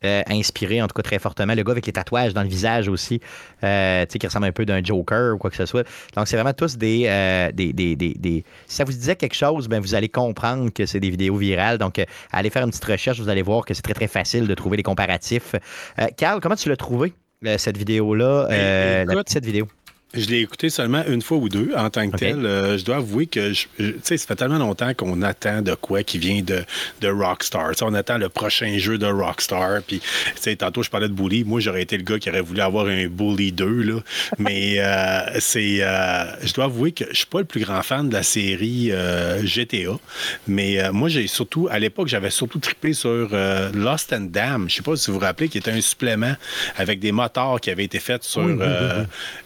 euh, 0.04 0.22
inspirés, 0.30 0.82
en 0.82 0.88
tout 0.88 0.94
cas 0.94 1.02
très 1.04 1.20
fortement. 1.20 1.56
Le 1.56 1.64
gars 1.64 1.72
avec 1.72 1.86
les 1.86 1.94
tatouages 1.94 2.34
dans 2.34 2.44
le 2.44 2.50
visage 2.50 2.88
aussi, 2.90 3.22
euh, 3.64 4.06
tu 4.06 4.14
sais, 4.14 4.20
qui 4.20 4.28
ressemble 4.28 4.46
un 4.48 4.52
peu 4.52 4.66
d'un 4.66 4.84
Joker 4.84 5.36
ou 5.36 5.38
quoi 5.38 5.50
que 5.50 5.56
ce 5.56 5.66
soit. 5.66 5.88
Donc, 6.16 6.28
c'est 6.28 6.36
vraiment 6.36 6.54
tous 6.54 6.78
des, 6.78 7.06
euh, 7.08 7.52
des, 7.52 7.74
des, 7.74 7.96
des- 7.96 8.14
des- 8.16 8.44
Si 8.68 8.76
ça 8.76 8.84
vous 8.84 8.92
disait 8.92 9.16
quelque 9.16 9.36
chose, 9.36 9.68
ben, 9.68 9.80
vous 9.80 9.96
allez 9.96 10.10
comprendre 10.10 10.70
que 10.72 10.86
c'est 10.86 11.00
des 11.00 11.10
vidéos 11.10 11.38
virales. 11.38 11.78
Donc, 11.78 12.00
euh, 12.00 12.06
allez 12.32 12.50
faire 12.50 12.64
une 12.64 12.70
petite 12.72 12.86
recherche, 12.86 13.20
vous 13.20 13.30
allez 13.30 13.42
voir 13.42 13.66
que 13.66 13.74
c'est 13.74 13.82
très, 13.82 13.94
très 13.94 14.08
facile 14.08 14.48
de 14.48 14.54
trouver 14.54 14.78
les 14.78 14.84
comparatifs. 14.84 15.56
Carl, 16.18 16.40
comment 16.42 16.56
tu 16.56 16.70
l'as 16.70 16.78
trouvé, 16.78 17.14
cette 17.58 17.78
vidéo-là, 17.78 18.48
euh, 18.52 19.06
la 19.06 19.24
petite 19.24 19.46
vidéo? 19.46 19.68
Je 20.16 20.28
l'ai 20.28 20.40
écouté 20.40 20.70
seulement 20.70 21.04
une 21.08 21.22
fois 21.22 21.38
ou 21.38 21.50
deux 21.50 21.72
en 21.76 21.90
tant 21.90 22.10
que 22.10 22.16
tel. 22.16 22.46
Euh, 22.46 22.78
je 22.78 22.86
dois 22.86 22.98
avouer 22.98 23.28
que, 23.28 23.52
tu 23.52 23.96
sais, 24.02 24.18
ça 24.18 24.28
fait 24.28 24.36
tellement 24.36 24.58
longtemps 24.58 24.94
qu'on 24.94 25.22
attend 25.22 25.62
de 25.62 25.76
quoi 25.76 26.04
qui 26.04 26.20
vient 26.20 26.42
de, 26.42 26.64
de 27.02 27.08
Rockstar. 27.10 27.72
Tu 27.72 27.80
sais, 27.80 27.86
on 27.86 27.94
attend 27.94 28.18
le 28.18 28.30
prochain 28.30 28.78
jeu 28.78 28.98
de 28.98 29.08
Rockstar. 29.08 29.82
Puis, 29.86 30.00
tu 30.00 30.06
sais, 30.36 30.56
tantôt, 30.56 30.84
je 30.84 30.90
parlais 30.90 31.10
de 31.10 31.14
Bully. 31.14 31.44
Moi, 31.44 31.60
j'aurais 31.60 31.82
été 31.82 31.98
le 31.98 32.04
gars 32.04 32.18
qui 32.18 32.30
aurait 32.30 32.42
voulu 32.42 32.62
avoir 32.62 32.86
un 32.88 33.08
Bully 33.08 33.52
2, 33.52 33.66
là. 33.82 34.00
Mais 34.40 34.76
euh, 34.80 35.40
c'est... 35.40 35.80
euh, 35.82 36.24
je 36.46 36.54
dois 36.54 36.66
avouer 36.66 36.94
que 36.94 37.04
je 37.12 37.18
suis 37.18 37.26
pas 37.26 37.40
le 37.40 37.46
plus 37.46 37.62
grand 37.62 37.82
fan 37.82 38.08
de 38.08 38.14
la 38.14 38.24
série 38.24 38.92
euh, 38.92 39.46
GTA. 39.46 39.98
Mais 40.48 40.82
euh, 40.82 40.94
moi, 40.94 41.10
j'ai 41.10 41.28
surtout... 41.28 41.68
À 41.70 41.78
l'époque, 41.80 42.08
j'avais 42.08 42.30
surtout 42.30 42.60
trippé 42.60 42.94
sur 42.94 43.30
Lost 43.74 44.14
and 44.14 44.28
Damned. 44.32 44.70
Je 44.70 44.76
sais 44.76 44.82
pas 44.82 44.96
si 44.96 45.12
vous 45.12 45.16
vous 45.20 45.26
rappelez, 45.26 45.50
qui 45.50 45.58
était 45.58 45.72
un 45.72 45.82
supplément 45.82 46.36
avec 46.78 47.00
des 47.00 47.12
moteurs 47.12 47.60
qui 47.60 47.70
avaient 47.70 47.84
été 47.84 48.00
faits 48.00 48.24
sur 48.24 48.44
Oui, 48.44 48.54
oui, 48.54 48.66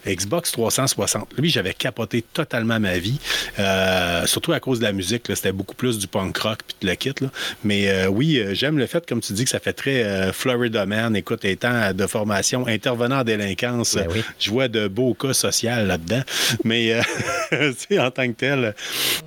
oui, 0.06 0.14
Xbox 0.16 0.52
360. 0.68 1.28
Lui, 1.38 1.48
j'avais 1.48 1.72
capoté 1.74 2.22
totalement 2.22 2.78
ma 2.78 2.98
vie, 2.98 3.18
euh, 3.58 4.26
surtout 4.26 4.52
à 4.52 4.60
cause 4.60 4.78
de 4.78 4.84
la 4.84 4.92
musique. 4.92 5.24
C'était 5.34 5.52
beaucoup 5.52 5.74
plus 5.74 5.98
du 5.98 6.06
punk 6.06 6.36
rock 6.38 6.58
puis 6.66 6.76
de 6.82 6.86
le 6.88 6.94
kit. 6.96 7.12
là. 7.20 7.28
Mais 7.64 7.88
euh, 7.88 8.08
oui, 8.08 8.38
euh, 8.38 8.54
j'aime 8.54 8.78
le 8.78 8.86
fait, 8.86 9.06
comme 9.06 9.20
tu 9.20 9.32
dis, 9.32 9.44
que 9.44 9.50
ça 9.50 9.60
fait 9.60 9.72
très 9.72 10.04
euh, 10.04 10.32
Florida 10.32 10.84
Man. 10.86 11.16
Écoute, 11.16 11.44
étant 11.44 11.92
de 11.92 12.06
formation 12.06 12.66
intervenant 12.66 13.20
en 13.20 13.24
délinquance, 13.24 13.94
Ben 13.94 14.06
oui. 14.10 14.22
je 14.38 14.50
vois 14.50 14.68
de 14.68 14.86
beaux 14.88 15.14
cas 15.14 15.32
sociaux 15.32 15.70
là-dedans. 15.70 16.22
Mais 16.64 17.00
en 17.98 18.10
tant 18.10 18.26
que 18.28 18.36
tel, 18.36 18.74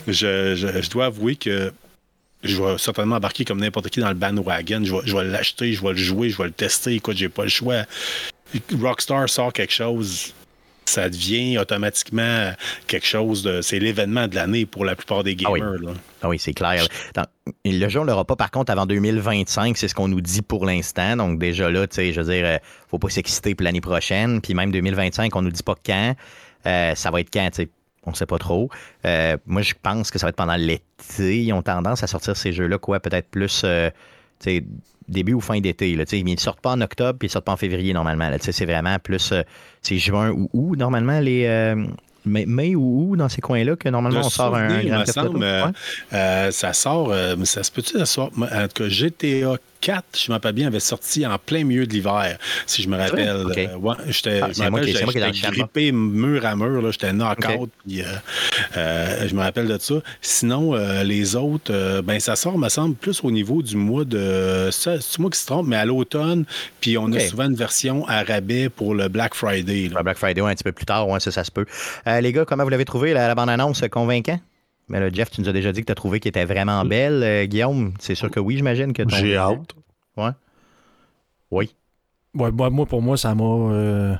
je, 0.07 0.55
je- 0.55 0.81
je 0.81 0.89
dois 0.89 1.05
avouer 1.05 1.36
que 1.36 1.71
je 2.43 2.61
vais 2.61 2.77
certainement 2.77 3.15
embarquer 3.15 3.45
comme 3.45 3.59
n'importe 3.61 3.89
qui 3.89 3.99
dans 4.01 4.09
le 4.09 4.13
bandwagon. 4.15 4.81
Je 4.84 4.93
vais, 4.93 5.01
je 5.05 5.15
vais 5.15 5.23
l'acheter, 5.23 5.73
je 5.73 5.81
vais 5.81 5.91
le 5.91 5.95
jouer, 5.97 6.29
je 6.29 6.38
vais 6.38 6.43
le 6.45 6.51
tester. 6.51 6.93
Écoute, 6.95 7.17
j'ai 7.17 7.29
pas 7.29 7.43
le 7.43 7.49
choix. 7.49 7.84
Rockstar 8.79 9.27
sort 9.29 9.51
quelque 9.53 9.73
chose. 9.73 10.34
Ça 10.86 11.09
devient 11.09 11.57
automatiquement 11.57 12.51
quelque 12.88 13.05
chose 13.05 13.43
de. 13.43 13.61
C'est 13.61 13.79
l'événement 13.79 14.27
de 14.27 14.36
l'année 14.36 14.65
pour 14.65 14.86
la 14.86 14.95
plupart 14.95 15.23
des 15.23 15.36
Ah 15.45 15.51
oui. 15.51 15.59
gamers. 15.59 15.81
là. 15.81 15.91
Ah 16.21 16.29
oui, 16.29 16.39
c'est 16.39 16.53
clair. 16.53 16.86
Dans- 17.15 17.25
le 17.65 17.89
jeu, 17.89 17.99
on 17.99 18.03
l'aura 18.05 18.23
pas 18.25 18.36
par 18.36 18.51
contre 18.51 18.71
avant 18.71 18.86
2025, 18.86 19.77
c'est 19.77 19.88
ce 19.88 19.95
qu'on 19.95 20.07
nous 20.07 20.21
dit 20.21 20.41
pour 20.41 20.65
l'instant. 20.65 21.15
Donc 21.17 21.39
déjà 21.39 21.69
là, 21.69 21.86
tu 21.88 21.95
sais, 21.95 22.13
je 22.13 22.21
veux 22.21 22.34
dire, 22.34 22.45
euh, 22.45 22.57
faut 22.89 22.99
pas 22.99 23.09
s'exciter 23.09 23.55
pour 23.55 23.63
l'année 23.65 23.81
prochaine. 23.81 24.41
Puis 24.41 24.53
même 24.53 24.71
2025, 24.71 25.36
on 25.36 25.41
nous 25.41 25.51
dit 25.51 25.63
pas 25.63 25.75
quand. 25.86 26.15
Euh, 26.65 26.95
ça 26.95 27.11
va 27.11 27.19
être 27.19 27.29
quand, 27.31 27.49
tu 27.51 27.63
sais. 27.63 27.69
On 28.05 28.13
sait 28.13 28.25
pas 28.25 28.38
trop. 28.38 28.69
Euh, 29.05 29.38
moi, 29.45 29.61
je 29.61 29.73
pense 29.81 30.11
que 30.11 30.19
ça 30.19 30.25
va 30.25 30.29
être 30.31 30.36
pendant 30.36 30.57
l'été. 30.57 31.41
Ils 31.41 31.53
ont 31.53 31.61
tendance 31.61 32.03
à 32.03 32.07
sortir 32.07 32.36
ces 32.36 32.51
jeux-là, 32.51 32.77
quoi, 32.77 32.99
peut-être 32.99 33.29
plus 33.29 33.61
euh, 33.63 33.89
tu 34.41 34.57
sais, 34.57 34.63
début 35.07 35.33
ou 35.33 35.41
fin 35.41 35.59
d'été. 35.59 35.95
là. 35.95 36.03
Ils 36.11 36.25
ne 36.25 36.37
sortent 36.37 36.61
pas 36.61 36.71
en 36.71 36.81
octobre, 36.81 37.17
puis 37.19 37.27
ils 37.27 37.31
sortent 37.31 37.45
pas 37.45 37.53
en 37.53 37.57
février 37.57 37.93
normalement. 37.93 38.29
là. 38.29 38.37
C'est 38.39 38.65
vraiment 38.65 38.97
plus 38.99 39.31
euh, 39.31 39.41
c'est 39.81 39.97
juin 39.97 40.31
ou 40.31 40.49
août, 40.53 40.77
normalement, 40.77 41.19
les 41.19 41.45
euh, 41.45 41.75
mai, 42.25 42.45
mai 42.45 42.75
ou 42.75 43.11
août, 43.11 43.15
dans 43.17 43.29
ces 43.29 43.41
coins-là, 43.41 43.75
que 43.75 43.89
normalement 43.89 44.21
De 44.21 44.25
on 44.25 44.29
sort 44.29 44.55
un, 44.55 44.83
Grand 44.83 44.99
me 44.99 45.05
semble, 45.05 45.43
euh, 45.43 45.65
Ouais. 45.65 45.71
Euh, 46.13 46.51
ça 46.51 46.73
sort, 46.73 47.09
mais 47.37 47.45
ça 47.45 47.63
se 47.63 47.71
peut-tu, 47.71 47.97
ça 47.97 48.05
sort? 48.05 48.31
En 48.37 48.67
tout 48.67 48.83
cas, 48.83 48.89
GTA 48.89 49.57
4, 49.84 50.05
je 50.17 50.31
me 50.31 50.36
rappelle 50.36 50.53
bien, 50.53 50.67
avait 50.67 50.79
sorti 50.79 51.27
en 51.27 51.38
plein 51.38 51.65
milieu 51.65 51.86
de 51.86 51.91
l'hiver, 51.91 52.38
si 52.65 52.81
je 52.81 52.88
me 52.88 52.97
rappelle. 52.97 53.45
Ok. 53.45 53.57
Euh, 53.57 53.75
ouais, 53.75 53.95
j'étais, 54.07 54.39
Ah, 54.41 54.47
le 54.47 55.51
grippé 55.51 55.91
mur 55.91 56.45
à 56.45 56.55
mur, 56.55 56.89
j'étais 56.89 57.11
knock-out, 57.11 57.69
puis, 57.86 58.01
euh, 58.01 58.05
euh, 58.77 59.27
je 59.27 59.36
me 59.36 59.41
rappelle 59.41 59.67
de 59.67 59.77
ça. 59.77 59.95
Sinon, 60.21 60.73
euh, 60.73 61.03
les 61.03 61.36
autres, 61.36 62.01
ben, 62.01 62.17
ça 62.21 62.38
sort, 62.38 62.57
me 62.57 62.69
semble, 62.69 62.95
plus 62.95 63.21
au 63.25 63.31
niveau 63.31 63.61
du 63.61 63.75
mois 63.75 64.05
de. 64.05 64.69
C'est 64.71 65.19
moi 65.19 65.29
qui 65.29 65.39
se 65.39 65.45
trompe, 65.45 65.67
mais 65.67 65.75
à 65.75 65.84
l'automne, 65.86 66.45
puis 66.79 66.97
on 66.97 67.11
a 67.11 67.19
souvent 67.19 67.45
une 67.45 67.55
version 67.55 68.07
à 68.07 68.23
rabais 68.23 68.69
pour 68.69 68.95
le 68.95 69.09
Black 69.09 69.34
Friday. 69.34 69.91
Ouais, 69.93 70.01
Black 70.01 70.17
Friday, 70.17 70.39
ouais, 70.39 70.51
un 70.51 70.55
petit 70.55 70.63
peu 70.63 70.71
plus 70.71 70.86
tard, 70.86 71.09
ouais, 71.09 71.19
ça, 71.19 71.31
ça 71.31 71.43
se 71.43 71.51
peut. 71.51 71.65
Les 72.05 72.31
gars, 72.31 72.45
comment 72.45 72.63
vous 72.63 72.69
l'avez 72.69 72.86
trouvé, 72.86 73.11
la, 73.11 73.27
la 73.27 73.36
bande-annonce 73.36 73.84
convaincant? 73.91 74.39
Mais 74.89 74.99
là, 74.99 75.09
Jeff, 75.11 75.31
tu 75.31 75.41
nous 75.41 75.49
as 75.49 75.53
déjà 75.53 75.71
dit 75.71 75.81
que 75.81 75.86
tu 75.86 75.91
as 75.91 75.95
trouvé 75.95 76.19
qu'elle 76.19 76.29
était 76.31 76.45
vraiment 76.45 76.84
belle. 76.86 77.23
Euh, 77.23 77.45
Guillaume, 77.45 77.93
c'est 77.99 78.15
sûr 78.15 78.29
que 78.29 78.39
oui, 78.39 78.57
j'imagine 78.57 78.93
que 78.93 79.03
ton- 79.03 79.09
J'ai 79.15 79.38
hâte. 79.38 79.73
Ouais. 80.17 80.31
Oui. 81.51 81.73
Ouais, 82.36 82.51
moi, 82.51 82.69
moi, 82.69 82.86
pour 82.86 83.01
moi, 83.01 83.15
ça 83.17 83.34
m'a. 83.36 83.43
euh, 83.43 84.15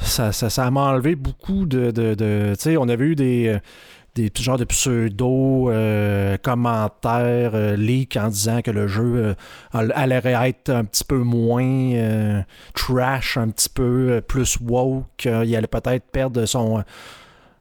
ça, 0.00 0.32
ça, 0.32 0.50
ça 0.50 0.70
m'a 0.70 0.82
enlevé 0.92 1.14
beaucoup 1.16 1.66
de. 1.66 1.90
de, 1.90 2.14
de- 2.14 2.54
tu 2.56 2.62
sais, 2.62 2.76
on 2.76 2.88
avait 2.88 3.04
eu 3.04 3.14
des. 3.14 3.48
euh, 3.48 3.58
Des 4.14 4.30
genres 4.38 4.58
de 4.58 4.64
pseudo 4.64 5.70
euh, 5.70 6.36
commentaires, 6.40 7.50
euh, 7.54 7.74
leaks 7.74 8.16
en 8.16 8.28
disant 8.28 8.62
que 8.62 8.70
le 8.70 8.86
jeu 8.86 9.02
euh, 9.16 9.34
all- 9.72 9.92
allait 9.96 10.22
être 10.48 10.70
un 10.70 10.84
petit 10.84 11.02
peu 11.02 11.18
moins 11.18 11.64
euh, 11.94 12.40
trash, 12.74 13.36
un 13.38 13.48
petit 13.48 13.68
peu 13.68 14.10
euh, 14.12 14.20
plus 14.20 14.56
woke. 14.60 15.26
euh, 15.26 15.44
il 15.44 15.56
allait 15.56 15.66
peut-être 15.66 16.04
perdre 16.12 16.46
son, 16.46 16.84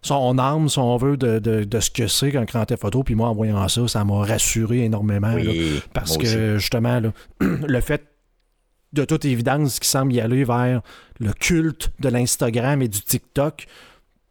son 0.04 0.38
âme, 0.38 0.70
si 0.70 0.80
on 0.80 0.98
veut, 0.98 1.18
de, 1.18 1.40
de, 1.40 1.64
de 1.64 1.80
ce 1.80 1.90
que 1.90 2.08
c'est 2.08 2.32
qu'un 2.32 2.44
grand 2.44 2.66
photo. 2.78 3.04
Puis 3.04 3.16
moi, 3.16 3.30
en 3.30 3.34
voyant 3.34 3.68
ça, 3.68 3.88
ça 3.88 4.04
m'a 4.04 4.26
rassuré 4.26 4.84
énormément. 4.84 5.34
là. 5.36 5.52
Parce 5.94 6.18
que 6.18 6.58
justement, 6.58 7.00
là, 7.00 7.12
le 7.42 7.82
fait 7.82 8.04
de 8.94 9.06
toute 9.06 9.26
évidence 9.26 9.80
qu'il 9.80 9.88
semble 9.88 10.14
y 10.14 10.22
aller 10.22 10.44
vers 10.44 10.82
le 11.20 11.34
culte 11.34 11.92
de 12.00 12.10
l'Instagram 12.10 12.82
et 12.82 12.88
du 12.88 13.02
TikTok, 13.02 13.66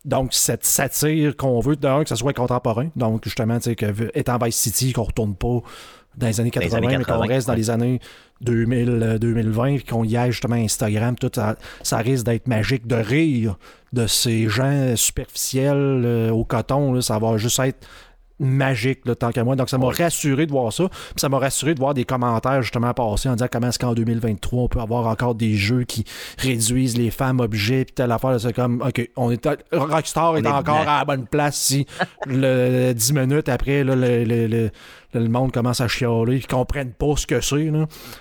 donc 0.05 0.35
cette 0.35 0.65
satire 0.65 1.37
qu'on 1.37 1.61
veut, 1.61 1.77
d'un, 1.77 2.03
que 2.03 2.09
ça 2.09 2.17
soit 2.17 2.33
contemporain, 2.33 2.91
donc 2.97 3.25
justement, 3.25 3.59
tu 3.59 3.71
sais, 3.71 3.77
que 3.77 3.87
étant 4.15 4.39
Vice 4.39 4.57
City, 4.57 4.93
qu'on 4.93 5.05
retourne 5.05 5.35
pas 5.35 5.61
dans 6.17 6.27
les 6.27 6.41
années 6.41 6.51
les 6.55 6.69
80, 6.69 6.77
années 6.77 6.99
mais 6.99 7.05
qu'on 7.05 7.13
80, 7.21 7.27
reste 7.27 7.47
dans 7.47 7.53
ouais. 7.53 7.59
les 7.59 7.71
années 7.71 8.01
2000, 8.43 8.89
euh, 8.89 9.19
2020, 9.19 9.77
puis 9.77 9.85
qu'on 9.85 10.05
y 10.05 10.17
aille 10.17 10.33
justement 10.33 10.57
Instagram, 10.57 11.17
tout 11.17 11.31
ça, 11.35 11.57
ça 11.83 11.99
risque 11.99 12.25
d'être 12.25 12.49
magique 12.49 12.87
de 12.87 12.97
rire 12.97 13.57
de 13.93 14.07
ces 14.07 14.49
gens 14.49 14.95
superficiels 14.97 16.03
euh, 16.05 16.31
au 16.31 16.45
coton, 16.45 16.93
là, 16.93 17.03
ça 17.03 17.19
va 17.19 17.37
juste 17.37 17.59
être 17.61 17.87
magique, 18.43 19.01
là, 19.07 19.15
tant 19.15 19.31
qu'à 19.31 19.45
moi. 19.45 19.57
Donc, 19.57 19.71
ça 19.71 19.79
m'a 19.79 19.89
rassuré 19.89 20.47
de 20.47 20.53
voir 20.53 20.73
ça. 20.73 20.89
Puis 20.89 20.99
ça 21.19 21.29
m'a 21.29 21.39
rassuré 21.39 21.75
de 21.75 21.79
voir 21.81 21.95
des 21.95 22.05
commentaires 22.05 22.61
justement 22.63 22.93
passer 22.93 23.29
en 23.29 23.35
disant 23.35 23.47
comment 23.51 23.69
est-ce 23.69 23.79
qu'en 23.79 23.95
2023, 23.95 24.63
on 24.65 24.69
peut 24.69 24.81
avoir 24.81 25.07
encore 25.07 25.35
des 25.35 25.55
jeux 25.55 25.85
qui 25.85 26.05
réduisent 26.39 26.97
les 26.97 27.11
femmes 27.11 27.41
objets, 27.41 27.85
puis 27.85 27.95
telle 27.95 28.13
affaire. 28.13 28.39
C'est 28.41 28.53
comme, 28.53 28.83
OK, 28.87 29.09
on 29.17 29.31
est 29.31 29.47
à- 29.47 29.57
Rockstar 29.73 30.37
est, 30.37 30.41
est 30.41 30.47
encore 30.49 30.77
à 30.81 30.99
la 30.99 31.05
bonne 31.05 31.27
place 31.27 31.57
si 31.57 31.87
le, 32.27 32.93
10 32.93 33.13
minutes 33.13 33.49
après, 33.49 33.85
là, 33.85 33.95
le, 33.97 34.25
le- 34.25 34.47
le- 34.47 34.71
le 35.15 35.29
monde 35.29 35.53
commence 35.53 35.83
à 35.83 35.89
chialer, 35.89 36.37
ils 36.37 36.47
comprennent 36.47 36.93
pas 36.95 37.15
ce 37.17 37.27
que 37.27 37.41
c'est. 37.43 37.71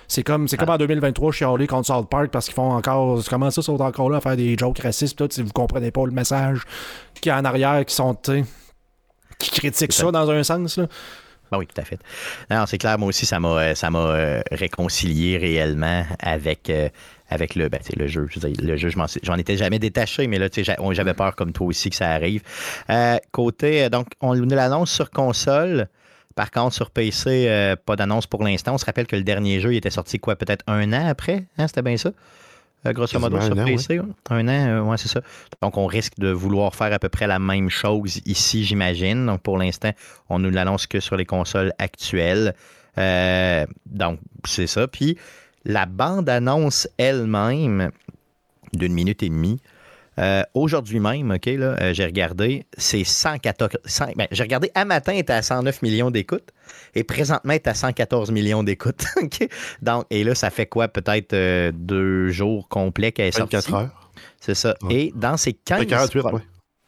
C'est 0.08 0.22
comme, 0.22 0.46
c'est 0.46 0.58
comme 0.58 0.68
Ah. 0.68 0.74
en 0.74 0.78
2023, 0.78 1.32
chialer 1.32 1.66
contre 1.66 1.86
South 1.86 2.08
Park 2.10 2.28
parce 2.30 2.44
qu'ils 2.46 2.54
font 2.54 2.70
encore. 2.72 3.22
Comment 3.30 3.50
ça, 3.50 3.62
ils 3.62 3.64
sont 3.64 3.80
encore 3.80 4.10
là 4.10 4.18
à 4.18 4.20
faire 4.20 4.36
des 4.36 4.54
jokes 4.58 4.78
racistes, 4.80 5.16
tout, 5.16 5.26
si 5.30 5.42
vous 5.42 5.52
comprenez 5.54 5.90
pas 5.90 6.04
le 6.04 6.12
message 6.12 6.60
qui 7.20 7.30
est 7.30 7.32
en 7.32 7.44
arrière, 7.46 7.82
qui 7.86 7.94
sont, 7.94 8.14
tu 8.14 8.32
sais, 8.32 8.44
qui 9.42 9.50
critiquent 9.50 9.92
C'est 9.92 9.92
ça 9.92 10.06
ça. 10.06 10.10
dans 10.12 10.30
un 10.30 10.42
sens. 10.42 10.78
Là. 10.78 10.86
Ben 11.50 11.58
oui, 11.58 11.66
tout 11.66 11.78
à 11.80 11.84
fait. 11.84 11.98
Non, 12.50 12.64
c'est 12.66 12.78
clair, 12.78 12.98
moi 12.98 13.08
aussi, 13.08 13.26
ça 13.26 13.38
m'a, 13.38 13.74
ça 13.74 13.90
m'a 13.90 13.98
euh, 13.98 14.42
réconcilié 14.50 15.36
réellement 15.36 16.02
avec, 16.18 16.70
euh, 16.70 16.88
avec 17.28 17.54
le, 17.54 17.68
ben, 17.68 17.78
le 17.94 18.06
jeu. 18.06 18.26
Je 18.30 18.40
dire, 18.40 18.52
le 18.62 18.76
jeu, 18.78 18.88
je 18.88 18.96
m'en, 18.96 19.04
j'en 19.22 19.36
étais 19.36 19.58
jamais 19.58 19.78
détaché, 19.78 20.26
mais 20.28 20.38
là, 20.38 20.48
j'avais 20.92 21.12
peur 21.12 21.36
comme 21.36 21.52
toi 21.52 21.66
aussi 21.66 21.90
que 21.90 21.96
ça 21.96 22.10
arrive. 22.10 22.42
Euh, 22.88 23.18
côté, 23.32 23.90
donc, 23.90 24.08
on 24.22 24.34
nous 24.34 24.48
l'annonce 24.48 24.90
sur 24.90 25.10
console. 25.10 25.88
Par 26.34 26.50
contre, 26.50 26.74
sur 26.74 26.90
PC, 26.90 27.46
euh, 27.48 27.76
pas 27.76 27.96
d'annonce 27.96 28.26
pour 28.26 28.42
l'instant. 28.42 28.74
On 28.74 28.78
se 28.78 28.86
rappelle 28.86 29.06
que 29.06 29.16
le 29.16 29.22
dernier 29.22 29.60
jeu, 29.60 29.74
il 29.74 29.76
était 29.76 29.90
sorti 29.90 30.18
quoi, 30.18 30.36
peut-être 30.36 30.64
un 30.66 30.92
an 30.92 31.06
après? 31.06 31.44
Hein, 31.58 31.68
c'était 31.68 31.82
bien 31.82 31.96
ça? 31.96 32.12
Euh, 32.86 32.92
grosso 32.92 33.18
modo, 33.18 33.40
sur 33.40 33.52
un 33.52 33.62
an, 33.62 33.64
PC. 33.64 34.00
ouais. 34.00 34.06
Un 34.30 34.48
an, 34.48 34.66
euh, 34.68 34.80
ouais, 34.82 34.98
c'est 34.98 35.08
ça. 35.08 35.20
Donc, 35.60 35.76
on 35.76 35.86
risque 35.86 36.18
de 36.18 36.28
vouloir 36.28 36.74
faire 36.74 36.92
à 36.92 36.98
peu 36.98 37.08
près 37.08 37.26
la 37.26 37.38
même 37.38 37.70
chose 37.70 38.20
ici, 38.26 38.64
j'imagine. 38.64 39.26
Donc, 39.26 39.42
pour 39.42 39.56
l'instant, 39.58 39.92
on 40.28 40.38
ne 40.38 40.48
l'annonce 40.48 40.86
que 40.86 40.98
sur 41.00 41.16
les 41.16 41.26
consoles 41.26 41.72
actuelles. 41.78 42.54
Euh, 42.98 43.66
donc, 43.86 44.18
c'est 44.44 44.66
ça. 44.66 44.88
Puis, 44.88 45.16
la 45.64 45.86
bande-annonce 45.86 46.88
elle-même, 46.98 47.90
d'une 48.72 48.92
minute 48.92 49.22
et 49.22 49.28
demie, 49.28 49.60
euh, 50.18 50.42
Aujourd'hui 50.54 51.00
même, 51.00 51.30
OK, 51.30 51.46
là, 51.46 51.76
euh, 51.80 51.94
j'ai 51.94 52.04
regardé, 52.04 52.66
c'est 52.76 53.04
114. 53.04 53.70
100 53.84 54.06
ben, 54.16 54.26
j'ai 54.30 54.42
regardé 54.42 54.70
à 54.74 54.84
matin, 54.84 55.12
était 55.12 55.32
à 55.32 55.42
109 55.42 55.82
millions 55.82 56.10
d'écoutes. 56.10 56.50
Et 56.94 57.04
présentement, 57.04 57.52
est 57.54 57.66
à 57.66 57.74
114 57.74 58.30
millions 58.30 58.62
d'écoutes. 58.62 59.04
Donc, 59.82 60.04
et 60.10 60.24
là, 60.24 60.34
ça 60.34 60.50
fait 60.50 60.66
quoi? 60.66 60.88
Peut-être 60.88 61.32
euh, 61.32 61.72
deux 61.74 62.28
jours 62.28 62.68
complets 62.68 63.12
qu'elle 63.12 63.28
est 63.28 63.32
sortie? 63.32 63.56
24 63.56 63.74
heures. 63.74 64.10
C'est 64.40 64.54
ça. 64.54 64.74
Ouais. 64.82 64.94
Et 64.94 65.12
dans 65.14 65.36
ces 65.36 65.52
15 65.54 65.80
Ouais, 65.80 65.86
48, 65.86 66.24
ouais. 66.24 66.40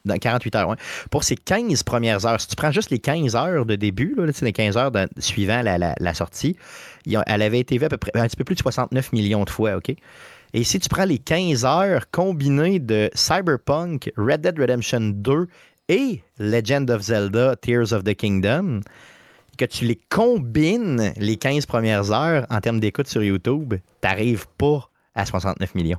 dans 0.05 0.16
48 0.18 0.55
heures, 0.57 0.68
ouais. 0.68 0.77
Pour 1.11 1.25
ces 1.25 1.37
15 1.37 1.83
premières 1.85 2.27
heures, 2.27 2.41
si 2.41 2.49
tu 2.49 2.57
prends 2.57 2.72
juste 2.72 2.91
les 2.91 2.99
15 2.99 3.35
heures 3.37 3.64
de 3.64 3.75
début, 3.77 4.14
là, 4.16 4.27
les 4.43 4.53
15 4.53 4.77
heures 4.77 4.91
de- 4.91 5.09
suivant 5.18 5.62
la, 5.62 5.79
la- 5.79 5.95
la 5.99 6.14
sortie, 6.14 6.57
elle 7.07 7.43
avait 7.43 7.61
été 7.61 7.79
vue 7.79 7.87
à 7.87 7.89
peu 7.89 7.97
près 7.97 8.11
un 8.14 8.27
petit 8.27 8.37
peu 8.37 8.45
plus 8.45 8.55
de 8.57 8.61
69 8.61 9.12
millions 9.12 9.45
de 9.45 9.51
fois, 9.51 9.77
OK? 9.77 9.95
Et 10.57 10.63
si 10.63 10.79
tu 10.79 10.89
prends 10.89 11.05
les 11.05 11.19
15 11.19 11.65
heures 11.65 12.09
combinées 12.13 12.79
de 12.79 13.11
Cyberpunk, 13.13 14.13
Red 14.17 14.43
Dead 14.43 14.57
Redemption 14.57 15.01
2 15.01 15.49
et 15.89 16.23
Legend 16.39 16.89
of 16.93 17.03
Zelda 17.03 17.57
Tears 17.57 17.93
of 17.93 18.05
the 18.05 18.15
Kingdom, 18.15 18.83
que 19.59 19.65
tu 19.65 19.85
les 19.85 19.99
combines, 20.09 21.13
les 21.17 21.37
15 21.37 21.67
premières 21.67 22.13
heures, 22.13 22.47
en 22.51 22.61
termes 22.61 22.79
d'écoute 22.79 23.09
sur 23.09 23.25
YouTube, 23.25 23.75
t'arrives 24.01 24.47
pas 24.57 24.89
à 25.17 25.27
69 25.27 25.75
millions. 25.75 25.99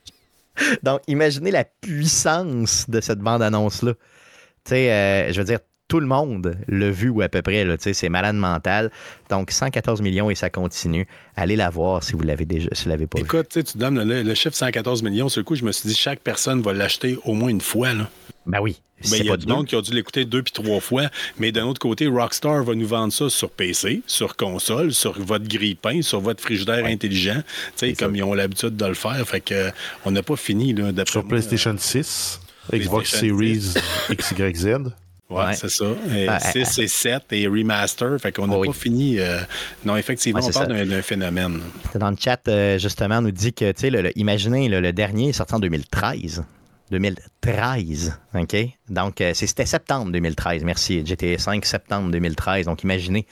Donc, 0.82 1.02
imaginez 1.06 1.50
la 1.50 1.64
puissance 1.64 2.88
de 2.88 3.02
cette 3.02 3.18
bande-annonce-là. 3.18 3.92
Tu 3.92 4.70
sais, 4.70 4.90
euh, 4.90 5.32
je 5.34 5.38
veux 5.38 5.44
dire, 5.44 5.60
tout 5.88 6.00
le 6.00 6.06
monde 6.06 6.56
l'a 6.68 6.90
vu 6.90 7.08
ou 7.08 7.22
à 7.22 7.28
peu 7.28 7.42
près, 7.42 7.64
là, 7.64 7.76
tu 7.76 7.84
sais, 7.84 7.94
c'est 7.94 8.08
malade 8.08 8.36
mental. 8.36 8.90
Donc, 9.30 9.50
114 9.50 10.02
millions 10.02 10.30
et 10.30 10.34
ça 10.34 10.50
continue. 10.50 11.06
Allez 11.36 11.56
la 11.56 11.70
voir 11.70 12.02
si 12.02 12.14
vous 12.14 12.22
l'avez 12.22 12.44
déjà, 12.44 12.68
si 12.72 12.84
vous 12.84 12.90
l'avez 12.90 13.06
pas 13.06 13.18
vu. 13.18 13.24
Écoute, 13.24 13.48
tu 13.48 13.78
donnes 13.78 14.02
le, 14.02 14.22
le 14.22 14.34
chiffre 14.34 14.56
114 14.56 15.02
millions, 15.02 15.28
sur 15.28 15.40
le 15.40 15.44
coup, 15.44 15.54
je 15.54 15.64
me 15.64 15.72
suis 15.72 15.88
dit, 15.88 15.94
chaque 15.94 16.20
personne 16.20 16.60
va 16.60 16.72
l'acheter 16.72 17.18
au 17.24 17.34
moins 17.34 17.50
une 17.50 17.60
fois. 17.60 17.94
Là. 17.94 18.10
Ben 18.46 18.60
oui. 18.60 18.80
Ben, 19.02 19.08
c'est 19.08 19.18
il 19.18 19.26
y 19.26 19.28
a 19.28 19.32
pas 19.32 19.36
du 19.36 19.46
monde 19.46 19.66
qui 19.66 19.76
a 19.76 19.82
dû 19.82 19.92
l'écouter 19.92 20.24
deux 20.24 20.42
puis 20.42 20.52
trois 20.52 20.80
fois, 20.80 21.10
mais 21.38 21.52
d'un 21.52 21.66
autre 21.66 21.78
côté, 21.78 22.06
Rockstar 22.06 22.64
va 22.64 22.74
nous 22.74 22.86
vendre 22.86 23.12
ça 23.12 23.28
sur 23.28 23.50
PC, 23.50 24.02
sur 24.06 24.36
console, 24.36 24.92
sur 24.92 25.20
votre 25.20 25.46
grille-pain, 25.46 26.00
sur 26.00 26.20
votre 26.20 26.42
frigidaire 26.42 26.86
intelligent, 26.86 27.42
tu 27.42 27.42
sais, 27.42 27.86
C'est 27.88 27.92
comme 27.94 28.16
ils 28.16 28.22
ont 28.22 28.32
l'habitude 28.32 28.74
de 28.74 28.86
le 28.86 28.94
faire. 28.94 29.22
Fait 29.28 29.42
que 29.42 29.54
euh, 29.54 29.70
on 30.06 30.12
n'a 30.12 30.22
pas 30.22 30.36
fini, 30.36 30.72
là, 30.72 30.92
d'après 30.92 31.12
Sur 31.12 31.24
moi. 31.24 31.28
PlayStation 31.28 31.76
6, 31.76 32.40
Xbox 32.72 33.10
PlayStation 33.10 33.36
Series 33.36 33.74
XYZ. 34.16 34.92
Ouais, 35.28 35.44
Ouais. 35.46 35.54
c'est 35.54 35.68
ça. 35.68 35.84
Et 36.14 36.28
Ah, 36.28 36.38
6 36.38 36.78
et 36.78 36.86
7 36.88 37.24
et 37.32 37.48
remaster. 37.48 38.16
Fait 38.20 38.30
qu'on 38.30 38.46
n'a 38.46 38.54
Oh 38.56 38.60
oui. 38.60 38.68
pas 38.68 38.72
fini. 38.74 39.18
euh, 39.18 39.40
Non, 39.84 39.96
effectivement, 39.96 40.38
Ouais, 40.40 40.46
on 40.46 40.52
c'est 40.52 40.66
parle 40.66 40.86
d'un 40.86 41.02
phénomène. 41.02 41.60
Dans 41.96 42.10
le 42.10 42.16
chat, 42.18 42.40
euh, 42.48 42.78
justement, 42.78 43.18
on 43.18 43.22
nous 43.22 43.32
dit 43.32 43.52
que, 43.52 43.72
tu 43.72 43.80
sais, 43.80 43.90
le- 43.90 44.02
le- 44.02 44.16
imaginez, 44.18 44.68
le, 44.68 44.80
le 44.80 44.92
dernier 44.92 45.30
est 45.30 45.32
sorti 45.32 45.54
en 45.54 45.58
2013. 45.58 46.44
2013, 46.92 48.18
OK? 48.34 48.56
Donc, 48.88 49.20
euh, 49.20 49.32
c'était 49.34 49.66
septembre 49.66 50.12
2013. 50.12 50.64
Merci. 50.64 51.04
GTA 51.04 51.38
5, 51.38 51.64
septembre 51.64 52.10
2013. 52.10 52.66
Donc, 52.66 52.82
imaginez, 52.84 53.24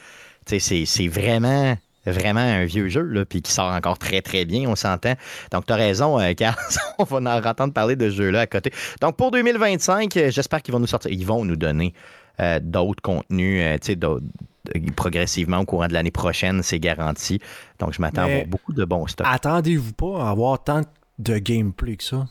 tu 0.46 0.58
sais, 0.58 0.58
c'est- 0.58 0.86
c'est 0.86 1.08
vraiment 1.08 1.76
vraiment 2.06 2.40
un 2.40 2.64
vieux 2.64 2.88
jeu, 2.88 3.02
là, 3.02 3.24
puis 3.24 3.42
qui 3.42 3.52
sort 3.52 3.72
encore 3.72 3.98
très, 3.98 4.22
très 4.22 4.44
bien, 4.44 4.68
on 4.68 4.76
s'entend. 4.76 5.14
Donc, 5.52 5.66
tu 5.66 5.72
as 5.72 5.76
raison, 5.76 6.20
euh, 6.20 6.32
Carl, 6.36 6.56
on 6.98 7.04
va 7.04 7.16
en 7.18 7.44
entendre 7.44 7.72
parler 7.72 7.96
de 7.96 8.10
ce 8.10 8.16
jeu-là 8.16 8.40
à 8.40 8.46
côté. 8.46 8.72
Donc, 9.00 9.16
pour 9.16 9.30
2025, 9.30 10.16
euh, 10.16 10.30
j'espère 10.30 10.62
qu'ils 10.62 10.72
vont 10.72 10.80
nous 10.80 10.86
sortir, 10.86 11.10
ils 11.10 11.26
vont 11.26 11.44
nous 11.44 11.56
donner 11.56 11.94
euh, 12.40 12.58
d'autres 12.60 13.02
contenus, 13.02 13.62
euh, 13.62 13.78
tu 13.78 13.92
sais, 13.92 14.90
progressivement 14.96 15.58
au 15.58 15.64
courant 15.64 15.86
de 15.86 15.92
l'année 15.92 16.10
prochaine, 16.10 16.62
c'est 16.62 16.80
garanti. 16.80 17.38
Donc, 17.78 17.92
je 17.92 18.00
m'attends 18.00 18.22
à 18.22 18.24
avoir 18.24 18.46
beaucoup 18.46 18.72
de 18.72 18.84
bons 18.84 19.06
stocks. 19.06 19.26
Attendez-vous 19.30 19.92
pas 19.92 20.24
à 20.24 20.30
avoir 20.30 20.62
tant 20.62 20.82
de 21.18 21.38
gameplay 21.38 21.96
que 21.96 22.04
ça. 22.04 22.26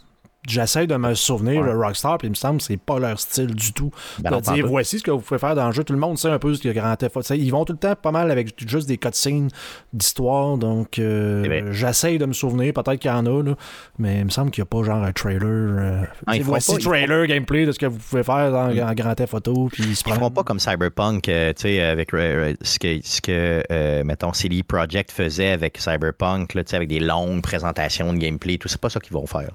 J'essaie 0.47 0.87
de 0.87 0.95
me 0.97 1.13
souvenir 1.13 1.61
Ouais. 1.61 1.69
de 1.71 1.75
Rockstar, 1.75 2.17
puis 2.17 2.27
il 2.27 2.31
me 2.31 2.35
semble 2.35 2.57
que 2.57 2.63
c'est 2.65 2.77
pas 2.77 2.99
leur 2.99 3.17
style 3.19 3.53
du 3.55 3.71
tout. 3.73 3.91
Ben 4.19 4.31
de 4.31 4.41
dire 4.41 4.67
voici 4.67 4.99
ce 4.99 5.03
que 5.03 5.11
vous 5.11 5.19
pouvez 5.19 5.39
faire 5.39 5.55
dans 5.55 5.67
le 5.67 5.71
jeu. 5.73 5.83
Tout 5.83 5.93
le 5.93 5.99
monde 5.99 6.17
sait 6.17 6.29
un 6.29 6.39
peu 6.39 6.53
ce 6.53 6.61
que 6.61 6.69
Grand 6.69 6.95
Theft 6.95 7.15
Auto. 7.17 7.33
Ils 7.33 7.49
vont 7.49 7.63
tout 7.65 7.73
le 7.73 7.79
temps 7.79 7.95
pas 7.95 8.11
mal 8.11 8.29
avec 8.29 8.53
juste 8.67 8.87
des 8.87 8.97
cutscenes 8.97 9.49
d'histoire. 9.93 10.57
Donc 10.57 10.99
euh, 10.99 11.43
C'est 11.43 11.47
vrai. 11.61 11.63
j'essaie 11.71 12.17
de 12.17 12.25
me 12.25 12.33
souvenir. 12.33 12.73
Peut-être 12.73 12.99
qu'il 12.99 13.09
y 13.11 13.13
en 13.13 13.25
a, 13.25 13.41
là, 13.43 13.55
mais 13.99 14.19
il 14.19 14.25
me 14.25 14.29
semble 14.29 14.51
qu'il 14.51 14.61
n'y 14.63 14.67
a 14.67 14.69
pas 14.69 14.83
genre 14.83 15.03
un 15.03 15.11
trailer. 15.11 15.41
euh, 15.43 16.01
ils 16.33 16.43
voici 16.43 16.71
pas, 16.73 16.77
ils 16.79 16.83
trailer, 16.83 17.27
gameplay 17.27 17.65
de 17.65 17.71
ce 17.71 17.79
que 17.79 17.85
vous 17.85 17.97
pouvez 17.99 18.23
faire 18.23 18.51
dans, 18.51 18.69
en 18.77 18.93
Grand 18.93 19.15
Theft 19.15 19.33
Auto. 19.33 19.69
Puis 19.71 19.83
ils 19.83 19.95
se 19.95 20.03
Ils 20.07 20.13
feront 20.13 20.29
pas 20.31 20.43
comme 20.43 20.59
Cyberpunk, 20.59 21.29
euh, 21.29 21.53
tu 21.53 21.61
sais, 21.63 21.81
avec 21.81 22.11
ce 22.11 22.79
que, 22.79 22.99
ce 23.03 23.21
que 23.21 24.03
mettons, 24.03 24.33
CD 24.33 24.61
Projekt 24.63 25.11
faisait 25.11 25.51
avec 25.51 25.77
Cyberpunk, 25.77 26.53
là, 26.53 26.63
tu 26.63 26.71
sais, 26.71 26.75
avec 26.75 26.89
des 26.89 26.99
longues 26.99 27.41
présentations 27.41 28.11
de 28.13 28.17
gameplay, 28.17 28.57
tout. 28.57 28.67
C'est 28.67 28.81
pas 28.81 28.89
ça 28.89 28.99
qu'ils 28.99 29.13
vont 29.13 29.25
faire. 29.25 29.49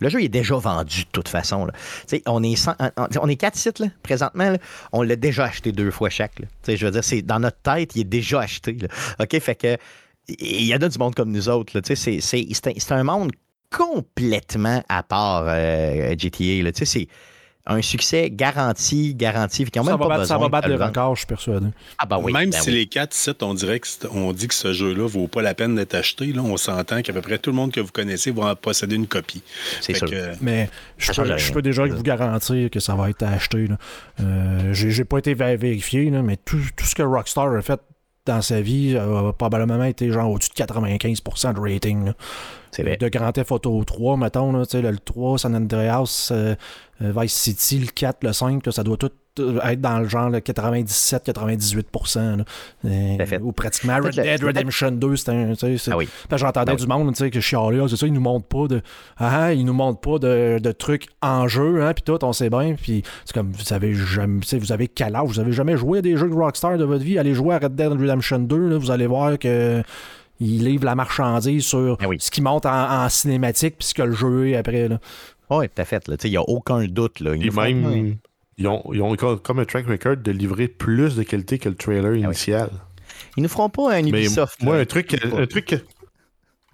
Le 0.00 0.08
jeu 0.08 0.22
est 0.22 0.28
déjà 0.34 0.56
vendu 0.56 1.04
de 1.04 1.10
toute 1.12 1.28
façon. 1.28 1.64
là. 1.66 1.72
On 2.26 2.42
est 2.42 2.68
on- 3.20 3.28
est 3.28 3.36
quatre 3.36 3.56
sites 3.56 3.78
là, 3.78 3.86
présentement. 4.02 4.56
on 4.92 5.02
l'a 5.02 5.16
déjà 5.16 5.44
acheté 5.44 5.70
deux 5.70 5.90
fois 5.92 6.10
chaque. 6.10 6.34
Je 6.66 6.84
veux 6.84 6.90
dire, 6.90 7.04
c'est 7.04 7.22
dans 7.22 7.38
notre 7.38 7.60
tête, 7.62 7.94
il 7.94 8.00
est 8.00 8.04
déjà 8.18 8.40
acheté. 8.40 8.76
OK, 9.20 9.38
fait 9.38 9.54
que 9.54 9.76
il 10.28 10.64
y 10.64 10.74
en 10.74 10.78
a 10.78 10.88
du 10.88 10.98
monde 10.98 11.14
comme 11.14 11.30
nous 11.30 11.48
autres. 11.48 11.80
C'est 11.94 12.92
un, 12.92 13.04
monde 13.04 13.32
complètement 13.70 14.82
à 14.88 15.02
part 15.02 15.44
euh, 15.46 16.14
GTA. 16.18 16.72
Un 17.66 17.80
succès 17.80 18.30
garanti, 18.30 19.14
garanti. 19.14 19.62
Ils 19.62 19.80
ont 19.80 19.84
ça, 19.84 19.90
même 19.92 19.98
va 19.98 20.06
pas 20.06 20.16
battre, 20.18 20.26
ça 20.28 20.36
va 20.38 20.48
battre 20.50 20.68
le 20.68 20.74
records, 20.74 21.14
je 21.14 21.20
suis 21.20 21.26
persuadé. 21.26 21.66
Ah 21.98 22.04
bah 22.04 22.18
oui. 22.22 22.30
Même 22.32 22.50
ben 22.50 22.60
si 22.60 22.68
oui. 22.68 22.74
les 22.76 22.86
quatre 22.86 23.14
sites, 23.14 23.42
on 23.42 23.54
dirait 23.54 23.80
que 23.80 23.86
c'est- 23.86 24.06
on 24.12 24.32
dit 24.34 24.48
que 24.48 24.54
ce 24.54 24.72
jeu-là 24.74 25.06
vaut 25.08 25.28
pas 25.28 25.40
la 25.40 25.54
peine 25.54 25.74
d'être 25.74 25.94
acheté, 25.94 26.26
là, 26.32 26.42
on 26.42 26.56
s'entend 26.58 27.00
qu'à 27.00 27.12
peu 27.14 27.22
près 27.22 27.38
tout 27.38 27.50
le 27.50 27.56
monde 27.56 27.72
que 27.72 27.80
vous 27.80 27.90
connaissez 27.92 28.30
va 28.32 28.50
en 28.50 28.54
posséder 28.56 28.96
une 28.96 29.06
copie. 29.06 29.42
C'est 29.80 29.94
sûr. 29.94 30.10
que, 30.10 30.32
Mais 30.42 30.68
je 30.98 31.10
peux, 31.12 31.36
je 31.38 31.58
déjà 31.60 31.86
vous 31.86 32.02
garantir 32.02 32.68
que 32.70 32.80
ça 32.80 32.94
va 32.96 33.08
être 33.08 33.22
acheté. 33.22 33.66
Euh, 34.20 34.72
J'ai 34.74 35.04
pas 35.04 35.18
été 35.18 35.34
vé- 35.34 35.56
vérifié, 35.56 36.10
là, 36.10 36.20
mais 36.22 36.36
tout, 36.36 36.58
tout 36.76 36.84
ce 36.84 36.94
que 36.94 37.02
Rockstar 37.02 37.50
a 37.54 37.62
fait 37.62 37.80
dans 38.26 38.40
sa 38.42 38.60
vie 38.60 38.96
a 38.96 39.32
probablement 39.32 39.84
été 39.84 40.10
genre 40.10 40.30
au-dessus 40.30 40.50
de 40.50 40.54
95% 40.64 41.52
de 41.54 41.60
rating. 41.60 42.06
là. 42.06 42.14
Vrai. 42.82 42.96
De 42.96 43.08
Grand 43.08 43.30
Theft 43.32 43.52
Auto 43.52 43.84
3, 43.84 44.16
mettons, 44.16 44.52
là, 44.52 44.64
le, 44.72 44.80
le 44.90 44.98
3, 44.98 45.38
San 45.38 45.54
Andreas, 45.54 46.30
euh, 46.32 46.54
euh, 47.02 47.12
Vice 47.16 47.32
City, 47.34 47.78
le 47.80 47.86
4, 47.86 48.24
le 48.24 48.32
5, 48.32 48.64
là, 48.66 48.72
ça 48.72 48.82
doit 48.82 48.96
tout 48.96 49.10
euh, 49.40 49.58
être 49.64 49.80
dans 49.80 49.98
le 49.98 50.08
genre 50.08 50.30
97-98%. 50.30 52.36
là. 52.36 52.44
Euh, 52.84 53.16
Tout 53.16 53.22
à 53.22 53.26
fait. 53.26 53.40
Ou 53.40 53.52
pratiquement 53.52 53.96
Red 53.96 54.14
Dead 54.14 54.42
Redemption 54.44 54.90
2, 54.92 55.16
c'est 55.16 55.28
un. 55.30 55.52
Ah 55.90 55.96
oui. 55.96 56.08
J'entendais 56.30 56.72
Ben 56.72 56.76
du 56.76 56.86
monde 56.86 57.14
que 57.14 57.40
chialait, 57.40 57.80
Ah, 57.82 57.86
c'est 57.88 57.96
ça, 57.96 58.06
ils 58.06 58.12
nous 58.12 58.20
montrent 58.20 58.46
pas 58.46 58.68
de. 58.68 58.80
Ah, 59.16 59.52
ils 59.52 59.64
nous 59.64 59.72
montrent 59.72 60.00
pas 60.00 60.18
de, 60.18 60.58
de 60.60 60.72
trucs 60.72 61.06
en 61.22 61.48
jeu, 61.48 61.82
hein, 61.82 61.92
puis 61.94 62.02
tout, 62.02 62.22
on 62.24 62.32
sait 62.32 62.50
bien. 62.50 62.74
Puis 62.80 63.02
c'est 63.24 63.34
comme, 63.34 63.52
vous 63.52 63.72
avez 63.72 63.94
jamais, 63.94 64.40
vous 64.52 64.72
avez 64.72 64.88
quel 64.88 65.16
âge? 65.16 65.26
Vous 65.26 65.40
avez 65.40 65.52
jamais 65.52 65.76
joué 65.76 65.98
à 65.98 66.02
des 66.02 66.16
jeux 66.16 66.28
de 66.28 66.34
Rockstar 66.34 66.78
de 66.78 66.84
votre 66.84 67.04
vie? 67.04 67.18
Allez 67.18 67.34
jouer 67.34 67.54
à 67.54 67.58
Red 67.58 67.74
Dead 67.74 67.92
Redemption 67.92 68.38
2, 68.38 68.68
là, 68.68 68.78
vous 68.78 68.90
allez 68.90 69.06
voir 69.06 69.38
que. 69.38 69.82
Ils 70.40 70.64
livrent 70.64 70.84
la 70.86 70.94
marchandise 70.94 71.64
sur 71.64 71.96
Ah 72.00 72.08
oui. 72.08 72.16
ce 72.20 72.30
qui 72.30 72.42
monte 72.42 72.66
en, 72.66 73.04
en 73.04 73.08
cinématique 73.08 73.76
puis 73.78 73.86
ce 73.88 73.94
que 73.94 74.02
le 74.02 74.12
jeu 74.12 74.48
est 74.50 74.56
après. 74.56 74.88
Là. 74.88 74.98
Oui, 75.50 75.68
tout 75.68 75.80
à 75.80 75.84
fait. 75.84 76.06
là. 76.08 76.16
Tu 76.16 76.22
sais, 76.22 76.28
Il 76.28 76.32
n'y 76.32 76.36
a 76.36 76.42
aucun 76.42 76.84
doute. 76.86 77.20
Là. 77.20 77.34
Ils 77.36 77.52
font- 77.52 77.62
même, 77.62 78.16
ils 78.58 78.66
ont, 78.66 78.82
ils 78.92 79.00
ont 79.02 79.14
co- 79.16 79.36
comme 79.36 79.58
un 79.60 79.64
track 79.64 79.86
record 79.86 80.16
de 80.16 80.30
livrer 80.32 80.68
plus 80.68 81.14
de 81.16 81.22
qualité 81.22 81.58
que 81.58 81.68
le 81.68 81.74
trailer 81.76 82.14
initial. 82.16 82.70
Ils 83.36 83.42
nous 83.42 83.48
feront 83.48 83.68
pas 83.68 83.92
un 83.94 84.02
Mais 84.02 84.08
Ubisoft. 84.10 84.62
moi, 84.62 84.74
là. 84.76 84.82
un 84.82 84.84
truc, 84.86 85.14
un 85.24 85.46
truc, 85.46 85.84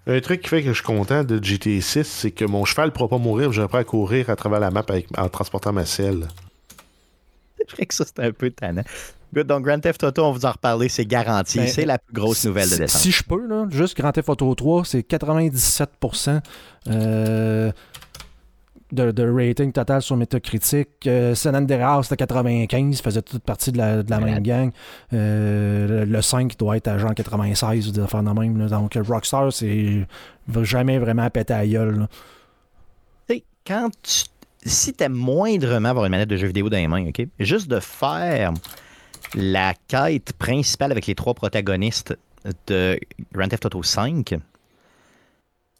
un 0.07 0.19
truc 0.21 0.41
qui 0.41 0.49
fait 0.49 0.61
que 0.63 0.69
je 0.69 0.73
suis 0.73 0.83
content 0.83 1.23
de 1.23 1.43
GTA 1.43 1.81
6, 1.81 2.03
c'est 2.03 2.31
que 2.31 2.45
mon 2.45 2.65
cheval 2.65 2.87
ne 2.87 2.91
pourra 2.91 3.09
pas 3.09 3.17
mourir, 3.19 3.51
appris 3.61 3.77
à 3.77 3.83
courir 3.83 4.29
à 4.31 4.35
travers 4.35 4.59
la 4.59 4.71
map 4.71 4.83
avec- 4.87 5.07
en 5.17 5.29
transportant 5.29 5.71
ma 5.73 5.85
selle. 5.85 6.27
Je 7.59 7.65
dirais 7.75 7.85
que 7.85 7.93
ça, 7.93 8.05
c'est 8.05 8.19
un 8.19 8.31
peu 8.31 8.49
tannant. 8.49 8.83
Good, 9.33 9.47
donc, 9.47 9.63
Grand 9.63 9.79
Theft 9.79 10.03
Auto, 10.03 10.23
on 10.25 10.31
vous 10.33 10.45
en 10.45 10.51
reparler, 10.51 10.89
c'est 10.89 11.05
garanti. 11.05 11.57
Ben, 11.59 11.67
c'est 11.67 11.85
la 11.85 11.97
plus 11.97 12.13
grosse 12.13 12.45
nouvelle 12.45 12.69
de 12.69 12.73
Si- 12.73 12.79
décembre. 12.79 13.01
Si 13.03 13.11
je 13.11 13.23
peux, 13.23 13.47
là, 13.47 13.65
juste 13.69 13.95
Grand 13.97 14.11
Theft 14.11 14.29
Auto 14.29 14.53
3, 14.55 14.83
c'est 14.85 15.01
97% 15.07 16.41
euh, 16.89 17.71
de, 18.91 19.11
de 19.11 19.23
rating 19.47 19.71
total 19.71 20.01
sur 20.01 20.17
Metacritic. 20.17 20.89
Euh, 21.07 21.33
San 21.33 21.55
Andreas, 21.55 22.03
c'était 22.03 22.17
95, 22.17 23.01
faisait 23.01 23.21
toute 23.21 23.43
partie 23.43 23.71
de 23.71 23.77
la, 23.77 24.03
de 24.03 24.09
la 24.11 24.19
même 24.19 24.43
gang. 24.43 24.69
Euh, 25.13 26.03
le, 26.03 26.11
le 26.11 26.21
5 26.21 26.57
doit 26.57 26.75
être 26.75 26.89
à 26.89 26.97
genre 26.97 27.15
96, 27.15 27.93
de 27.93 28.05
faire 28.05 28.23
de 28.23 28.29
même. 28.37 28.57
là. 28.57 28.67
Donc, 28.67 28.97
Rockstar, 29.07 29.53
c'est 29.53 30.05
jamais 30.63 30.99
vraiment 30.99 31.29
pété 31.29 31.53
à 31.53 31.65
gueule. 31.65 32.07
Tu 33.29 33.43
quand 33.65 33.89
tu. 34.03 34.23
Si 34.63 34.93
t'aimes 34.93 35.13
moindrement 35.13 35.89
avoir 35.89 36.05
une 36.05 36.11
manette 36.11 36.29
de 36.29 36.37
jeu 36.37 36.45
vidéo 36.47 36.69
dans 36.69 36.77
les 36.77 36.87
mains, 36.87 37.07
OK? 37.07 37.25
Juste 37.39 37.67
de 37.67 37.79
faire 37.79 38.51
la 39.35 39.73
quête 39.87 40.33
principale 40.33 40.91
avec 40.91 41.07
les 41.07 41.15
trois 41.15 41.33
protagonistes 41.33 42.17
de 42.67 42.99
Grand 43.33 43.47
Theft 43.47 43.65
Auto 43.65 43.83
5, 43.83 44.35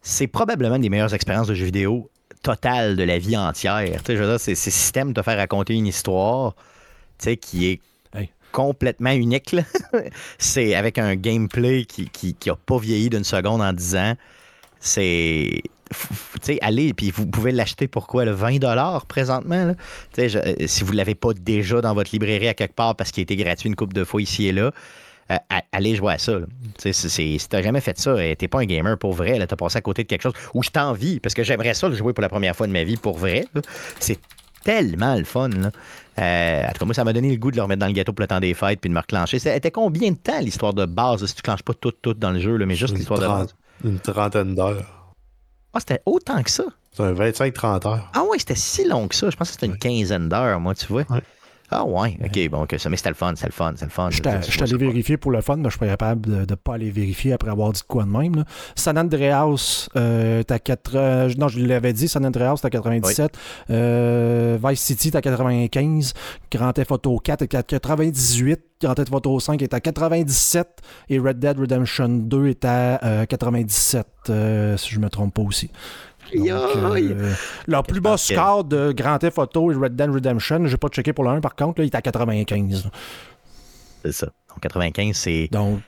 c'est 0.01 0.27
probablement 0.27 0.75
une 0.75 0.81
des 0.81 0.89
meilleures 0.89 1.13
expériences 1.13 1.47
de 1.47 1.53
jeu 1.53 1.65
vidéo 1.65 2.09
totale 2.43 2.95
de 2.95 3.03
la 3.03 3.19
vie 3.19 3.37
entière. 3.37 3.99
Tu 3.99 4.05
sais, 4.05 4.15
je 4.17 4.21
veux 4.23 4.29
dire, 4.29 4.39
c'est 4.39 4.55
c'est 4.55 4.71
système 4.71 5.09
de 5.09 5.21
te 5.21 5.23
faire 5.23 5.37
raconter 5.37 5.73
une 5.75 5.87
histoire 5.87 6.55
tu 7.19 7.25
sais, 7.25 7.37
qui 7.37 7.67
est 7.67 7.81
Hey. 8.15 8.29
complètement 8.51 9.11
unique. 9.11 9.51
là. 9.53 9.63
c'est 10.37 10.75
avec 10.75 10.97
un 10.97 11.15
gameplay 11.15 11.85
qui 11.85 12.03
n'a 12.03 12.33
qui, 12.33 12.49
pas 12.65 12.77
vieilli 12.77 13.09
d'une 13.09 13.23
seconde 13.23 13.61
en 13.61 13.73
10 13.73 13.95
ans. 13.95 14.15
C'est. 14.79 15.61
Allez, 16.61 16.93
puis 16.93 17.11
vous 17.11 17.25
pouvez 17.27 17.51
l'acheter 17.51 17.87
pour 17.87 18.07
quoi, 18.07 18.25
le 18.25 18.31
20 18.31 18.59
présentement? 19.07 19.65
là? 19.65 19.73
Je- 20.17 20.37
euh, 20.37 20.53
si 20.67 20.83
vous 20.83 20.91
ne 20.93 20.97
l'avez 20.97 21.15
pas 21.15 21.33
déjà 21.33 21.81
dans 21.81 21.93
votre 21.93 22.11
librairie 22.11 22.47
à 22.47 22.53
quelque 22.53 22.75
part 22.75 22.95
parce 22.95 23.11
qu'il 23.11 23.21
a 23.21 23.23
été 23.23 23.35
gratuit 23.35 23.69
une 23.69 23.75
couple 23.75 23.93
de 23.93 24.03
fois 24.03 24.21
ici 24.21 24.47
et 24.47 24.51
là, 24.51 24.71
euh, 25.31 25.35
allez 25.71 25.95
jouer 25.95 26.13
à 26.13 26.17
ça. 26.17 26.33
si 26.77 27.37
t'as 27.49 27.61
jamais 27.61 27.81
fait 27.81 27.97
ça, 27.97 28.11
euh, 28.11 28.35
t'es 28.35 28.47
pas 28.47 28.59
un 28.59 28.65
gamer 28.65 28.97
pour 28.97 29.13
vrai, 29.13 29.45
t'as 29.47 29.55
passé 29.55 29.77
à 29.77 29.81
côté 29.81 30.03
de 30.03 30.07
quelque 30.07 30.23
chose 30.23 30.33
où 30.53 30.63
je 30.63 30.69
t'envie, 30.69 31.19
parce 31.19 31.33
que 31.33 31.43
j'aimerais 31.43 31.73
ça 31.73 31.87
le 31.87 31.95
jouer 31.95 32.13
pour 32.13 32.21
la 32.21 32.29
première 32.29 32.55
fois 32.55 32.67
de 32.67 32.71
ma 32.73 32.83
vie 32.83 32.97
pour 32.97 33.17
vrai. 33.17 33.45
C'est 33.99 34.19
tellement 34.63 35.15
le 35.15 35.23
fun. 35.23 35.49
Là. 35.49 35.71
Euh, 36.19 36.67
en 36.67 36.71
tout 36.73 36.79
cas, 36.79 36.85
moi, 36.85 36.93
ça 36.93 37.03
m'a 37.03 37.13
donné 37.13 37.31
le 37.31 37.37
goût 37.37 37.49
de 37.51 37.55
le 37.55 37.63
remettre 37.63 37.79
dans 37.79 37.87
le 37.87 37.93
gâteau 37.93 38.13
pour 38.13 38.21
le 38.21 38.27
temps 38.27 38.39
des 38.39 38.53
fêtes 38.53 38.79
puis 38.79 38.89
de 38.89 38.93
me 38.93 38.99
reclencher. 38.99 39.39
C'était 39.39 39.71
combien 39.71 40.11
de 40.11 40.17
temps 40.17 40.39
l'histoire 40.39 40.73
de 40.73 40.85
base? 40.85 41.25
Si 41.25 41.33
tu 41.35 41.41
clenches 41.41 41.63
pas 41.63 41.73
tout, 41.73 41.91
tout 41.93 42.13
dans 42.13 42.31
le 42.31 42.39
jeu, 42.39 42.57
là, 42.57 42.65
mais 42.65 42.75
juste 42.75 42.95
l'histoire 42.95 43.19
de 43.19 43.27
base? 43.27 43.55
une 43.83 43.99
trentaine 43.99 44.53
d'heures. 44.53 45.00
Ah, 45.73 45.79
c'était 45.79 46.01
autant 46.05 46.41
que 46.43 46.49
ça. 46.51 46.63
C'est 46.93 47.03
un 47.03 47.13
25-30 47.13 47.87
heures. 47.87 48.11
Ah 48.13 48.23
ouais, 48.23 48.37
c'était 48.39 48.55
si 48.55 48.85
long 48.87 49.07
que 49.07 49.15
ça. 49.15 49.29
Je 49.29 49.37
pense 49.37 49.47
que 49.49 49.53
c'était 49.53 49.67
une 49.67 49.77
quinzaine 49.77 50.27
d'heures, 50.27 50.59
moi, 50.59 50.75
tu 50.75 50.85
vois. 50.87 51.03
Ouais. 51.09 51.21
Ah 51.73 51.85
ouais, 51.85 52.17
ok, 52.23 52.49
bon, 52.49 52.63
ok, 52.63 52.75
ça, 52.77 52.89
mais 52.89 52.97
c'était 52.97 53.09
le 53.09 53.15
fun, 53.15 53.31
c'était 53.35 53.47
le 53.47 53.53
fun, 53.53 53.71
c'était 53.73 53.85
le 53.85 53.91
fun. 53.91 54.09
Je 54.11 54.51
suis 54.51 54.61
allé 54.61 54.75
vérifier 54.77 55.15
pour 55.15 55.31
le 55.31 55.39
fun, 55.41 55.55
mais 55.55 55.65
je 55.65 55.69
suis 55.69 55.79
pas 55.79 55.87
capable 55.87 56.29
de 56.29 56.51
ne 56.51 56.55
pas 56.55 56.73
aller 56.75 56.91
vérifier 56.91 57.31
après 57.31 57.49
avoir 57.49 57.71
dit 57.71 57.79
de 57.79 57.85
quoi 57.85 58.03
de 58.03 58.09
même. 58.09 58.35
là. 58.35 58.45
San 58.75 58.97
Andreas, 58.97 59.87
euh, 59.95 60.43
t'as 60.43 60.59
4, 60.59 60.91
euh, 60.95 61.29
non, 61.37 61.47
je 61.47 61.59
l'avais 61.65 61.93
dit, 61.93 62.07
San 62.09 62.25
Andreas, 62.25 62.59
t'as 62.61 62.69
97. 62.69 63.37
Euh, 63.69 64.57
Vice 64.63 64.81
City, 64.81 65.11
t'as 65.11 65.21
95. 65.21 66.13
Grand 66.51 66.73
Theft 66.73 66.91
Auto 66.91 67.17
4 67.17 67.41
est 67.43 67.55
à 67.55 67.63
98. 67.63 68.59
Grand 68.81 68.95
Theft 68.95 69.13
Auto 69.13 69.39
5 69.39 69.61
est 69.61 69.73
à 69.73 69.79
97. 69.79 70.67
Et 71.09 71.19
Red 71.19 71.39
Dead 71.39 71.57
Redemption 71.59 72.09
2 72.09 72.47
est 72.47 72.65
à 72.65 72.99
euh, 73.03 73.25
97, 73.25 74.05
euh, 74.29 74.75
si 74.77 74.89
je 74.89 74.99
me 74.99 75.09
trompe 75.09 75.33
pas 75.35 75.41
aussi. 75.43 75.69
Euh, 76.35 77.33
leur 77.67 77.83
plus 77.83 77.99
bas 77.99 78.17
score 78.17 78.63
de 78.63 78.91
Grand 78.93 79.17
Theft 79.17 79.37
Auto 79.37 79.71
et 79.71 79.75
Red 79.75 79.95
Dead 79.95 80.09
Redemption, 80.09 80.65
j'ai 80.65 80.77
pas 80.77 80.87
checké 80.87 81.13
pour 81.13 81.23
le 81.23 81.31
1 81.31 81.41
par 81.41 81.55
contre, 81.55 81.81
là, 81.81 81.85
il 81.85 81.87
est 81.87 81.95
à 81.95 82.01
95. 82.01 82.85
là. 82.85 82.91
C'est 84.03 84.11
ça. 84.13 84.27
Donc 84.49 84.59
95, 84.61 85.15
c'est. 85.15 85.49
Donc, 85.51 85.81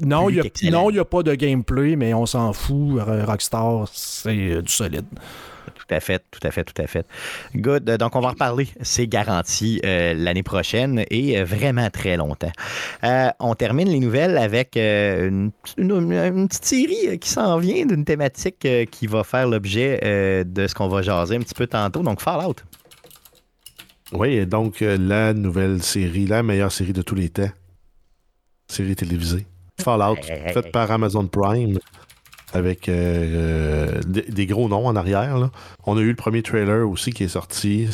non, 0.00 0.30
il 0.30 0.40
n'y 0.40 0.98
a, 0.98 1.04
pas 1.04 1.22
de 1.22 1.34
gameplay, 1.34 1.96
mais 1.96 2.14
on 2.14 2.26
s'en 2.26 2.52
fout. 2.52 3.00
Rockstar, 3.00 3.86
c'est 3.92 4.30
euh, 4.30 4.62
du 4.62 4.72
solide. 4.72 5.06
Tout 5.90 5.96
à 5.96 6.00
fait, 6.00 6.22
tout 6.30 6.46
à 6.46 6.52
fait, 6.52 6.62
tout 6.62 6.80
à 6.80 6.86
fait. 6.86 7.04
Good. 7.56 7.82
Donc, 7.96 8.14
on 8.14 8.20
va 8.20 8.28
en 8.28 8.30
reparler. 8.30 8.68
C'est 8.80 9.08
garanti 9.08 9.80
euh, 9.84 10.14
l'année 10.14 10.44
prochaine 10.44 11.04
et 11.10 11.36
euh, 11.40 11.44
vraiment 11.44 11.90
très 11.90 12.16
longtemps. 12.16 12.52
Euh, 13.02 13.28
on 13.40 13.56
termine 13.56 13.88
les 13.88 13.98
nouvelles 13.98 14.38
avec 14.38 14.76
euh, 14.76 15.28
une, 15.28 15.50
une- 15.76 16.12
une 16.12 16.46
petite 16.46 16.64
série 16.64 17.18
qui 17.18 17.28
s'en 17.28 17.58
vient 17.58 17.84
d'une 17.86 18.04
thématique 18.04 18.68
qui 18.92 19.06
va 19.08 19.24
faire 19.24 19.48
l'objet 19.48 19.98
de 20.46 20.66
ce 20.68 20.74
qu'on 20.76 20.86
va 20.86 21.02
jaser 21.02 21.34
un 21.36 21.40
petit 21.40 21.54
peu 21.54 21.66
tantôt. 21.66 22.02
Donc, 22.04 22.20
Fallout. 22.20 22.54
Oui, 24.12 24.46
donc 24.46 24.80
la 24.80 25.32
nouvelle 25.34 25.82
série, 25.82 26.26
la 26.26 26.42
meilleure 26.44 26.70
série 26.72 26.92
de 26.92 27.02
tous 27.02 27.14
les 27.16 27.30
temps. 27.30 27.50
Série 28.68 28.94
télévisée. 28.94 29.44
Fallout, 29.80 30.16
Hey, 30.22 30.30
hey, 30.30 30.42
hey, 30.46 30.52
fait 30.52 30.66
hey. 30.66 30.70
par 30.72 30.90
Amazon 30.92 31.26
Prime, 31.26 31.78
avec 32.52 32.88
euh, 32.88 32.94
euh, 33.94 34.00
des, 34.06 34.22
des 34.22 34.46
gros 34.46 34.68
noms 34.68 34.86
en 34.86 34.96
arrière. 34.96 35.38
là. 35.38 35.50
On 35.86 35.96
a 35.96 36.00
eu 36.00 36.08
le 36.10 36.16
premier 36.16 36.42
trailer 36.42 36.88
aussi 36.88 37.12
qui 37.12 37.24
est 37.24 37.28
sorti. 37.28 37.88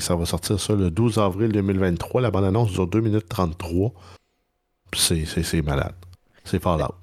Ça 0.00 0.16
va 0.16 0.26
sortir 0.26 0.58
ça 0.58 0.74
le 0.74 0.90
12 0.90 1.18
avril 1.18 1.52
2023. 1.52 2.20
La 2.20 2.30
bande-annonce 2.30 2.72
dure 2.72 2.86
2 2.86 3.00
minutes 3.00 3.28
33. 3.28 3.92
C'est, 4.94 5.62
malade. 5.62 5.94
C'est 6.44 6.62
Fallout. 6.62 6.94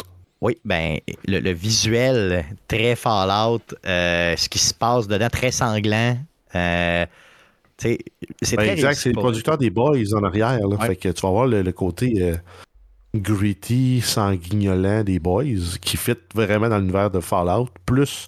Oui, 0.41 0.57
ben 0.63 0.97
le, 1.27 1.39
le 1.39 1.51
visuel 1.51 2.45
très 2.67 2.95
Fallout, 2.95 3.61
euh, 3.85 4.35
ce 4.37 4.47
qui 4.47 4.59
se 4.59 4.73
passe 4.73 5.07
dedans 5.07 5.27
très 5.29 5.51
sanglant. 5.51 6.17
euh, 6.55 7.05
c'est 7.77 7.97
Ben, 8.55 8.57
très 8.57 8.69
exact, 8.71 8.95
c'est 8.95 9.09
le 9.09 9.15
producteur 9.19 9.57
des 9.57 9.69
Boys 9.69 10.13
en 10.13 10.23
arrière. 10.23 10.59
Là, 10.59 10.75
Ouais. 10.77 10.87
Fait 10.87 10.95
que 10.97 11.09
tu 11.09 11.21
vas 11.21 11.29
voir 11.29 11.47
le, 11.47 11.61
le 11.61 11.71
côté 11.71 12.33
gritty, 13.15 14.01
sanguignolant 14.01 15.03
des 15.03 15.19
Boys 15.19 15.77
qui 15.81 15.97
fit 15.97 16.13
vraiment 16.33 16.69
dans 16.69 16.77
l'univers 16.77 17.09
de 17.11 17.19
Fallout, 17.19 17.69
plus 17.85 18.27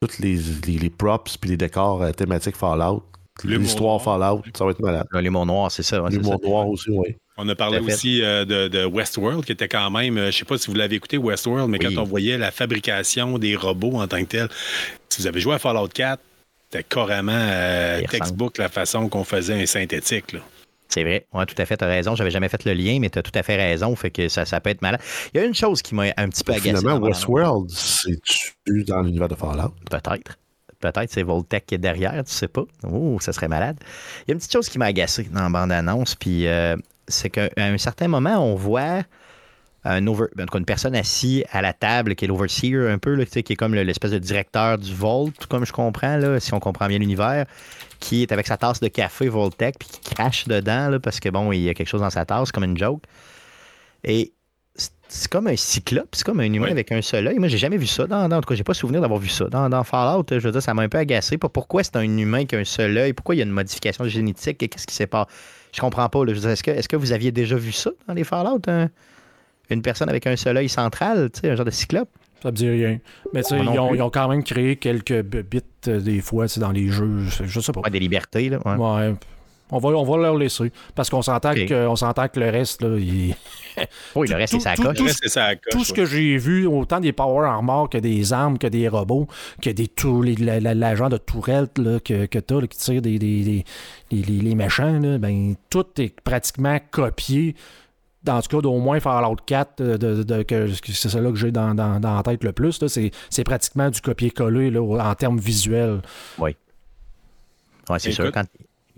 toutes 0.00 0.18
les, 0.18 0.38
les, 0.66 0.78
les 0.78 0.90
props 0.90 1.36
puis 1.36 1.50
les 1.50 1.56
décors 1.56 2.02
euh, 2.02 2.12
thématiques 2.12 2.56
Fallout. 2.56 3.02
L'histoire. 3.44 4.02
Fallout, 4.02 4.42
ça 4.56 4.64
va 4.64 4.70
être 4.72 4.80
malade. 4.80 5.06
L'humour 5.14 5.46
noir, 5.46 5.70
c'est 5.70 5.82
ça. 5.82 6.02
ouais, 6.02 6.10
noir 6.10 6.68
aussi, 6.68 6.90
oui. 6.90 7.16
On 7.38 7.48
a 7.48 7.54
parlé 7.54 7.78
aussi 7.78 8.22
euh, 8.22 8.44
de, 8.44 8.68
de 8.68 8.84
Westworld, 8.84 9.44
qui 9.46 9.52
était 9.52 9.68
quand 9.68 9.90
même, 9.90 10.18
euh, 10.18 10.30
je 10.30 10.36
sais 10.38 10.44
pas 10.44 10.58
si 10.58 10.70
vous 10.70 10.76
l'avez 10.76 10.96
écouté, 10.96 11.16
Westworld, 11.16 11.70
mais 11.70 11.78
Oui. 11.82 11.94
quand 11.94 12.02
on 12.02 12.04
voyait 12.04 12.36
la 12.36 12.50
fabrication 12.50 13.38
des 13.38 13.56
robots 13.56 13.94
en 13.98 14.06
tant 14.06 14.18
que 14.20 14.26
tel, 14.28 14.48
si 15.08 15.22
vous 15.22 15.26
avez 15.26 15.40
joué 15.40 15.54
à 15.54 15.58
Fallout 15.58 15.88
4, 15.88 16.20
c'était 16.70 16.84
carrément 16.84 17.32
euh, 17.34 18.02
textbook 18.10 18.58
la 18.58 18.68
façon 18.68 19.08
qu'on 19.08 19.24
faisait 19.24 19.60
un 19.62 19.64
synthétique. 19.64 20.32
Là. 20.34 20.40
C'est 20.90 21.04
vrai. 21.04 21.26
Oui, 21.32 21.46
tout 21.46 21.54
à 21.56 21.64
fait. 21.64 21.76
Tu 21.76 21.84
as 21.84 21.88
raison. 21.88 22.14
J'avais 22.16 22.30
jamais 22.30 22.48
fait 22.48 22.64
le 22.64 22.74
lien, 22.74 22.98
mais 23.00 23.08
tu 23.08 23.18
as 23.18 23.22
tout 23.22 23.32
à 23.34 23.42
fait 23.42 23.56
raison. 23.56 23.94
Fait 23.96 24.10
que 24.10 24.28
ça, 24.28 24.44
ça 24.44 24.60
peut 24.60 24.70
être 24.70 24.82
malade. 24.82 25.00
Il 25.32 25.40
y 25.40 25.40
a 25.42 25.46
une 25.46 25.54
chose 25.54 25.80
qui 25.82 25.94
m'a 25.94 26.06
un 26.16 26.28
petit 26.28 26.44
peu 26.44 26.52
agacé. 26.52 26.76
Finalement, 26.76 26.98
Westworld, 26.98 27.70
c'est-tu 27.70 28.84
dans 28.84 29.00
l'univers 29.02 29.28
de 29.28 29.36
Fallout? 29.36 29.72
Peut-être. 29.88 30.36
Peut-être 30.80 31.10
c'est 31.10 31.22
Voltec 31.22 31.66
qui 31.66 31.74
est 31.74 31.78
derrière, 31.78 32.24
tu 32.24 32.32
sais 32.32 32.48
pas. 32.48 32.64
Oh, 32.90 33.18
ça 33.20 33.32
serait 33.32 33.48
malade. 33.48 33.76
Il 34.22 34.28
y 34.28 34.30
a 34.30 34.32
une 34.32 34.38
petite 34.38 34.52
chose 34.52 34.68
qui 34.68 34.78
m'a 34.78 34.86
agacé 34.86 35.24
dans 35.24 35.42
la 35.42 35.50
bande-annonce, 35.50 36.14
puis 36.14 36.46
euh, 36.46 36.74
c'est 37.06 37.28
qu'à 37.28 37.50
un 37.58 37.76
certain 37.76 38.08
moment, 38.08 38.38
on 38.38 38.54
voit 38.54 39.02
un 39.84 40.06
over, 40.06 40.24
en 40.38 40.42
tout 40.42 40.52
cas, 40.52 40.58
une 40.58 40.64
personne 40.64 40.94
assise 40.94 41.44
à 41.52 41.62
la 41.62 41.72
table 41.72 42.14
qui 42.14 42.26
est 42.26 42.28
l'overseer 42.28 42.74
un 42.90 42.98
peu, 42.98 43.14
là, 43.14 43.24
qui 43.24 43.38
est 43.38 43.56
comme 43.56 43.74
le- 43.74 43.82
l'espèce 43.82 44.10
de 44.10 44.18
directeur 44.18 44.76
du 44.78 44.94
Vault, 44.94 45.30
comme 45.48 45.64
je 45.64 45.72
comprends, 45.72 46.16
là, 46.18 46.38
si 46.40 46.52
on 46.52 46.60
comprend 46.60 46.86
bien 46.86 46.98
l'univers, 46.98 47.46
qui 47.98 48.22
est 48.22 48.32
avec 48.32 48.46
sa 48.46 48.56
tasse 48.56 48.80
de 48.80 48.88
café 48.88 49.28
Voltec, 49.28 49.76
puis 49.78 49.88
qui 49.88 50.14
crache 50.14 50.46
dedans, 50.46 50.88
là, 50.90 51.00
parce 51.00 51.18
que 51.20 51.28
bon, 51.30 51.50
il 51.52 51.60
y 51.60 51.68
a 51.68 51.74
quelque 51.74 51.88
chose 51.88 52.00
dans 52.02 52.10
sa 52.10 52.24
tasse, 52.24 52.52
comme 52.52 52.64
une 52.64 52.76
joke. 52.76 53.02
Et 54.04 54.32
c'est- 54.74 55.28
comme 55.28 55.46
un 55.48 55.56
cyclope, 55.56 56.08
c'est 56.12 56.24
comme 56.24 56.40
un 56.40 56.44
humain 56.52 56.66
Oui. 56.66 56.70
avec 56.72 56.92
un 56.92 57.02
seul 57.02 57.26
œil. 57.26 57.38
Moi, 57.38 57.48
j'ai 57.48 57.58
jamais 57.58 57.76
vu 57.76 57.86
ça. 57.86 58.06
Dans, 58.06 58.28
dans- 58.28 58.36
en 58.36 58.40
tout 58.40 58.48
cas, 58.48 58.54
j'ai 58.54 58.64
pas 58.64 58.74
souvenir 58.74 59.00
d'avoir 59.00 59.18
vu 59.20 59.28
ça. 59.28 59.46
Dans, 59.46 59.68
dans 59.68 59.82
Fallout, 59.84 60.24
je 60.30 60.38
veux 60.38 60.52
dire, 60.52 60.62
ça 60.62 60.72
m'a 60.74 60.82
un 60.82 60.88
peu 60.88 60.98
agacé. 60.98 61.36
Pourquoi 61.38 61.82
c'est 61.84 61.96
un 61.96 62.02
humain 62.02 62.44
qui 62.46 62.54
a 62.54 62.58
un 62.58 62.64
seul 62.64 62.96
œil, 62.96 63.12
pourquoi 63.12 63.34
il 63.34 63.38
y 63.38 63.42
a 63.42 63.44
une 63.44 63.50
modification 63.50 64.04
génétique, 64.04 64.58
qu'est-ce 64.58 64.86
qui 64.86 64.94
s'est 64.94 65.06
passé? 65.06 65.30
Je 65.74 65.80
comprends 65.80 66.08
pas. 66.08 66.20
Est-ce 66.24 66.62
que, 66.62 66.70
est-ce 66.70 66.88
que 66.88 66.96
vous 66.96 67.12
aviez 67.12 67.32
déjà 67.32 67.56
vu 67.56 67.72
ça 67.72 67.90
dans 68.08 68.14
les 68.14 68.24
Fallout? 68.24 68.60
un- 68.68 68.88
une 69.74 69.82
personne 69.82 70.08
avec 70.08 70.26
un 70.26 70.36
seul 70.36 70.56
œil 70.56 70.68
central, 70.68 71.30
tu 71.32 71.40
sais, 71.40 71.50
un 71.50 71.56
genre 71.56 71.66
de 71.66 71.70
cyclope? 71.70 72.08
Ça 72.42 72.50
me 72.50 72.56
dit 72.56 72.68
rien. 72.70 72.98
Mais 73.34 73.42
tu 73.42 73.50
sais, 73.50 73.58
ils, 73.60 73.68
ont, 73.78 73.88
plus. 73.88 73.98
ils 73.98 74.02
ont 74.02 74.10
quand 74.10 74.28
même 74.28 74.42
créé 74.42 74.76
quelques 74.76 75.22
bits 75.22 75.60
euh, 75.88 76.00
des 76.00 76.20
fois 76.20 76.46
tu 76.48 76.54
sais, 76.54 76.60
dans 76.60 76.72
les 76.72 76.88
jeux. 76.88 77.20
Je, 77.44 77.60
sais 77.60 77.72
pas. 77.72 77.80
Ouais, 77.80 77.90
des 77.90 77.98
libertés, 78.00 78.48
là. 78.48 78.58
ouais. 78.64 78.74
Ouais. 78.76 79.14
On 79.72 79.78
va, 79.78 79.90
on 79.90 80.02
va 80.02 80.16
leur 80.20 80.36
laisser. 80.36 80.72
Parce 80.96 81.08
qu'on 81.10 81.22
s'entend, 81.22 81.54
que, 81.54 81.86
on 81.86 81.94
s'entend 81.94 82.26
que 82.26 82.40
le 82.40 82.50
reste, 82.50 82.82
là, 82.82 82.96
il- 82.98 83.36
Oui, 84.16 84.26
le 84.26 84.34
reste, 84.34 84.54
c'est 84.54 84.56
tout- 84.58 84.62
sa 84.64 84.74
tout- 84.74 84.82
coche. 84.82 84.96
tout- 84.96 85.70
tout 85.70 85.84
ce 85.84 85.92
que 85.92 86.04
j'ai 86.06 86.38
vu, 86.38 86.66
autant 86.66 86.98
des 86.98 87.12
power 87.12 87.46
armor 87.46 87.88
que 87.88 87.96
des 87.98 88.32
armes, 88.32 88.58
que 88.58 88.66
des 88.66 88.88
robots, 88.88 89.28
que 89.62 89.70
des 89.70 89.86
tous 89.86 90.22
les 90.22 90.34
la, 90.34 90.58
la- 90.58 90.74
l'agent 90.74 91.08
de 91.08 91.18
tourette 91.18 91.78
là, 91.78 92.00
que, 92.00 92.26
que 92.26 92.40
t'as, 92.40 92.60
là, 92.62 92.66
qui 92.66 92.78
tire 92.78 93.00
des, 93.00 93.18
des- 93.20 93.44
des- 93.44 93.64
les, 94.10 94.22
les- 94.22 94.40
les 94.40 94.54
méchants, 94.56 94.98
là, 94.98 95.18
ben, 95.18 95.54
tout 95.70 95.86
est 95.98 96.18
pratiquement 96.20 96.78
copié. 96.90 97.54
Dans 98.22 98.42
tout 98.42 98.54
cas, 98.56 98.60
d'au 98.60 98.78
moins 98.78 99.00
Fallout 99.00 99.36
4, 99.46 99.80
euh, 99.80 99.96
de, 99.96 100.22
de- 100.22 100.42
que, 100.42 100.66
que 100.80 100.92
c'est 100.92 101.08
celle-là 101.08 101.30
que 101.30 101.36
j'ai 101.36 101.50
dans, 101.52 101.74
dans, 101.74 101.98
dans 102.00 102.16
la 102.16 102.22
tête 102.22 102.44
le 102.44 102.52
plus. 102.52 102.80
là, 102.82 102.88
C'est, 102.88 103.10
c'est 103.30 103.44
pratiquement 103.44 103.88
du 103.88 104.00
copier-coller 104.02 104.70
là, 104.70 104.82
en 104.82 105.14
termes 105.14 105.38
visuels. 105.38 106.02
Ouais, 107.88 107.98
c'est 107.98 108.10
sûr. 108.12 108.24
Quand... 108.32 108.44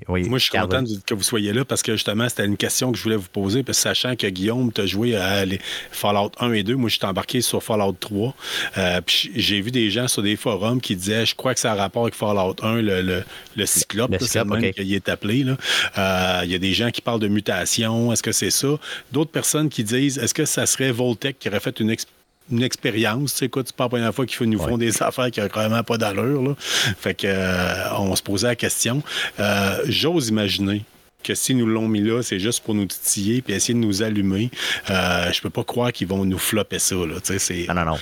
Oui, 0.09 0.29
Moi, 0.29 0.39
je 0.39 0.45
suis 0.45 0.59
content 0.59 0.83
de- 0.83 0.99
que 1.07 1.15
vous 1.15 1.23
soyez 1.23 1.53
là 1.53 1.65
parce 1.65 1.83
que 1.83 1.93
justement, 1.93 2.29
c'était 2.29 2.45
une 2.47 2.57
question 2.57 2.93
que 2.93 2.99
je 2.99 3.03
voulais 3.03 3.17
vous 3.17 3.29
poser. 3.29 3.63
Parce 3.63 3.79
que 3.79 3.83
sachant 3.83 4.17
que 4.17 4.27
Guillaume, 4.27 4.73
t'a 4.73 4.87
joué 4.87 5.17
à 5.17 5.45
les 5.45 5.61
Fallout 5.91 6.31
1 6.41 6.53
et 6.53 6.63
2, 6.63 6.77
moi, 6.77 6.89
je 6.89 6.97
suis 6.97 7.07
embarqué 7.07 7.41
sur 7.41 7.63
Fallout 7.63 7.97
3. 7.99 8.35
Euh, 8.79 9.01
puis 9.05 9.31
j'ai 9.37 9.61
vu 9.61 9.71
des 9.71 9.91
gens 9.91 10.09
sur 10.09 10.23
des 10.23 10.37
forums 10.37 10.81
qui 10.81 10.97
disaient 10.97 11.27
Je 11.27 11.35
crois 11.35 11.55
que 11.55 11.61
ça 11.61 11.73
a 11.73 11.75
rapport 11.75 12.03
avec 12.03 12.15
Fallout 12.15 12.57
1, 12.63 12.83
le, 12.83 13.03
le, 13.03 13.25
le 13.57 13.67
cyclope, 13.67 14.11
Le 14.11 14.15
là, 14.15 14.19
c'est 14.21 14.27
cyclope, 14.39 14.49
le 14.55 14.61
même 14.61 14.73
est 14.77 15.09
appelé. 15.09 15.45
là. 15.45 15.57
Euh, 15.99 16.41
Il 16.45 16.51
y 16.51 16.55
a 16.55 16.59
des 16.59 16.73
gens 16.73 16.91
qui 16.91 17.01
parlent 17.01 17.21
de 17.21 17.29
mutation. 17.29 18.13
Est-ce 18.13 18.23
que 18.23 18.33
c'est 18.33 18.51
ça? 18.51 18.69
D'autres 19.13 19.31
personnes 19.31 19.69
qui 19.69 19.85
disent 19.85 20.19
Est-ce 20.19 20.35
que 20.35 20.45
ça 20.45 20.67
serait 20.67 20.91
Voltec 20.93 21.39
qui 21.39 21.49
aurait 21.49 21.61
fait 21.61 21.79
une 21.81 21.91
expérience? 21.91 22.19
Une 22.51 22.63
expérience, 22.63 23.33
tu 23.33 23.39
sais 23.39 23.49
quoi, 23.49 23.63
c'est 23.65 23.75
pas 23.77 23.85
la 23.85 23.89
première 23.91 24.15
fois 24.15 24.27
qu'ils 24.27 24.49
nous 24.51 24.59
font 24.59 24.77
des 24.79 25.03
affaires 25.03 25.31
qui 25.31 25.41
n'ont 25.41 25.47
vraiment 25.49 25.83
pas 25.83 25.97
d'allure. 25.99 26.43
là. 26.43 26.55
Fait 26.59 27.15
que 27.15 27.27
euh, 27.27 27.95
on 27.99 28.15
se 28.17 28.23
posait 28.23 28.49
la 28.49 28.57
question. 28.57 29.03
Euh, 29.41 29.83
J'ose 29.87 30.29
imaginer 30.29 30.85
que 31.23 31.35
si 31.35 31.55
nous 31.55 31.67
l'ont 31.67 31.87
mis 31.89 32.01
là, 32.01 32.21
c'est 32.23 32.41
juste 32.41 32.65
pour 32.65 32.75
nous 32.75 32.87
titiller 32.87 33.43
puis 33.43 33.55
essayer 33.55 33.75
de 33.75 33.79
nous 33.79 34.03
allumer. 34.03 34.51
Euh, 34.91 35.31
je 35.33 35.41
peux 35.41 35.51
pas 35.51 35.63
croire 35.65 35.93
qu'ils 35.93 36.09
vont 36.09 36.25
nous 36.25 36.39
flopper 36.39 36.79
ça. 36.81 36.97
Là. 36.97 37.21
Tu 37.25 37.33
sais, 37.35 37.39
c'est- 37.39 37.67
Non, 37.69 37.75
non, 37.75 37.85
non. 37.93 37.99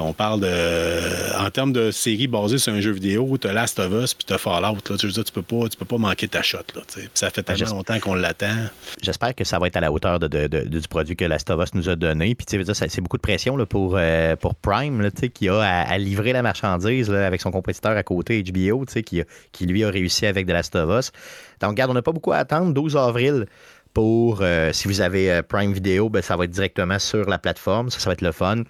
On 0.00 0.12
parle 0.12 0.40
de. 0.40 1.38
En 1.40 1.50
termes 1.50 1.72
de 1.72 1.90
série 1.90 2.26
basée 2.26 2.58
sur 2.58 2.72
un 2.72 2.80
jeu 2.80 2.90
vidéo, 2.92 3.36
t'as 3.38 3.52
Last 3.52 3.78
of 3.78 3.92
Us 3.92 4.14
puis 4.14 4.24
t'as 4.26 4.36
Fallout. 4.38 4.76
Là. 4.90 4.96
Dire, 4.96 5.24
tu 5.24 5.32
peux 5.32 5.42
pas, 5.42 5.68
tu 5.68 5.76
peux 5.76 5.84
pas 5.84 5.98
manquer 5.98 6.28
ta 6.28 6.42
shot. 6.42 6.58
Là, 6.74 6.82
ça 7.14 7.30
fait 7.30 7.42
tellement 7.42 7.58
j'espère- 7.58 7.76
longtemps 7.76 7.98
qu'on 8.00 8.14
l'attend. 8.14 8.54
J'espère 9.02 9.34
que 9.34 9.44
ça 9.44 9.58
va 9.58 9.68
être 9.68 9.76
à 9.76 9.80
la 9.80 9.92
hauteur 9.92 10.18
de, 10.18 10.26
de- 10.28 10.46
de- 10.48 10.64
du 10.80 10.88
produit 10.88 11.16
que 11.16 11.24
Last 11.24 11.48
of 11.50 11.62
Us 11.62 11.74
nous 11.74 11.88
a 11.88 11.96
donné. 11.96 12.34
Puis, 12.34 12.46
c'est 12.48 13.00
beaucoup 13.00 13.16
de 13.16 13.22
pression 13.22 13.56
là, 13.56 13.66
pour, 13.66 13.94
euh, 13.96 14.36
pour 14.36 14.54
Prime, 14.56 15.00
là, 15.00 15.10
qui 15.10 15.48
a 15.48 15.58
à, 15.60 15.82
à 15.92 15.98
livrer 15.98 16.32
la 16.32 16.42
marchandise 16.42 17.08
là, 17.08 17.26
avec 17.26 17.40
son 17.40 17.50
compétiteur 17.50 17.96
à 17.96 18.02
côté, 18.02 18.42
HBO, 18.42 18.84
qui, 18.84 19.20
a- 19.20 19.24
qui 19.52 19.66
lui 19.66 19.84
a 19.84 19.90
réussi 19.90 20.26
avec 20.26 20.46
The 20.46 20.50
Last 20.50 20.74
of 20.76 20.90
Us. 20.98 21.12
Donc, 21.60 21.70
regarde, 21.70 21.90
on 21.90 21.94
n'a 21.94 22.02
pas 22.02 22.12
beaucoup 22.12 22.32
à 22.32 22.36
attendre. 22.38 22.72
12 22.74 22.96
avril 22.96 23.46
pour, 23.94 24.40
euh, 24.42 24.72
si 24.72 24.86
vous 24.88 25.00
avez 25.00 25.30
euh, 25.32 25.42
Prime 25.42 25.72
Video, 25.72 26.08
ben, 26.08 26.20
ça 26.22 26.36
va 26.36 26.44
être 26.44 26.50
directement 26.50 26.98
sur 26.98 27.28
la 27.28 27.38
plateforme. 27.38 27.90
Ça, 27.90 27.98
ça 28.00 28.10
va 28.10 28.14
être 28.14 28.22
le 28.22 28.32
fun. 28.32 28.62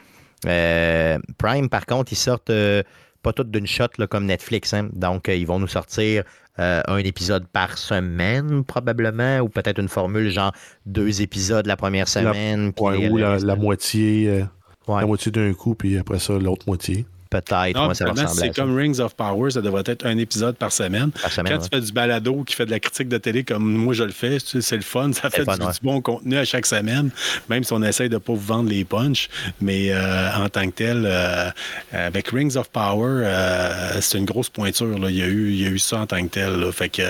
Euh, 0.47 1.19
Prime, 1.39 1.69
par 1.69 1.87
contre, 1.87 2.13
ils 2.13 2.17
sortent 2.17 2.51
euh, 2.51 2.83
pas 3.23 3.33
toutes 3.33 3.51
d'une 3.51 3.67
shot 3.67 3.87
là, 3.99 4.07
comme 4.07 4.27
Netflix. 4.27 4.73
hein. 4.75 4.89
Donc, 4.93 5.29
euh, 5.29 5.35
ils 5.35 5.47
vont 5.47 5.59
nous 5.59 5.69
sortir 5.69 6.25
un 6.61 6.97
épisode 6.99 7.47
par 7.47 7.79
semaine, 7.79 8.65
probablement, 8.65 9.39
ou 9.39 9.49
peut-être 9.49 9.79
une 9.79 9.89
formule 9.89 10.29
genre 10.29 10.53
deux 10.87 11.23
épisodes 11.23 11.67
la 11.67 11.77
première 11.77 12.09
semaine. 12.09 12.73
puis 12.73 12.85
Ouais, 12.85 13.09
ou 13.09 13.17
la, 13.17 13.39
la 13.39 13.55
moitié, 13.55 14.43
Ouais, 14.89 15.01
la 15.03 15.07
moitié 15.07 15.31
d'un 15.31 15.53
coup, 15.53 15.77
puis 15.77 15.97
après 15.99 16.19
ça, 16.19 16.33
l'autre 16.33 16.65
moitié. 16.67 17.07
Peut-être. 17.31 17.89
Ouais, 17.89 17.95
ça 17.95 18.07
c'est 18.29 18.55
comme 18.55 18.77
Rings 18.77 19.01
of 19.01 19.15
Power, 19.15 19.51
ça 19.51 19.61
devrait 19.61 19.83
être 19.87 20.07
un 20.07 20.19
épisode 20.19 20.57
par 20.57 20.73
semaine. 20.73 21.11
Par 21.11 21.31
semaine, 21.33 21.53
Quand 21.55 21.59
ouais. 21.63 21.69
tu 21.71 21.77
fais 21.77 21.85
du 21.85 21.93
balado 21.93 22.45
qui 22.45 22.55
fait 22.55 22.67
de 22.67 22.71
la 22.71 22.81
critique 22.81 23.09
de 23.09 23.19
télé 23.19 23.45
comme 23.45 23.65
moi 23.65 23.95
je 23.95 24.05
le 24.05 24.13
fais, 24.13 24.39
c'est 24.41 24.77
le 24.77 24.83
fun, 24.83 25.13
ça 25.13 25.31
fait 25.31 25.45
fun, 25.45 25.57
du, 25.57 25.65
ouais. 25.67 25.73
du 25.73 25.79
bon 25.83 26.01
contenu 26.01 26.37
à 26.37 26.45
chaque 26.45 26.67
semaine, 26.67 27.11
même 27.49 27.65
si 27.65 27.73
on 27.73 27.83
essaye 27.83 28.09
de 28.09 28.19
pas 28.19 28.33
vous 28.33 28.39
vendre 28.39 28.69
les 28.71 28.85
punchs. 28.85 29.29
Mais 29.61 29.89
euh, 29.91 30.31
en 30.37 30.49
tant 30.49 30.67
que 30.67 30.75
tel, 30.75 31.05
euh, 31.07 31.51
avec 31.93 32.29
Rings 32.29 32.57
of 32.57 32.69
Power, 32.71 33.23
euh, 33.25 34.01
c'est 34.01 34.19
une 34.19 34.25
grosse 34.25 34.49
pointure. 34.49 34.99
là. 34.99 35.11
Il, 35.11 35.17
y 35.17 35.23
a 35.23 35.27
eu, 35.27 35.51
il 35.51 35.63
y 35.63 35.67
a 35.67 35.71
eu 35.71 35.79
ça 35.79 36.01
en 36.01 36.07
tant 36.07 36.23
que 36.23 36.31
tel. 36.31 36.59
là. 36.59 36.73
Fait 36.73 36.89
que 36.89 37.03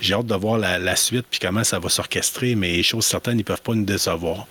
j'ai 0.00 0.14
hâte 0.14 0.26
de 0.26 0.34
voir 0.34 0.58
la, 0.58 0.78
la 0.78 0.96
suite 0.96 1.26
puis 1.30 1.40
comment 1.40 1.64
ça 1.64 1.78
va 1.78 1.88
s'orchestrer, 1.88 2.54
mais 2.54 2.82
chose 2.82 3.04
certaine, 3.04 3.38
ils 3.38 3.44
peuvent 3.44 3.62
pas 3.62 3.74
nous 3.74 3.84
décevoir. 3.84 4.46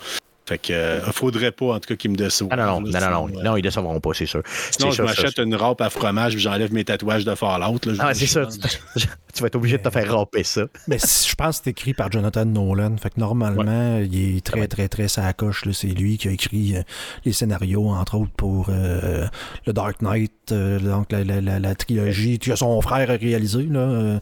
Fait 0.47 0.59
que 0.59 0.73
euh, 0.73 1.01
faudrait 1.11 1.51
pas 1.51 1.73
en 1.73 1.79
tout 1.79 1.87
cas 1.87 1.95
qu'ils 1.95 2.11
me 2.11 2.15
déçoivent. 2.15 2.49
Ah 2.53 2.55
non, 2.57 2.81
non, 2.81 2.91
là, 2.91 2.99
non, 3.09 3.27
non, 3.27 3.27
non, 3.33 3.43
non, 3.43 3.55
ils 3.57 3.61
ne 3.61 3.63
décevront 3.63 3.99
pas, 3.99 4.11
c'est 4.13 4.27
sûr. 4.27 4.43
Sinon, 4.71 4.91
je 4.91 5.01
m'achète 5.01 5.37
une 5.39 5.55
râpe 5.55 5.81
à 5.81 5.89
fromage 5.89 6.33
puis 6.33 6.41
j'enlève 6.41 6.71
mes 6.71 6.83
tatouages 6.85 7.25
de 7.25 7.33
Fallout. 7.33 7.79
Là. 7.85 7.93
Ah, 7.99 8.13
c'est 8.13 8.27
ça. 8.27 8.45
Tu, 8.45 9.07
tu 9.33 9.41
vas 9.41 9.47
être 9.47 9.55
obligé 9.55 9.77
de 9.79 9.83
te 9.83 9.89
faire 9.89 10.15
râper 10.15 10.43
ça. 10.43 10.61
Mais 10.87 10.97
je 10.99 11.33
pense 11.35 11.57
que 11.57 11.63
c'est 11.65 11.71
écrit 11.71 11.93
par 11.95 12.11
Jonathan 12.11 12.45
Nolan. 12.45 12.95
Fait 13.01 13.09
que 13.09 13.19
normalement, 13.19 13.97
il 13.99 14.37
est 14.37 14.45
très, 14.45 14.67
très, 14.67 14.87
très 14.87 15.07
sa 15.07 15.33
coche. 15.33 15.65
là. 15.65 15.73
C'est 15.73 15.87
lui 15.87 16.17
qui 16.19 16.27
a 16.27 16.31
écrit 16.31 16.77
euh, 16.77 16.81
les 17.25 17.33
scénarios, 17.33 17.89
entre 17.89 18.15
autres, 18.19 18.31
pour 18.37 18.67
euh, 18.69 19.25
le 19.65 19.73
Dark 19.73 20.01
Knight, 20.03 20.31
euh, 20.51 20.79
donc 20.79 21.11
la, 21.11 21.23
la- 21.23 21.41
la- 21.41 21.59
la 21.59 21.75
trilogie 21.75 22.37
que 22.37 22.55
son 22.55 22.79
frère 22.81 23.09
a 23.09 23.15
réalisé. 23.15 23.63
Là, 23.63 23.79
euh, 23.79 24.19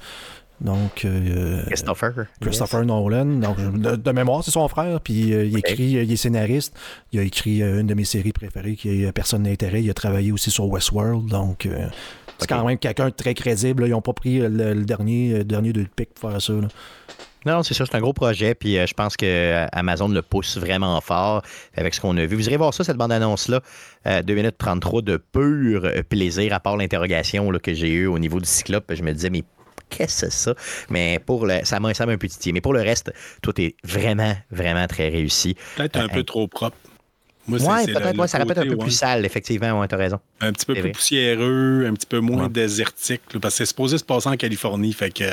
donc, 0.61 1.03
euh, 1.05 1.63
Christopher. 1.65 2.13
Christopher 2.39 2.85
Nolan. 2.85 3.25
Donc, 3.25 3.57
de, 3.79 3.95
de 3.95 4.11
mémoire, 4.11 4.43
c'est 4.43 4.51
son 4.51 4.67
frère. 4.67 5.01
Puis 5.01 5.33
euh, 5.33 5.45
il 5.45 5.57
écrit, 5.57 5.97
euh, 5.97 6.03
il 6.03 6.11
est 6.11 6.15
scénariste. 6.15 6.73
Il 7.11 7.19
a 7.19 7.23
écrit 7.23 7.61
une 7.61 7.87
de 7.87 7.93
mes 7.93 8.05
séries 8.05 8.31
préférées 8.33 8.75
qui 8.75 9.03
est 9.03 9.11
Personne 9.11 9.43
d'intérêt. 9.43 9.83
Il 9.83 9.89
a 9.89 9.93
travaillé 9.93 10.31
aussi 10.31 10.51
sur 10.51 10.65
Westworld. 10.67 11.27
Donc, 11.27 11.65
euh, 11.65 11.87
c'est 12.39 12.47
quand 12.47 12.65
même 12.65 12.77
quelqu'un 12.77 13.05
de 13.09 13.13
très 13.13 13.33
crédible. 13.33 13.81
là. 13.83 13.87
Ils 13.87 13.91
n'ont 13.91 14.01
pas 14.01 14.13
pris 14.13 14.39
le, 14.39 14.47
le 14.73 14.85
dernier, 14.85 15.33
euh, 15.39 15.43
dernier 15.43 15.73
de 15.73 15.83
pic 15.83 16.13
pour 16.13 16.29
faire 16.31 16.41
ça. 16.41 16.53
là. 16.53 16.67
Non, 17.45 17.61
c'est 17.61 17.73
ça, 17.73 17.85
c'est 17.85 17.95
un 17.95 17.99
gros 17.99 18.13
projet, 18.13 18.55
puis 18.55 18.77
euh, 18.77 18.85
je 18.87 18.93
pense 18.93 19.17
que 19.17 19.65
Amazon 19.73 20.07
le 20.07 20.21
pousse 20.21 20.57
vraiment 20.57 21.01
fort 21.01 21.41
avec 21.75 21.93
ce 21.93 21.99
qu'on 21.99 22.15
a 22.15 22.25
vu. 22.25 22.37
Vous 22.37 22.47
irez 22.47 22.55
voir 22.55 22.73
ça, 22.73 22.85
cette 22.85 22.95
bande-annonce-là, 22.95 23.59
2 24.23 24.33
minutes 24.33 24.55
33 24.57 25.01
de 25.01 25.17
pur 25.17 25.85
plaisir, 26.07 26.53
à 26.53 26.61
part 26.61 26.77
l'interrogation 26.77 27.51
que 27.61 27.73
j'ai 27.73 27.91
eue 27.91 28.07
au 28.07 28.17
niveau 28.17 28.39
du 28.39 28.45
cyclope. 28.47 28.93
Je 28.95 29.03
me 29.03 29.11
disais, 29.11 29.29
mais 29.29 29.43
qu'est-ce 29.97 30.25
que 30.25 30.31
c'est 30.31 30.31
ça? 30.31 30.55
Mais 30.89 31.19
pour 31.19 31.45
le, 31.45 31.59
ça 31.63 31.79
m'a 31.79 31.89
un 31.89 32.17
peu 32.17 32.27
titillé. 32.27 32.53
Mais 32.53 32.61
pour 32.61 32.73
le 32.73 32.81
reste, 32.81 33.13
tout 33.41 33.59
est 33.61 33.75
vraiment, 33.83 34.35
vraiment 34.51 34.87
très 34.87 35.09
réussi. 35.09 35.55
Peut-être 35.75 35.97
un 35.97 36.07
peu 36.07 36.23
trop 36.23 36.47
propre. 36.47 36.77
Oui, 37.47 37.59
peut-être, 37.59 38.27
ça 38.27 38.37
répète 38.37 38.57
un 38.57 38.65
peu 38.67 38.77
plus 38.77 38.91
sale, 38.91 39.25
effectivement, 39.25 39.79
ouais, 39.79 39.87
tu 39.87 39.95
as 39.95 39.97
raison. 39.97 40.19
Un 40.39 40.53
petit 40.53 40.65
peu 40.65 40.75
plus 40.75 40.91
poussiéreux, 40.93 41.85
un 41.85 41.93
petit 41.93 42.05
peu 42.05 42.19
moins 42.19 42.47
désertique, 42.47 43.21
parce 43.41 43.55
que 43.55 43.57
c'est 43.57 43.65
supposé 43.65 43.97
se 43.97 44.03
passer 44.05 44.29
en 44.29 44.37
Californie, 44.37 44.93
fait 44.93 45.11
que. 45.11 45.25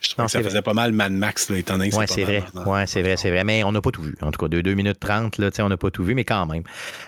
Ouais. 0.00 0.06
Je 0.08 0.14
trouve 0.14 0.24
que 0.26 0.30
ça 0.30 0.42
faisait 0.42 0.62
pas 0.62 0.72
mal 0.72 0.92
Mad 0.92 1.12
Max, 1.12 1.50
là, 1.50 1.58
étant 1.58 1.76
donné 1.76 1.90
que 1.90 1.96
ouais, 1.96 2.06
c'est 2.06 2.24
vrai. 2.24 2.42
Oui, 2.66 2.80
c'est 2.86 3.02
vrai, 3.02 3.16
c'est 3.16 3.30
vrai. 3.30 3.44
Mais 3.44 3.64
on 3.64 3.72
n'a 3.72 3.80
pas 3.80 3.90
tout 3.90 4.02
vu. 4.02 4.14
En 4.22 4.30
tout 4.30 4.38
cas, 4.38 4.48
de 4.48 4.60
2 4.60 4.74
minutes 4.74 4.98
30, 4.98 5.38
là, 5.38 5.50
on 5.60 5.68
n'a 5.68 5.76
pas 5.76 5.90
tout 5.90 6.04
vu, 6.04 6.14
mais 6.14 6.24
quand 6.24 6.46
même. 6.46 6.62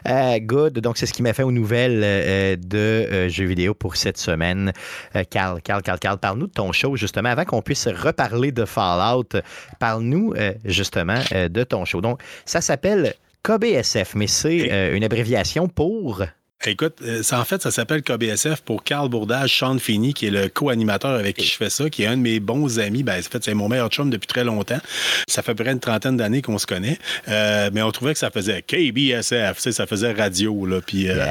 Euh, 0.06 0.38
good. 0.40 0.78
Donc, 0.78 0.98
c'est 0.98 1.06
ce 1.06 1.12
qui 1.12 1.22
m'a 1.22 1.32
fait 1.32 1.42
aux 1.42 1.52
nouvelles 1.52 2.02
euh, 2.04 2.56
de 2.56 2.78
euh, 2.78 3.28
jeux 3.28 3.46
vidéo 3.46 3.74
pour 3.74 3.96
cette 3.96 4.18
semaine. 4.18 4.72
Carl, 5.30 5.62
Carl, 5.62 5.82
Carl, 5.82 5.98
Carl, 5.98 6.18
parle-nous 6.18 6.48
de 6.48 6.52
ton 6.52 6.72
show, 6.72 6.96
justement, 6.96 7.30
avant 7.30 7.44
qu'on 7.44 7.62
puisse 7.62 7.88
reparler 7.88 8.52
de 8.52 8.64
Fallout. 8.64 9.40
Parle-nous, 9.78 10.34
justement, 10.64 11.20
de 11.32 11.64
ton 11.64 11.84
show. 11.84 12.00
Donc, 12.00 12.20
ça 12.44 12.60
s'appelle 12.60 13.14
KBSF, 13.42 14.14
mais 14.14 14.26
c'est 14.26 14.92
une 14.94 15.04
abréviation 15.04 15.68
pour... 15.68 16.22
Écoute, 16.64 16.98
euh, 17.02 17.24
ça, 17.24 17.40
en 17.40 17.44
fait, 17.44 17.60
ça 17.60 17.72
s'appelle 17.72 18.02
KBSF 18.02 18.60
pour 18.60 18.84
Carl 18.84 19.08
Bourdage, 19.08 19.58
Sean 19.58 19.78
Finney, 19.78 20.12
qui 20.12 20.26
est 20.26 20.30
le 20.30 20.48
co-animateur 20.48 21.10
avec 21.10 21.36
qui 21.36 21.46
je 21.46 21.56
fais 21.56 21.70
ça, 21.70 21.90
qui 21.90 22.04
est 22.04 22.06
un 22.06 22.16
de 22.16 22.22
mes 22.22 22.38
bons 22.38 22.78
amis. 22.78 23.02
Ben, 23.02 23.18
en 23.18 23.22
fait, 23.22 23.42
c'est 23.42 23.54
mon 23.54 23.68
meilleur 23.68 23.88
chum 23.88 24.10
depuis 24.10 24.28
très 24.28 24.44
longtemps. 24.44 24.78
Ça 25.26 25.42
fait 25.42 25.56
près 25.56 25.72
une 25.72 25.80
trentaine 25.80 26.16
d'années 26.16 26.40
qu'on 26.40 26.58
se 26.58 26.66
connaît. 26.66 26.98
Euh, 27.28 27.70
mais 27.72 27.82
on 27.82 27.90
trouvait 27.90 28.12
que 28.12 28.18
ça 28.20 28.30
faisait 28.30 28.62
KBSF, 28.62 29.56
tu 29.56 29.62
sais, 29.62 29.72
ça 29.72 29.88
faisait 29.88 30.12
radio. 30.12 30.64
Là, 30.66 30.80
puis 30.80 31.10
euh, 31.10 31.24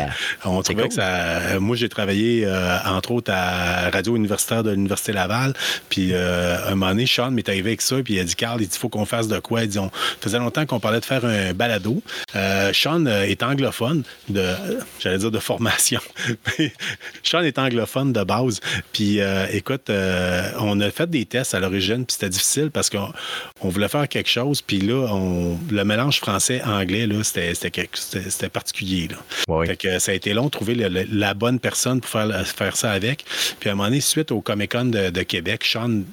on 0.44 0.62
trouvait 0.64 0.90
que 0.90 0.94
ça. 0.94 1.60
moi, 1.60 1.78
j'ai 1.78 1.88
travaillé, 1.90 2.46
entre 2.86 3.12
autres, 3.12 3.32
à 3.34 3.90
Radio 3.90 4.18
Universitaire 4.18 4.64
de 4.64 4.72
l'Université 4.72 5.14
Laval. 5.14 5.54
Puis 5.90 6.14
un 6.14 6.72
moment 6.72 6.90
donné, 6.90 7.06
Sean 7.06 7.32
m'est 7.32 7.48
arrivé 7.48 7.72
avec 7.72 7.82
ça, 7.82 7.96
puis 8.04 8.16
il 8.16 8.20
a 8.20 8.24
dit 8.26 8.36
Carl, 8.36 8.62
il 8.62 8.68
faut 8.68 8.90
qu'on 8.90 9.06
fasse 9.06 9.30
de 9.30 9.40
quoi? 9.40 9.64
Il 9.64 9.70
dit, 9.70 9.80
on 9.80 9.92
faisait 10.20 10.40
longtemps 10.40 10.66
qu'on 10.66 10.80
parlait 10.80 11.00
de 11.00 11.06
faire 11.06 11.24
un 11.24 11.54
balado. 11.54 12.02
Sean 12.74 13.06
est 13.06 13.44
anglophone, 13.44 14.04
de, 14.30 14.46
j'allais 15.00 15.21
de 15.30 15.40
formation. 15.40 16.00
Sean 17.24 17.42
est 17.42 17.60
anglophone 17.60 18.14
de 18.14 18.24
base. 18.24 18.60
Puis 18.94 19.22
euh, 19.22 19.46
écoute, 19.52 19.90
euh, 19.90 20.52
on 20.60 20.80
a 20.80 20.90
fait 20.92 21.10
des 21.10 21.26
tests 21.26 21.54
à 21.54 21.60
l'origine, 21.60 22.06
puis 22.06 22.14
c'était 22.14 22.30
difficile 22.30 22.72
parce 22.72 22.90
qu'on 22.90 23.12
voulait 23.62 23.90
faire 23.90 24.08
quelque 24.08 24.30
chose, 24.30 24.62
puis 24.62 24.80
là, 24.80 25.08
on, 25.12 25.60
le 25.70 25.84
mélange 25.84 26.20
français-anglais, 26.20 27.08
c'était 27.24 28.50
particulier. 28.50 29.10
Là. 29.10 29.66
Fait 29.66 29.78
que 29.78 30.00
ça 30.00 30.12
a 30.12 30.16
été 30.16 30.34
long 30.34 30.46
de 30.46 30.50
trouver 30.52 30.76
la 30.76 31.34
bonne 31.34 31.60
personne 31.60 32.02
pour 32.02 32.10
faire, 32.10 32.48
faire 32.48 32.76
ça 32.76 32.92
avec. 32.92 33.26
Puis 33.60 33.70
à 33.70 33.74
un 33.74 33.76
moment 33.76 33.90
donné, 33.90 34.02
suite 34.02 34.32
au 34.32 34.42
Comic 34.42 34.72
Con 34.72 34.86
de, 34.86 35.10
de 35.10 35.22
Québec, 35.24 35.64
Sean 35.66 36.04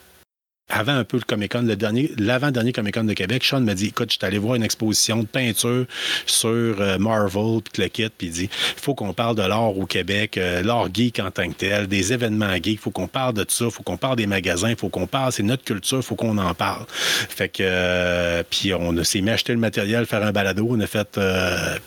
avant 0.69 0.95
un 0.95 1.05
peu 1.05 1.17
le 1.17 1.23
Comic 1.23 1.53
Con, 1.53 1.63
le 1.63 1.77
dernier, 1.77 2.13
l'avant-dernier 2.19 2.73
Comic 2.73 2.95
Con 2.95 3.05
de 3.05 3.15
Québec, 3.15 3.43
Sean 3.45 3.61
m'a 3.61 3.75
dit 3.75 3.87
Écoute, 3.87 4.11
je 4.11 4.19
suis 4.19 4.27
allé 4.27 4.39
voir 4.39 4.55
une 4.55 4.63
exposition 4.63 5.19
de 5.19 5.27
peinture 5.27 5.87
sur 6.27 6.49
euh, 6.51 6.99
Marvel, 6.99 7.61
puis 7.63 7.83
le 7.83 7.89
kit, 7.89 8.09
puis 8.17 8.27
il 8.27 8.33
dit 8.33 8.51
Il 8.77 8.81
faut 8.81 8.95
qu'on 8.95 9.15
parle 9.15 9.37
de 9.37 9.43
l'art 9.43 9.77
au 9.77 9.87
Québec, 9.87 10.37
euh, 10.37 10.63
l'art 10.63 10.89
geek 10.93 11.21
en 11.21 11.31
tant 11.31 11.49
que 11.49 11.55
tel, 11.55 11.87
des 11.87 12.13
événements 12.13 12.55
geeks, 12.55 12.67
il 12.67 12.79
faut 12.79 12.91
qu'on 12.91 13.09
parle 13.09 13.35
de 13.35 13.47
ça, 13.49 13.65
il 13.65 13.71
faut 13.71 13.83
qu'on 13.83 13.97
parle 13.97 14.17
des 14.17 14.27
magasins, 14.27 14.69
il 14.69 14.77
faut 14.77 14.91
qu'on 14.91 15.07
parle, 15.07 15.33
c'est 15.33 15.43
notre 15.43 15.65
culture, 15.65 15.99
il 15.99 16.03
faut 16.03 16.17
qu'on 16.17 16.37
en 16.37 16.53
parle. 16.55 16.85
Fait 16.91 17.49
que, 17.49 17.63
euh, 17.63 18.43
puis 18.49 18.75
on 18.75 19.03
s'est 19.05 19.23
mis 19.23 19.31
à 19.31 19.35
acheter 19.35 19.55
le 19.55 19.59
matériel, 19.59 20.05
faire 20.05 20.23
un 20.23 20.33
balado, 20.33 20.67
on 20.69 20.81
a 20.81 20.87
fait, 20.87 21.19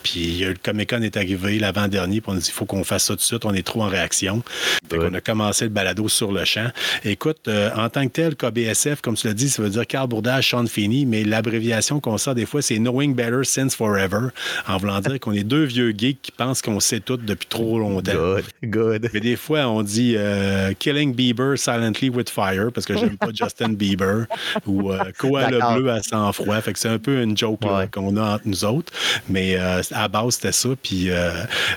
puis 0.02 0.38
le 0.40 0.54
Comic 0.60 0.90
Con 0.90 1.02
est 1.02 1.16
arrivé 1.16 1.60
l'avant-dernier, 1.60 2.20
puis 2.20 2.32
on 2.32 2.36
a 2.36 2.40
dit 2.40 2.48
Il 2.48 2.52
faut 2.52 2.64
qu'on 2.64 2.82
fasse 2.82 3.04
ça 3.04 3.14
tout 3.14 3.18
de 3.18 3.22
suite, 3.22 3.44
on 3.44 3.54
est 3.54 3.66
trop 3.66 3.82
en 3.82 3.88
réaction. 3.88 4.42
Fait 4.90 4.98
qu'on 4.98 5.14
a 5.14 5.20
commencé 5.20 5.64
le 5.66 5.70
balado 5.70 6.08
sur 6.08 6.32
le 6.32 6.44
champ. 6.44 6.68
Écoute, 7.04 7.48
en 7.76 7.88
tant 7.88 8.06
que 8.06 8.12
tel, 8.12 8.34
KBS, 8.34 8.71
comme 9.02 9.14
tu 9.16 9.26
l'as 9.26 9.34
dit, 9.34 9.48
ça 9.48 9.62
veut 9.62 9.70
dire 9.70 9.86
Carl 9.86 10.08
Bourdage, 10.08 10.50
Sean 10.50 10.66
Feeney, 10.66 11.04
mais 11.04 11.24
l'abréviation 11.24 12.00
qu'on 12.00 12.18
sort 12.18 12.34
des 12.34 12.46
fois, 12.46 12.62
c'est 12.62 12.76
Knowing 12.76 13.14
Better 13.14 13.44
Since 13.44 13.74
Forever, 13.74 14.28
en 14.66 14.76
voulant 14.78 15.00
dire 15.00 15.20
qu'on 15.20 15.32
est 15.32 15.44
deux 15.44 15.64
vieux 15.64 15.92
geeks 15.96 16.22
qui 16.22 16.32
pensent 16.32 16.62
qu'on 16.62 16.80
sait 16.80 17.00
tout 17.00 17.16
depuis 17.16 17.46
trop 17.48 17.78
longtemps. 17.78 18.12
Good, 18.12 18.44
good. 18.64 19.10
Mais 19.12 19.20
des 19.20 19.36
fois, 19.36 19.66
on 19.68 19.82
dit 19.82 20.14
euh, 20.16 20.72
Killing 20.78 21.14
Bieber 21.14 21.58
Silently 21.58 22.10
with 22.10 22.30
Fire, 22.30 22.70
parce 22.72 22.86
que 22.86 22.96
j'aime 22.96 23.16
pas 23.16 23.28
Justin 23.34 23.70
Bieber, 23.70 24.26
ou 24.66 24.92
euh, 24.92 24.98
Koa 25.18 25.50
le 25.50 25.58
bleu 25.74 25.90
à 25.90 26.02
sang-froid. 26.02 26.60
Fait 26.60 26.72
que 26.72 26.78
c'est 26.78 26.88
un 26.88 26.98
peu 26.98 27.22
une 27.22 27.36
joke 27.36 27.60
qu'on 27.92 28.16
a 28.16 28.34
entre 28.34 28.46
nous 28.46 28.64
autres. 28.64 28.92
Mais 29.28 29.56
euh, 29.56 29.82
à 29.92 30.08
base, 30.08 30.34
c'était 30.34 30.52
ça. 30.52 30.70
Puis 30.82 31.10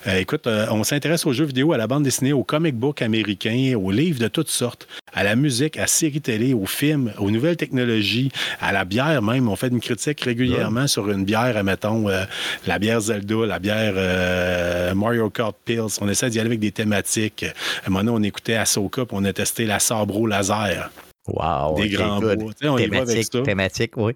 écoute, 0.06 0.48
on 0.48 0.84
s'intéresse 0.84 1.26
aux 1.26 1.34
jeux 1.34 1.46
vidéo, 1.46 1.74
à 1.74 1.78
la 1.78 1.88
bande 1.88 2.04
dessinée, 2.04 2.34
aux 2.34 2.44
comic 2.44 2.76
books 2.76 3.02
américains, 3.02 3.74
aux 3.76 3.92
livres 3.92 4.20
de 4.20 4.28
toutes 4.28 4.50
sortes, 4.50 4.88
à 5.16 5.24
la 5.24 5.36
musique, 5.36 5.78
à 5.78 5.88
séries 5.88 6.22
télé, 6.22 6.54
aux 6.54 6.66
films 6.66 7.14
aux 7.18 7.32
nouvelles 7.32 7.56
technologies, 7.56 8.32
à 8.60 8.74
la 8.74 8.86
bière 8.86 9.22
même. 9.22 9.48
On 9.48 9.56
fait 9.56 9.70
une 9.70 9.80
critique 9.80 10.22
régulièrement 10.22 10.88
sur 10.88 11.10
une 11.10 11.24
bière, 11.24 11.64
mettons, 11.64 12.10
euh, 12.10 12.26
la 12.68 12.78
bière 12.78 13.00
Zelda, 13.00 13.46
la 13.48 13.60
bière 13.60 13.94
euh, 13.96 14.94
Mario 14.94 15.30
Kart 15.30 15.56
Pills. 15.64 15.98
On 16.02 16.10
essaie 16.10 16.30
d'y 16.30 16.40
aller 16.40 16.50
avec 16.50 16.60
des 16.60 16.74
thématiques. 16.74 17.44
À 17.44 17.88
un 17.88 17.90
moment 17.90 18.04
donné, 18.04 18.18
on 18.18 18.24
écoutait 18.28 18.56
Ahsoka, 18.56 19.06
puis 19.06 19.18
on 19.18 19.24
a 19.24 19.32
testé 19.32 19.66
la 19.66 19.80
Sabro 19.80 20.28
laser. 20.28 20.92
Wow, 21.28 21.76
des 21.78 21.90
grands 21.90 22.20
bois. 22.20 22.34
On 22.34 22.76
thématique, 22.76 22.88
y 22.88 22.90
va 22.90 23.02
avec 23.02 23.26
ça. 23.32 23.42
Thématique, 23.42 23.92
oui. 23.96 24.14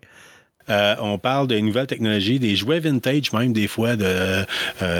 Euh, 0.69 0.95
on 1.01 1.17
parle 1.17 1.47
de 1.47 1.57
nouvelles 1.57 1.88
technologies, 1.88 2.38
des 2.38 2.55
jouets 2.55 2.80
vintage 2.80 3.34
même 3.34 3.53
des 3.53 3.67
fois, 3.67 3.95
de, 3.95 4.45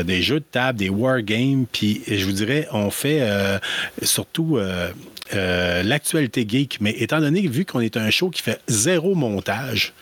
des 0.04 0.22
jeux 0.24 0.40
de 0.40 0.46
table, 0.50 0.80
des 0.80 0.90
wargames. 0.90 1.66
Puis 1.72 2.02
je 2.08 2.26
vous 2.26 2.32
dirais, 2.32 2.68
on 2.72 2.90
fait 2.90 3.22
surtout 4.02 4.58
euh, 5.34 5.84
l'actualité 5.84 6.46
geek, 6.48 6.80
mais 6.82 6.92
étant 6.92 7.20
donné, 7.20 7.42
vu 7.48 7.66
qu'on 7.66 7.80
est 7.80 7.98
un 7.98 8.10
show 8.10 8.30
qui 8.30 8.42
fait 8.42 8.60
zéro 8.68 9.16
montage, 9.16 9.94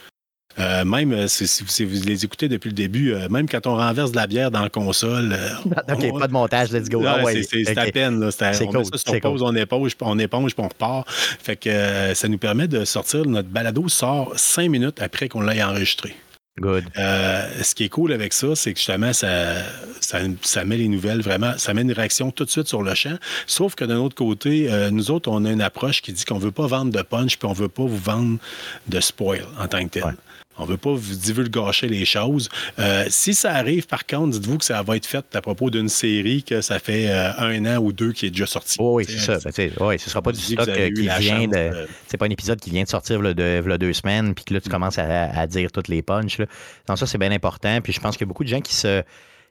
euh, 0.60 0.86
même 0.86 1.12
euh, 1.14 1.28
si, 1.28 1.86
vous 1.86 2.04
les 2.04 2.26
écoutez 2.26 2.48
depuis 2.48 2.70
le 2.70 2.76
début, 2.76 3.14
même 3.30 3.48
quand 3.48 3.68
on 3.68 3.76
renverse 3.76 4.12
de 4.12 4.16
la 4.16 4.26
bière 4.26 4.50
dans 4.50 4.62
la 4.62 4.70
console. 4.70 5.38
OK, 5.66 6.20
pas 6.20 6.28
de 6.28 6.34
montage, 6.34 6.72
let's 6.72 6.90
go. 6.90 7.04
Ah 7.06 7.22
c'est 7.32 7.78
à 7.78 7.92
peine. 7.92 8.20
Là, 8.20 8.30
on 8.62 8.68
cool, 8.68 8.86
ça 8.86 8.98
sur 8.98 9.22
pause, 9.22 9.44
on 9.44 9.56
éponge, 9.56 9.96
on 10.02 10.18
éponge, 10.18 10.56
puis 10.56 10.64
on 10.64 10.70
repart. 10.70 11.08
Fait 11.10 11.56
que 11.56 12.14
ça 12.16 12.28
nous 12.28 12.40
permet 12.40 12.68
de 12.68 12.86
sortir, 12.86 13.26
notre 13.26 13.50
balado 13.50 13.88
sort 13.88 14.34
cinq 14.36 14.70
minutes 14.70 15.02
après 15.02 15.30
qu'on 15.30 15.42
l'ait 15.42 15.62
enregistré. 15.62 16.16
Good. 16.60 16.86
Euh, 16.98 17.64
ce 17.64 17.76
qui 17.76 17.84
est 17.84 17.90
cool 17.90 18.12
avec 18.12 18.34
ça, 18.34 18.56
c'est 18.56 18.74
que 18.74 18.80
justement, 18.80 19.14
ça, 19.14 19.58
ça, 20.02 20.66
met 20.66 20.78
les 20.78 20.88
nouvelles 20.88 21.22
vraiment, 21.22 21.54
ça 21.58 21.74
met 21.76 21.84
une 21.84 21.92
réaction 21.92 22.32
tout 22.32 22.46
de 22.46 22.50
suite 22.50 22.68
sur 22.68 22.82
le 22.82 22.96
champ. 22.96 23.18
Sauf 23.46 23.76
que 23.76 23.86
d'un 23.86 23.98
autre 23.98 24.16
côté, 24.16 24.72
euh, 24.72 24.90
nous 24.90 25.12
autres, 25.12 25.30
on 25.30 25.46
a 25.46 25.52
une 25.52 25.62
approche 25.62 26.02
qui 26.02 26.14
dit 26.14 26.26
qu'on 26.26 26.40
ne 26.40 26.44
veut 26.44 26.52
pas 26.52 26.66
vendre 26.66 26.92
de 26.92 27.02
punch, 27.04 27.38
puis 27.38 27.48
on 27.48 27.52
ne 27.52 27.58
veut 27.58 27.70
pas 27.70 27.84
vous 27.84 27.98
vendre 27.98 28.40
de 28.88 29.00
spoil 29.00 29.46
en 29.60 29.68
tant 29.68 29.84
que 29.84 30.00
tel. 30.00 30.16
On 30.58 30.66
ne 30.66 30.72
veut 30.72 30.78
pas 30.78 30.94
vous 30.94 31.16
divulgacher 31.16 31.88
les 31.88 32.06
choses. 32.06 32.50
Euh, 32.80 33.06
si 33.10 33.34
ça 33.34 33.54
arrive, 33.54 33.86
par 33.86 34.06
contre, 34.06 34.40
dites-vous 34.40 34.58
que 34.58 34.66
ça 34.66 34.82
va 34.82 34.98
être 34.98 35.06
fait 35.06 35.26
à 35.36 35.42
propos 35.42 35.70
d'une 35.70 35.90
série 35.90 36.44
que 36.44 36.62
ça 36.62 36.80
fait 36.80 37.10
euh, 37.10 37.32
un 37.38 37.66
an 37.66 37.78
ou 37.78 37.94
deux 37.94 38.12
qui 38.12 38.26
est 38.26 38.32
déjà 38.32 38.48
sorti. 38.48 38.78
oui, 38.80 39.06
c'est 39.08 39.20
ça. 39.20 39.38
Ben, 39.58 39.72
oui, 39.80 40.00
ce 40.00 40.06
ne 40.06 40.10
sera 40.10 40.22
pas 40.22 40.32
du 40.32 40.42
stock 40.42 40.68
euh, 40.68 40.90
qui 40.92 41.08
vient 41.20 41.48
de. 41.48 41.88
C'est 42.08 42.18
pas 42.18 42.26
un 42.26 42.32
épisode 42.32 42.60
qui 42.60 42.72
vient 42.72 42.84
de 42.84 42.90
sortir 42.90 43.22
a 43.22 43.34
deux 43.34 43.94
semaines, 43.94 44.34
puis 44.34 44.46
que 44.46 44.54
là, 44.54 44.62
tu 44.62 44.70
mm. 44.70 44.72
commences 44.72 44.98
à, 44.98 45.48
dire 45.48 45.72
toutes 45.72 45.88
les 45.88 46.02
punches. 46.02 46.40
Donc, 46.88 46.98
ça, 46.98 47.06
c'est 47.06 47.18
bien 47.18 47.32
important. 47.32 47.80
Puis 47.82 47.94
je 47.94 48.00
pense 48.00 48.18
qu'il 48.18 48.26
y 48.26 48.28
a 48.28 48.30
beaucoup 48.30 48.44
de 48.44 48.50
gens 48.50 48.62
qui 48.62 48.74
se 48.74 49.04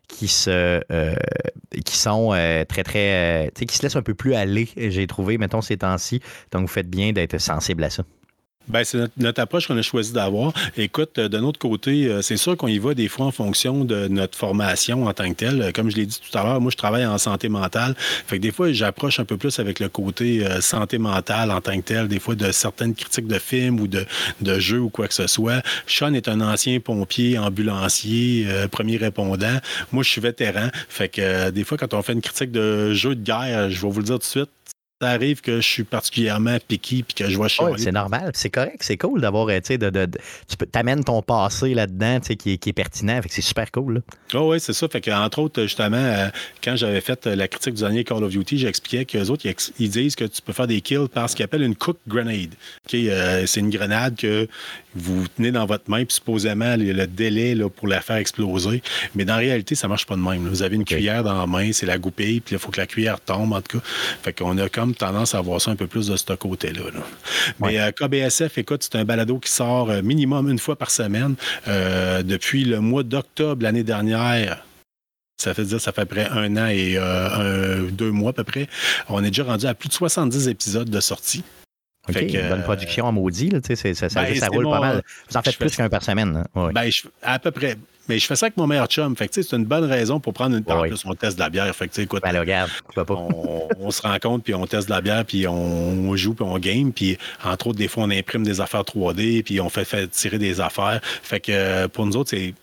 qui 0.09 0.29
se 0.29 0.81
qui 1.85 1.97
sont 1.97 2.31
très 2.69 2.85
très 2.85 3.51
qui 3.55 3.77
se 3.77 3.83
laissent 3.83 3.97
un 3.97 4.03
peu 4.03 4.15
plus 4.15 4.35
aller 4.35 4.69
j'ai 4.77 5.07
trouvé 5.09 5.37
mettons 5.37 5.61
ces 5.61 5.79
temps-ci 5.79 6.21
donc 6.53 6.63
vous 6.63 6.73
faites 6.73 6.89
bien 6.89 7.13
d'être 7.13 7.39
sensible 7.39 7.83
à 7.83 7.91
ça 7.91 8.05
Bien, 8.69 8.83
c'est 8.83 8.99
notre, 9.17 9.41
approche 9.41 9.69
qu'on 9.69 9.77
a 9.79 9.83
choisi 9.83 10.13
d'avoir. 10.13 10.53
Écoute, 10.77 11.19
euh, 11.19 11.29
de 11.29 11.39
notre 11.39 11.59
côté, 11.59 12.07
euh, 12.07 12.21
c'est 12.21 12.37
sûr 12.37 12.57
qu'on 12.57 12.67
y 12.67 12.79
va 12.79 12.95
des 12.95 13.07
fois 13.07 13.27
en 13.27 13.31
fonction 13.31 13.85
de 13.85 14.09
notre 14.09 14.37
formation 14.37 15.07
en 15.07 15.13
tant 15.13 15.29
que 15.29 15.35
telle. 15.35 15.63
Euh, 15.63 15.71
comme 15.73 15.89
je 15.89 15.97
l'ai 15.97 16.07
dit 16.07 16.19
tout 16.19 16.37
à 16.37 16.43
l'heure, 16.43 16.61
moi, 16.61 16.73
je 16.73 16.77
travaille 16.77 17.07
en 17.07 17.17
santé 17.17 17.49
mentale. 17.49 17.95
Fait 17.99 18.39
que 18.39 18.43
des 18.43 18.51
fois, 18.51 18.73
j'approche 18.73 19.21
un 19.21 19.25
peu 19.25 19.37
plus 19.37 19.61
avec 19.61 19.79
le 19.79 19.89
côté 19.89 20.45
santé 20.61 20.99
mentale 20.99 21.53
en 21.53 21.61
tant 21.61 21.77
que 21.77 21.83
tel, 21.83 22.09
des 22.09 22.19
fois 22.19 22.35
de 22.35 22.51
certaines 22.51 22.95
critiques 22.95 23.29
de 23.29 23.39
films 23.39 23.79
ou 23.79 23.87
de, 23.87 24.05
de 24.41 24.59
jeux 24.59 24.81
ou 24.81 24.89
quoi 24.89 25.07
que 25.07 25.15
ce 25.15 25.29
soit. 25.29 25.63
Sean 25.87 26.13
est 26.15 26.29
un 26.29 26.41
ancien 26.41 26.81
pompier, 26.81 27.39
ambulancier, 27.39 28.47
premier 28.71 28.97
répondant. 28.97 29.59
Moi, 29.93 30.03
je 30.03 30.11
suis 30.11 30.21
vétéran. 30.21 30.69
Fait 30.89 31.09
que 31.09 31.51
des 31.51 31.65
fois, 31.65 31.79
quand 31.79 31.95
on 31.95 32.03
fait 32.03 32.15
une 32.15 32.21
critique 32.21 32.51
de 32.51 32.93
jeu 32.95 33.15
de 33.15 33.23
guerre, 33.23 33.71
je 33.71 33.81
vais 33.81 33.93
vous 33.93 34.01
le 34.01 34.07
dire 34.07 34.15
tout 34.15 34.21
de 34.21 34.25
suite, 34.25 34.51
ça 35.01 35.11
arrive 35.11 35.43
que 35.43 35.61
je 35.61 35.67
suis 35.67 35.85
particulièrement 35.85 36.57
piqué 36.67 37.03
puis 37.03 37.15
que 37.15 37.29
je 37.29 37.37
vois 37.37 37.49
chialer. 37.49 37.77
c'est 37.77 37.93
normal, 37.93 38.31
c'est 38.33 38.49
correct, 38.49 38.79
c'est 38.81 38.97
cool 38.97 39.21
d'avoir, 39.21 39.49
tu 39.49 39.61
sais, 39.63 39.79
de, 39.79 39.91
de, 39.91 40.07
tu 40.49 40.57
t'amènes 40.57 41.05
ton 41.05 41.21
passé 41.21 41.75
là-dedans, 41.75 42.21
tu 42.21 42.29
sais, 42.29 42.37
qui, 42.37 42.59
qui, 42.59 42.71
est 42.71 42.73
pertinent, 42.73 43.21
fait 43.21 43.29
que 43.29 43.35
c'est 43.35 43.43
super 43.43 43.71
cool. 43.71 44.03
Oh 44.33 44.53
oui, 44.53 44.61
c'est 44.61 44.73
ça. 44.73 44.89
Fait 44.89 45.03
que, 45.03 45.11
entre 45.11 45.41
autres, 45.41 45.63
justement, 45.63 45.97
euh, 45.99 46.29
quand 46.65 46.77
j'avais 46.77 47.03
fait 47.03 47.27
euh, 47.27 47.37
la 47.37 47.47
critique 47.47 47.75
du 47.75 47.83
dernier 47.83 48.05
Call 48.05 48.25
of 48.25 48.31
Duty, 48.31 48.57
j'expliquais 48.57 49.05
qu'eux 49.05 49.29
autres, 49.29 49.45
ils, 49.79 49.91
disent 49.91 50.17
que 50.17 50.25
tu 50.25 50.41
peux 50.41 50.55
faire 50.55 50.67
des 50.67 50.81
kills 50.81 51.09
par 51.13 51.29
ce 51.29 51.37
qu'ils 51.37 51.45
appellent 51.45 51.63
une 51.63 51.77
cook 51.77 51.99
grenade. 52.09 52.55
Euh, 52.95 53.45
c'est 53.47 53.61
une 53.61 53.71
grenade 53.71 54.17
que 54.17 54.49
vous 54.97 55.27
tenez 55.29 55.53
dans 55.53 55.67
votre 55.67 55.91
main, 55.91 56.05
puis 56.05 56.15
supposément, 56.15 56.77
le, 56.77 57.07
délai 57.07 57.55
là, 57.55 57.69
pour 57.69 57.89
la 57.89 58.01
faire 58.01 58.17
exploser. 58.17 58.83
Mais 59.15 59.25
dans 59.25 59.35
la 59.35 59.41
réalité, 59.41 59.75
ça 59.75 59.89
marche 59.89 60.07
pas 60.07 60.17
de 60.17 60.21
même. 60.21 60.49
Vous 60.49 60.63
avez 60.63 60.77
une 60.77 60.85
cuillère 60.85 61.23
dans 61.23 61.39
la 61.39 61.47
main, 61.47 61.73
c'est 61.73 61.87
la 61.87 61.99
goupille, 61.99 62.41
puis 62.41 62.55
il 62.55 62.59
faut 62.59 62.71
que 62.71 62.81
la 62.81 62.87
cuillère 62.87 63.21
tombe, 63.21 63.53
en 63.53 63.61
tout 63.61 63.79
cas. 63.79 63.85
Fait 64.23 64.33
qu'on 64.33 64.57
a 64.59 64.69
comme 64.69 64.95
tendance 64.95 65.35
à 65.35 65.39
avoir 65.39 65.61
ça 65.61 65.71
un 65.71 65.77
peu 65.77 65.87
plus 65.87 66.09
de 66.09 66.17
ce 66.17 66.33
côté-là. 66.35 66.83
Mais 67.61 67.79
euh, 67.79 67.91
KBSF, 67.93 68.59
écoute, 68.59 68.83
c'est 68.83 68.97
un 68.97 69.05
balado 69.05 69.39
qui 69.39 69.51
sort 69.51 69.91
euh, 69.91 70.03
minimum 70.03 70.49
une 70.51 70.59
fois 70.59 70.77
par 70.77 70.91
semaine 70.91 71.35
euh, 71.69 72.23
depuis 72.23 72.65
le 72.65 72.81
mois 72.81 73.03
d'octobre 73.03 73.63
l'année 73.63 73.85
dernière. 73.85 74.65
Ça 75.39 75.53
fait 75.53 75.65
dire, 75.65 75.81
ça 75.81 75.93
fait 75.93 76.07
près 76.07 76.29
un 76.31 76.57
an 76.57 76.67
et 76.67 76.99
deux 77.93 78.11
mois 78.11 78.31
à 78.31 78.33
peu 78.33 78.45
près. 78.45 78.69
On 79.11 79.23
est 79.23 79.29
déjà 79.29 79.45
rendu 79.45 79.67
à 79.67 79.75
plus 79.75 79.91
de 79.91 79.93
70 79.93 80.49
épisodes 80.49 80.89
de 80.89 81.01
sortie. 81.01 81.45
OK, 82.09 82.21
une 82.21 82.49
bonne 82.49 82.63
production 82.63 83.07
en 83.07 83.13
maudit, 83.13 83.51
là, 83.51 83.59
ça, 83.63 83.77
ça, 83.77 84.09
ben, 84.23 84.35
ça 84.35 84.49
roule 84.49 84.65
pas 84.65 84.81
mal. 84.81 85.03
Vous 85.29 85.37
en 85.37 85.43
faites 85.43 85.59
plus 85.59 85.75
qu'un 85.75 85.89
par 85.89 86.03
semaine. 86.03 86.45
Ben, 86.55 86.91
à 87.23 87.39
peu 87.39 87.51
près. 87.51 87.77
Mais 88.09 88.21
je 88.21 88.27
fais 88.27 88.37
ça 88.37 88.47
avec 88.47 88.57
mon 88.57 88.69
meilleur 88.69 88.87
chum. 88.87 89.17
Fait 89.17 89.27
que, 89.27 89.43
c'est 89.43 89.57
une 89.57 89.65
bonne 89.65 89.85
raison 89.85 90.21
pour 90.21 90.33
prendre 90.33 90.57
une 90.57 90.63
part 90.63 90.89
de 90.89 90.95
son 90.95 91.15
test 91.15 91.37
de 91.37 91.43
la 91.43 91.51
bière. 91.51 91.75
Fait 91.75 91.89
que, 91.89 92.01
écoute, 92.01 92.23
ben, 92.23 92.39
regarde, 92.39 92.71
pas. 92.95 93.05
On, 93.09 93.91
se 93.91 94.03
rencontre, 94.03 94.45
puis 94.45 94.55
on 94.55 94.67
teste 94.67 94.89
de 94.89 94.95
la 94.95 95.01
bière, 95.01 95.25
puis 95.25 95.47
on, 95.49 96.15
joue, 96.17 96.35
puis 96.35 96.45
on 96.45 96.59
game. 96.59 96.93
Puis, 96.93 97.19
entre 97.45 97.69
autres, 97.69 97.79
des 97.79 97.89
fois, 97.89 98.05
on 98.05 98.11
imprime 98.11 98.45
des 98.45 98.61
affaires 98.61 98.83
3D, 98.83 99.43
puis 99.43 99.61
on 99.61 99.69
fait, 99.69 99.85
fait 99.85 100.09
tirer 100.09 100.39
des 100.39 100.61
affaires. 100.61 101.01
Fait 101.03 101.41
que 101.41 101.87
pour 101.89 102.07
nous 102.07 102.17
autres, 102.17 102.31
c'est 102.31 102.55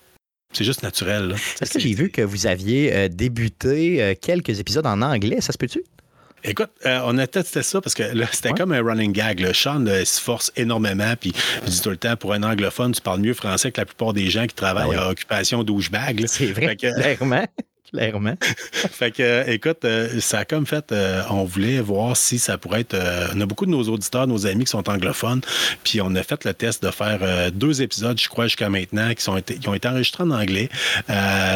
c'est 0.54 0.64
juste 0.64 0.84
naturel. 0.84 1.36
Est-ce 1.62 1.74
que 1.74 1.80
j'ai 1.80 1.96
vu 1.96 2.10
que 2.12 2.22
vous 2.22 2.46
aviez 2.46 2.94
euh, 2.94 3.08
débuté 3.08 4.04
euh, 4.04 4.14
quelques 4.20 4.60
épisodes 4.60 4.86
en 4.86 5.02
anglais? 5.02 5.42
Ça 5.42 5.52
se 5.52 5.58
peut-tu? 5.58 5.84
Écoute, 6.46 6.72
euh, 6.86 7.00
on 7.06 7.18
a 7.18 7.28
testé 7.28 7.64
ça 7.64 7.80
parce 7.80 7.96
que 7.96 8.04
c'était 8.32 8.52
comme 8.52 8.74
un 8.74 8.84
running 8.84 9.14
gag. 9.14 9.40
Le 9.40 9.54
Sean 9.54 9.86
se 9.86 10.20
force 10.20 10.52
énormément. 10.56 11.14
Puis 11.20 11.34
je 11.66 11.70
dis 11.70 11.82
tout 11.82 11.90
le 11.90 11.98
temps, 11.98 12.16
pour 12.18 12.34
un 12.34 12.44
anglophone, 12.44 12.92
tu 12.92 13.02
parles 13.02 13.22
mieux 13.22 13.34
français 13.34 13.72
que 13.72 13.80
la 13.80 13.86
plupart 13.86 14.14
des 14.14 14.30
gens 14.30 14.46
qui 14.46 14.56
travaillent 14.56 14.96
ah 14.98 15.08
à 15.08 15.10
Occupation 15.12 15.64
douchebag. 15.64 16.26
C'est 16.28 16.52
vrai, 16.52 16.76
clairement. 16.76 17.46
Clairement. 17.94 18.36
fait 18.42 19.12
que, 19.12 19.50
écoute, 19.50 19.86
euh, 19.86 20.20
ça 20.20 20.40
a 20.40 20.46
comme 20.46 20.66
fait, 20.66 20.92
euh, 20.92 21.22
on 21.30 21.44
voulait 21.44 21.80
voir 21.80 22.18
si 22.18 22.40
ça 22.40 22.58
pourrait 22.58 22.82
être. 22.82 22.98
on 23.36 23.42
a 23.42 23.46
beaucoup 23.46 23.66
de 23.66 23.72
nos 23.72 23.84
auditeurs, 23.84 24.28
nos 24.28 24.46
amis 24.48 24.66
qui 24.66 24.72
sont 24.72 24.90
anglophones, 24.90 25.42
puis 25.84 26.02
on 26.02 26.14
a 26.16 26.24
fait 26.24 26.44
le 26.46 26.54
test 26.54 26.84
de 26.84 26.92
faire 26.92 27.52
deux 27.52 27.82
épisodes, 27.82 28.20
je 28.20 28.28
crois, 28.28 28.46
jusqu'à 28.46 28.70
maintenant, 28.70 29.14
qui, 29.14 29.24
sont 29.24 29.40
qui 29.42 29.68
ont 29.68 29.74
été 29.74 29.88
enregistrés 29.88 30.24
en 30.24 30.32
anglais. 30.32 30.70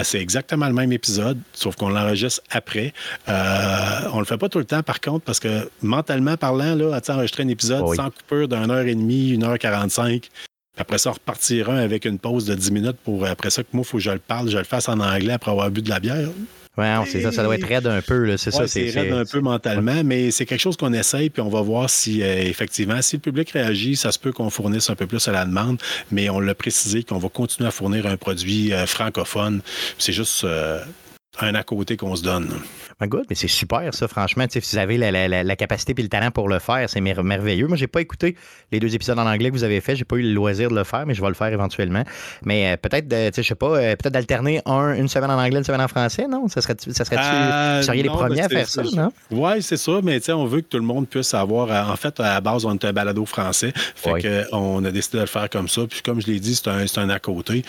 c'est 0.04 0.20
exactement 0.20 0.68
le 0.68 0.74
même 0.74 0.92
épisode, 0.92 1.40
sauf 1.54 1.76
qu'on 1.76 1.90
l'enregistre 1.90 2.42
après. 2.52 2.94
on 3.28 4.20
le 4.20 4.26
fait 4.26 4.38
pas 4.38 4.50
tout 4.50 4.60
le 4.60 4.66
temps, 4.66 4.84
par 4.84 5.02
contre, 5.02 5.26
parce 5.26 5.40
que 5.40 5.70
mentalement 5.82 6.38
parlant, 6.38 6.76
là, 6.76 6.96
à 6.96 7.12
enregistrer 7.14 7.44
un 7.44 7.48
épisode 7.48 7.96
sans 7.96 8.10
coupure 8.10 8.48
d'une 8.48 8.72
heure 8.72 8.86
et 8.86 8.96
demie, 8.96 9.30
une 9.30 9.44
heure 9.44 9.58
quarante-cinq, 9.58 10.30
après 10.78 10.98
ça, 10.98 11.10
on 11.10 11.14
repartira 11.14 11.78
avec 11.78 12.06
une 12.06 12.20
pause 12.20 12.46
de 12.46 12.56
10 12.56 12.72
minutes 12.72 12.98
pour 13.04 13.26
après 13.26 13.50
ça 13.50 13.64
que 13.64 13.70
moi, 13.74 13.84
il 13.86 13.90
faut 13.90 13.98
que 13.98 14.04
je 14.04 14.12
le 14.12 14.20
parle, 14.20 14.50
je 14.50 14.58
le 14.58 14.64
fasse 14.64 14.90
en 14.90 15.00
anglais 15.00 15.34
après 15.34 15.52
avoir 15.52 15.70
bu 15.72 15.82
de 15.82 15.90
la 15.90 16.00
bière. 16.00 16.30
Oui, 16.78 16.86
c'est 17.08 17.22
ça, 17.22 17.32
ça 17.32 17.44
doit 17.44 17.56
être 17.56 17.68
raide 17.68 17.88
un 17.88 18.02
peu, 18.02 18.38
c'est 18.38 18.52
ça. 18.52 18.68
C'est 18.68 18.92
raide 18.92 19.12
un 19.12 19.26
peu 19.26 19.40
mentalement, 19.40 20.04
mais 20.04 20.30
c'est 20.30 20.46
quelque 20.46 20.62
chose 20.62 20.78
qu'on 20.78 20.94
essaye, 20.94 21.32
puis 21.32 21.42
on 21.42 21.50
va 21.50 21.62
voir 21.62 21.90
si, 21.90 22.22
euh, 22.22 22.38
effectivement, 22.44 23.02
si 23.02 23.16
le 23.16 23.22
public 23.22 23.50
réagit, 23.50 23.96
ça 23.96 24.12
se 24.12 24.20
peut 24.20 24.32
qu'on 24.32 24.52
fournisse 24.52 24.90
un 24.92 24.96
peu 24.96 25.08
plus 25.08 25.28
à 25.28 25.32
la 25.32 25.46
demande, 25.46 25.82
mais 26.12 26.30
on 26.30 26.40
l'a 26.40 26.54
précisé 26.54 27.04
qu'on 27.04 27.18
va 27.18 27.30
continuer 27.30 27.68
à 27.68 27.72
fournir 27.72 28.06
un 28.06 28.16
produit 28.16 28.74
euh, 28.74 28.86
francophone. 28.86 29.62
C'est 29.98 30.14
juste 30.14 30.44
euh, 30.44 30.80
un 31.40 31.56
à 31.56 31.64
côté 31.64 31.98
qu'on 31.98 32.16
se 32.16 32.24
donne. 32.24 32.60
My 33.00 33.08
God, 33.08 33.26
mais 33.30 33.36
c'est 33.36 33.48
super, 33.48 33.94
ça, 33.94 34.08
franchement. 34.08 34.46
Si 34.50 34.60
vous 34.60 34.78
avez 34.78 34.98
la, 34.98 35.56
capacité 35.56 35.94
et 35.96 36.02
le 36.02 36.10
talent 36.10 36.32
pour 36.32 36.50
le 36.50 36.58
faire, 36.58 36.90
c'est 36.90 37.00
merveilleux. 37.02 37.68
Moi, 37.68 37.78
j'ai 37.78 37.88
pas 37.88 38.02
écouté 38.02 38.36
les 38.72 38.80
deux 38.80 38.96
épisodes 38.96 39.20
en 39.20 39.28
anglais 39.28 39.50
que 39.50 39.56
vous 39.56 39.64
avez 39.64 39.82
fait. 39.82 39.96
J'ai 39.96 40.04
pas 40.04 40.16
eu 40.16 40.24
le 40.24 40.34
loisir 40.34 40.70
de 40.70 40.76
le 40.76 40.84
faire, 40.84 41.06
mais 41.06 41.14
je 41.14 41.22
vais 41.22 41.28
le 41.28 41.36
faire 41.36 41.54
éventuellement. 41.54 42.04
Mais 42.44 42.74
euh, 42.74 42.78
peut-être, 42.78 43.36
je 43.36 43.42
sais 43.42 43.56
pas, 43.56 43.68
euh, 43.68 43.96
peut-être 43.96 44.14
d'alterner 44.14 44.62
une 44.66 45.08
semaine 45.08 45.30
en 45.30 45.40
anglais, 45.40 45.60
une 45.60 45.64
semaine 45.64 45.82
en 45.82 45.88
français, 45.88 46.28
non? 46.28 46.48
Ça 46.48 46.62
serait, 46.62 46.76
ça 46.80 47.06
serait 47.06 47.18
euh, 47.20 47.78
vous 47.78 47.86
seriez 47.86 48.04
les 48.04 48.10
premiers 48.10 48.42
à 48.42 48.50
faire 48.50 48.68
ça, 48.68 48.82
non? 48.96 49.12
Oui, 49.30 49.62
c'est 49.62 49.78
ça, 49.78 50.00
mais 50.04 50.20
on 50.32 50.46
veut 50.46 50.62
que 50.62 50.68
tout 50.68 50.78
le 50.78 50.84
monde 50.84 51.08
puisse 51.08 51.34
avoir. 51.36 51.92
En 51.92 51.96
fait, 51.96 52.20
à 52.20 52.36
la 52.36 52.42
base, 52.42 52.66
on 52.66 52.74
est 52.74 52.86
un 52.86 52.94
balado 52.94 53.26
français. 53.26 53.74
Fait 53.96 54.48
on 54.52 54.84
a 54.86 54.92
décidé 54.92 55.18
de 55.18 55.22
le 55.24 55.28
faire 55.28 55.50
comme 55.50 55.68
ça. 55.68 55.82
Puis 55.88 56.02
comme 56.02 56.20
je 56.20 56.28
l'ai 56.28 56.40
dit, 56.40 56.56
c'est 56.56 56.68
un, 56.68 56.86
un, 56.96 57.10
à 57.10 57.20
côté. 57.20 57.64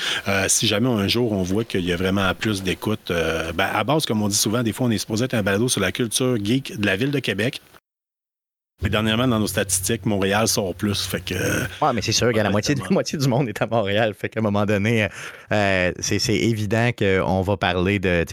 si 0.48 0.66
jamais 0.66 0.88
un 0.88 1.06
jour 1.06 1.32
on 1.32 1.42
voit 1.42 1.64
qu'il 1.64 1.84
y 1.84 1.92
a 1.92 1.96
vraiment 1.96 2.32
plus 2.34 2.62
d'écoute, 2.62 3.12
ben, 3.58 3.68
à 3.74 3.82
base, 3.82 4.06
comme 4.06 4.22
on 4.22 4.28
dit 4.28 4.36
souvent, 4.36 4.62
des 4.62 4.72
fois, 4.72 4.86
on 4.86 4.90
est 4.90 4.98
supposé 4.98 5.24
être 5.24 5.34
un 5.34 5.42
balado 5.42 5.68
sur 5.68 5.80
la 5.80 5.90
culture 5.90 6.36
geek 6.40 6.78
de 6.78 6.86
la 6.86 6.94
ville 6.94 7.10
de 7.10 7.18
Québec. 7.18 7.60
Mais 8.80 8.88
dernièrement, 8.88 9.26
dans 9.26 9.40
nos 9.40 9.48
statistiques, 9.48 10.06
Montréal 10.06 10.46
sort 10.46 10.72
plus. 10.76 11.04
Fait 11.04 11.20
que. 11.20 11.34
Ouais, 11.84 11.92
mais 11.92 12.00
c'est 12.00 12.12
sûr 12.12 12.32
que 12.32 12.38
la 12.38 12.50
moitié, 12.50 12.76
la 12.76 12.88
moitié 12.90 13.18
du 13.18 13.26
monde 13.26 13.48
est 13.48 13.60
à 13.60 13.66
Montréal. 13.66 14.14
Fait 14.14 14.28
qu'à 14.28 14.38
un 14.38 14.44
moment 14.44 14.64
donné, 14.64 15.08
euh, 15.50 15.92
c'est 15.98 16.28
évident 16.28 16.90
qu'on 16.96 17.42
va 17.42 17.56
parler 17.56 17.98
de. 17.98 18.24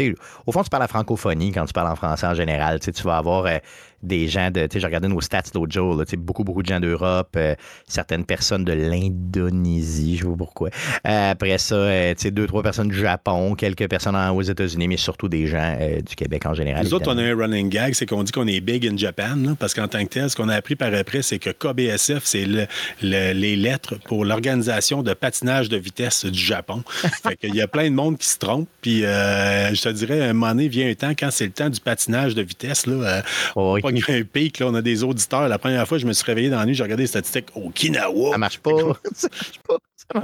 Au 0.45 0.51
fond, 0.51 0.61
tu 0.61 0.69
parles 0.69 0.83
la 0.83 0.87
francophonie 0.87 1.51
quand 1.51 1.65
tu 1.65 1.73
parles 1.73 1.91
en 1.91 1.95
français 1.95 2.27
en 2.27 2.35
général. 2.35 2.79
Tu 2.79 2.91
vas 3.01 3.17
avoir 3.17 3.47
euh, 3.47 3.57
des 4.05 4.27
gens 4.27 4.51
de. 4.51 4.61
Tu 4.61 4.73
sais, 4.73 4.79
j'ai 4.79 4.85
regardé 4.85 5.07
nos 5.07 5.21
stats 5.21 5.43
l'autre 5.53 5.71
jour, 5.71 5.95
là, 5.95 6.05
beaucoup, 6.17 6.43
beaucoup 6.43 6.61
de 6.61 6.67
gens 6.67 6.79
d'Europe, 6.79 7.35
euh, 7.35 7.55
certaines 7.87 8.25
personnes 8.25 8.63
de 8.63 8.73
l'Indonésie, 8.73 10.17
je 10.17 10.23
sais 10.23 10.29
pas 10.29 10.35
pourquoi. 10.37 10.69
Euh, 11.07 11.31
après 11.31 11.57
ça, 11.57 11.75
euh, 11.75 12.13
tu 12.13 12.23
sais, 12.23 12.31
deux, 12.31 12.47
trois 12.47 12.63
personnes 12.63 12.87
du 12.87 12.97
Japon, 12.97 13.55
quelques 13.55 13.87
personnes 13.89 14.15
aux 14.15 14.41
États-Unis, 14.41 14.87
mais 14.87 14.97
surtout 14.97 15.27
des 15.27 15.47
gens 15.47 15.77
du 16.05 16.15
Québec 16.15 16.45
en 16.45 16.53
général. 16.53 16.83
Nous 16.83 16.93
autres, 16.93 17.11
on 17.11 17.17
a 17.17 17.23
un 17.23 17.35
running 17.35 17.69
gag, 17.69 17.93
c'est 17.93 18.05
qu'on 18.05 18.23
dit 18.23 18.31
qu'on 18.31 18.47
est 18.47 18.59
big 18.59 18.87
in 18.87 18.97
Japan, 18.97 19.55
parce 19.59 19.73
qu'en 19.73 19.87
tant 19.87 20.03
que 20.03 20.09
tel, 20.09 20.29
ce 20.29 20.35
qu'on 20.35 20.49
a 20.49 20.55
appris 20.55 20.75
par 20.75 20.93
après, 20.93 21.21
c'est 21.21 21.39
que 21.39 21.49
KBSF, 21.49 22.23
c'est 22.23 22.45
le, 22.45 22.67
les 23.01 23.55
lettres 23.55 23.95
pour 24.05 24.25
l'organisation 24.25 25.03
de 25.03 25.13
patinage 25.13 25.69
de 25.69 25.77
vitesse 25.77 26.25
du 26.25 26.39
Japon. 26.39 26.83
fait 27.23 27.35
qu'il 27.37 27.55
y 27.55 27.61
a 27.61 27.67
plein 27.67 27.89
de 27.89 27.95
monde 27.95 28.17
qui 28.17 28.27
se 28.27 28.37
trompe, 28.37 28.67
puis 28.81 29.01
je 29.01 29.81
te 29.81 29.89
dirais, 29.89 30.21
un 30.21 30.33
moment 30.33 30.51
donné, 30.51 30.67
vient 30.67 30.89
un 30.89 30.95
temps, 30.95 31.11
quand 31.17 31.31
c'est 31.31 31.45
le 31.45 31.51
temps 31.51 31.69
du 31.69 31.79
patinage 31.79 32.35
de 32.35 32.41
vitesse, 32.41 32.85
là, 32.85 33.23
oh, 33.55 33.77
un 34.07 34.23
pic. 34.23 34.59
Là, 34.59 34.67
on 34.67 34.75
a 34.75 34.81
des 34.81 35.03
auditeurs. 35.03 35.47
La 35.47 35.57
première 35.57 35.87
fois, 35.87 35.97
je 35.97 36.05
me 36.05 36.13
suis 36.13 36.25
réveillé 36.25 36.49
dans 36.49 36.59
la 36.59 36.65
nuit, 36.65 36.75
j'ai 36.75 36.83
regardé 36.83 37.03
les 37.03 37.07
statistiques. 37.07 37.47
Okinawa. 37.55 38.31
Ça 38.31 38.37
marche 38.37 38.59
pas. 38.59 38.71
ça 39.13 39.27
marche 39.31 39.59
pas. 39.67 39.77
Euh, 40.13 40.21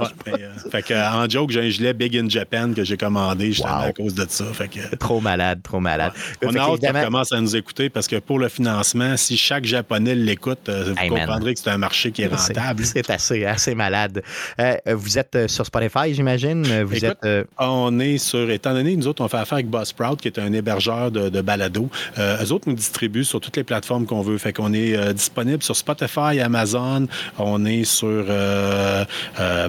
fait 0.70 0.82
que, 0.82 0.94
en 0.94 1.28
joke, 1.28 1.50
j'ai 1.50 1.60
un 1.60 1.68
gilet 1.68 1.92
Big 1.92 2.16
in 2.16 2.28
Japan 2.28 2.72
que 2.72 2.84
j'ai 2.84 2.96
commandé 2.96 3.46
justement 3.46 3.80
à 3.80 3.92
cause 3.92 4.14
de 4.14 4.24
ça. 4.28 4.44
Fait 4.52 4.68
que, 4.68 4.94
trop 4.96 5.20
malade, 5.20 5.60
trop 5.62 5.80
malade. 5.80 6.12
On 6.42 6.54
a 6.54 6.60
hâte 6.60 6.80
qu'ils 6.80 6.92
commencent 6.92 7.32
à 7.32 7.40
nous 7.40 7.56
écouter 7.56 7.90
parce 7.90 8.06
que 8.06 8.16
pour 8.16 8.38
le 8.38 8.48
financement, 8.48 9.16
si 9.16 9.36
chaque 9.36 9.64
Japonais 9.64 10.14
l'écoute, 10.14 10.68
euh, 10.68 10.94
vous 10.96 11.14
comprendrez 11.14 11.54
que 11.54 11.60
c'est 11.60 11.70
un 11.70 11.78
marché 11.78 12.12
qui 12.12 12.22
est 12.22 12.28
rentable. 12.28 12.84
C'est 12.84 13.10
assez, 13.10 13.44
assez 13.44 13.74
malade. 13.74 14.22
Euh, 14.60 14.76
vous 14.86 15.18
êtes 15.18 15.50
sur 15.50 15.66
Spotify, 15.66 16.14
j'imagine? 16.14 16.62
Vous 16.84 17.04
êtes, 17.04 17.26
On 17.58 17.98
est 17.98 18.18
sur, 18.18 18.50
étant 18.50 18.74
donné 18.74 18.94
nous 18.94 19.08
autres, 19.08 19.22
on 19.24 19.28
fait 19.28 19.38
affaire 19.38 19.54
avec 19.54 19.68
Buzzsprout, 19.68 20.16
qui 20.20 20.28
est 20.28 20.38
un 20.38 20.52
hébergeur 20.52 21.10
de, 21.10 21.28
de 21.28 21.40
balado. 21.40 21.90
eux 22.18 22.52
autres 22.52 22.68
nous 22.68 22.74
distribuent 22.74 23.24
sur 23.24 23.40
toutes 23.40 23.56
les 23.56 23.64
plateformes 23.64 24.06
qu'on 24.06 24.22
veut. 24.22 24.38
Fait 24.38 24.52
qu'on 24.52 24.72
est 24.72 25.12
disponible 25.12 25.62
sur 25.62 25.76
Spotify, 25.76 26.40
Amazon, 26.40 27.08
on 27.38 27.64
est 27.64 27.84
sur 27.84 28.26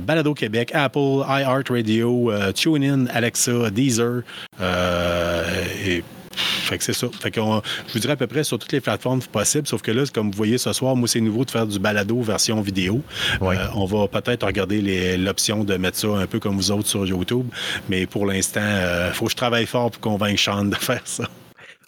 Balado 0.04 0.34
Québec, 0.34 0.72
Apple, 0.74 1.24
iHeartRadio, 1.28 2.32
euh, 2.32 2.52
TuneIn, 2.52 3.08
Alexa, 3.08 3.70
Deezer. 3.72 4.22
Euh, 4.62 5.66
et 5.86 6.04
fait 6.36 6.78
que 6.78 6.84
c'est 6.84 6.94
ça. 6.94 7.08
Fait 7.20 7.32
que 7.32 7.40
je 7.40 7.94
vous 7.94 8.00
dirais 8.00 8.14
à 8.14 8.16
peu 8.16 8.28
près 8.28 8.44
sur 8.44 8.58
toutes 8.58 8.72
les 8.72 8.82
plateformes 8.82 9.22
possibles, 9.22 9.68
sauf 9.68 9.82
que 9.82 9.92
là, 9.92 10.04
comme 10.12 10.32
vous 10.32 10.38
voyez 10.38 10.58
ce 10.58 10.74
soir, 10.74 10.96
moi, 10.96 11.08
c'est 11.08 11.22
nouveau 11.22 11.46
de 11.46 11.52
faire 11.52 11.68
du 11.68 11.80
balado 11.80 12.22
version 12.22 12.60
vidéo. 12.62 13.02
Euh, 13.42 13.56
on 13.76 13.86
va 13.86 14.08
peut-être 14.08 14.46
regarder 14.46 15.18
l'option 15.18 15.64
de 15.64 15.76
mettre 15.78 15.98
ça 15.98 16.08
un 16.08 16.26
peu 16.26 16.40
comme 16.40 16.56
vous 16.56 16.72
autres 16.72 16.88
sur 16.88 17.06
YouTube, 17.06 17.46
mais 17.90 18.06
pour 18.06 18.26
l'instant, 18.26 18.62
il 19.08 19.14
faut 19.14 19.26
que 19.26 19.32
je 19.32 19.38
travaille 19.38 19.66
fort 19.66 19.92
pour 19.92 20.02
convaincre 20.02 20.40
Sean 20.40 20.66
de 20.66 20.76
faire 20.80 21.02
ça. 21.06 21.26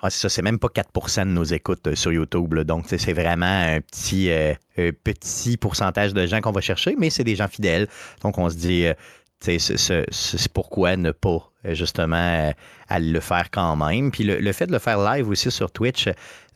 Ah, 0.01 0.09
ça, 0.09 0.29
c'est 0.29 0.41
même 0.41 0.59
pas 0.59 0.67
4% 0.67 1.25
de 1.25 1.31
nos 1.31 1.43
écoutes 1.43 1.87
euh, 1.87 1.95
sur 1.95 2.11
YouTube. 2.11 2.53
Donc, 2.61 2.85
c'est 2.87 3.13
vraiment 3.13 3.45
un 3.45 3.81
petit, 3.81 4.29
euh, 4.29 4.53
petit 4.75 5.57
pourcentage 5.57 6.13
de 6.13 6.25
gens 6.25 6.41
qu'on 6.41 6.51
va 6.51 6.61
chercher, 6.61 6.95
mais 6.97 7.09
c'est 7.09 7.23
des 7.23 7.35
gens 7.35 7.47
fidèles. 7.47 7.87
Donc, 8.21 8.37
on 8.37 8.49
se 8.49 8.55
dit, 8.55 8.85
euh, 8.85 8.93
c'est 9.45 10.53
pourquoi 10.53 10.95
ne 10.97 11.11
pas 11.11 11.51
euh, 11.65 11.73
justement 11.73 12.15
euh, 12.15 12.51
à 12.89 12.99
le 12.99 13.19
faire 13.19 13.49
quand 13.51 13.75
même. 13.75 14.11
Puis 14.11 14.23
le, 14.23 14.37
le, 14.37 14.51
fait 14.51 14.67
de 14.67 14.71
le 14.71 14.79
faire 14.79 14.99
live 14.99 15.29
aussi 15.29 15.49
sur 15.49 15.71
Twitch, 15.71 16.07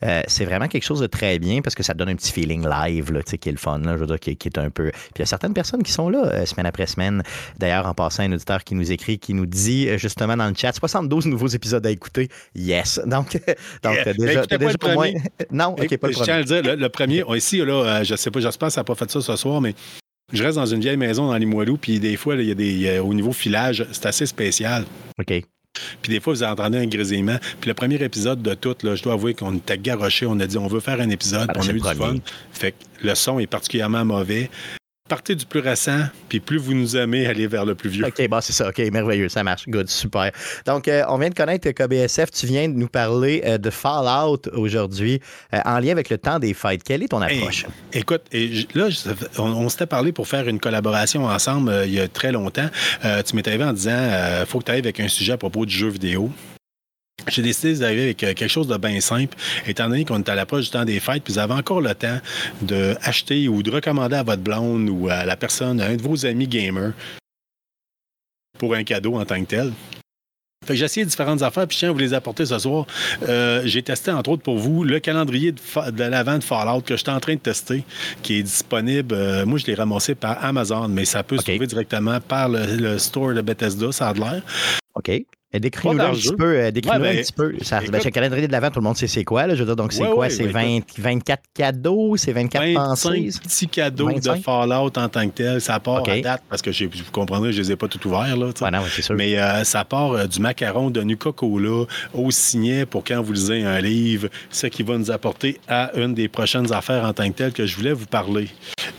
euh, 0.02 0.22
c'est 0.26 0.44
vraiment 0.44 0.68
quelque 0.68 0.84
chose 0.84 1.00
de 1.00 1.06
très 1.06 1.38
bien 1.38 1.60
parce 1.60 1.74
que 1.74 1.82
ça 1.82 1.94
donne 1.94 2.08
un 2.08 2.14
petit 2.14 2.32
feeling 2.32 2.66
live, 2.66 3.12
là, 3.12 3.22
qui 3.22 3.48
est 3.48 3.52
le 3.52 3.58
fun, 3.58 3.78
là, 3.80 3.94
je 3.94 4.00
veux 4.00 4.06
dire, 4.06 4.20
qui, 4.20 4.36
qui, 4.36 4.48
est 4.48 4.58
un 4.58 4.70
peu. 4.70 4.90
Puis 4.90 5.12
il 5.16 5.18
y 5.20 5.22
a 5.22 5.26
certaines 5.26 5.52
personnes 5.52 5.82
qui 5.82 5.92
sont 5.92 6.08
là 6.08 6.24
euh, 6.26 6.46
semaine 6.46 6.66
après 6.66 6.86
semaine. 6.86 7.22
D'ailleurs, 7.58 7.86
en 7.86 7.94
passant, 7.94 8.22
un 8.22 8.32
auditeur 8.32 8.62
qui 8.64 8.74
nous 8.74 8.92
écrit, 8.92 9.18
qui 9.18 9.34
nous 9.34 9.46
dit 9.46 9.88
justement 9.98 10.36
dans 10.36 10.48
le 10.48 10.54
chat 10.54 10.72
72 10.72 11.26
nouveaux 11.26 11.48
épisodes 11.48 11.84
à 11.84 11.90
écouter. 11.90 12.28
Yes. 12.54 13.00
Donc, 13.06 13.32
donc 13.82 13.94
yeah. 13.94 14.12
déjà, 14.14 14.46
déjà 14.46 14.78
pour 14.78 14.92
moi. 14.92 15.06
non, 15.50 15.74
ok, 15.78 15.96
pas 15.96 16.08
le 16.08 16.12
Je 16.12 16.22
tiens 16.22 16.36
à 16.36 16.38
le 16.38 16.44
dire, 16.44 16.62
le, 16.62 16.76
le 16.76 16.88
premier, 16.88 17.24
ici, 17.34 17.58
là, 17.58 18.04
je 18.04 18.14
sais 18.14 18.30
pas, 18.30 18.40
j'espère 18.40 18.68
que 18.68 18.74
ça 18.74 18.80
n'a 18.80 18.84
pas 18.84 18.94
fait 18.94 19.10
ça 19.10 19.20
ce 19.20 19.36
soir, 19.36 19.60
mais 19.60 19.74
je 20.32 20.42
reste 20.42 20.56
dans 20.56 20.66
une 20.66 20.80
vieille 20.80 20.96
maison 20.96 21.26
dans 21.26 21.36
Limoilou, 21.36 21.76
puis 21.76 22.00
des 22.00 22.16
fois, 22.16 22.34
il 22.36 22.48
y 22.48 22.50
a 22.50 22.54
des, 22.54 22.72
y 22.72 22.88
a, 22.88 23.02
au 23.02 23.14
niveau 23.14 23.32
filage, 23.32 23.86
c'est 23.92 24.06
assez 24.06 24.26
spécial. 24.26 24.84
OK. 25.18 25.42
Puis 26.02 26.12
des 26.12 26.20
fois, 26.20 26.32
vous 26.32 26.42
entendez 26.42 26.78
un 26.78 26.86
grésillement. 26.86 27.38
Puis 27.60 27.68
le 27.68 27.74
premier 27.74 28.02
épisode 28.02 28.42
de 28.42 28.54
tout, 28.54 28.76
là, 28.82 28.94
je 28.94 29.02
dois 29.02 29.14
avouer 29.14 29.34
qu'on 29.34 29.56
était 29.56 29.78
garoché. 29.78 30.26
On 30.26 30.38
a 30.40 30.46
dit, 30.46 30.58
on 30.58 30.66
veut 30.66 30.80
faire 30.80 31.00
un 31.00 31.10
épisode. 31.10 31.48
Ah, 31.48 31.58
on 31.58 31.68
a 31.68 31.72
eu 31.72 31.78
premier. 31.78 31.94
du 31.94 32.00
fun. 32.00 32.16
Fait 32.52 32.72
que 32.72 33.06
le 33.06 33.14
son 33.14 33.38
est 33.38 33.46
particulièrement 33.46 34.04
mauvais. 34.04 34.50
Partez 35.10 35.34
du 35.34 35.44
plus 35.44 35.58
récent, 35.58 36.04
puis 36.28 36.38
plus 36.38 36.58
vous 36.58 36.72
nous 36.72 36.96
aimez, 36.96 37.26
allez 37.26 37.48
vers 37.48 37.64
le 37.64 37.74
plus 37.74 37.90
vieux. 37.90 38.06
OK, 38.06 38.28
bon, 38.28 38.40
c'est 38.40 38.52
ça. 38.52 38.68
OK, 38.68 38.78
merveilleux. 38.92 39.28
Ça 39.28 39.42
marche. 39.42 39.68
Good, 39.68 39.88
super. 39.88 40.30
Donc, 40.66 40.86
euh, 40.86 41.02
on 41.08 41.18
vient 41.18 41.30
de 41.30 41.34
connaître 41.34 41.68
KBSF. 41.68 42.30
Tu 42.30 42.46
viens 42.46 42.68
de 42.68 42.74
nous 42.74 42.86
parler 42.86 43.42
euh, 43.44 43.58
de 43.58 43.70
Fallout 43.70 44.42
aujourd'hui 44.52 45.20
euh, 45.52 45.58
en 45.64 45.80
lien 45.80 45.90
avec 45.90 46.10
le 46.10 46.18
temps 46.18 46.38
des 46.38 46.54
fêtes. 46.54 46.84
Quelle 46.84 47.02
est 47.02 47.08
ton 47.08 47.22
approche? 47.22 47.66
Écoute, 47.92 48.22
et 48.30 48.68
là, 48.76 48.86
on, 49.38 49.42
on 49.42 49.68
s'était 49.68 49.86
parlé 49.86 50.12
pour 50.12 50.28
faire 50.28 50.46
une 50.46 50.60
collaboration 50.60 51.24
ensemble 51.24 51.72
il 51.86 51.92
y 51.92 51.98
a 51.98 52.06
très 52.06 52.30
longtemps. 52.30 52.68
Tu 53.26 53.34
m'étais 53.34 53.50
arrivé 53.50 53.64
en 53.64 53.72
disant 53.72 54.44
faut 54.46 54.60
que 54.60 54.66
tu 54.66 54.70
ailles 54.70 54.78
avec 54.78 55.00
un 55.00 55.08
sujet 55.08 55.32
à 55.32 55.38
propos 55.38 55.66
du 55.66 55.74
jeu 55.74 55.88
vidéo. 55.88 56.30
J'ai 57.28 57.42
décidé 57.42 57.74
d'arriver 57.78 58.02
avec 58.04 58.16
quelque 58.18 58.48
chose 58.48 58.66
de 58.66 58.76
bien 58.76 59.00
simple, 59.00 59.36
étant 59.66 59.88
donné 59.88 60.04
qu'on 60.04 60.18
est 60.18 60.28
à 60.28 60.34
l'approche 60.34 60.64
du 60.64 60.70
temps 60.70 60.84
des 60.84 61.00
fêtes, 61.00 61.22
puis 61.24 61.34
vous 61.34 61.38
avez 61.38 61.54
encore 61.54 61.80
le 61.80 61.94
temps 61.94 62.18
d'acheter 62.62 63.48
ou 63.48 63.62
de 63.62 63.70
recommander 63.70 64.16
à 64.16 64.22
votre 64.22 64.42
blonde 64.42 64.88
ou 64.88 65.08
à 65.08 65.24
la 65.24 65.36
personne, 65.36 65.80
à 65.80 65.86
un 65.86 65.96
de 65.96 66.02
vos 66.02 66.26
amis 66.26 66.48
gamers, 66.48 66.92
pour 68.58 68.74
un 68.74 68.84
cadeau 68.84 69.16
en 69.16 69.24
tant 69.24 69.40
que 69.40 69.48
tel. 69.48 69.72
Fait 70.66 70.74
que 70.74 70.78
j'ai 70.78 70.84
essayé 70.84 71.06
différentes 71.06 71.40
affaires, 71.40 71.66
puis 71.66 71.74
je 71.74 71.78
tiens 71.80 71.88
à 71.88 71.92
vous 71.92 71.98
les 71.98 72.12
apporter 72.12 72.44
ce 72.44 72.58
soir. 72.58 72.86
Euh, 73.26 73.62
j'ai 73.64 73.82
testé, 73.82 74.10
entre 74.10 74.30
autres, 74.30 74.42
pour 74.42 74.58
vous, 74.58 74.84
le 74.84 75.00
calendrier 75.00 75.52
de, 75.52 75.90
de 75.90 76.04
l'avant 76.04 76.36
de 76.36 76.44
Fallout 76.44 76.82
que 76.82 76.98
j'étais 76.98 77.10
en 77.10 77.18
train 77.18 77.34
de 77.34 77.40
tester, 77.40 77.82
qui 78.22 78.38
est 78.38 78.42
disponible. 78.42 79.14
Euh, 79.14 79.46
moi, 79.46 79.58
je 79.58 79.64
l'ai 79.66 79.74
ramassé 79.74 80.14
par 80.14 80.44
Amazon, 80.44 80.88
mais 80.88 81.06
ça 81.06 81.22
peut 81.22 81.36
okay. 81.36 81.44
se 81.44 81.50
trouver 81.52 81.66
directement 81.66 82.20
par 82.20 82.50
le, 82.50 82.76
le, 82.76 82.98
store 82.98 83.32
de 83.32 83.40
Bethesda, 83.40 83.90
ça 83.90 84.10
a 84.10 84.12
de 84.12 84.20
l'air. 84.20 84.42
OK. 84.94 85.10
Décris-nous 85.52 86.00
un 86.00 86.12
petit 86.12 86.32
peu. 86.34 86.56
Euh, 86.56 86.70
décris 86.70 86.90
ouais, 86.90 86.98
ben, 87.00 87.18
un 87.18 87.22
petit 87.22 87.32
peu. 87.32 87.54
Ça, 87.62 87.78
écoute, 87.78 87.90
ben, 87.90 88.00
le 88.04 88.10
calendrier 88.10 88.46
de 88.46 88.52
l'avant, 88.52 88.70
tout 88.70 88.78
le 88.78 88.84
monde 88.84 88.96
sait 88.96 89.08
c'est 89.08 89.24
quoi. 89.24 89.48
Là, 89.48 89.56
je 89.56 89.60
veux 89.60 89.66
dire, 89.66 89.74
donc, 89.74 89.92
c'est 89.92 90.02
ouais, 90.02 90.08
quoi? 90.10 90.26
Ouais, 90.26 90.30
c'est 90.30 90.46
20, 90.46 90.80
24 90.96 91.42
cadeaux? 91.52 92.16
C'est 92.16 92.32
24 92.32 92.72
pensées? 92.74 93.30
petits 93.42 93.66
cadeaux 93.66 94.06
25? 94.06 94.36
de 94.36 94.42
Fallout 94.42 94.92
en 94.96 95.08
tant 95.08 95.28
que 95.28 95.34
tel. 95.34 95.60
Ça 95.60 95.80
part 95.80 96.02
okay. 96.02 96.12
à 96.12 96.20
date, 96.20 96.42
parce 96.48 96.62
que 96.62 96.70
vous 96.70 97.10
comprendrez, 97.10 97.52
je 97.52 97.58
ne 97.58 97.64
les 97.64 97.72
ai 97.72 97.76
pas 97.76 97.88
tout 97.88 98.06
ouverts. 98.06 98.36
Là, 98.36 98.70
non, 98.70 98.84
sûr. 98.86 99.14
Mais 99.16 99.38
euh, 99.38 99.64
ça 99.64 99.84
part 99.84 100.12
euh, 100.12 100.26
du 100.26 100.40
macaron 100.40 100.90
de 100.90 101.02
Nuka-Cola 101.02 101.86
au 102.14 102.30
signet 102.30 102.86
pour 102.86 103.02
quand 103.02 103.20
vous 103.20 103.32
lisez 103.32 103.64
un 103.64 103.80
livre, 103.80 104.28
ce 104.50 104.68
qui 104.68 104.84
va 104.84 104.98
nous 104.98 105.10
apporter 105.10 105.60
à 105.66 105.90
une 105.96 106.14
des 106.14 106.28
prochaines 106.28 106.72
affaires 106.72 107.04
en 107.04 107.12
tant 107.12 107.28
que 107.28 107.36
tel 107.36 107.52
que 107.52 107.66
je 107.66 107.76
voulais 107.76 107.92
vous 107.92 108.06
parler. 108.06 108.48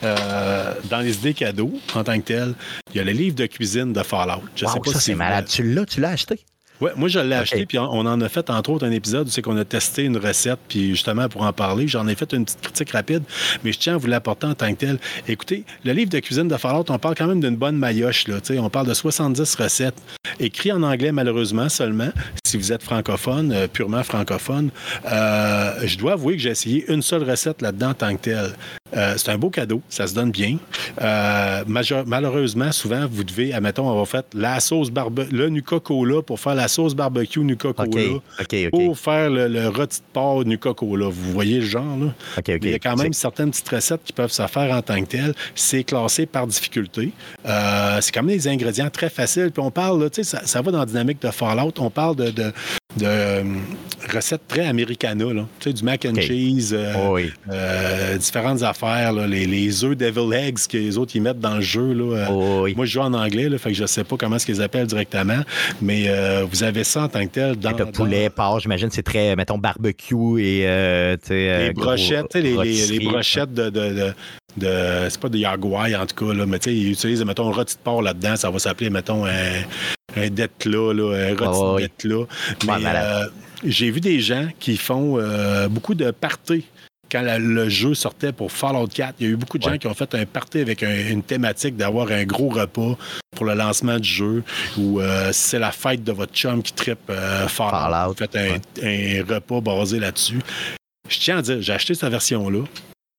Euh, 0.03 0.73
dans 0.89 0.99
les 0.99 1.15
idées 1.15 1.33
cadeaux, 1.33 1.71
en 1.93 2.03
tant 2.03 2.19
que 2.19 2.25
tel, 2.25 2.55
il 2.93 2.97
y 2.97 2.99
a 2.99 3.03
le 3.03 3.11
livre 3.11 3.35
de 3.35 3.45
cuisine 3.45 3.93
de 3.93 4.01
Fallout. 4.01 4.41
Je 4.55 4.65
wow, 4.65 4.71
sais 4.71 4.79
pas 4.79 4.91
ça, 4.91 4.99
si 4.99 5.05
c'est 5.05 5.15
malade. 5.15 5.45
Tu 5.47 5.63
l'as, 5.63 5.85
tu 5.85 6.01
l'as 6.01 6.09
acheté? 6.09 6.39
Oui, 6.81 6.89
moi, 6.95 7.07
je 7.09 7.19
l'ai 7.19 7.27
okay. 7.27 7.35
acheté, 7.35 7.65
puis 7.67 7.77
on 7.77 7.85
en 7.89 8.21
a 8.21 8.27
fait, 8.29 8.49
entre 8.49 8.71
autres, 8.71 8.87
un 8.87 8.91
épisode 8.91 9.27
où 9.27 9.29
c'est 9.29 9.43
qu'on 9.43 9.57
a 9.57 9.65
testé 9.65 10.03
une 10.03 10.17
recette, 10.17 10.59
puis 10.67 10.89
justement, 10.89 11.29
pour 11.29 11.43
en 11.43 11.53
parler, 11.53 11.87
j'en 11.87 12.07
ai 12.07 12.15
fait 12.15 12.33
une 12.33 12.43
petite 12.43 12.61
critique 12.61 12.89
rapide, 12.89 13.23
mais 13.63 13.71
je 13.71 13.77
tiens 13.77 13.95
à 13.95 13.97
vous 13.97 14.07
l'apporter 14.07 14.47
en 14.47 14.55
tant 14.55 14.71
que 14.73 14.79
tel. 14.79 14.99
Écoutez, 15.27 15.63
le 15.85 15.93
livre 15.93 16.09
de 16.09 16.19
cuisine 16.19 16.47
de 16.47 16.57
Fallout, 16.57 16.85
on 16.89 16.97
parle 16.97 17.13
quand 17.15 17.27
même 17.27 17.39
d'une 17.39 17.55
bonne 17.55 17.77
maillotche, 17.77 18.27
là, 18.27 18.37
on 18.57 18.69
parle 18.69 18.87
de 18.87 18.95
70 18.95 19.55
recettes, 19.55 20.01
écrites 20.39 20.73
en 20.73 20.81
anglais, 20.81 21.11
malheureusement, 21.11 21.69
seulement, 21.69 22.09
si 22.43 22.57
vous 22.57 22.71
êtes 22.71 22.81
francophone, 22.81 23.51
euh, 23.51 23.67
purement 23.67 24.03
francophone. 24.03 24.71
Euh, 25.05 25.73
je 25.85 25.97
dois 25.97 26.13
avouer 26.13 26.35
que 26.35 26.41
j'ai 26.41 26.49
essayé 26.49 26.91
une 26.91 27.01
seule 27.01 27.23
recette 27.23 27.61
là-dedans 27.61 27.89
en 27.89 27.93
tant 27.93 28.15
que 28.15 28.21
tel. 28.21 28.53
Euh, 28.95 29.13
c'est 29.17 29.29
un 29.29 29.37
beau 29.37 29.49
cadeau, 29.49 29.81
ça 29.89 30.07
se 30.07 30.13
donne 30.13 30.31
bien. 30.31 30.57
Euh, 31.01 31.63
malheureusement, 32.05 32.71
souvent, 32.71 33.07
vous 33.09 33.23
devez, 33.23 33.53
admettons, 33.53 33.89
avoir 33.89 34.07
fait 34.07 34.25
la 34.33 34.59
sauce 34.59 34.89
barbe 34.89 35.25
le 35.31 35.49
Nuka-Cola 35.49 36.21
pour 36.21 36.39
faire 36.39 36.55
la 36.55 36.67
sauce 36.67 36.93
barbecue 36.93 37.39
Nuka-Cola 37.39 37.87
okay. 37.87 38.21
okay, 38.39 38.67
okay. 38.67 38.69
pour 38.69 38.97
faire 38.97 39.29
le, 39.29 39.47
le 39.47 39.69
rôti 39.69 39.99
de 39.99 40.13
porc 40.13 40.45
Nuka-Cola. 40.45 41.07
Vous 41.07 41.31
voyez 41.31 41.59
le 41.59 41.65
genre, 41.65 41.97
là? 41.97 42.13
Il 42.47 42.69
y 42.69 42.73
a 42.73 42.79
quand 42.79 42.95
même 42.95 43.13
certaines 43.13 43.51
petites 43.51 43.69
recettes 43.69 44.01
qui 44.03 44.13
peuvent 44.13 44.31
se 44.31 44.45
faire 44.47 44.75
en 44.75 44.81
tant 44.81 44.99
que 45.01 45.07
telles. 45.07 45.33
C'est 45.55 45.83
classé 45.83 46.25
par 46.25 46.47
difficulté. 46.47 47.11
Euh, 47.45 47.99
c'est 48.01 48.11
quand 48.11 48.23
même 48.23 48.35
des 48.35 48.47
ingrédients 48.47 48.89
très 48.89 49.09
faciles. 49.09 49.51
Puis 49.51 49.63
on 49.63 49.71
parle, 49.71 50.09
tu 50.09 50.23
sais, 50.23 50.37
ça, 50.37 50.45
ça, 50.45 50.61
va 50.61 50.71
dans 50.71 50.79
la 50.79 50.85
dynamique 50.85 51.21
de 51.21 51.29
Fallout. 51.29 51.73
On 51.79 51.89
parle 51.89 52.15
de, 52.15 52.29
de 52.29 52.51
de 52.97 53.43
euh, 54.01 54.15
recettes 54.15 54.47
très 54.47 54.67
americana, 54.67 55.33
là. 55.33 55.45
Tu 55.59 55.69
sais, 55.69 55.73
du 55.73 55.83
mac 55.83 56.05
and 56.05 56.11
okay. 56.11 56.21
cheese, 56.21 56.73
euh, 56.73 56.93
oh 56.97 57.15
oui. 57.15 57.31
euh, 57.51 58.17
différentes 58.17 58.63
affaires, 58.63 59.13
là, 59.13 59.27
les, 59.27 59.45
les 59.45 59.83
œufs 59.83 59.95
devil 59.95 60.33
eggs 60.33 60.67
que 60.69 60.77
les 60.77 60.97
autres 60.97 61.15
ils 61.15 61.21
mettent 61.21 61.39
dans 61.39 61.55
le 61.55 61.61
jeu. 61.61 61.93
Là. 61.93 62.27
Oh 62.31 62.61
oui. 62.63 62.73
Moi, 62.75 62.85
je 62.85 62.91
joue 62.93 63.01
en 63.01 63.13
anglais, 63.13 63.49
là, 63.49 63.57
fait 63.57 63.69
que 63.69 63.75
je 63.75 63.85
sais 63.85 64.03
pas 64.03 64.17
comment 64.17 64.35
est-ce 64.35 64.45
qu'ils 64.45 64.61
appellent 64.61 64.87
directement, 64.87 65.41
mais 65.81 66.05
euh, 66.07 66.45
vous 66.49 66.63
avez 66.63 66.83
ça 66.83 67.03
en 67.03 67.07
tant 67.07 67.25
que 67.25 67.31
tel. 67.31 67.55
Dans, 67.57 67.71
le 67.71 67.85
poulet, 67.85 68.29
porc, 68.29 68.59
j'imagine, 68.59 68.89
c'est 68.91 69.03
très, 69.03 69.35
mettons, 69.35 69.57
barbecue 69.57 70.41
et, 70.41 70.63
euh, 70.65 71.15
tu 71.17 71.29
sais... 71.29 71.67
Les 71.67 71.73
brochettes, 71.73 72.35
les, 72.35 72.55
les, 72.55 72.87
les, 72.87 73.05
brochettes 73.05 73.53
de, 73.53 73.69
de, 73.69 73.93
de 73.93 74.13
de 74.57 75.07
c'est 75.09 75.19
pas 75.19 75.29
de 75.29 75.37
Yaguay 75.37 75.95
en 75.95 76.05
tout 76.05 76.25
cas 76.25 76.33
là, 76.33 76.45
mais 76.45 76.59
tu 76.59 76.69
sais 76.69 76.75
ils 76.75 76.91
utilisent 76.91 77.23
mettons 77.23 77.49
un 77.49 77.53
rôti 77.53 77.75
de 77.75 77.81
porc 77.81 78.01
là-dedans 78.01 78.35
ça 78.35 78.49
va 78.49 78.59
s'appeler 78.59 78.89
mettons 78.89 79.25
un, 79.25 79.61
un 80.17 80.21
là, 80.21 80.93
là 80.93 81.29
un 81.29 81.35
rôti 81.35 81.85
oh, 82.03 82.07
de 82.07 82.09
là 82.09 82.25
mais 82.65 82.85
euh, 82.85 83.25
j'ai 83.63 83.91
vu 83.91 83.99
des 83.99 84.19
gens 84.19 84.47
qui 84.59 84.77
font 84.77 85.17
euh, 85.17 85.67
beaucoup 85.67 85.95
de 85.95 86.11
parties 86.11 86.65
quand 87.11 87.21
la, 87.21 87.37
le 87.37 87.67
jeu 87.67 87.93
sortait 87.93 88.31
pour 88.31 88.51
Fallout 88.51 88.87
4, 88.87 89.15
il 89.19 89.25
y 89.25 89.29
a 89.29 89.33
eu 89.33 89.35
beaucoup 89.35 89.57
de 89.57 89.63
gens 89.63 89.77
qui 89.77 89.85
ont 89.87 89.93
fait 89.93 90.15
un 90.15 90.25
party 90.25 90.59
avec 90.59 90.81
un, 90.81 91.09
une 91.09 91.23
thématique 91.23 91.75
d'avoir 91.75 92.09
un 92.09 92.23
gros 92.23 92.49
repas 92.49 92.97
pour 93.35 93.45
le 93.45 93.53
lancement 93.53 93.99
du 93.99 94.07
jeu 94.07 94.43
ou 94.77 95.01
euh, 95.01 95.31
c'est 95.33 95.59
la 95.59 95.71
fête 95.71 96.03
de 96.03 96.11
votre 96.13 96.33
chum 96.33 96.63
qui 96.63 96.71
tripe 96.73 97.09
euh, 97.09 97.47
Fallout. 97.47 98.13
Faites 98.15 98.35
un, 98.35 98.59
ouais. 98.81 99.19
un 99.21 99.33
repas 99.35 99.59
basé 99.59 99.99
là-dessus. 99.99 100.39
Je 101.09 101.19
tiens 101.19 101.39
à 101.39 101.41
dire, 101.41 101.61
j'ai 101.61 101.73
acheté 101.73 101.93
cette 101.93 102.09
version-là. 102.09 102.63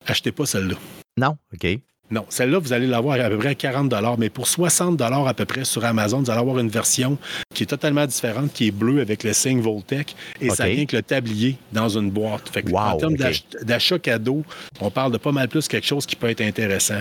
Achetez 0.06 0.32
pas 0.32 0.46
celle-là. 0.46 0.76
Non, 1.18 1.36
OK. 1.52 1.66
Non, 2.12 2.26
celle-là, 2.28 2.58
vous 2.58 2.74
allez 2.74 2.86
l'avoir 2.86 3.18
à 3.18 3.30
peu 3.30 3.38
près 3.38 3.48
à 3.48 3.54
40 3.54 3.90
mais 4.18 4.28
pour 4.28 4.46
60 4.46 5.00
à 5.00 5.32
peu 5.32 5.46
près 5.46 5.64
sur 5.64 5.82
Amazon, 5.82 6.20
vous 6.20 6.30
allez 6.30 6.40
avoir 6.40 6.58
une 6.58 6.68
version 6.68 7.16
qui 7.54 7.62
est 7.62 7.66
totalement 7.66 8.04
différente, 8.04 8.52
qui 8.52 8.68
est 8.68 8.70
bleue 8.70 9.00
avec 9.00 9.24
le 9.24 9.32
signe 9.32 9.62
Voltec, 9.62 10.14
et 10.38 10.48
okay. 10.48 10.54
ça 10.54 10.66
vient 10.66 10.76
avec 10.76 10.92
le 10.92 11.00
tablier 11.00 11.56
dans 11.72 11.88
une 11.88 12.10
boîte. 12.10 12.50
Fait 12.50 12.64
que 12.64 12.70
wow, 12.70 12.78
en 12.78 12.96
termes 12.98 13.14
okay. 13.14 13.42
d'achat 13.62 13.98
cadeau, 13.98 14.44
on 14.82 14.90
parle 14.90 15.12
de 15.12 15.16
pas 15.16 15.32
mal 15.32 15.48
plus 15.48 15.66
quelque 15.68 15.86
chose 15.86 16.04
qui 16.04 16.14
peut 16.14 16.28
être 16.28 16.42
intéressant. 16.42 17.00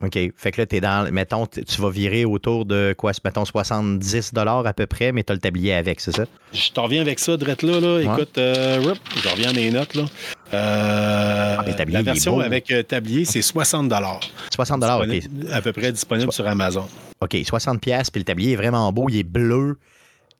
OK. 0.00 0.16
Fait 0.36 0.52
que 0.52 0.60
là, 0.60 0.66
tu 0.66 0.76
es 0.76 0.80
dans. 0.80 1.10
Mettons, 1.10 1.46
tu 1.46 1.80
vas 1.80 1.90
virer 1.90 2.24
autour 2.24 2.66
de 2.66 2.94
quoi? 2.96 3.12
Mettons 3.24 3.44
70 3.44 4.32
à 4.36 4.72
peu 4.74 4.86
près, 4.86 5.10
mais 5.10 5.24
tu 5.24 5.32
as 5.32 5.34
le 5.34 5.40
tablier 5.40 5.74
avec, 5.74 6.00
c'est 6.00 6.14
ça? 6.14 6.26
Je 6.52 6.70
t'en 6.70 6.84
reviens 6.84 7.00
avec 7.00 7.18
ça, 7.18 7.36
Drette 7.36 7.62
là. 7.62 7.80
là. 7.80 8.00
Écoute, 8.00 8.38
euh, 8.38 8.94
je 9.16 9.28
reviens 9.28 9.50
à 9.50 9.52
mes 9.54 9.70
notes. 9.70 9.94
Là. 9.94 10.04
Euh, 10.54 11.56
ah, 11.58 11.64
la 11.88 12.02
version 12.02 12.38
avec 12.40 12.70
euh, 12.70 12.82
tablier, 12.82 13.24
c'est 13.24 13.42
60 13.42 13.92
60 14.54 14.84
OK. 14.84 15.22
À 15.52 15.60
peu 15.60 15.72
près 15.72 15.92
disponible 15.92 16.32
so 16.32 16.42
sur 16.42 16.46
Amazon. 16.46 16.86
OK, 17.20 17.36
60 17.44 17.80
puis 17.80 17.92
le 17.92 18.22
tablier 18.22 18.52
est 18.52 18.56
vraiment 18.56 18.92
beau, 18.92 19.08
il 19.08 19.18
est 19.18 19.22
bleu 19.24 19.78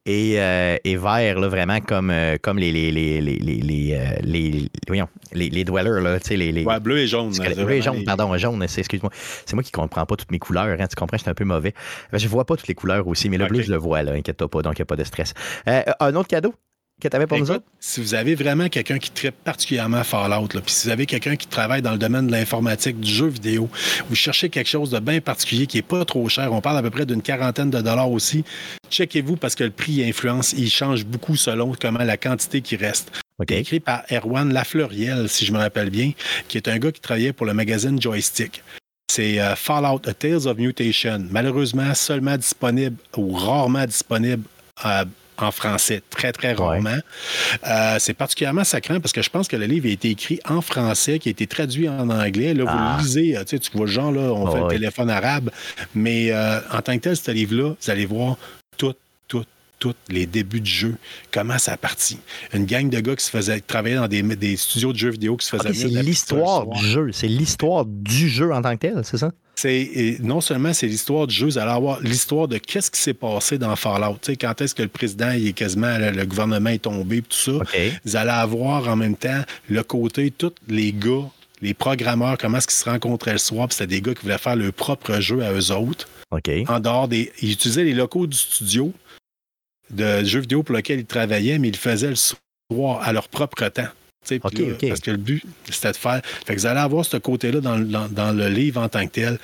et, 0.05 0.41
euh, 0.41 0.77
et 0.85 0.97
vert, 0.97 1.41
là, 1.41 1.49
vraiment 1.49 1.81
comme, 1.81 2.15
comme 2.41 2.59
les, 2.59 2.71
les, 2.71 2.93
les, 2.93 3.21
les, 3.21 3.39
les, 3.39 3.99
les, 4.23 4.69
voyons, 4.87 5.09
les, 5.33 5.51
les 5.51 5.65
dwellers. 5.65 6.01
Là, 6.01 6.19
les, 6.31 6.53
les... 6.53 6.65
Ouais, 6.65 6.79
bleu 6.79 6.99
et 6.99 7.09
jaune. 7.09 7.33
Bleu 7.37 7.73
et 7.73 7.83
jaune, 7.83 7.97
les... 7.97 8.05
pardon, 8.05 8.37
jaune, 8.39 8.63
excuse-moi. 8.63 9.11
C'est 9.45 9.55
moi 9.55 9.65
qui 9.65 9.73
ne 9.75 9.83
comprends 9.83 10.07
pas 10.07 10.15
toutes 10.15 10.31
mes 10.31 10.39
couleurs. 10.39 10.81
Hein, 10.81 10.87
tu 10.87 10.95
comprends, 10.95 11.17
je 11.17 11.23
suis 11.23 11.31
un 11.31 11.35
peu 11.35 11.45
mauvais. 11.45 11.75
Je 12.13 12.25
ne 12.25 12.31
vois 12.31 12.45
pas 12.45 12.55
toutes 12.55 12.69
les 12.69 12.77
couleurs 12.77 13.09
aussi, 13.09 13.29
mais 13.29 13.37
le 13.37 13.47
okay. 13.47 13.55
bleu, 13.55 13.63
je 13.63 13.73
le 13.73 13.79
vois, 13.79 14.05
là, 14.05 14.13
inquiète-toi 14.13 14.49
pas, 14.49 14.63
donc 14.63 14.79
il 14.79 14.83
n'y 14.83 14.85
a 14.85 14.87
pas 14.87 14.97
de 14.97 15.05
stress. 15.05 15.35
Euh, 15.69 15.83
un 15.99 16.15
autre 16.15 16.29
cadeau? 16.29 16.55
Que 17.01 17.09
tu 17.09 17.17
avais 17.17 17.27
pour 17.27 17.37
Écoute, 17.37 17.49
nous 17.49 17.55
autres? 17.57 17.67
Si 17.79 18.01
vous 18.01 18.15
avez 18.15 18.35
vraiment 18.35 18.69
quelqu'un 18.69 18.99
qui 18.99 19.11
traite 19.11 19.35
particulièrement 19.35 20.03
Fallout, 20.03 20.49
puis 20.49 20.63
si 20.67 20.87
vous 20.87 20.93
avez 20.93 21.07
quelqu'un 21.07 21.37
qui 21.37 21.47
travaille 21.47 21.83
dans 21.83 21.93
le 21.93 21.99
domaine 21.99 22.27
de 22.27 22.33
l'informatique, 22.33 22.99
du 23.01 23.11
jeu 23.11 23.27
vidéo, 23.27 23.69
vous 24.09 24.15
cherchez 24.15 24.49
quelque 24.49 24.69
chose 24.69 24.91
de 24.91 24.99
bien 24.99 25.21
particulier 25.21 25.67
qui 25.67 25.77
n'est 25.77 25.83
pas 25.83 26.05
trop 26.05 26.29
cher, 26.29 26.53
on 26.53 26.61
parle 26.61 26.79
à 26.79 26.83
peu 26.83 26.91
près 26.91 27.05
d'une 27.05 27.23
quarantaine 27.23 27.71
de 27.71 27.81
dollars 27.81 28.11
aussi, 28.11 28.45
checkez-vous 28.91 29.37
parce 29.37 29.55
que 29.55 29.65
le 29.65 29.71
prix 29.71 30.03
influence, 30.09 30.53
il 30.53 30.71
change 30.71 31.05
beaucoup 31.05 31.37
selon 31.37 31.73
comment 31.79 32.03
la 32.03 32.17
quantité 32.17 32.63
qui 32.63 32.77
reste. 32.77 33.13
Okay. 33.39 33.59
Écrit 33.59 33.81
par 33.81 34.03
Erwan 34.11 34.51
Lafleuriel, 34.51 35.29
si 35.29 35.45
je 35.45 35.53
me 35.53 35.59
rappelle 35.59 35.91
bien, 35.91 36.13
qui 36.49 36.57
est 36.57 36.69
un 36.69 36.79
gars 36.79 36.91
qui 36.91 37.01
travaillait 37.01 37.35
pour 37.35 37.45
le 37.45 37.53
magazine 37.53 38.01
Joystick. 38.01 38.63
C'est 39.13 39.41
euh, 39.41 39.55
Fallout 39.55 40.01
A 40.07 40.15
Tales 40.15 40.47
of 40.47 40.57
Mutation. 40.57 41.27
Malheureusement, 41.31 41.95
seulement 41.95 42.37
disponible 42.37 42.97
ou 43.17 43.33
rarement 43.33 43.85
disponible 43.85 44.45
euh, 44.85 45.05
en 45.39 45.51
français, 45.51 46.03
très, 46.11 46.33
très 46.33 46.53
rarement. 46.55 46.99
Euh, 47.67 47.97
c'est 47.99 48.15
particulièrement 48.15 48.65
sacrant 48.65 49.01
parce 49.01 49.13
que 49.13 49.23
je 49.23 49.31
pense 49.31 49.49
que 49.49 49.57
le 49.57 49.67
livre 49.67 49.87
a 49.87 49.91
été 49.91 50.11
écrit 50.11 50.41
en 50.49 50.61
français, 50.61 51.19
qui 51.19 51.29
a 51.29 51.33
été 51.33 51.47
traduit 51.47 51.89
en 51.89 52.09
anglais. 52.11 52.55
Là, 52.55 52.65
vous 52.65 52.71
Ah. 52.73 52.97
le 52.99 53.03
lisez, 53.05 53.37
tu, 53.41 53.57
sais, 53.57 53.59
tu 53.59 53.71
vois 53.77 53.87
genre, 53.87 54.13
là, 54.13 54.33
on 54.33 54.47
Oh, 54.49 54.53
fait 54.53 54.61
le 54.61 54.69
téléphone 54.69 55.11
arabe. 55.11 55.51
Mais 55.95 56.31
euh, 56.33 56.61
en 56.73 56.81
tant 56.83 56.95
que 56.97 57.03
tel, 57.03 57.17
ce 57.17 57.31
livre-là, 57.31 57.75
vous 57.81 57.91
allez 57.91 58.07
voir 58.07 58.37
tout, 58.79 58.95
tout, 59.29 59.45
tous 59.79 59.95
les 60.09 60.25
débuts 60.27 60.61
du 60.61 60.71
jeu, 60.71 60.95
comment 61.31 61.59
ça 61.59 61.73
a 61.75 61.77
parti. 61.77 62.19
Une 62.55 62.65
gang 62.65 62.89
de 62.89 62.99
gars 63.01 63.15
qui 63.17 63.25
se 63.25 63.31
faisaient 63.31 63.61
travailler 63.61 63.97
dans 63.97 64.09
des, 64.09 64.23
des 64.23 64.57
studios 64.57 64.93
de 64.93 64.99
jeux 64.99 65.11
vidéo 65.11 65.37
qui 65.37 65.45
se 65.47 65.51
faisaient 65.57 65.69
Ok, 65.69 65.75
venir 65.75 65.89
c'est 65.91 65.95
de 65.97 66.01
l'histoire 66.07 66.67
du 66.67 66.79
soir. 66.79 66.91
jeu. 66.91 67.11
C'est 67.13 67.29
l'histoire 67.29 67.85
du 67.85 68.29
jeu 68.29 68.53
en 68.53 68.63
tant 68.63 68.73
que 68.73 68.81
tel, 68.81 69.01
c'est 69.05 69.19
ça? 69.19 69.33
C'est 69.59 70.19
non 70.21 70.43
seulement 70.43 70.75
c'est 70.75 70.87
l'histoire 70.87 71.27
du 71.27 71.35
jeu, 71.35 71.47
vous 71.47 71.59
allez 71.59 71.71
avoir 71.71 72.01
l'histoire 72.01 72.47
de 72.47 72.59
qu'est-ce 72.59 72.91
qui 72.91 73.01
s'est 73.01 73.15
passé 73.15 73.57
dans 73.57 73.75
Fallout. 73.75 74.19
Quand 74.39 74.61
est-ce 74.61 74.75
que 74.75 74.83
le 74.83 74.89
président 74.89 75.31
il 75.31 75.49
est 75.49 75.53
quasiment 75.55 75.97
le, 75.97 76.11
le 76.11 76.27
gouvernement 76.27 76.69
est 76.71 76.83
tombé, 76.83 77.23
tout 77.23 77.37
ça. 77.37 77.53
OK. 77.53 77.79
Vous 78.05 78.17
allez 78.17 78.31
avoir 78.31 78.87
en 78.87 78.97
même 78.97 79.17
temps 79.17 79.43
le 79.71 79.83
côté 79.83 80.31
tous 80.31 80.53
les 80.69 80.93
gars, 80.93 81.25
les 81.63 81.73
programmeurs, 81.73 82.37
comment 82.37 82.59
est-ce 82.59 82.67
qu'ils 82.67 82.77
se 82.77 82.89
rencontraient 82.89 83.33
le 83.33 83.39
soir. 83.39 83.67
Puis 83.69 83.77
c'était 83.79 83.95
des 83.95 84.03
gars 84.03 84.15
qui 84.15 84.23
voulaient 84.23 84.37
faire 84.37 84.57
leur 84.57 84.75
propre 84.75 85.21
jeu 85.21 85.43
à 85.43 85.53
eux 85.53 85.73
autres. 85.73 86.07
En 86.69 86.81
dehors 86.81 87.09
des, 87.09 87.33
ils 87.41 87.53
utilisaient 87.53 87.85
les 87.85 87.95
locaux 87.95 88.27
du 88.27 88.37
studio 88.37 88.93
de 89.91 90.23
jeux 90.25 90.41
vidéo 90.41 90.63
pour 90.65 90.75
lequel 90.75 91.01
ils 91.01 91.07
travaillaient, 91.07 91.59
mais 91.59 91.69
ils 91.69 91.73
le 91.73 91.79
faisaient 91.79 92.11
le 92.11 92.17
soir 92.17 93.01
à 93.03 93.13
leur 93.13 93.29
propre 93.29 93.67
temps. 93.69 93.89
Là. 94.35 94.89
Parce 94.89 95.01
que 95.01 95.11
le 95.11 95.17
but, 95.17 95.43
c'était 95.71 95.93
de 95.93 95.97
faire. 95.97 96.21
Fait 96.47 96.55
que 96.55 96.61
vous 96.61 96.67
allez 96.67 96.81
avoir 96.81 97.05
ce 97.05 97.17
côté-là 97.17 97.61
dans, 97.61 97.77
le- 97.77 97.85
dans- 97.87 98.09
dans 98.09 98.33
le 98.33 98.49
livre 98.49 98.81
en 98.81 98.89
tant 98.89 99.05
que 99.07 99.13
tel. 99.13 99.39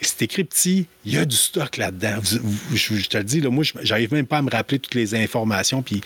C'est 0.00 0.22
écrit 0.22 0.44
petit, 0.44 0.86
il 1.04 1.14
y 1.14 1.18
a 1.18 1.24
du 1.24 1.34
stock 1.34 1.76
là-dedans. 1.76 2.16
Je, 2.22 2.94
je 2.94 3.08
te 3.08 3.16
le 3.18 3.24
dis, 3.24 3.40
là, 3.40 3.50
moi, 3.50 3.64
je- 3.64 3.72
j'arrive 3.82 4.12
même 4.14 4.26
pas 4.26 4.38
à 4.38 4.42
me 4.42 4.50
rappeler 4.50 4.78
toutes 4.78 4.94
les 4.94 5.14
informations. 5.16 5.82
Puis 5.82 6.00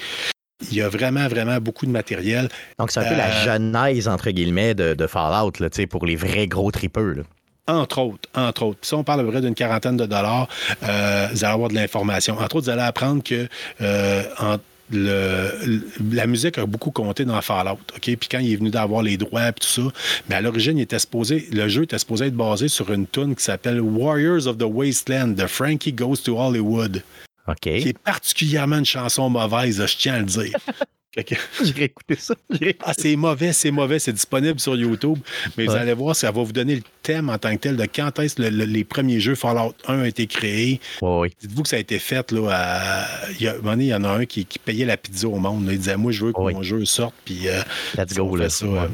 il 0.71 0.77
y 0.79 0.81
a 0.81 0.89
vraiment, 0.89 1.29
vraiment 1.29 1.59
beaucoup 1.59 1.85
de 1.85 1.91
matériel. 1.91 2.49
Donc, 2.79 2.91
c'est 2.91 3.01
un 3.01 3.05
peu 3.09 3.17
la 3.17 3.29
Euh, 3.29 3.45
genèse, 3.45 4.09
entre 4.09 4.31
guillemets, 4.31 4.75
de, 4.75 4.95
de 4.95 5.07
Fallout, 5.07 5.53
là, 5.61 5.69
pour 5.91 6.07
les 6.07 6.17
vrais 6.17 6.47
gros 6.47 6.71
tripeux. 6.71 7.13
là. 7.13 7.23
Entre 7.69 7.99
autres, 8.01 8.29
entre 8.35 8.63
autres. 8.65 8.79
Puis 8.81 8.89
si 8.89 8.95
on 8.95 9.05
parle 9.05 9.21
à 9.21 9.25
peu 9.25 9.31
près 9.31 9.41
d'une 9.41 9.55
quarantaine 9.55 9.97
de 9.97 10.07
dollars, 10.07 10.49
euh, 10.83 11.29
vous 11.33 11.45
allez 11.45 11.53
avoir 11.53 11.69
de 11.69 11.75
l'information. 11.75 12.35
Entre 12.39 12.57
autres, 12.57 12.65
vous 12.65 12.71
allez 12.71 12.83
apprendre 12.83 13.23
que 13.23 13.47
euh, 13.83 14.23
en- 14.41 14.57
le- 14.91 15.83
la 16.13 16.27
musique 16.27 16.59
a 16.59 16.67
beaucoup 16.67 16.91
compté 16.91 17.25
dans 17.25 17.41
Fallout. 17.41 17.79
OK? 17.97 18.01
Puis 18.03 18.29
quand 18.31 18.39
il 18.39 18.53
est 18.53 18.57
venu 18.57 18.71
d'avoir 18.71 19.03
les 19.03 19.17
droits 19.17 19.49
et 19.49 19.53
tout 19.53 19.67
ça, 19.67 19.83
mais 20.29 20.35
à 20.37 20.41
l'origine, 20.41 20.79
il 20.79 20.83
était 20.83 20.99
supposé, 20.99 21.49
le 21.53 21.69
jeu 21.69 21.85
était 21.85 21.99
supposé 21.99 22.27
être 22.27 22.37
basé 22.37 22.69
sur 22.69 22.93
une 22.93 23.07
tune 23.07 23.35
qui 23.35 23.45
s'appelle 23.45 23.81
Warriors 23.81 24.47
of 24.47 24.59
the 24.59 24.65
Wasteland 24.67 25.29
de 25.29 25.47
Frankie 25.47 25.93
Goes 25.93 26.17
to 26.25 26.39
Hollywood, 26.39 27.03
OK. 27.49 27.57
qui 27.61 27.71
est 27.89 27.99
particulièrement 27.99 28.79
une 28.79 28.85
chanson 28.85 29.29
mauvaise, 29.31 29.85
je 29.87 29.97
tiens 29.97 30.15
à 30.15 30.19
le 30.19 30.25
dire. 30.27 30.53
J'irai 31.63 31.85
écouter 31.85 32.17
ça. 32.17 32.35
Ah, 32.81 32.93
c'est 32.97 33.17
mauvais, 33.17 33.53
c'est 33.53 33.71
mauvais, 33.71 33.99
c'est 33.99 34.13
disponible 34.15 34.59
sur 34.59 34.75
YouTube. 34.77 35.19
Mais 35.59 35.67
vous 35.67 35.73
allez 35.73 35.93
voir, 35.93 36.17
ça 36.17 36.31
va 36.31 36.43
vous 36.43 36.53
donner 36.53 36.77
le 36.77 36.83
thème 37.03 37.29
en 37.29 37.37
tant 37.37 37.53
que 37.55 37.61
tel 37.61 37.77
de 37.77 37.85
quand 37.85 38.19
est-ce 38.19 38.37
que 38.37 38.43
le- 38.43 38.49
le- 38.51 38.65
les 38.65 38.85
premiers 38.85 39.21
jeux 39.21 39.35
Fallout 39.35 39.75
1 39.87 40.01
ont 40.01 40.05
été 40.05 40.27
créés. 40.27 40.81
Ouais, 41.03 41.19
ouais. 41.19 41.31
Dites-vous 41.41 41.65
que 41.65 41.69
ça 41.69 41.77
a 41.77 41.81
été 41.81 41.99
fait, 41.99 42.33
là, 42.33 42.49
à... 42.51 43.07
il 43.33 43.43
y 43.43 43.49
a, 43.49 43.53
un 43.53 43.57
moment 43.57 43.71
donné, 43.73 43.85
il 43.85 43.89
y 43.89 43.95
en 43.95 44.05
a 44.05 44.09
un 44.09 44.25
qui, 44.25 44.47
qui 44.47 44.59
payait 44.59 44.87
la 44.87 44.97
pizza 44.97 45.29
au 45.29 45.37
monde. 45.39 45.67
là. 45.67 45.73
Il 45.73 45.79
disait, 45.79 45.97
moi, 45.99 46.13
je 46.13 46.25
veux 46.25 46.33
que 46.33 46.41
mon 46.41 46.63
jeu 46.63 46.85
sorte, 46.87 47.15
puis 47.27 47.47
euh, 47.49 47.61
Let's 47.99 48.15
go. 48.15 48.35
Là. 48.35 48.49
ça, 48.49 48.65
euh. 48.65 48.87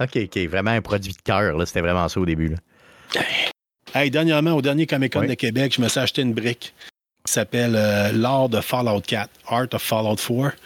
OK, 0.00 0.16
OK. 0.16 0.38
Vraiment 0.48 0.70
un 0.70 0.80
produit 0.82 1.12
de 1.12 1.22
cœur. 1.24 1.56
C'était 1.66 1.80
vraiment 1.80 2.08
ça 2.08 2.20
au 2.20 2.26
début. 2.26 2.48
Là. 2.50 2.56
Hey, 3.94 4.10
dernièrement, 4.10 4.52
au 4.52 4.62
dernier 4.62 4.86
Comic-Con 4.86 5.20
Ouais. 5.20 5.26
de 5.28 5.34
Québec, 5.34 5.74
je 5.76 5.82
me 5.82 5.88
suis 5.88 6.00
acheté 6.00 6.22
une 6.22 6.34
brique 6.34 6.74
qui 7.26 7.32
s'appelle 7.32 7.74
euh, 7.76 8.12
L'art 8.12 8.48
de 8.48 8.60
Fallout 8.60 9.00
4, 9.00 9.30
Art 9.48 9.66
of 9.72 9.82
Fallout 9.82 10.16
4. 10.16 10.56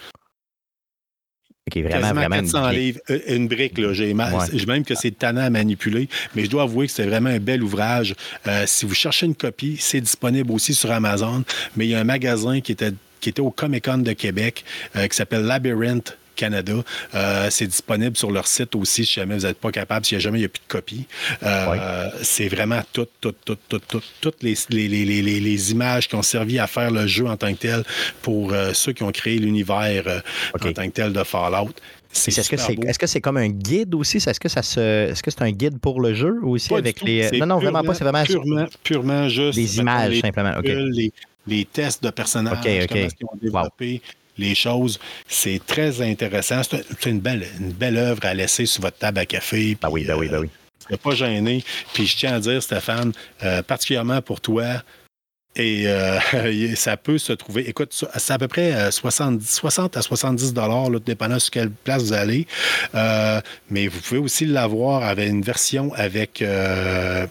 Vraiment, 1.75 1.91
Quasiment 2.01 2.15
vraiment. 2.15 2.37
une 2.37 2.43
400 2.43 2.63
brique. 2.69 2.79
livres, 2.79 3.01
euh, 3.11 3.19
une 3.37 3.49
brique. 3.49 3.79
Là, 3.79 3.93
j'ai 3.93 4.13
Ouais. 4.15 4.67
même 4.67 4.85
que 4.85 4.95
c'est 4.95 5.11
tannant 5.19 5.43
à 5.43 5.51
manipuler, 5.51 6.09
mais 6.35 6.45
je 6.45 6.51
dois 6.51 6.63
avouer 6.65 6.87
que 6.87 6.93
c'est 6.93 7.07
vraiment 7.07 7.31
un 7.31 7.39
bel 7.39 7.63
ouvrage. 7.63 8.15
Euh, 8.47 8.65
si 8.67 8.87
vous 8.87 8.95
cherchez 8.95 9.27
une 9.27 9.35
copie, 9.35 9.77
c'est 9.79 10.01
disponible 10.01 10.51
aussi 10.53 10.75
sur 10.75 10.91
Amazon, 10.91 11.45
mais 11.77 11.87
il 11.87 11.91
y 11.91 11.95
a 11.95 12.01
un 12.01 12.05
magasin 12.05 12.61
qui 12.61 12.73
était, 12.73 12.93
qui 13.21 13.29
était 13.31 13.41
au 13.41 13.51
Comic-Con 13.51 13.99
de 13.99 14.13
Québec 14.13 14.65
euh, 14.97 15.07
qui 15.07 15.17
s'appelle 15.17 15.43
Labyrinth. 15.43 16.17
Canada. 16.39 16.73
Euh, 17.15 17.49
c'est 17.51 17.67
disponible 17.67 18.17
sur 18.17 18.31
leur 18.31 18.47
site 18.47 18.75
aussi 18.75 19.05
si 19.05 19.13
jamais 19.15 19.37
vous 19.37 19.47
n'êtes 19.47 19.59
pas 19.59 19.73
capable, 19.73 20.07
si 20.07 20.19
jamais 20.21 20.39
il 20.39 20.43
n'y 20.43 20.47
a 20.47 20.49
plus 20.49 20.63
de 20.67 20.69
copies. 20.69 21.07
Euh, 21.43 22.09
C'est 22.23 22.49
vraiment 22.49 22.81
toutes, 22.93 23.11
toutes, 23.21 23.39
toutes, 23.45 23.61
toutes, 23.69 23.87
toutes, 23.89 24.13
toutes 24.21 24.43
les, 24.43 24.55
les, 24.71 24.89
les, 24.89 25.23
les- 25.23 25.73
images 25.73 26.09
qui 26.09 26.15
ont 26.15 26.23
servi 26.23 26.59
à 26.59 26.67
faire 26.67 26.91
le 26.91 27.07
jeu 27.07 27.27
en 27.27 27.37
tant 27.37 27.53
que 27.53 27.59
tel 27.59 27.83
pour 28.23 28.53
euh, 28.53 28.73
ceux 28.73 28.93
qui 28.93 29.03
ont 29.03 29.13
créé 29.13 29.39
l'univers 29.39 30.23
en 30.55 30.59
tant 30.59 30.87
que 30.87 30.93
tel 30.93 31.13
de 31.13 31.23
Fallout. 31.25 31.75
C'est 32.11 32.37
Est-ce 32.37 32.49
que 32.49 32.57
c'est 32.57 32.73
est-ce 32.87 32.99
que 32.99 33.07
c'est 33.07 33.21
comme 33.21 33.37
un 33.37 33.49
guide 33.49 33.95
aussi? 33.95 34.17
Est-ce 34.17 34.41
que 34.41 34.49
ça 34.49 34.63
se 34.63 35.11
est-ce 35.11 35.23
que 35.23 35.31
c'est 35.31 35.43
un 35.43 35.51
guide 35.51 35.79
pour 35.79 36.01
le 36.01 36.15
jeu 36.15 36.39
ou 36.43 36.53
aussi 36.55 36.69
Pas 36.71 36.79
avec 36.79 37.03
les. 37.03 37.31
Non, 37.39 37.47
non, 37.47 37.59
vraiment 37.59 37.83
pas. 37.83 37.95
C'est 37.95 38.05
vraiment 38.05 38.25
purement, 38.25 38.67
purement 38.83 39.29
juste 39.29 39.57
des 39.59 39.79
images 39.79 40.13
les, 40.13 40.21
simplement. 40.21 40.55
Les, 40.63 41.13
les 41.47 41.65
tests 41.67 42.03
de 42.03 42.11
personnages, 42.11 42.59
OK, 42.59 42.67
OK. 42.67 42.89
comment 42.89 43.01
est-ce 43.05 43.15
qu'ils 43.15 43.27
ont 43.27 43.39
développé 43.41 44.03
les 44.39 44.55
choses. 44.55 44.99
C'est 45.29 45.61
très 45.67 46.01
intéressant. 46.01 46.63
C'est 46.63 46.77
un- 46.79 46.83
c'est 47.01 47.11
une 47.11 47.21
belle, 47.21 47.47
une 47.61 47.73
belle 47.73 47.97
œuvre 47.97 48.25
à 48.25 48.35
laisser 48.35 48.67
sur 48.67 48.83
votre 48.83 48.99
table 48.99 49.19
à 49.19 49.27
café. 49.27 49.77
Ben 49.81 49.89
oui, 49.91 50.03
puis, 50.03 50.09
ben 50.09 50.17
oui, 50.19 50.29
ben 50.29 50.37
euh, 50.37 50.41
oui. 50.43 50.49
ne 50.91 50.97
pas 50.97 51.15
gêner. 51.15 51.65
Puis 51.95 52.07
je 52.07 52.17
tiens 52.17 52.35
à 52.37 52.41
dire, 52.41 52.63
Stéphane, 52.63 53.13
euh, 53.43 53.63
particulièrement 53.63 54.23
pour 54.23 54.41
toi, 54.41 54.83
et 55.57 55.89
euh, 55.89 56.21
ça 56.77 56.97
peut 56.97 57.19
se 57.19 57.33
trouver. 57.33 57.69
Écoute, 57.69 57.93
c'est 58.17 58.33
à 58.33 58.39
peu 58.39 58.47
près 58.49 58.73
euh, 58.75 58.91
70, 58.91 59.45
60 59.51 59.97
à 59.97 60.03
70 60.03 60.53
dollars, 60.55 60.91
dépendant 61.01 61.39
sur 61.41 61.51
quelle 61.51 61.71
place 61.71 62.03
vous 62.05 62.13
allez. 62.13 62.47
Euh, 62.95 63.41
mais 63.71 63.89
vous 63.89 64.01
pouvez 64.01 64.21
aussi 64.21 64.47
l'avoir 64.47 65.03
avec 65.03 65.29
une 65.29 65.43
version 65.43 65.93
avec 65.95 66.43
euh, 66.43 67.27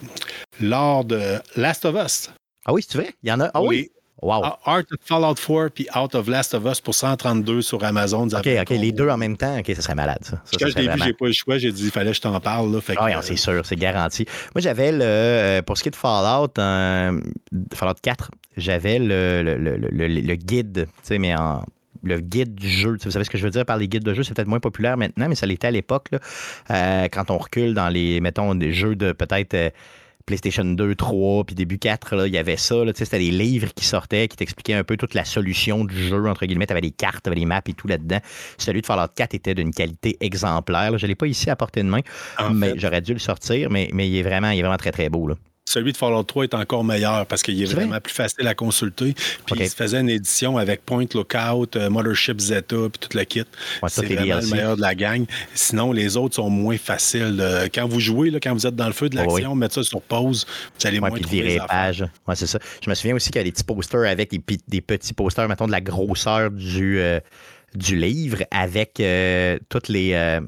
l'art 0.60 1.04
de 1.04 1.38
Last 1.56 1.84
of 1.86 1.94
Us. 2.04 2.30
Ah 2.66 2.72
oui, 2.74 2.84
c'est 2.86 2.98
vrai? 2.98 3.14
Il 3.22 3.30
y 3.30 3.32
en 3.32 3.40
a? 3.40 3.50
Ah 3.54 3.62
oui? 3.62 3.90
Wow. 4.20 4.40
Ah, 4.44 4.58
Art 4.64 4.82
of 4.90 4.98
Fallout 5.04 5.34
4 5.36 5.70
puis 5.70 5.86
Out 5.96 6.14
of 6.14 6.26
Last 6.28 6.52
of 6.54 6.64
Us 6.64 6.80
pour 6.80 6.94
132 6.94 7.62
sur 7.62 7.82
Amazon. 7.84 8.26
OK, 8.26 8.48
OK, 8.60 8.70
les 8.70 8.90
deux 8.92 9.08
en 9.08 9.16
même 9.16 9.36
temps. 9.36 9.58
OK, 9.58 9.70
ça 9.76 9.82
serait 9.82 9.94
malade, 9.94 10.18
ça. 10.22 10.30
Ça, 10.44 10.52
Quand 10.52 10.58
ça 10.58 10.82
je 10.82 10.90
vu, 10.90 11.02
j'ai 11.04 11.12
pas 11.12 11.24
eu 11.26 11.28
le 11.28 11.32
choix. 11.34 11.58
J'ai 11.58 11.70
dit, 11.72 11.84
il 11.84 11.90
fallait 11.90 12.10
que 12.10 12.16
je 12.16 12.20
t'en 12.22 12.38
parle. 12.40 12.72
Là, 12.72 12.80
Ah 12.96 13.04
oui, 13.04 13.12
euh, 13.14 13.18
c'est 13.22 13.36
sûr, 13.36 13.64
c'est 13.64 13.76
garanti. 13.76 14.26
Moi, 14.54 14.60
j'avais 14.62 14.90
le. 14.92 14.98
euh, 15.02 15.62
pour 15.62 15.78
ce 15.78 15.82
qui 15.84 15.88
est 15.88 15.92
de 15.92 15.96
Fallout, 15.96 16.50
euh, 16.58 17.20
Fallout 17.74 17.94
4, 18.02 18.30
j'avais 18.56 18.98
le, 18.98 19.42
le, 19.42 19.56
le, 19.56 19.76
le- 19.76 19.88
le- 20.08 20.20
le 20.20 20.34
guide, 20.34 20.86
tu 20.86 20.92
sais, 21.02 21.18
mais 21.18 21.34
en. 21.36 21.62
Le 22.04 22.20
guide 22.20 22.54
du 22.54 22.68
jeu. 22.68 22.96
Vous 23.04 23.10
savez 23.10 23.24
ce 23.24 23.30
que 23.30 23.38
je 23.38 23.42
veux 23.42 23.50
dire 23.50 23.64
par 23.66 23.76
les 23.76 23.88
guides 23.88 24.04
de 24.04 24.14
jeu? 24.14 24.22
C'est 24.22 24.32
peut-être 24.32 24.46
moins 24.46 24.60
populaire 24.60 24.96
maintenant, 24.96 25.28
mais 25.28 25.34
ça 25.34 25.46
l'était 25.46 25.66
à 25.66 25.70
l'époque. 25.72 26.06
là. 26.12 26.18
Euh, 26.70 27.08
quand 27.10 27.32
on 27.32 27.38
recule 27.38 27.74
dans 27.74 27.88
les, 27.88 28.20
mettons, 28.20 28.54
des 28.54 28.72
jeux 28.72 28.94
de 28.94 29.10
peut-être 29.10 29.72
PlayStation 30.28 30.64
2, 30.64 30.94
3, 30.94 31.44
puis 31.44 31.54
début 31.54 31.78
4, 31.78 32.14
là, 32.14 32.26
il 32.26 32.34
y 32.34 32.38
avait 32.38 32.58
ça. 32.58 32.84
là, 32.84 32.92
tu 32.92 32.98
sais, 32.98 33.06
C'était 33.06 33.18
des 33.18 33.30
livres 33.30 33.72
qui 33.74 33.86
sortaient, 33.86 34.28
qui 34.28 34.36
t'expliquaient 34.36 34.74
un 34.74 34.84
peu 34.84 34.98
toute 34.98 35.14
la 35.14 35.24
solution 35.24 35.86
du 35.86 35.96
jeu, 35.96 36.28
entre 36.28 36.44
guillemets. 36.44 36.66
Tu 36.66 36.72
avais 36.72 36.82
des 36.82 36.90
cartes, 36.90 37.24
tu 37.24 37.30
avais 37.30 37.40
des 37.40 37.46
maps 37.46 37.62
et 37.66 37.72
tout 37.72 37.88
là-dedans. 37.88 38.18
Celui 38.58 38.82
de 38.82 38.86
Fallout 38.86 39.10
4 39.16 39.34
était 39.34 39.54
d'une 39.54 39.72
qualité 39.72 40.18
exemplaire. 40.20 40.90
là. 40.90 40.98
Je 40.98 41.06
ne 41.06 41.08
l'ai 41.08 41.14
pas 41.14 41.26
ici 41.26 41.48
à 41.48 41.56
portée 41.56 41.82
de 41.82 41.88
main, 41.88 42.00
en 42.38 42.50
mais 42.50 42.74
j'aurais 42.76 43.00
dû 43.00 43.14
le 43.14 43.18
sortir, 43.18 43.70
mais, 43.70 43.88
mais 43.94 44.06
il, 44.06 44.16
est 44.16 44.22
vraiment, 44.22 44.50
il 44.50 44.58
est 44.58 44.62
vraiment 44.62 44.76
très, 44.76 44.92
très 44.92 45.08
beau. 45.08 45.28
Là. 45.28 45.34
Celui 45.68 45.92
de 45.92 45.96
Fallout 45.96 46.22
3 46.22 46.44
est 46.44 46.54
encore 46.54 46.82
meilleur 46.84 47.26
parce 47.26 47.42
qu'il 47.42 47.62
est, 47.62 47.66
C'est 47.66 47.74
vrai? 47.74 47.84
vraiment 47.84 48.00
plus 48.00 48.12
facile 48.14 48.46
à 48.46 48.54
consulter. 48.54 49.14
Puis 49.46 49.60
il 49.60 49.68
se 49.68 49.76
faisait 49.76 50.00
une 50.00 50.08
édition 50.08 50.56
avec 50.56 50.84
Point 50.86 51.04
Lookout, 51.14 51.76
euh, 51.76 51.90
Mothership 51.90 52.40
Zeta, 52.40 52.76
puis 52.90 52.98
toute 53.00 53.14
la 53.14 53.24
kit. 53.24 53.40
Ouais, 53.82 53.88
c'est 53.88 54.06
vraiment 54.06 54.22
DLC. 54.38 54.50
le 54.50 54.56
meilleur 54.56 54.76
de 54.76 54.80
la 54.80 54.94
gang. 54.94 55.24
Sinon, 55.54 55.92
les 55.92 56.16
autres 56.16 56.36
sont 56.36 56.48
moins 56.50 56.78
faciles. 56.78 57.68
Quand 57.74 57.86
vous 57.86 58.00
jouez, 58.00 58.30
là, 58.30 58.38
quand 58.42 58.54
vous 58.54 58.66
êtes 58.66 58.76
dans 58.76 58.86
le 58.86 58.92
feu 58.92 59.08
de 59.08 59.18
Oh, 59.18 59.22
l'action, 59.22 59.54
mettre 59.54 59.74
ça 59.74 59.82
sur 59.82 60.00
pause, 60.00 60.46
vous 60.80 60.86
allez 60.86 60.98
Ouais, 60.98 61.08
moins 61.10 61.18
puis 61.18 61.22
trouver 61.22 61.42
les 61.42 61.58
pages. 61.68 62.04
Ouais, 62.26 62.34
c'est 62.34 62.46
ça. 62.46 62.58
Je 62.82 62.88
me 62.88 62.94
souviens 62.94 63.14
aussi 63.14 63.30
qu'il 63.30 63.38
y 63.38 63.42
a 63.42 63.44
des 63.44 63.52
petits 63.52 63.64
posters 63.64 64.08
avec 64.10 64.30
des, 64.30 64.40
des 64.68 64.80
petits 64.80 65.12
posters, 65.12 65.48
mettons, 65.48 65.66
de 65.66 65.72
la 65.72 65.80
grosseur 65.80 66.50
du, 66.50 66.98
euh, 66.98 67.20
du 67.74 67.94
livre 67.96 68.38
avec 68.50 69.00
euh, 69.00 69.58
toutes 69.68 69.88
les. 69.88 70.12
euh, 70.14 70.40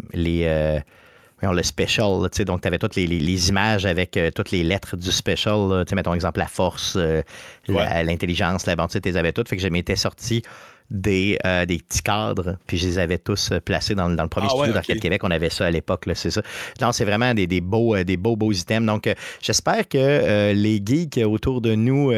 le 1.43 1.63
special, 1.63 2.29
tu 2.31 2.37
sais, 2.39 2.45
donc 2.45 2.61
tu 2.61 2.69
avais 2.69 2.79
toutes 2.79 2.97
les, 2.97 3.07
les- 3.07 3.19
les 3.21 3.49
images 3.49 3.87
avec 3.87 4.17
euh, 4.17 4.31
toutes 4.35 4.51
les 4.51 4.63
lettres 4.63 4.97
du 4.97 5.11
special, 5.11 5.85
tu 5.85 5.91
sais, 5.91 5.95
mettons 5.97 6.15
exemple 6.15 6.39
la 6.39 6.47
force, 6.49 6.95
euh, 6.97 7.23
la- 7.69 8.03
l'intelligence, 8.03 8.67
la 8.67 8.77
bonté, 8.77 9.01
tu 9.01 9.09
les 9.09 9.17
avais 9.17 9.33
toutes, 9.33 9.49
fait 9.49 9.57
que 9.57 9.63
je 9.63 9.69
m'étais 9.69 9.97
sorti 9.97 10.43
des, 10.91 11.39
euh, 11.47 11.67
des 11.67 11.79
petits 11.79 12.03
cadres, 12.03 12.57
puis 12.67 12.77
je 12.77 12.87
les 12.89 12.99
avais 12.99 13.19
tous 13.19 13.53
placés 13.65 13.95
dans, 13.95 14.09
le- 14.09 14.17
dans 14.17 14.25
le 14.25 14.29
premier 14.29 14.47
Ah 14.49 14.51
studio 14.51 14.67
ouais, 14.69 14.73
d'Arcade. 14.75 14.99
Québec, 14.99 15.23
on 15.23 15.31
avait 15.31 15.49
ça 15.51 15.67
à 15.67 15.71
l'époque, 15.71 16.05
c'est 16.15 16.33
ça. 16.33 16.43
Non, 16.81 16.91
c'est 16.93 17.05
vraiment 17.05 17.33
des, 17.33 17.47
des 17.47 17.61
beaux, 17.61 17.97
des 18.03 18.17
beaux, 18.17 18.35
beaux 18.35 18.51
items. 18.53 18.85
Donc, 18.87 19.07
euh, 19.07 19.15
j'espère 19.41 19.87
que 19.89 19.97
euh, 19.99 20.53
les 20.53 20.83
geeks 20.85 21.21
autour 21.25 21.61
de 21.61 21.75
nous 21.77 22.13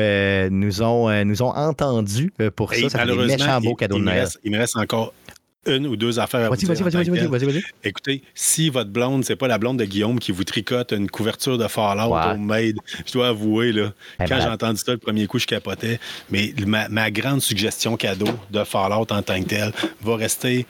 nous, 0.51 0.83
ont, 0.83 1.25
nous 1.25 1.43
ont 1.43 1.51
entendus 1.55 2.33
pour 2.57 2.73
Et 2.73 2.83
ça. 2.83 2.89
Ça 2.89 2.99
fait 3.01 3.05
des 3.05 3.11
malheureusement, 3.13 3.45
méchants 3.45 3.61
beaux 3.61 3.71
il- 3.73 3.77
cadeaux 3.77 3.99
de 3.99 4.05
Noël. 4.05 4.27
il 4.43 4.53
me 4.53 4.59
reste 4.59 4.77
encore 4.79 5.13
une 5.67 5.87
ou 5.87 5.97
deux 5.97 6.19
affaires 6.19 6.41
à 6.47 6.49
Vas-y, 6.49 6.65
vas-y, 6.65 6.83
vas-y, 6.83 7.09
vas-y, 7.09 7.27
vas-y, 7.27 7.45
vas-y. 7.45 7.63
Écoutez, 7.85 8.23
si 8.35 8.69
votre 8.69 8.91
blonde, 8.91 9.25
c'est 9.25 9.37
pas 9.37 9.47
la 9.49 9.59
blonde 9.59 9.79
de 9.79 9.85
Guillaume 9.85 10.19
qui 10.19 10.33
vous 10.33 10.45
tricote 10.45 10.93
une 10.93 11.09
couverture 11.09 11.57
de 11.59 11.69
Fallout 11.69 12.13
Ouais. 12.13 12.33
homemade, 12.33 12.77
je 13.07 13.13
dois 13.13 13.29
avouer, 13.29 13.73
là, 13.73 13.93
Eh 14.21 14.25
quand 14.25 14.37
ben. 14.37 14.41
j'ai 14.43 14.49
entendu 14.49 14.79
ça 14.85 14.93
le 14.93 14.99
premier 14.99 15.27
coup, 15.27 15.39
je 15.39 15.47
capotais. 15.47 16.01
Mais 16.31 16.53
ma, 16.67 16.89
ma 16.89 17.11
grande 17.11 17.41
suggestion 17.41 17.97
cadeau 17.97 18.29
de 18.51 18.65
Fallout 18.65 19.07
en 19.11 19.23
tant 19.23 19.41
que 19.43 19.49
tel 19.49 19.73
va 20.03 20.17
rester 20.17 20.67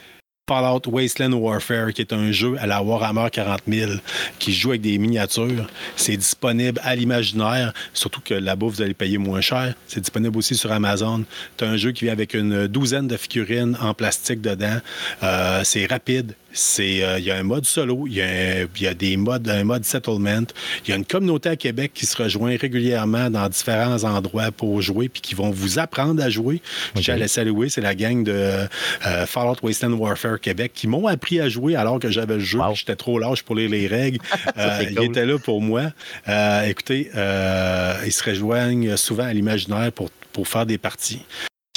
Fallout 0.49 0.89
Wasteland 0.89 1.35
Warfare, 1.35 1.93
qui 1.93 2.01
est 2.01 2.13
un 2.13 2.33
jeu 2.33 2.57
à 2.59 2.67
la 2.67 2.83
Warhammer 2.83 3.29
40 3.31 3.61
000, 3.69 3.93
qui 4.41 4.53
joue 4.53 4.71
avec 4.71 4.81
des 4.81 4.99
miniatures. 4.99 5.69
C'est 5.95 6.17
disponible 6.17 6.81
à 6.83 6.97
l'imaginaire, 6.97 7.73
surtout 7.95 8.21
que 8.21 8.35
là-bas, 8.35 8.67
vous 8.67 8.83
allez 8.83 8.93
payer 8.93 9.19
moins 9.19 9.41
cher. 9.41 9.75
C'est 9.87 10.01
disponible 10.01 10.37
aussi 10.37 10.57
sur 10.57 10.73
Amazon. 10.73 11.25
C'est 11.57 11.65
un 11.65 11.77
jeu 11.77 11.93
qui 11.93 12.07
vient 12.07 12.13
avec 12.13 12.35
une 12.35 12.67
douzaine 12.67 13.07
de 13.07 13.17
figurines 13.17 13.79
en 13.81 13.95
plastique 13.95 14.41
dedans. 14.41 14.79
Euh, 15.23 15.61
c'est 15.63 15.87
rapide. 15.87 16.35
C'est, 16.55 17.03
euh, 17.03 17.19
Il 17.19 17.25
y 17.25 17.31
a 17.31 17.37
un 17.37 17.43
mode 17.43 17.65
solo, 17.65 18.05
il 18.07 18.15
y, 18.15 18.21
a 18.23 18.27
un- 18.27 18.67
il 18.77 18.83
y 18.83 18.87
a 18.87 18.95
des 18.95 19.17
modes, 19.17 19.49
un 19.49 19.65
mode 19.65 19.85
settlement. 19.85 20.43
Il 20.85 20.91
y 20.91 20.93
a 20.93 20.97
une 20.97 21.05
communauté 21.05 21.49
à 21.49 21.57
Québec 21.57 21.93
qui 21.95 22.05
se 22.07 22.21
rejoint 22.21 22.57
régulièrement 22.57 23.31
dans 23.31 23.49
différents 23.49 24.05
endroits 24.05 24.51
pour 24.53 24.81
jouer, 24.83 25.09
puis 25.09 25.21
qui 25.23 25.35
vont 25.35 25.51
vous 25.51 25.79
apprendre 25.79 26.23
à 26.23 26.29
jouer. 26.31 26.61
À 27.09 27.17
les 27.17 27.29
saluer, 27.29 27.69
c'est 27.69 27.81
la 27.81 27.95
gang 27.95 28.23
de 28.25 28.33
euh, 28.33 29.27
Fallout 29.27 29.57
Wasteland 29.63 29.93
Warfare 29.95 30.41
Québec 30.41 30.73
qui 30.75 30.87
m'ont 30.89 31.07
appris 31.07 31.41
à 31.41 31.49
jouer 31.49 31.75
alors 31.77 31.99
que 31.99 32.11
j'avais 32.11 32.35
le 32.35 32.41
jeu, 32.41 32.59
Wow. 32.59 32.75
j'étais 32.75 32.97
trop 32.97 33.19
lâche 33.19 33.43
pour 33.43 33.55
lire 33.57 33.71
les 33.71 33.87
règles. 33.87 34.19
Euh, 34.59 34.77
c'est 34.81 34.91
Ils 34.91 34.95
cool. 34.97 35.05
étaient 35.07 35.25
là 35.27 35.39
pour 35.39 35.63
moi. 35.63 35.93
Euh, 36.29 36.63
écoutez, 36.67 37.11
euh, 37.17 37.95
ils 38.05 38.13
se 38.13 38.23
rejoignent 38.23 38.97
souvent 38.97 39.25
à 39.25 39.33
l'imaginaire 39.33 39.91
pour, 39.93 40.11
pour 40.33 40.47
faire 40.47 40.67
des 40.67 40.77
parties. 40.79 41.25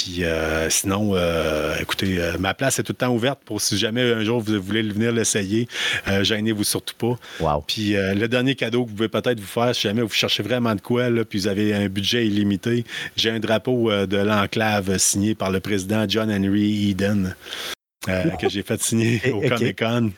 Puis 0.06 0.22
euh, 0.22 0.70
sinon, 0.70 1.16
euh, 1.16 1.74
écoutez, 1.80 2.20
euh, 2.20 2.38
ma 2.38 2.54
place 2.54 2.78
est 2.78 2.84
tout 2.84 2.92
le 2.92 2.98
temps 2.98 3.12
ouverte 3.12 3.40
pour 3.44 3.60
si 3.60 3.76
jamais 3.76 4.02
un 4.02 4.22
jour 4.22 4.40
vous 4.40 4.62
voulez 4.62 4.82
venir 4.82 5.10
l'essayer, 5.10 5.66
gênez-vous 6.06 6.62
surtout 6.62 6.94
pas. 6.94 7.18
Wow. 7.40 7.64
Puis 7.66 7.94
le 7.94 8.26
dernier 8.26 8.54
cadeau 8.54 8.84
que 8.84 8.90
vous 8.90 8.94
pouvez 8.94 9.08
peut-être 9.08 9.40
vous 9.40 9.46
faire, 9.46 9.74
si 9.74 9.82
jamais 9.82 10.02
vous 10.02 10.08
cherchez 10.10 10.44
vraiment 10.44 10.76
de 10.76 10.80
quoi, 10.80 11.10
là, 11.10 11.24
puis 11.24 11.40
vous 11.40 11.48
avez 11.48 11.74
un 11.74 11.88
budget 11.88 12.24
illimité, 12.24 12.84
j'ai 13.16 13.30
un 13.30 13.40
drapeau 13.40 13.90
de 14.06 14.16
l'enclave 14.16 14.96
signé 14.98 15.34
par 15.34 15.50
le 15.50 15.58
président 15.58 16.04
John 16.08 16.30
Henry 16.30 16.90
Eden. 16.90 17.34
euh, 18.08 18.30
que 18.40 18.48
j'ai 18.48 18.62
fait 18.62 18.80
signer 18.80 19.20
au. 19.32 19.40
Comic 19.40 19.78
Con. 19.78 20.12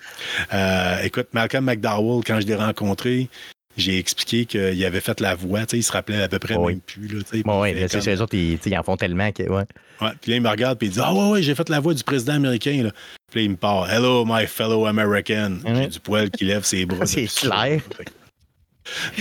Euh, 0.52 1.02
écoute, 1.02 1.28
Malcolm 1.32 1.65
McDowell, 1.65 2.23
quand 2.24 2.40
je 2.40 2.47
l'ai 2.47 2.55
rencontré, 2.55 3.28
j'ai 3.81 3.99
expliqué 3.99 4.45
qu'il 4.47 4.85
avait 4.85 5.01
fait 5.01 5.21
la 5.21 5.35
voix. 5.35 5.61
tu 5.61 5.71
sais, 5.71 5.79
Il 5.79 5.83
se 5.83 5.93
rappelait 5.93 6.23
à 6.23 6.29
peu 6.29 6.39
près 6.39 6.57
Oui. 6.57 6.73
même 6.75 6.81
plus. 6.81 7.09
Là, 7.09 7.23
tu 7.23 7.39
sais, 7.39 7.43
Bon, 7.43 7.63
fait 7.65 7.89
c'est 7.89 7.99
comme- 8.01 8.13
les 8.13 8.21
autres, 8.21 8.35
ils, 8.35 8.59
ils 8.65 8.79
en 8.79 8.83
font 8.83 8.97
tellement 8.97 9.31
que. 9.33 9.43
Ouais. 9.45 9.65
Ouais, 10.01 10.11
puis 10.21 10.31
là, 10.31 10.37
il 10.37 10.43
me 10.43 10.49
regarde 10.49 10.83
et 10.83 10.87
il 10.87 10.93
dit 10.93 10.99
Ah, 11.03 11.13
ouais, 11.15 11.31
ouais, 11.31 11.43
j'ai 11.43 11.55
fait 11.55 11.69
la 11.69 11.81
voix 11.81 11.95
du 11.95 12.05
président 12.05 12.35
américain. 12.35 12.83
Là. 12.85 12.91
Puis 13.31 13.41
là, 13.41 13.45
il 13.45 13.51
me 13.51 13.57
parle 13.57 13.91
Hello, 13.91 14.25
my 14.27 14.47
fellow 14.47 14.87
American. 14.87 15.59
J'ai 15.67 15.87
du 15.89 16.01
poil 16.01 16.31
qui 16.31 16.45
lève 16.45 16.65
ses 16.65 16.87
bras. 16.87 17.07
C'est 17.07 17.27
clair. 17.27 17.81
Fait 17.97 18.05
que- 18.05 18.11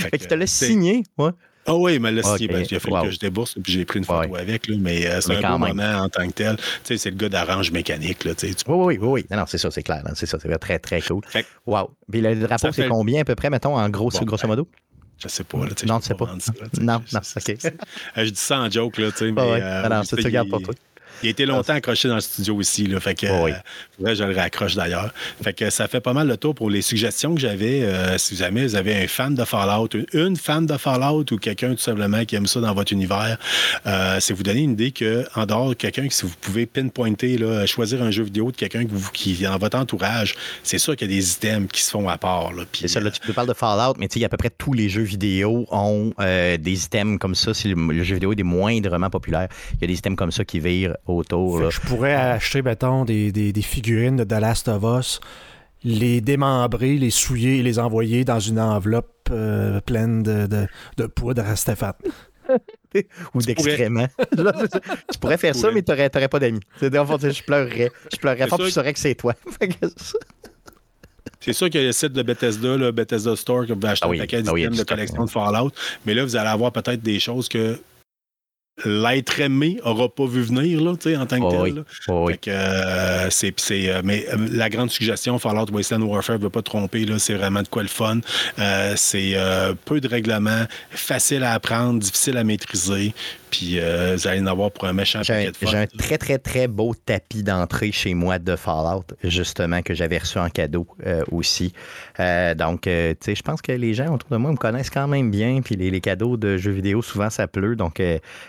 Fait 0.02 0.12
que 0.12 0.18
tu 0.18 0.28
te 0.28 0.34
l'as 0.34 0.48
signé, 0.48 1.04
ouais. 1.18 1.32
Ah 1.68 1.76
oui, 1.76 1.96
il 1.96 2.00
m'a 2.00 2.12
laissé. 2.12 2.30
Ok, 2.30 2.48
Ben, 2.48 2.66
il 2.70 2.76
a 2.76 2.80
fallu 2.80 2.96
wow. 2.96 3.04
que 3.04 3.12
je 3.12 3.20
débourse, 3.20 3.56
puis 3.62 3.74
j'ai 3.74 3.86
pris 3.86 4.00
une 4.00 4.06
photo 4.06 4.30
Ouais. 4.30 4.40
avec. 4.40 4.68
Là, 4.68 4.76
mais 4.80 5.06
euh, 5.06 5.20
c'est 5.22 5.30
Mais 5.38 5.46
un 5.46 5.58
beau 5.58 5.66
même. 5.66 5.76
moment 5.76 6.04
en 6.04 6.10
tant 6.10 6.26
que 6.28 6.32
tel. 6.34 6.56
Tu 6.56 6.64
sais, 6.86 6.98
c'est 6.98 7.10
le 7.12 7.18
gars 7.18 7.30
d'arrange 7.30 7.72
mécanique. 7.72 8.24
Là, 8.24 8.34
tu 8.36 8.48
Oui, 8.48 8.54
oui, 8.68 8.98
oui, 9.00 9.08
oui. 9.08 9.26
Non, 9.30 9.38
non, 9.38 9.44
c'est 9.48 9.58
ça, 9.58 9.70
c'est 9.70 9.84
clair. 9.84 10.02
hein, 10.06 10.14
C'est 10.16 10.26
ça, 10.26 10.38
c'est 10.42 10.58
très, 10.58 10.80
très 10.80 11.02
cool. 11.02 11.22
Fait 11.28 11.46
Wow. 11.66 11.92
Puis 12.10 12.22
le 12.22 12.36
drapeau, 12.36 12.72
c'est 12.72 12.88
combien 12.88 13.22
à 13.22 13.26
peu 13.26 13.36
près, 13.36 13.50
mettons, 13.50 13.78
en 13.78 13.90
gros, 13.90 14.10
Bon, 14.10 14.20
grosso 14.26 14.44
ben, 14.44 14.48
modo? 14.50 14.68
Je 15.22 15.28
sais 15.28 15.44
pas. 15.44 15.58
Là, 15.60 15.70
tu 15.70 15.76
sais, 15.78 15.86
Non, 15.88 16.00
je 16.00 16.06
sais 16.06 16.14
pas. 16.14 16.28
ça, 16.40 16.52
là, 16.62 16.68
Non, 16.80 17.02
non, 17.12 17.20
c'est- 17.24 17.40
ok. 17.52 17.58
c'est- 17.60 17.68
Euh, 18.18 18.24
Je 18.26 18.30
dis 18.30 18.36
ça 18.40 18.60
en 18.62 18.70
joke, 18.70 18.98
là, 19.00 19.12
tu 19.12 19.18
sais, 19.18 19.32
mais. 19.32 19.42
Ouais. 19.42 19.60
euh, 19.62 19.82
Ah 19.86 19.90
non, 19.90 20.02
tu 20.02 20.22
ça, 20.22 20.30
il- 20.30 20.50
pour 20.50 20.62
toi. 20.62 20.74
Il 21.24 21.28
a 21.28 21.30
été 21.32 21.46
longtemps 21.46 21.74
accroché 21.74 22.08
dans 22.08 22.16
le 22.16 22.22
studio 22.22 22.56
aussi, 22.56 22.86
là, 22.86 23.00
fait 23.00 23.16
que 23.16 23.28
Oh 23.30 23.46
oui. 23.46 23.52
euh, 24.06 24.14
je 24.16 24.24
le 24.24 24.36
raccroche 24.36 24.76
d'ailleurs. 24.76 25.14
Fait 25.44 25.54
que 25.54 25.70
ça 25.70 25.88
fait 25.88 26.00
pas 26.02 26.14
mal 26.14 26.28
le 26.28 26.38
tour 26.38 26.54
pour 26.56 26.70
les 26.70 26.82
suggestions 26.82 27.34
que 27.36 27.42
j'avais. 27.42 27.82
euh, 27.84 28.18
si 28.18 28.36
jamais 28.36 28.64
vous 28.66 28.76
avez 28.76 28.96
un 29.04 29.08
fan 29.08 29.34
de 29.36 29.44
Fallout, 29.44 29.90
une, 30.14 30.36
fan 30.38 30.66
de 30.66 30.78
Fallout 30.78 31.26
ou 31.32 31.38
quelqu'un 31.38 31.72
tout 31.72 31.78
simplement 31.82 32.24
qui 32.26 32.36
aime 32.36 32.48
ça 32.48 32.60
dans 32.62 32.74
votre 32.74 32.94
univers, 32.94 33.38
euh, 33.86 34.18
c'est 34.20 34.34
vous 34.34 34.44
donner 34.44 34.62
une 34.62 34.72
idée 34.74 34.92
que 34.92 35.26
en 35.36 35.46
dehors 35.46 35.70
de 35.70 35.74
quelqu'un, 35.74 36.08
que 36.08 36.14
si 36.14 36.26
vous 36.26 36.34
pouvez 36.42 36.66
pinpointer, 36.66 37.38
là, 37.38 37.66
choisir 37.66 38.02
un 38.04 38.12
jeu 38.12 38.24
vidéo 38.24 38.52
de 38.52 38.58
quelqu'un 38.58 38.86
que 38.86 38.92
vous- 38.92 39.12
qui 39.12 39.32
est 39.34 39.48
dans 39.48 39.58
votre 39.58 39.78
entourage, 39.78 40.36
c'est 40.64 40.78
sûr 40.78 40.96
qu'il 40.96 41.10
y 41.10 41.14
a 41.14 41.18
des 41.18 41.32
items 41.34 41.68
qui 41.72 41.82
se 41.82 41.90
font 41.92 42.08
à 42.10 42.18
part. 42.18 42.52
C'est 42.74 42.88
ça, 42.88 43.00
là, 43.00 43.10
tu 43.12 43.34
parles 43.34 43.48
de 43.48 43.54
Fallout, 43.54 43.96
mais 44.00 44.08
tu 44.08 44.20
sais, 44.20 44.26
à 44.26 44.30
peu 44.30 44.38
près 44.38 44.50
tous 44.50 44.74
les 44.74 44.90
jeux 44.90 45.02
vidéo 45.04 45.66
ont 45.72 46.12
des 46.20 46.84
items 46.86 47.18
comme 47.20 47.36
ça. 47.36 47.54
Si 47.54 47.68
le, 47.70 47.76
le 47.94 48.04
jeu 48.04 48.16
vidéo 48.16 48.32
est 48.32 48.36
des 48.36 48.44
moindrement 48.44 49.10
populaire, 49.10 49.48
il 49.76 49.82
y 49.82 49.84
a 49.86 49.88
des 49.88 49.94
items 50.00 50.16
comme 50.18 50.32
ça 50.32 50.46
qui 50.46 50.60
virent 50.60 50.96
autour. 51.10 51.58
Fait 51.58 51.64
là. 51.64 51.70
que 51.70 51.76
je 51.76 51.82
pourrais 51.82 52.14
acheter, 52.14 52.62
mettons, 52.62 53.06
des, 53.06 53.32
des, 53.32 53.54
des 53.54 53.62
figurines 53.62 54.18
de 54.18 54.24
The 54.24 54.40
Last 54.40 54.68
of 54.68 54.84
Us, 54.84 55.20
les 55.84 56.22
démembrer, 56.22 56.98
les 56.98 57.10
souiller 57.10 57.58
et 57.58 57.64
les 57.64 57.80
envoyer 57.80 58.26
dans 58.26 58.40
une 58.40 58.60
enveloppe 58.60 59.30
euh, 59.32 59.80
pleine 59.82 60.24
de, 60.24 60.48
de, 60.48 60.68
de 60.98 61.06
poudre 61.08 61.44
à 61.46 61.56
Stéphane. 61.56 61.94
Ou 63.34 63.42
d'excréments. 63.42 64.08
tu 65.12 65.20
pourrais 65.20 65.38
faire 65.38 65.54
ça, 65.54 65.68
pourrais. 65.68 65.74
mais 65.76 65.84
tu 65.84 65.92
n'aurais 65.92 66.28
pas 66.30 66.40
d'amis. 66.40 66.62
Le 66.82 66.90
je 66.90 67.44
pleurerais. 67.44 67.92
Je 68.12 68.18
pleurerais 68.18 68.48
fort, 68.48 68.62
je 68.62 68.70
saurais 68.70 68.94
que 68.94 69.00
c'est 69.00 69.16
toi. 69.16 69.34
C'est 71.40 71.54
sûr 71.54 71.70
qu'il 71.70 71.82
y 71.82 71.84
a 71.84 71.88
le 71.88 71.94
site 71.94 72.14
de 72.14 72.24
Bethesda, 72.24 72.78
là, 72.78 72.92
Bethesda 72.92 73.36
Store, 73.36 73.66
que 73.66 73.74
vous 73.74 73.80
pouvez 73.80 73.92
acheter 73.92 74.06
Ah 74.06 74.10
oui, 74.10 74.18
un 74.18 74.22
paquet 74.22 74.44
ah 74.48 74.52
oui, 74.52 74.62
d'items 74.62 74.78
tout 74.78 74.84
de 74.84 74.90
collection 74.90 75.26
de 75.26 75.30
Fallout. 75.30 75.72
Mais 76.06 76.14
là, 76.14 76.24
vous 76.24 76.36
allez 76.36 76.50
avoir 76.50 76.72
peut-être 76.72 77.02
des 77.02 77.20
choses 77.20 77.48
que 77.48 77.80
l'être 78.86 79.40
aimé 79.40 79.80
n'aura 79.84 80.10
pas 80.10 80.26
vu 80.28 80.42
venir, 80.42 80.82
là, 80.82 80.94
tu 80.96 81.10
sais, 81.10 81.18
en 81.18 81.26
tant 81.26 81.40
que 81.40 81.56
Oh 81.56 81.64
tel. 81.66 81.76
là. 81.76 81.82
Oh 82.10 82.26
oui. 82.28 82.38
Que, 82.38 82.50
euh, 82.52 83.30
c'est, 83.30 83.54
c'est, 83.60 83.90
euh, 83.90 84.02
mais 84.04 84.26
euh, 84.34 84.38
la 84.52 84.70
grande 84.70 84.92
suggestion, 84.92 85.40
Fallout 85.40 85.72
Wasteland 85.72 86.04
Warfare 86.04 86.38
ne 86.38 86.44
veut 86.44 86.50
pas 86.50 86.62
tromper, 86.62 87.06
là, 87.06 87.18
c'est 87.20 87.34
vraiment 87.34 87.62
de 87.64 87.68
quoi 87.68 87.82
le 87.82 87.88
fun. 87.90 88.20
Euh, 88.60 88.94
c'est 88.96 89.32
euh, 89.36 89.74
peu 89.86 90.00
de 90.00 90.08
règlements, 90.08 90.66
facile 90.92 91.44
à 91.44 91.54
apprendre, 91.54 92.00
difficile 92.00 92.38
à 92.38 92.44
maîtriser, 92.44 93.14
puis 93.52 93.80
euh, 93.80 94.16
vous 94.18 94.28
allez 94.28 94.40
en 94.42 94.48
avoir 94.48 94.72
pour 94.72 94.86
un 94.86 94.94
méchant 94.94 95.22
J'ai 95.24 95.34
un, 95.34 95.52
de 95.52 95.56
fun. 95.56 95.68
j'ai 95.72 95.78
un 95.78 95.86
très, 95.88 96.18
très, 96.18 96.38
très 96.38 96.68
beau 96.68 96.94
tapis 97.06 97.44
d'entrée 97.44 97.92
chez 97.92 98.14
moi 98.14 98.40
de 98.40 98.56
Fallout, 98.56 99.06
justement, 99.24 99.82
que 99.82 99.94
j'avais 99.94 100.18
reçu 100.18 100.38
en 100.38 100.50
cadeau 100.50 100.88
euh, 101.06 101.24
aussi. 101.32 101.74
Euh, 102.20 102.54
donc, 102.56 102.82
tu 102.82 102.90
sais, 102.90 103.36
je 103.36 103.42
pense 103.42 103.62
que 103.62 103.72
les 103.72 103.94
gens 103.94 104.14
autour 104.14 104.30
de 104.30 104.38
moi 104.38 104.52
me 104.52 104.58
connaissent 104.58 104.90
quand 104.90 105.08
même 105.08 105.32
bien. 105.32 105.62
Puis 105.64 105.76
les, 105.76 105.90
les 105.92 106.02
cadeaux 106.02 106.38
de 106.38 106.58
jeux 106.58 106.72
vidéo, 106.72 107.02
souvent, 107.02 107.30
ça 107.30 107.48
pleut. 107.48 107.76
Donc, 107.76 108.02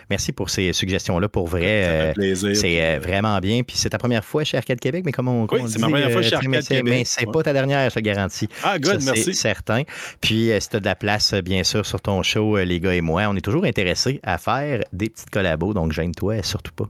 merci 0.09 0.31
pour 0.31 0.49
ces 0.49 0.73
suggestions-là. 0.73 1.29
Pour 1.29 1.47
vrai, 1.47 2.13
c'est 2.53 2.97
vraiment 2.99 3.37
bien. 3.39 3.63
Puis 3.63 3.77
c'est 3.77 3.89
ta 3.89 3.97
première 3.97 4.23
fois 4.25 4.43
chez 4.43 4.57
Arcade 4.57 4.79
Québec, 4.79 5.03
mais 5.05 5.11
comme 5.11 5.27
on, 5.27 5.47
Oui, 5.51 5.61
c'est 5.67 5.79
ma 5.79 5.87
première 5.89 6.11
fois 6.11 6.21
chez 6.21 6.31
mais 6.47 6.57
Arcade 6.57 6.61
c'est- 6.63 6.75
Québec. 6.75 6.93
Mais 6.93 7.03
c'est 7.05 7.25
Ouais. 7.25 7.31
pas 7.31 7.43
ta 7.43 7.53
dernière, 7.53 7.89
je 7.89 7.95
te 7.95 7.99
garantis. 7.99 8.47
Ah, 8.63 8.77
good, 8.79 8.99
Ça, 9.01 9.11
merci. 9.13 9.23
C'est 9.25 9.33
certain. 9.33 9.83
Puis, 10.21 10.51
si 10.59 10.69
tu 10.69 10.75
as 10.75 10.79
de 10.79 10.85
la 10.85 10.95
place, 10.95 11.33
bien 11.33 11.63
sûr, 11.63 11.85
sur 11.85 12.01
ton 12.01 12.23
show, 12.23 12.57
les 12.57 12.79
gars 12.79 12.93
et 12.93 13.01
moi, 13.01 13.23
on 13.29 13.35
est 13.35 13.41
toujours 13.41 13.65
intéressés 13.65 14.19
à 14.23 14.37
faire 14.37 14.81
des 14.93 15.09
petites 15.09 15.29
collabos. 15.29 15.73
Donc, 15.73 15.91
gêne-toi 15.91 16.43
surtout 16.43 16.73
pas. 16.73 16.89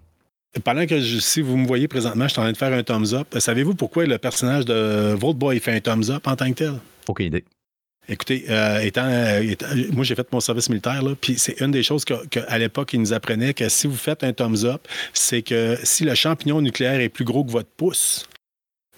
Pendant 0.63 0.85
que 0.87 0.99
je- 0.99 1.19
si 1.19 1.41
vous 1.41 1.57
me 1.57 1.67
voyez 1.67 1.87
présentement, 1.87 2.25
je 2.27 2.31
suis 2.31 2.39
en 2.39 2.43
train 2.43 2.51
de 2.51 2.57
faire 2.57 2.73
un 2.73 2.83
thumbs 2.83 3.13
up. 3.13 3.27
Savez-vous 3.37 3.75
pourquoi 3.75 4.05
le 4.05 4.17
personnage 4.17 4.65
de 4.65 5.13
Vault 5.13 5.35
Boy 5.35 5.59
fait 5.59 5.73
un 5.73 5.79
thumbs 5.79 6.09
up 6.09 6.27
en 6.27 6.35
tant 6.35 6.49
que 6.49 6.55
tel? 6.57 6.73
Aucune 7.07 7.27
idée. 7.27 7.45
Écoutez, 8.11 8.45
euh, 8.49 8.79
étant, 8.79 9.05
euh, 9.05 9.41
étant- 9.41 9.67
moi 9.91 10.03
j'ai 10.03 10.15
fait 10.15 10.27
mon 10.33 10.39
service 10.39 10.67
militaire, 10.69 11.03
puis 11.21 11.37
c'est 11.37 11.61
une 11.61 11.69
des 11.69 11.83
choses 11.83 12.03
que- 12.03 12.25
que, 12.27 12.39
à 12.47 12.57
l'époque, 12.57 12.93
ils 12.93 12.99
nous 12.99 13.13
apprenaient 13.13 13.53
que 13.53 13.69
si 13.69 13.85
vous 13.85 13.95
faites 13.95 14.23
un 14.23 14.33
thumbs 14.33 14.65
up, 14.65 14.87
c'est 15.13 15.43
que 15.43 15.77
si 15.83 16.05
le 16.05 16.15
champignon 16.15 16.59
nucléaire 16.59 16.99
est 16.99 17.09
plus 17.09 17.25
gros 17.25 17.43
que 17.43 17.51
votre 17.51 17.69
pouce, 17.69 18.27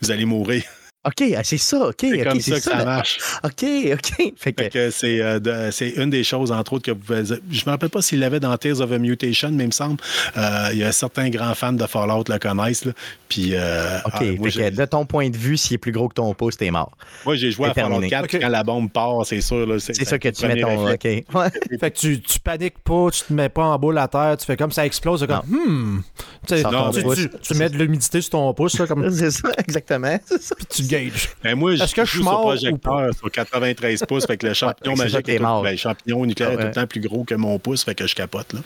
vous 0.01 0.11
allez 0.11 0.23
mourir. 0.23 0.63
OK, 1.03 1.23
ah, 1.35 1.41
c'est 1.43 1.57
ça. 1.57 1.87
OK, 1.87 1.95
C'est 2.01 2.21
OK, 2.21 2.27
comme 2.27 2.39
ça 2.41 2.55
que 2.57 2.61
ça 2.61 2.85
marche. 2.85 3.17
OK, 3.43 3.65
OK. 3.93 4.33
Fait 4.37 4.53
que, 4.53 4.63
Fait 4.63 4.69
que 4.69 4.89
c'est 4.91 5.19
euh, 5.19 5.39
de- 5.39 5.71
c'est 5.71 5.89
une 5.89 6.11
des 6.11 6.23
choses, 6.23 6.51
entre 6.51 6.73
autres, 6.73 6.85
que 6.85 6.91
vous 6.91 6.99
pouvez. 6.99 7.23
Je 7.25 7.65
me 7.65 7.71
rappelle 7.71 7.89
pas 7.89 8.03
s'il 8.03 8.19
l'avait 8.19 8.39
dans 8.39 8.55
Tears 8.55 8.81
of 8.81 8.91
a 8.91 8.99
Mutation, 8.99 9.49
mais 9.51 9.63
il 9.63 9.67
me 9.67 9.71
semble. 9.71 9.97
euh, 10.37 10.69
il 10.73 10.77
y 10.77 10.83
a 10.83 10.91
certains 10.91 11.29
grands 11.29 11.55
fans 11.55 11.73
de 11.73 11.85
Fallout 11.87 12.25
le 12.29 12.37
connaissent. 12.37 12.85
là. 12.85 12.91
Puis, 13.29 13.51
euh, 13.55 13.97
OK, 14.05 14.13
ah, 14.13 14.23
moi, 14.37 14.49
que 14.51 14.69
de 14.69 14.85
ton 14.85 15.05
point 15.05 15.29
de 15.31 15.37
vue, 15.37 15.57
s'il 15.57 15.75
est 15.75 15.77
plus 15.79 15.91
gros 15.91 16.07
que 16.07 16.13
ton 16.13 16.31
pouce, 16.35 16.57
t'es 16.57 16.69
mort. 16.69 16.91
moi, 17.25 17.35
j'ai 17.35 17.49
joué 17.49 17.69
à 17.69 17.73
Fallout 17.73 17.89
terminé. 17.89 18.09
4, 18.09 18.23
Ok. 18.25 18.29
puis 18.29 18.39
quand 18.39 18.49
la 18.49 18.63
bombe 18.63 18.91
part, 18.91 19.25
c'est 19.25 19.41
sûr. 19.41 19.65
là, 19.65 19.79
C'est 19.79 20.05
ça 20.05 20.19
que 20.19 20.29
tu 20.29 20.45
mets 20.45 20.61
ton. 20.61 20.87
OK. 20.91 21.03
Ouais. 21.03 21.23
Fait 21.79 21.89
que 21.91 21.97
tu, 21.97 22.21
tu 22.21 22.39
paniques 22.39 22.77
pas, 22.83 23.07
tu 23.11 23.23
te 23.23 23.33
mets 23.33 23.49
pas 23.49 23.63
en 23.63 23.79
boule 23.79 23.97
à 23.97 24.07
terre, 24.07 24.35
tu 24.37 24.45
fais 24.45 24.55
comme 24.57 24.71
ça 24.71 24.85
explose, 24.85 25.21
c'est 25.21 25.27
comme 25.27 25.41
hmm. 25.47 26.01
Tu, 26.47 26.61
ton 26.61 26.91
tu, 26.91 27.01
pouce. 27.01 27.15
tu- 27.17 27.29
tu 27.41 27.53
mets 27.55 27.69
de 27.69 27.77
l'humidité 27.77 28.21
sur 28.21 28.31
ton 28.31 28.53
pouce, 28.53 28.77
là, 28.77 28.85
comme 28.85 29.09
C'est 29.15 29.31
ça, 29.31 29.49
exactement. 29.57 30.19
C'est 30.25 30.41
ça. 30.41 30.55
puis 30.55 30.65
tu 30.69 30.90
Ben, 31.43 31.55
moi, 31.55 31.75
je 31.75 31.83
Est-ce 31.83 31.95
que 31.95 32.05
je 32.05 32.11
suis 32.11 32.23
mort 32.23 32.41
projecteur 32.41 33.13
sur 33.15 33.31
93 33.31 34.03
pouces, 34.07 34.25
fait 34.25 34.37
que 34.37 34.47
le 34.47 34.53
champignon 34.53 34.93
Ouais, 34.95 35.03
magique 35.03 35.29
est 35.29 35.33
est 35.35 35.37
tout- 35.37 35.43
mort. 35.43 35.63
ben, 35.63 35.71
le 35.71 35.77
champignon 35.77 36.25
nucléaire 36.25 36.51
est 36.53 36.57
tout 36.57 36.63
le 36.67 36.71
temps 36.71 36.87
plus 36.87 36.99
gros 37.01 37.23
que 37.23 37.35
mon 37.35 37.57
pouce, 37.59 37.83
fait 37.83 37.95
que 37.95 38.05
je 38.07 38.13
capote. 38.15 38.53
Là. 38.53 38.59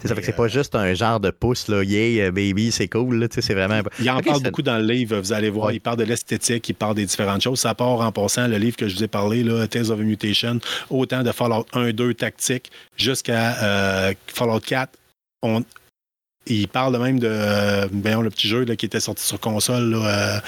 C'est 0.00 0.08
ça, 0.08 0.14
fait 0.14 0.20
que 0.20 0.26
c'est 0.26 0.36
pas 0.36 0.48
juste 0.48 0.74
un 0.74 0.92
genre 0.94 1.20
de 1.20 1.30
pouce, 1.30 1.68
là. 1.68 1.82
Yeah, 1.82 2.26
euh, 2.26 2.30
baby, 2.30 2.70
c'est 2.72 2.88
cool, 2.88 3.16
là. 3.20 3.26
C'est 3.30 3.54
vraiment. 3.54 3.80
Il 4.00 4.10
en 4.10 4.20
parle 4.20 4.38
c'est- 4.38 4.44
beaucoup 4.44 4.62
dans 4.62 4.78
le 4.78 4.84
livre, 4.84 5.18
vous 5.18 5.32
allez 5.32 5.50
voir. 5.50 5.68
Ouais. 5.68 5.76
Il 5.76 5.80
parle 5.80 5.96
de 5.98 6.04
l'esthétique, 6.04 6.68
il 6.68 6.74
parle 6.74 6.94
des 6.96 7.06
différentes 7.06 7.42
choses. 7.42 7.60
Ça 7.60 7.74
part 7.74 8.00
en 8.00 8.12
passant 8.12 8.46
le 8.48 8.58
livre 8.58 8.76
que 8.76 8.88
je 8.88 8.94
vous 8.96 9.04
ai 9.04 9.08
parlé, 9.08 9.42
là, 9.44 9.66
Tales 9.68 9.90
of 9.90 10.00
a 10.00 10.02
Mutation, 10.02 10.58
autant 10.90 11.22
de 11.22 11.32
Fallout 11.32 11.66
1, 11.72 11.92
2 11.92 12.14
tactique 12.14 12.70
jusqu'à 12.96 13.56
euh, 13.62 14.14
Fallout 14.26 14.60
4. 14.60 14.92
On, 15.42 15.62
il 16.46 16.66
parle 16.68 16.98
même 17.00 17.18
de 17.18 17.28
euh, 17.30 17.86
le 17.92 18.30
petit 18.30 18.48
jeu 18.48 18.64
là, 18.64 18.74
qui 18.76 18.86
était 18.86 19.00
sorti 19.00 19.22
sur 19.24 19.38
console. 19.38 19.90
Là, 19.90 19.98
euh, 20.36 20.38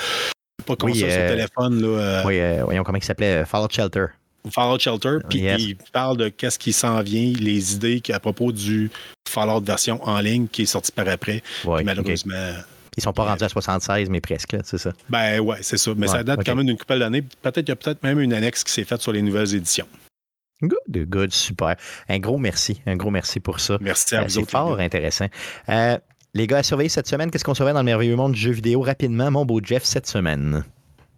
pas 0.60 0.76
console, 0.76 0.90
Oui, 0.92 0.98
sur 0.98 1.08
euh, 1.10 1.28
téléphone. 1.30 1.80
Là, 1.82 1.88
euh, 1.88 2.22
Oui, 2.26 2.38
euh, 2.40 2.64
voyons 2.64 2.82
comment 2.82 2.98
il 2.98 3.04
s'appelait, 3.04 3.44
Fallout 3.44 3.68
Shelter. 3.70 4.06
Fallout 4.50 4.78
Shelter, 4.78 5.18
puis 5.28 5.40
Yes. 5.40 5.60
il 5.60 5.76
parle 5.92 6.16
de 6.16 6.28
qu'est-ce 6.28 6.58
qui 6.58 6.72
s'en 6.72 7.02
vient, 7.02 7.32
les 7.38 7.74
idées 7.74 8.02
à 8.12 8.20
propos 8.20 8.52
du 8.52 8.90
Fallout 9.28 9.60
version 9.60 10.02
en 10.02 10.18
ligne 10.20 10.46
qui 10.48 10.62
est 10.62 10.66
sorti 10.66 10.92
par 10.92 11.06
après. 11.08 11.42
Ouais, 11.64 11.82
malheureusement, 11.84 12.52
Ils 12.96 13.02
sont 13.02 13.12
pas 13.12 13.24
rendus 13.24 13.44
à 13.44 13.48
76, 13.48 14.08
mais 14.10 14.20
presque, 14.20 14.56
c'est 14.64 14.78
ça. 14.78 14.92
ben 15.08 15.40
ouais, 15.40 15.58
c'est 15.62 15.76
ça. 15.78 15.92
Mais 15.96 16.08
ça 16.08 16.24
date 16.24 16.40
quand 16.44 16.54
même 16.56 16.66
d'une 16.66 16.76
couple 16.78 16.98
d'années. 16.98 17.22
Peut-être 17.22 17.60
qu'il 17.60 17.68
y 17.68 17.72
a 17.72 17.76
peut-être 17.76 18.02
même 18.02 18.18
une 18.18 18.32
annexe 18.32 18.64
qui 18.64 18.72
s'est 18.72 18.84
faite 18.84 19.00
sur 19.00 19.12
les 19.12 19.22
nouvelles 19.22 19.54
éditions. 19.54 19.86
Good, 20.62 21.08
good, 21.08 21.32
super. 21.32 21.76
Un 22.08 22.18
gros 22.18 22.36
merci, 22.36 22.82
un 22.86 22.96
gros 22.96 23.10
merci 23.10 23.40
pour 23.40 23.60
ça. 23.60 23.78
Merci 23.80 24.14
à 24.16 24.24
vous 24.24 24.28
C'est 24.28 24.50
fort 24.50 24.78
intéressant. 24.78 25.26
Euh, 25.70 25.96
les 26.34 26.46
gars, 26.46 26.58
à 26.58 26.62
surveiller 26.62 26.88
cette 26.88 27.08
semaine, 27.08 27.30
qu'est-ce 27.30 27.44
qu'on 27.44 27.54
surveille 27.54 27.74
dans 27.74 27.80
le 27.80 27.86
merveilleux 27.86 28.16
monde 28.16 28.32
du 28.32 28.40
jeu 28.40 28.52
vidéo 28.52 28.80
rapidement, 28.82 29.30
mon 29.30 29.44
beau 29.44 29.60
Jeff, 29.62 29.84
cette 29.84 30.06
semaine? 30.06 30.64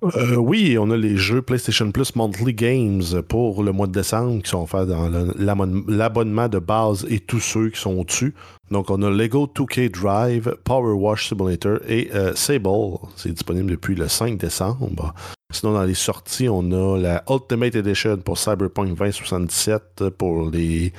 Euh, 0.02 0.34
oui, 0.34 0.76
on 0.80 0.90
a 0.90 0.96
les 0.96 1.16
jeux 1.16 1.42
PlayStation 1.42 1.92
Plus 1.92 2.16
Monthly 2.16 2.54
Games 2.54 3.22
pour 3.28 3.62
le 3.62 3.70
mois 3.70 3.86
de 3.86 3.92
décembre 3.92 4.42
qui 4.42 4.50
sont 4.50 4.62
offerts 4.62 4.86
dans 4.86 5.08
l'abonnement 5.38 6.48
de 6.48 6.58
base 6.58 7.06
et 7.08 7.20
tous 7.20 7.38
ceux 7.38 7.70
qui 7.70 7.80
sont 7.80 7.92
au-dessus. 7.98 8.34
Donc, 8.72 8.90
on 8.90 9.00
a 9.02 9.10
Lego 9.10 9.46
2K 9.46 9.92
Drive, 9.92 10.56
Power 10.64 10.94
Wash 10.94 11.28
Simulator 11.28 11.78
et 11.86 12.10
euh, 12.14 12.34
Sable. 12.34 12.98
C'est 13.16 13.32
disponible 13.32 13.70
depuis 13.70 13.94
le 13.94 14.08
5 14.08 14.38
décembre. 14.38 15.14
Sinon, 15.52 15.74
dans 15.74 15.84
les 15.84 15.94
sorties, 15.94 16.48
on 16.48 16.72
a 16.72 16.98
la 16.98 17.22
Ultimate 17.28 17.76
Edition 17.76 18.16
pour 18.16 18.38
Cyberpunk 18.38 18.96
2077 18.96 20.08
pour 20.18 20.50
les 20.50 20.92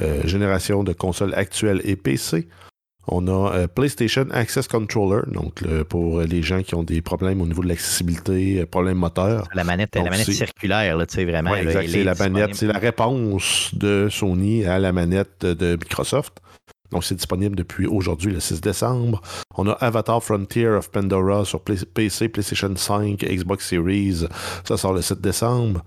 euh, 0.00 0.26
générations 0.26 0.82
de 0.82 0.94
consoles 0.94 1.34
actuelles 1.34 1.82
et 1.84 1.96
PC. 1.96 2.48
On 3.08 3.28
a 3.28 3.52
euh, 3.54 3.66
PlayStation 3.68 4.26
Access 4.32 4.66
Controller, 4.66 5.22
donc 5.32 5.60
le- 5.60 5.84
pour 5.84 6.20
les 6.22 6.42
gens 6.42 6.62
qui 6.62 6.74
ont 6.74 6.82
des 6.82 7.02
problèmes 7.02 7.40
au 7.40 7.46
niveau 7.46 7.62
de 7.62 7.68
l'accessibilité, 7.68 8.60
euh, 8.60 8.66
problèmes 8.66 8.98
moteurs. 8.98 9.46
La 9.54 9.62
manette, 9.64 9.92
Donc, 9.94 10.04
la 10.04 10.10
manette 10.10 10.30
circulaire, 10.32 10.96
là, 10.96 11.06
tu 11.06 11.14
sais, 11.14 11.24
vraiment. 11.24 11.52
Ouais, 11.52 11.62
exact. 11.62 11.88
C'est 11.88 12.00
est 12.00 12.04
la 12.04 12.14
manette, 12.14 12.54
c'est 12.56 12.66
la 12.66 12.78
réponse 12.78 13.70
de 13.74 14.08
Sony 14.10 14.64
à 14.64 14.78
la 14.78 14.92
manette 14.92 15.46
de 15.46 15.72
Microsoft. 15.76 16.38
Donc, 16.92 17.04
c'est 17.04 17.16
disponible 17.16 17.56
depuis 17.56 17.86
aujourd'hui, 17.86 18.32
le 18.32 18.40
6 18.40 18.60
décembre. 18.60 19.20
On 19.56 19.66
a 19.68 19.72
Avatar 19.72 20.22
Frontier 20.22 20.68
of 20.68 20.90
Pandora 20.90 21.44
sur 21.44 21.60
PC, 21.60 22.28
PlayStation 22.28 22.74
5, 22.76 23.24
Xbox 23.24 23.68
Series. 23.68 24.24
Ça 24.64 24.76
sort 24.76 24.92
le 24.92 25.02
7 25.02 25.20
décembre. 25.20 25.82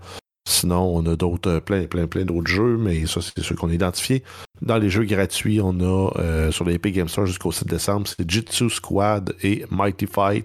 Sinon, 0.48 0.96
on 0.96 1.06
a 1.06 1.16
d'autres, 1.16 1.48
euh, 1.50 1.60
plein, 1.60 1.84
plein, 1.84 2.06
plein 2.06 2.24
d'autres 2.24 2.50
jeux, 2.50 2.76
mais 2.76 3.06
ça, 3.06 3.20
c'est 3.22 3.42
ceux 3.42 3.54
qu'on 3.54 3.68
a 3.70 3.72
identifiés. 3.74 4.22
Dans 4.62 4.78
les 4.78 4.90
jeux 4.90 5.04
gratuits, 5.04 5.60
on 5.62 5.80
a 5.80 6.10
euh, 6.18 6.50
sur 6.50 6.64
les 6.64 6.74
Epic 6.74 6.94
Game 6.94 7.08
Store 7.08 7.26
jusqu'au 7.26 7.52
7 7.52 7.68
décembre, 7.68 8.06
c'est 8.06 8.30
Jitsu 8.30 8.68
Squad 8.68 9.34
et 9.42 9.64
Mighty 9.70 10.06
Fight 10.06 10.44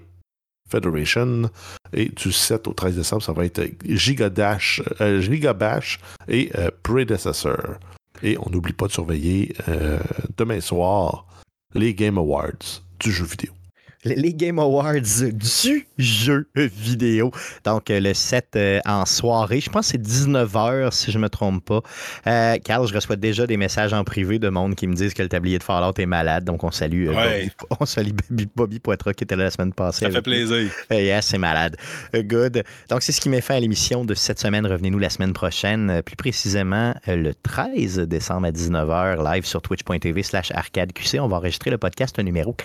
Federation. 0.70 1.50
Et 1.94 2.10
du 2.10 2.32
7 2.32 2.68
au 2.68 2.74
13 2.74 2.96
décembre, 2.96 3.24
ça 3.24 3.34
va 3.34 3.46
être 3.46 3.62
Gigadash, 3.86 4.82
euh, 5.02 5.22
Gigabash 5.22 6.00
et 6.28 6.52
euh. 6.56 6.72
Et 8.24 8.38
on 8.40 8.50
n'oublie 8.50 8.74
pas 8.74 8.88
de 8.88 8.92
surveiller 8.92 9.54
euh, 9.68 10.00
demain 10.38 10.62
soir 10.62 11.28
les 11.74 11.94
Game 11.94 12.18
Awards 12.18 12.82
du 13.00 13.12
jeu 13.12 13.26
vidéo. 13.26 13.52
Les- 14.06 14.34
Game 14.36 14.60
Awards 14.60 14.94
du 15.34 15.86
jeu 15.98 16.48
vidéo. 16.56 17.32
Donc, 17.64 17.90
euh, 17.90 17.99
le 17.99 18.14
7 18.14 18.48
euh, 18.56 18.80
en 18.86 19.06
soirée. 19.06 19.61
Je 19.61 19.69
pense 19.69 19.86
que 19.88 19.91
c'est 19.94 20.02
19h, 20.02 20.91
si 20.91 21.11
je 21.11 21.18
ne 21.18 21.23
me 21.23 21.30
trompe 21.30 21.64
pas. 21.65 21.82
Euh, 22.27 22.57
Carl, 22.64 22.88
je 22.88 22.94
reçois 22.94 23.15
déjà 23.15 23.48
des 23.48 23.57
messages 23.57 23.94
en 23.94 24.03
privé 24.03 24.38
de 24.38 24.49
monde 24.49 24.76
qui 24.76 24.88
me 24.88 24.94
disent 24.94 25.14
que 25.14 25.23
le 25.23 25.30
tablier 25.30 25.57
de 25.57 25.64
Fallout 25.64 25.94
est 25.98 26.06
malade. 26.06 26.44
Donc, 26.44 26.64
on 26.64 26.72
salue, 26.72 27.07
euh, 27.07 27.14
Ouais. 27.15 27.49
Bobby, 27.60 27.76
on 27.80 27.86
salue 27.86 28.11
Bobby, 28.30 28.48
Bobby 28.56 28.80
Poitras 28.80 29.14
qui 29.14 29.23
était 29.23 29.36
là 29.36 29.45
la 29.45 29.52
semaine 29.52 29.73
passée. 29.73 30.06
Ça 30.06 30.11
fait 30.11 30.22
plaisir. 30.22 30.69
Euh, 30.91 31.02
yes, 31.02 31.26
c'est 31.27 31.38
malade. 31.38 31.77
Good. 32.14 32.64
Donc, 32.90 33.02
c'est 33.03 33.11
ce 33.14 33.22
qui 33.22 33.30
met 33.30 33.41
fin 33.41 33.56
à 33.56 33.60
l'émission 33.60 34.03
de 34.06 34.14
cette 34.14 34.40
semaine. 34.40 34.65
Revenez-nous 34.68 34.99
la 34.99 35.10
semaine 35.10 35.34
prochaine, 35.34 36.02
plus 36.06 36.15
précisément 36.18 36.94
le 37.07 37.34
13 37.34 37.99
décembre 38.02 38.48
à 38.48 38.52
19h, 38.52 39.23
live 39.34 39.45
sur 39.45 39.61
twitch.tv 39.61 40.23
slash 40.23 40.52
arcadeqc. 40.52 41.18
On 41.22 41.27
va 41.27 41.38
enregistrer 41.38 41.72
le 41.72 41.77
podcast 41.77 42.19
numéro 42.19 42.56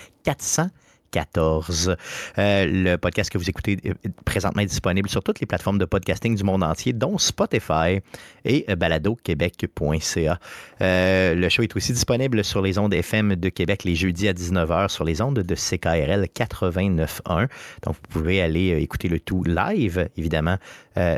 414. 1.11 1.95
Euh, 2.37 2.65
le 2.65 2.95
podcast 2.95 3.29
que 3.29 3.37
vous 3.37 3.49
écoutez 3.49 3.77
est 3.83 4.09
présentement 4.25 4.63
disponible 4.63 5.09
sur 5.09 5.21
toutes 5.21 5.39
les 5.39 5.45
plateformes 5.45 5.77
de 5.77 5.85
podcasting 5.85 6.35
du 6.35 6.43
monde 6.43 6.63
entier, 6.63 6.93
dont 6.93 7.17
Spotify 7.17 7.99
et 8.45 8.65
euh, 8.69 8.75
baladoquebec.ca. 8.75 10.39
Euh, 10.81 11.35
le 11.35 11.49
show 11.49 11.61
est 11.63 11.75
aussi 11.75 11.93
disponible 11.93 12.43
sur 12.43 12.61
les 12.61 12.77
ondes 12.77 12.93
FM 12.93 13.35
de 13.35 13.49
Québec 13.49 13.83
les 13.83 13.95
jeudis 13.95 14.27
à 14.27 14.33
19h 14.33 14.89
sur 14.89 15.03
les 15.03 15.21
ondes 15.21 15.39
de 15.39 15.55
CKRL 15.55 16.27
89.1. 16.33 17.47
Donc, 17.83 17.95
vous 17.95 18.09
pouvez 18.09 18.41
aller 18.41 18.81
écouter 18.81 19.09
le 19.09 19.19
tout 19.19 19.43
live, 19.43 20.09
évidemment, 20.17 20.57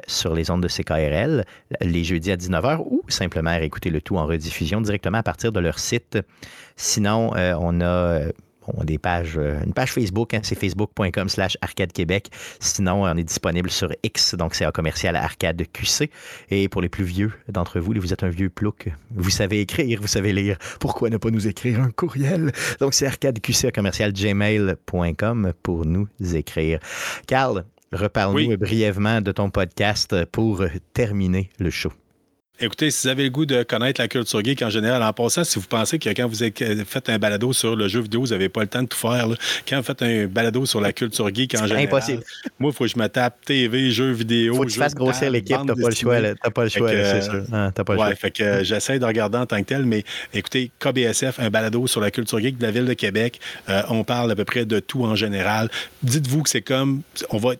sur 0.07 0.33
les 0.33 0.49
ondes 0.49 0.61
de 0.61 0.67
CKRL 0.67 1.45
les 1.81 2.03
jeudis 2.03 2.31
à 2.31 2.35
19h 2.35 2.79
ou 2.79 3.01
simplement 3.07 3.53
écouter 3.53 3.89
le 3.89 4.01
tout 4.01 4.17
en 4.17 4.25
rediffusion 4.25 4.81
directement 4.81 5.19
à 5.19 5.23
partir 5.23 5.51
de 5.51 5.59
leur 5.59 5.79
site. 5.79 6.17
Sinon, 6.75 7.31
on 7.35 7.81
a 7.81 8.21
bon, 8.67 8.83
des 8.83 8.97
pages, 8.97 9.37
euh, 9.37 9.63
une 9.65 9.73
page 9.73 9.91
Facebook, 9.91 10.33
hein, 10.33 10.39
c'est 10.43 10.55
facebook.com 10.55 11.29
slash 11.29 11.57
arcade 11.61 11.91
québec. 11.91 12.29
Sinon, 12.59 13.03
on 13.03 13.17
est 13.17 13.23
disponible 13.23 13.69
sur 13.69 13.89
X, 14.03 14.35
donc 14.35 14.55
c'est 14.55 14.65
un 14.65 14.71
commercial 14.71 15.15
arcade 15.15 15.63
QC. 15.73 16.09
Et 16.49 16.69
pour 16.69 16.81
les 16.81 16.89
plus 16.89 17.03
vieux 17.03 17.31
d'entre 17.49 17.79
vous, 17.79 17.93
vous 17.95 18.13
êtes 18.13 18.23
un 18.23 18.29
vieux 18.29 18.49
plouc, 18.49 18.89
vous 19.11 19.29
savez 19.29 19.61
écrire, 19.61 19.99
vous 20.01 20.07
savez 20.07 20.33
lire. 20.33 20.57
Pourquoi 20.79 21.09
ne 21.09 21.17
pas 21.17 21.29
nous 21.29 21.47
écrire 21.47 21.79
un 21.81 21.91
courriel? 21.91 22.51
Donc 22.79 22.93
c'est 22.93 23.05
arcadeqc 23.07 23.71
commercial 23.73 24.11
gmail.com 24.13 25.53
pour 25.61 25.85
nous 25.85 26.07
écrire. 26.33 26.79
Carl, 27.27 27.65
reparle-nous 27.91 28.49
Oui. 28.51 28.57
brièvement 28.57 29.21
de 29.21 29.31
ton 29.31 29.49
podcast 29.49 30.25
pour 30.31 30.63
terminer 30.93 31.49
le 31.59 31.69
show. 31.69 31.91
Écoutez, 32.59 32.91
si 32.91 33.07
vous 33.07 33.11
avez 33.11 33.23
le 33.23 33.29
goût 33.31 33.47
de 33.47 33.63
connaître 33.63 33.99
la 33.99 34.07
culture 34.07 34.43
geek 34.43 34.61
en 34.61 34.69
général, 34.69 35.01
en 35.01 35.11
passant, 35.11 35.43
si 35.43 35.57
vous 35.57 35.65
pensez 35.65 35.97
que 35.97 36.07
quand 36.09 36.27
vous 36.27 36.43
avez 36.43 36.53
fait 36.85 37.09
un 37.09 37.17
balado 37.17 37.51
sur 37.51 37.75
le 37.75 37.87
jeu 37.87 37.99
vidéo, 38.01 38.21
vous 38.21 38.27
n'avez 38.27 38.47
pas 38.47 38.61
le 38.61 38.67
temps 38.67 38.83
de 38.83 38.87
tout 38.87 38.97
faire, 38.97 39.27
là. 39.27 39.35
quand 39.67 39.77
vous 39.77 39.83
faites 39.83 40.03
un 40.03 40.27
balado 40.27 40.63
sur 40.67 40.79
la 40.79 40.93
culture 40.93 41.33
geek 41.33 41.55
en 41.55 41.57
C'est 41.57 41.63
général, 41.69 41.85
impossible. 41.85 42.23
moi, 42.59 42.69
il 42.71 42.75
faut 42.75 42.83
que 42.83 42.91
je 42.91 42.99
me 42.99 43.07
tape 43.09 43.43
TV, 43.43 43.89
jeux 43.89 44.11
vidéo. 44.11 44.53
Faut 44.53 44.65
que 44.65 44.69
tu 44.69 44.77
fasses 44.77 44.93
grossir 44.93 45.31
l'équipe, 45.31 45.57
t'as 45.65 45.73
pas 45.75 45.89
le 45.89 45.95
choix. 45.95 46.21
T'as 46.21 46.49
pas 46.51 46.63
le 46.63 46.69
choix, 46.69 46.89
c'est 46.89 46.95
euh, 46.95 47.21
sûr. 47.21 47.43
Ah, 47.51 47.71
T'as 47.73 47.83
pas 47.83 47.93
le 47.95 47.99
Ouais, 47.99 48.05
choix. 48.05 48.15
fait 48.15 48.31
que 48.31 48.43
euh, 48.43 48.63
j'essaie 48.63 48.99
de 48.99 49.05
regarder 49.05 49.39
en 49.39 49.47
tant 49.47 49.57
que 49.57 49.65
tel, 49.67 49.83
mais 49.85 50.03
écoutez, 50.33 50.69
KBSF, 50.79 51.39
un 51.39 51.49
balado 51.49 51.87
sur 51.87 52.01
la 52.01 52.11
culture 52.11 52.39
geek 52.39 52.59
de 52.59 52.63
la 52.63 52.71
ville 52.71 52.85
de 52.85 52.93
Québec. 52.93 53.39
Euh, 53.67 53.81
on 53.89 54.03
parle 54.03 54.31
à 54.31 54.35
peu 54.35 54.45
près 54.45 54.65
de 54.65 54.79
tout 54.79 55.03
en 55.05 55.15
général. 55.15 55.69
Dites-vous 56.03 56.43
que 56.43 56.49
c'est 56.51 56.61
comme, 56.61 57.01
on 57.31 57.37
va 57.39 57.53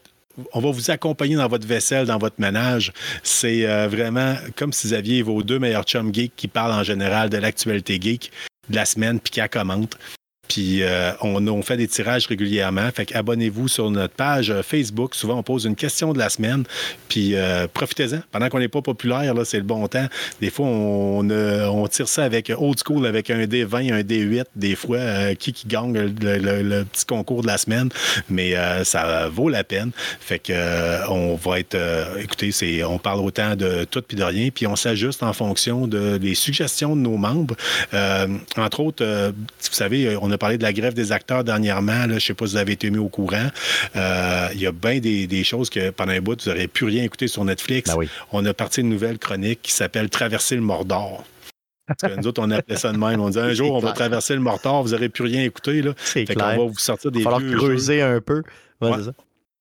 on 0.54 0.60
va 0.60 0.72
vous 0.72 0.92
accompagner 0.92 1.36
dans 1.36 1.48
votre 1.48 1.68
vaisselle, 1.68 2.06
dans 2.06 2.18
votre 2.18 2.40
ménage. 2.40 2.92
C'est 3.24 3.66
euh, 3.66 3.88
vraiment 3.88 4.36
comme 4.56 4.74
si 4.74 4.88
vous 4.88 4.94
aviez 4.94 5.22
vos 5.22 5.44
deux 5.44 5.60
meilleurs 5.60 5.84
chums 5.84 6.14
geeks 6.14 6.36
qui 6.36 6.48
parlent 6.48 6.74
en 6.74 6.84
général 6.84 7.30
de 7.30 7.38
l'actualité 7.38 8.00
geek 8.02 8.32
de 8.70 8.76
la 8.76 8.86
semaine, 8.86 9.20
puis 9.20 9.32
qui. 9.32 9.98
Puis 10.54 10.84
euh, 10.84 11.14
on, 11.22 11.64
fait 11.64 11.78
des 11.78 11.88
tirages 11.88 12.28
régulièrement. 12.28 12.88
Fait 12.94 13.12
abonnez-vous 13.16 13.68
sur 13.68 13.90
notre 13.90 14.14
page 14.14 14.52
euh, 14.52 14.62
Facebook. 14.62 15.16
Souvent, 15.16 15.40
on 15.40 15.42
pose 15.42 15.66
une 15.66 15.76
question 15.76 16.14
de 16.14 16.20
la 16.20 16.30
semaine. 16.30 16.64
Puis 17.10 17.34
euh, 17.34 17.66
profitez-en. 17.74 18.20
Pendant 18.32 18.50
qu'on 18.50 18.60
n'est 18.60 18.68
pas 18.68 18.84
populaire, 18.84 19.34
là, 19.34 19.46
c'est 19.46 19.58
le 19.58 19.64
bon 19.64 19.88
temps. 19.88 20.06
Des 20.42 20.52
fois, 20.52 20.68
on, 20.68 21.28
euh, 21.32 21.66
on 21.66 21.88
tire 21.88 22.08
ça 22.08 22.24
avec 22.24 22.52
old 22.56 22.78
school, 22.78 23.08
avec 23.08 23.32
un 23.32 23.46
D20, 23.46 23.94
un 23.94 24.02
D8. 24.02 24.44
Des 24.56 24.76
fois, 24.76 24.98
euh, 24.98 25.34
qui 25.34 25.54
qui 25.54 25.68
gagne 25.68 25.98
le, 25.98 26.84
petit 26.84 27.06
concours 27.06 27.42
de 27.42 27.48
la 27.48 27.58
semaine. 27.58 27.90
Mais 28.30 28.56
euh, 28.56 28.84
ça 28.84 29.30
vaut 29.30 29.50
la 29.50 29.64
peine. 29.64 29.90
Fait 30.20 30.38
que 30.38 30.54
euh, 30.54 31.08
on 31.10 31.34
va 31.34 31.62
être. 31.62 31.74
euh, 31.74 32.18
écoutez, 32.20 32.52
c'est, 32.52 32.84
on 32.84 33.00
parle 33.00 33.22
autant 33.22 33.56
de 33.56 33.86
tout 33.86 34.04
puis 34.08 34.18
de 34.18 34.24
rien. 34.24 34.50
Puis 34.54 34.68
on 34.68 34.76
s'ajuste 34.76 35.24
en 35.24 35.34
fonction 35.34 35.88
de, 35.88 36.18
des 36.18 36.36
suggestions 36.36 36.96
de 36.96 37.02
nos 37.02 37.18
membres. 37.18 37.56
Euh, 37.96 38.28
entre 38.56 38.82
autres, 38.82 39.04
euh, 39.04 39.32
vous 39.32 39.74
savez, 39.74 40.16
on 40.22 40.30
a 40.30 40.38
parlé 40.44 40.58
de 40.58 40.64
la 40.64 40.74
grève 40.74 40.94
des 40.94 41.14
acteurs 41.14 41.46
dernièrement. 41.46 41.92
Là, 42.02 42.08
je 42.10 42.14
ne 42.16 42.20
sais 42.20 42.34
pas 42.34 42.46
si 42.48 42.52
vous 42.54 42.58
avez 42.58 42.74
été 42.74 42.90
mis 42.92 42.98
au 42.98 43.08
courant. 43.08 43.48
Euh, 43.96 44.48
Il 44.54 44.60
y 44.60 44.68
a 44.68 44.74
bien 44.74 45.00
des, 45.00 45.26
des 45.26 45.44
choses 45.46 45.70
que 45.70 45.90
pendant 45.90 46.12
un 46.12 46.20
bout, 46.20 46.44
vous 46.44 46.50
n'aurez 46.50 46.68
plus 46.68 46.86
rien 46.86 47.04
écouté 47.06 47.30
sur 47.30 47.46
Netflix. 47.46 47.90
Ben 47.92 47.96
oui. 47.98 48.10
On 48.34 48.46
a 48.46 48.54
parti 48.54 48.82
une 48.82 48.90
nouvelle 48.90 49.20
chronique 49.20 49.62
qui 49.62 49.72
s'appelle 49.72 50.10
Traverser 50.10 50.56
le 50.56 50.62
Mordor. 50.62 51.24
Parce 51.88 52.14
que 52.14 52.20
nous 52.20 52.28
autres, 52.28 52.42
on 52.44 52.52
appelait 52.52 52.76
ça 52.76 52.92
de 52.92 52.98
même. 52.98 53.22
On 53.22 53.28
disait 53.28 53.40
un 53.42 53.54
jour, 53.62 53.74
on 53.74 53.80
va 53.80 53.94
traverser 53.94 54.34
le 54.34 54.42
Mordor, 54.42 54.84
vous 54.84 54.90
n'aurez 54.92 55.08
plus 55.10 55.24
rien 55.24 55.44
écouté. 55.44 55.82
Là. 55.82 55.94
C'est 56.04 56.26
clair. 56.26 56.38
va 56.48 56.56
vous 56.58 56.78
sortir 56.78 57.12
Il 57.14 57.18
des 57.20 57.24
va 57.24 57.32
falloir 57.32 57.50
jeux. 57.52 57.58
creuser 57.58 58.02
un 58.02 58.20
peu. 58.20 58.44
Ouais, 58.82 58.90
Ouais. 58.92 58.98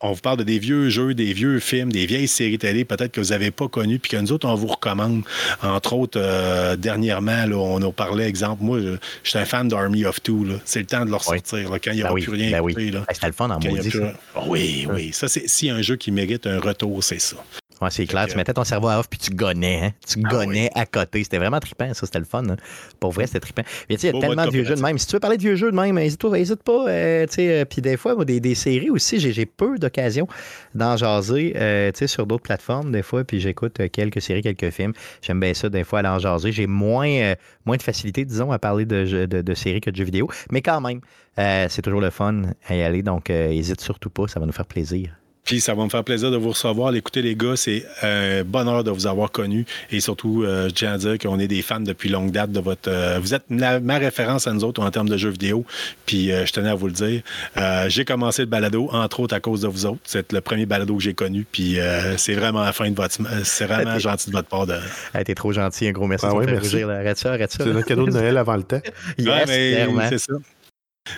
On 0.04 0.12
vous 0.12 0.20
parle 0.20 0.38
de 0.38 0.42
des 0.42 0.58
vieux 0.58 0.88
jeux, 0.88 1.14
des 1.14 1.32
vieux 1.32 1.60
films, 1.60 1.92
des 1.92 2.06
vieilles 2.06 2.26
séries 2.28 2.58
télé, 2.58 2.84
peut-être 2.84 3.12
que 3.12 3.20
vous 3.20 3.28
n'avez 3.28 3.50
pas 3.52 3.68
connues, 3.68 3.98
puis 4.00 4.10
que 4.10 4.16
nous 4.16 4.32
autres, 4.32 4.48
on 4.48 4.54
vous 4.56 4.66
recommande. 4.66 5.22
Entre 5.62 5.92
autres, 5.92 6.18
euh, 6.20 6.74
dernièrement, 6.76 7.46
là, 7.46 7.56
on 7.56 7.80
a 7.82 7.92
parlé, 7.92 8.24
exemple, 8.24 8.64
moi, 8.64 8.80
je, 8.80 8.96
je 9.22 9.30
suis 9.30 9.38
un 9.38 9.44
fan 9.44 9.68
d'Army 9.68 10.04
of 10.04 10.20
Two. 10.22 10.46
C'est 10.64 10.80
le 10.80 10.86
temps 10.86 11.04
de 11.04 11.10
leur 11.10 11.20
Oui. 11.28 11.38
sortir, 11.38 11.70
là, 11.70 11.78
quand 11.78 11.92
il 11.92 11.96
n'y 11.96 12.00
Ben 12.02 12.06
aura 12.06 12.14
oui, 12.14 12.22
plus 12.22 12.32
rien 12.32 12.50
ben 12.50 12.60
oui. 12.60 12.74
C'était 13.12 13.26
le 13.28 13.32
fun 13.32 13.50
en 13.50 13.60
maudit. 13.60 13.88
plus- 13.90 14.00
ça. 14.00 14.12
Oui, 14.46 14.86
oui. 14.92 15.10
Ça, 15.12 15.28
c'est 15.28 15.46
a 15.70 15.70
un 15.70 15.82
jeu 15.82 15.94
qui 15.96 16.10
mérite 16.10 16.46
un 16.46 16.58
retour, 16.58 17.02
c'est 17.04 17.20
ça. 17.20 17.36
Ouais, 17.82 17.90
c'est 17.90 18.06
clair. 18.06 18.26
Tu 18.28 18.36
mettais 18.36 18.52
ton 18.54 18.64
cerveau 18.64 18.88
à 18.88 18.98
off 19.00 19.08
puis 19.10 19.18
tu 19.18 19.30
gonnais. 19.30 19.80
Hein? 19.84 19.90
Tu 20.06 20.20
Ah 20.24 20.28
gonnais 20.30 20.70
à 20.74 20.86
côté. 20.86 21.22
C'était 21.24 21.38
vraiment 21.38 21.58
trippant, 21.60 21.92
ça. 21.92 22.06
C'était 22.06 22.20
le 22.20 22.24
fun. 22.24 22.44
hein. 22.48 22.56
Pour 23.00 23.10
vrai, 23.12 23.26
c'était 23.26 23.40
trippant. 23.40 23.62
Mais 23.90 23.96
tu 23.96 24.02
sais, 24.02 24.08
il 24.08 24.14
y 24.14 24.16
a 24.16 24.20
tellement 24.20 24.44
de 24.46 24.50
vieux 24.52 24.64
jeux 24.64 24.74
de 24.76 24.80
même. 24.86 24.98
Si 24.98 25.06
tu 25.06 25.12
veux 25.16 25.20
parler 25.20 25.36
de 25.36 25.42
vieux 25.42 25.56
jeux 25.56 25.70
de 25.72 25.76
même, 25.76 25.98
hésite 25.98 26.20
pas. 26.22 26.34
Hésite 26.38 26.62
pas 26.62 26.86
euh, 26.88 27.26
euh, 27.38 27.64
puis 27.64 27.82
des 27.82 27.96
fois, 27.96 28.14
moi, 28.14 28.24
des, 28.24 28.40
des 28.40 28.54
séries 28.54 28.90
aussi, 28.90 29.18
j'ai 29.18 29.46
peu 29.46 29.78
d'occasions 29.78 30.28
d'en 30.74 30.96
jaser 30.96 31.54
euh, 31.56 31.90
sur 32.06 32.26
d'autres 32.26 32.42
plateformes, 32.44 32.92
des 32.92 33.02
fois. 33.02 33.24
Puis 33.24 33.40
j'écoute 33.40 33.80
quelques 33.90 34.22
séries, 34.22 34.42
quelques 34.42 34.70
films. 34.70 34.92
J'aime 35.20 35.40
bien 35.40 35.52
ça, 35.54 35.68
des 35.68 35.84
fois, 35.84 35.98
aller 35.98 36.08
en 36.08 36.18
jaser. 36.18 36.52
J'ai 36.52 36.66
moins, 36.66 37.34
moins 37.64 37.76
de 37.76 37.82
facilité, 37.82 38.24
disons, 38.24 38.52
à 38.52 38.58
parler 38.58 38.84
de, 38.86 39.04
jeux- 39.04 39.26
de, 39.26 39.42
de 39.42 39.54
séries 39.54 39.80
que 39.80 39.90
de 39.90 39.96
jeux 39.96 40.04
vidéo. 40.04 40.28
Mais 40.50 40.62
quand 40.62 40.80
même, 40.80 41.00
c'est 41.36 41.82
toujours 41.82 42.00
le 42.00 42.10
fun 42.10 42.42
à 42.68 42.74
y 42.76 42.82
aller. 42.82 43.02
Donc, 43.02 43.28
hésite 43.30 43.80
surtout 43.80 44.10
pas. 44.10 44.28
Ça 44.28 44.38
va 44.38 44.46
nous 44.46 44.52
faire 44.52 44.66
plaisir. 44.66 45.16
Puis 45.44 45.60
ça 45.60 45.74
va 45.74 45.82
me 45.82 45.88
faire 45.88 46.04
plaisir 46.04 46.30
de 46.30 46.36
vous 46.36 46.50
recevoir. 46.50 46.94
Écoutez, 46.94 47.20
les 47.20 47.34
gars, 47.34 47.56
c'est 47.56 47.84
un 48.02 48.44
bonheur 48.44 48.84
de 48.84 48.92
vous 48.92 49.08
avoir 49.08 49.32
connus. 49.32 49.66
Et 49.90 49.98
surtout, 50.00 50.44
euh, 50.44 50.68
je 50.68 50.74
tiens 50.74 50.92
à 50.92 50.98
dire 50.98 51.18
qu'on 51.18 51.38
est 51.40 51.48
des 51.48 51.62
fans 51.62 51.80
depuis 51.80 52.08
longue 52.08 52.30
date 52.30 52.52
de 52.52 52.60
votre. 52.60 52.88
euh, 52.88 53.18
vous 53.20 53.34
êtes 53.34 53.42
la- 53.50 53.80
ma 53.80 53.98
référence 53.98 54.46
à 54.46 54.52
nous 54.52 54.62
autres 54.62 54.80
en 54.80 54.90
termes 54.92 55.08
de 55.08 55.16
jeux 55.16 55.30
vidéo. 55.30 55.64
Puis 56.06 56.30
euh, 56.30 56.46
je 56.46 56.52
tenais 56.52 56.70
à 56.70 56.76
vous 56.76 56.86
le 56.86 56.92
dire. 56.92 57.22
Euh, 57.56 57.88
j'ai 57.88 58.04
commencé 58.04 58.42
le 58.42 58.46
balado, 58.46 58.88
entre 58.92 59.18
autres, 59.18 59.34
à 59.34 59.40
cause 59.40 59.62
de 59.62 59.68
vous 59.68 59.84
autres. 59.84 59.98
C'est 60.04 60.32
le 60.32 60.40
premier 60.40 60.64
balado 60.64 60.94
que 60.96 61.02
j'ai 61.02 61.14
connu. 61.14 61.44
Puis 61.50 61.80
euh, 61.80 62.16
c'est 62.18 62.34
vraiment 62.34 62.62
la 62.62 62.72
fin 62.72 62.88
de 62.88 62.94
votre. 62.94 63.20
euh, 63.22 63.40
C'est 63.42 63.66
vraiment 63.66 63.98
gentil 63.98 64.30
de 64.30 64.36
votre 64.36 64.48
part 64.48 64.66
de. 64.68 64.76
Ah, 65.12 65.24
t'es 65.24 65.34
trop 65.34 65.52
gentil. 65.52 65.88
Un 65.88 65.92
gros 65.92 66.06
merci. 66.06 66.24
Ah 66.28 66.34
ouais, 66.34 66.46
merci. 66.46 66.70
rougir, 66.70 66.86
là. 66.86 66.98
Arrête 66.98 67.18
ça, 67.18 67.32
arrête 67.32 67.50
ça. 67.50 67.64
C'est 67.64 67.70
notre 67.72 67.86
cadeau 67.88 68.06
de 68.06 68.12
Noël 68.12 68.36
avant 68.36 68.56
le 68.56 68.62
temps. 68.62 68.80
Yes, 69.18 69.26
Ouais, 69.28 69.44
mais 69.48 69.70
clairement. 69.72 70.02
c'est 70.08 70.18
ça. 70.18 70.34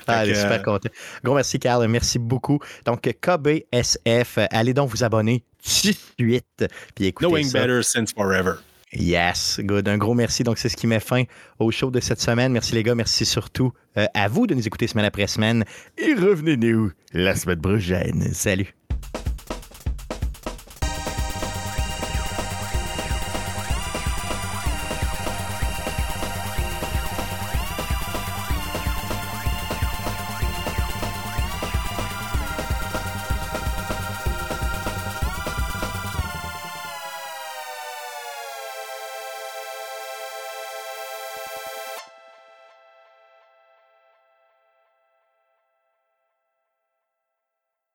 Ah, 0.06 0.24
elle 0.24 0.30
est 0.30 0.34
super 0.34 0.60
euh, 0.60 0.62
content. 0.62 0.88
Gros 1.22 1.34
merci, 1.34 1.58
Carl. 1.58 1.86
Merci 1.88 2.18
beaucoup. 2.18 2.58
Donc, 2.84 3.02
KBSF, 3.02 4.38
allez 4.50 4.74
donc 4.74 4.90
vous 4.90 5.04
abonner 5.04 5.44
tout 5.62 5.88
de 5.88 5.94
suite. 5.94 6.64
Puis 6.94 7.06
écoutez 7.06 7.28
Knowing 7.28 7.48
ça. 7.48 7.60
better 7.60 7.82
since 7.82 8.12
forever. 8.12 8.54
Yes, 8.92 9.60
good. 9.62 9.88
Un 9.88 9.98
gros 9.98 10.14
merci. 10.14 10.44
Donc, 10.44 10.58
c'est 10.58 10.68
ce 10.68 10.76
qui 10.76 10.86
met 10.86 11.00
fin 11.00 11.24
au 11.58 11.70
show 11.70 11.90
de 11.90 12.00
cette 12.00 12.20
semaine. 12.20 12.52
Merci 12.52 12.74
les 12.74 12.82
gars. 12.82 12.94
Merci 12.94 13.26
surtout 13.26 13.72
euh, 13.98 14.06
à 14.14 14.28
vous 14.28 14.46
de 14.46 14.54
nous 14.54 14.66
écouter 14.66 14.86
semaine 14.86 15.04
après 15.04 15.26
semaine. 15.26 15.64
Et 15.98 16.14
revenez-nous 16.14 16.92
la 17.12 17.34
semaine 17.34 17.60
prochaine. 17.60 18.22
Salut. 18.32 18.74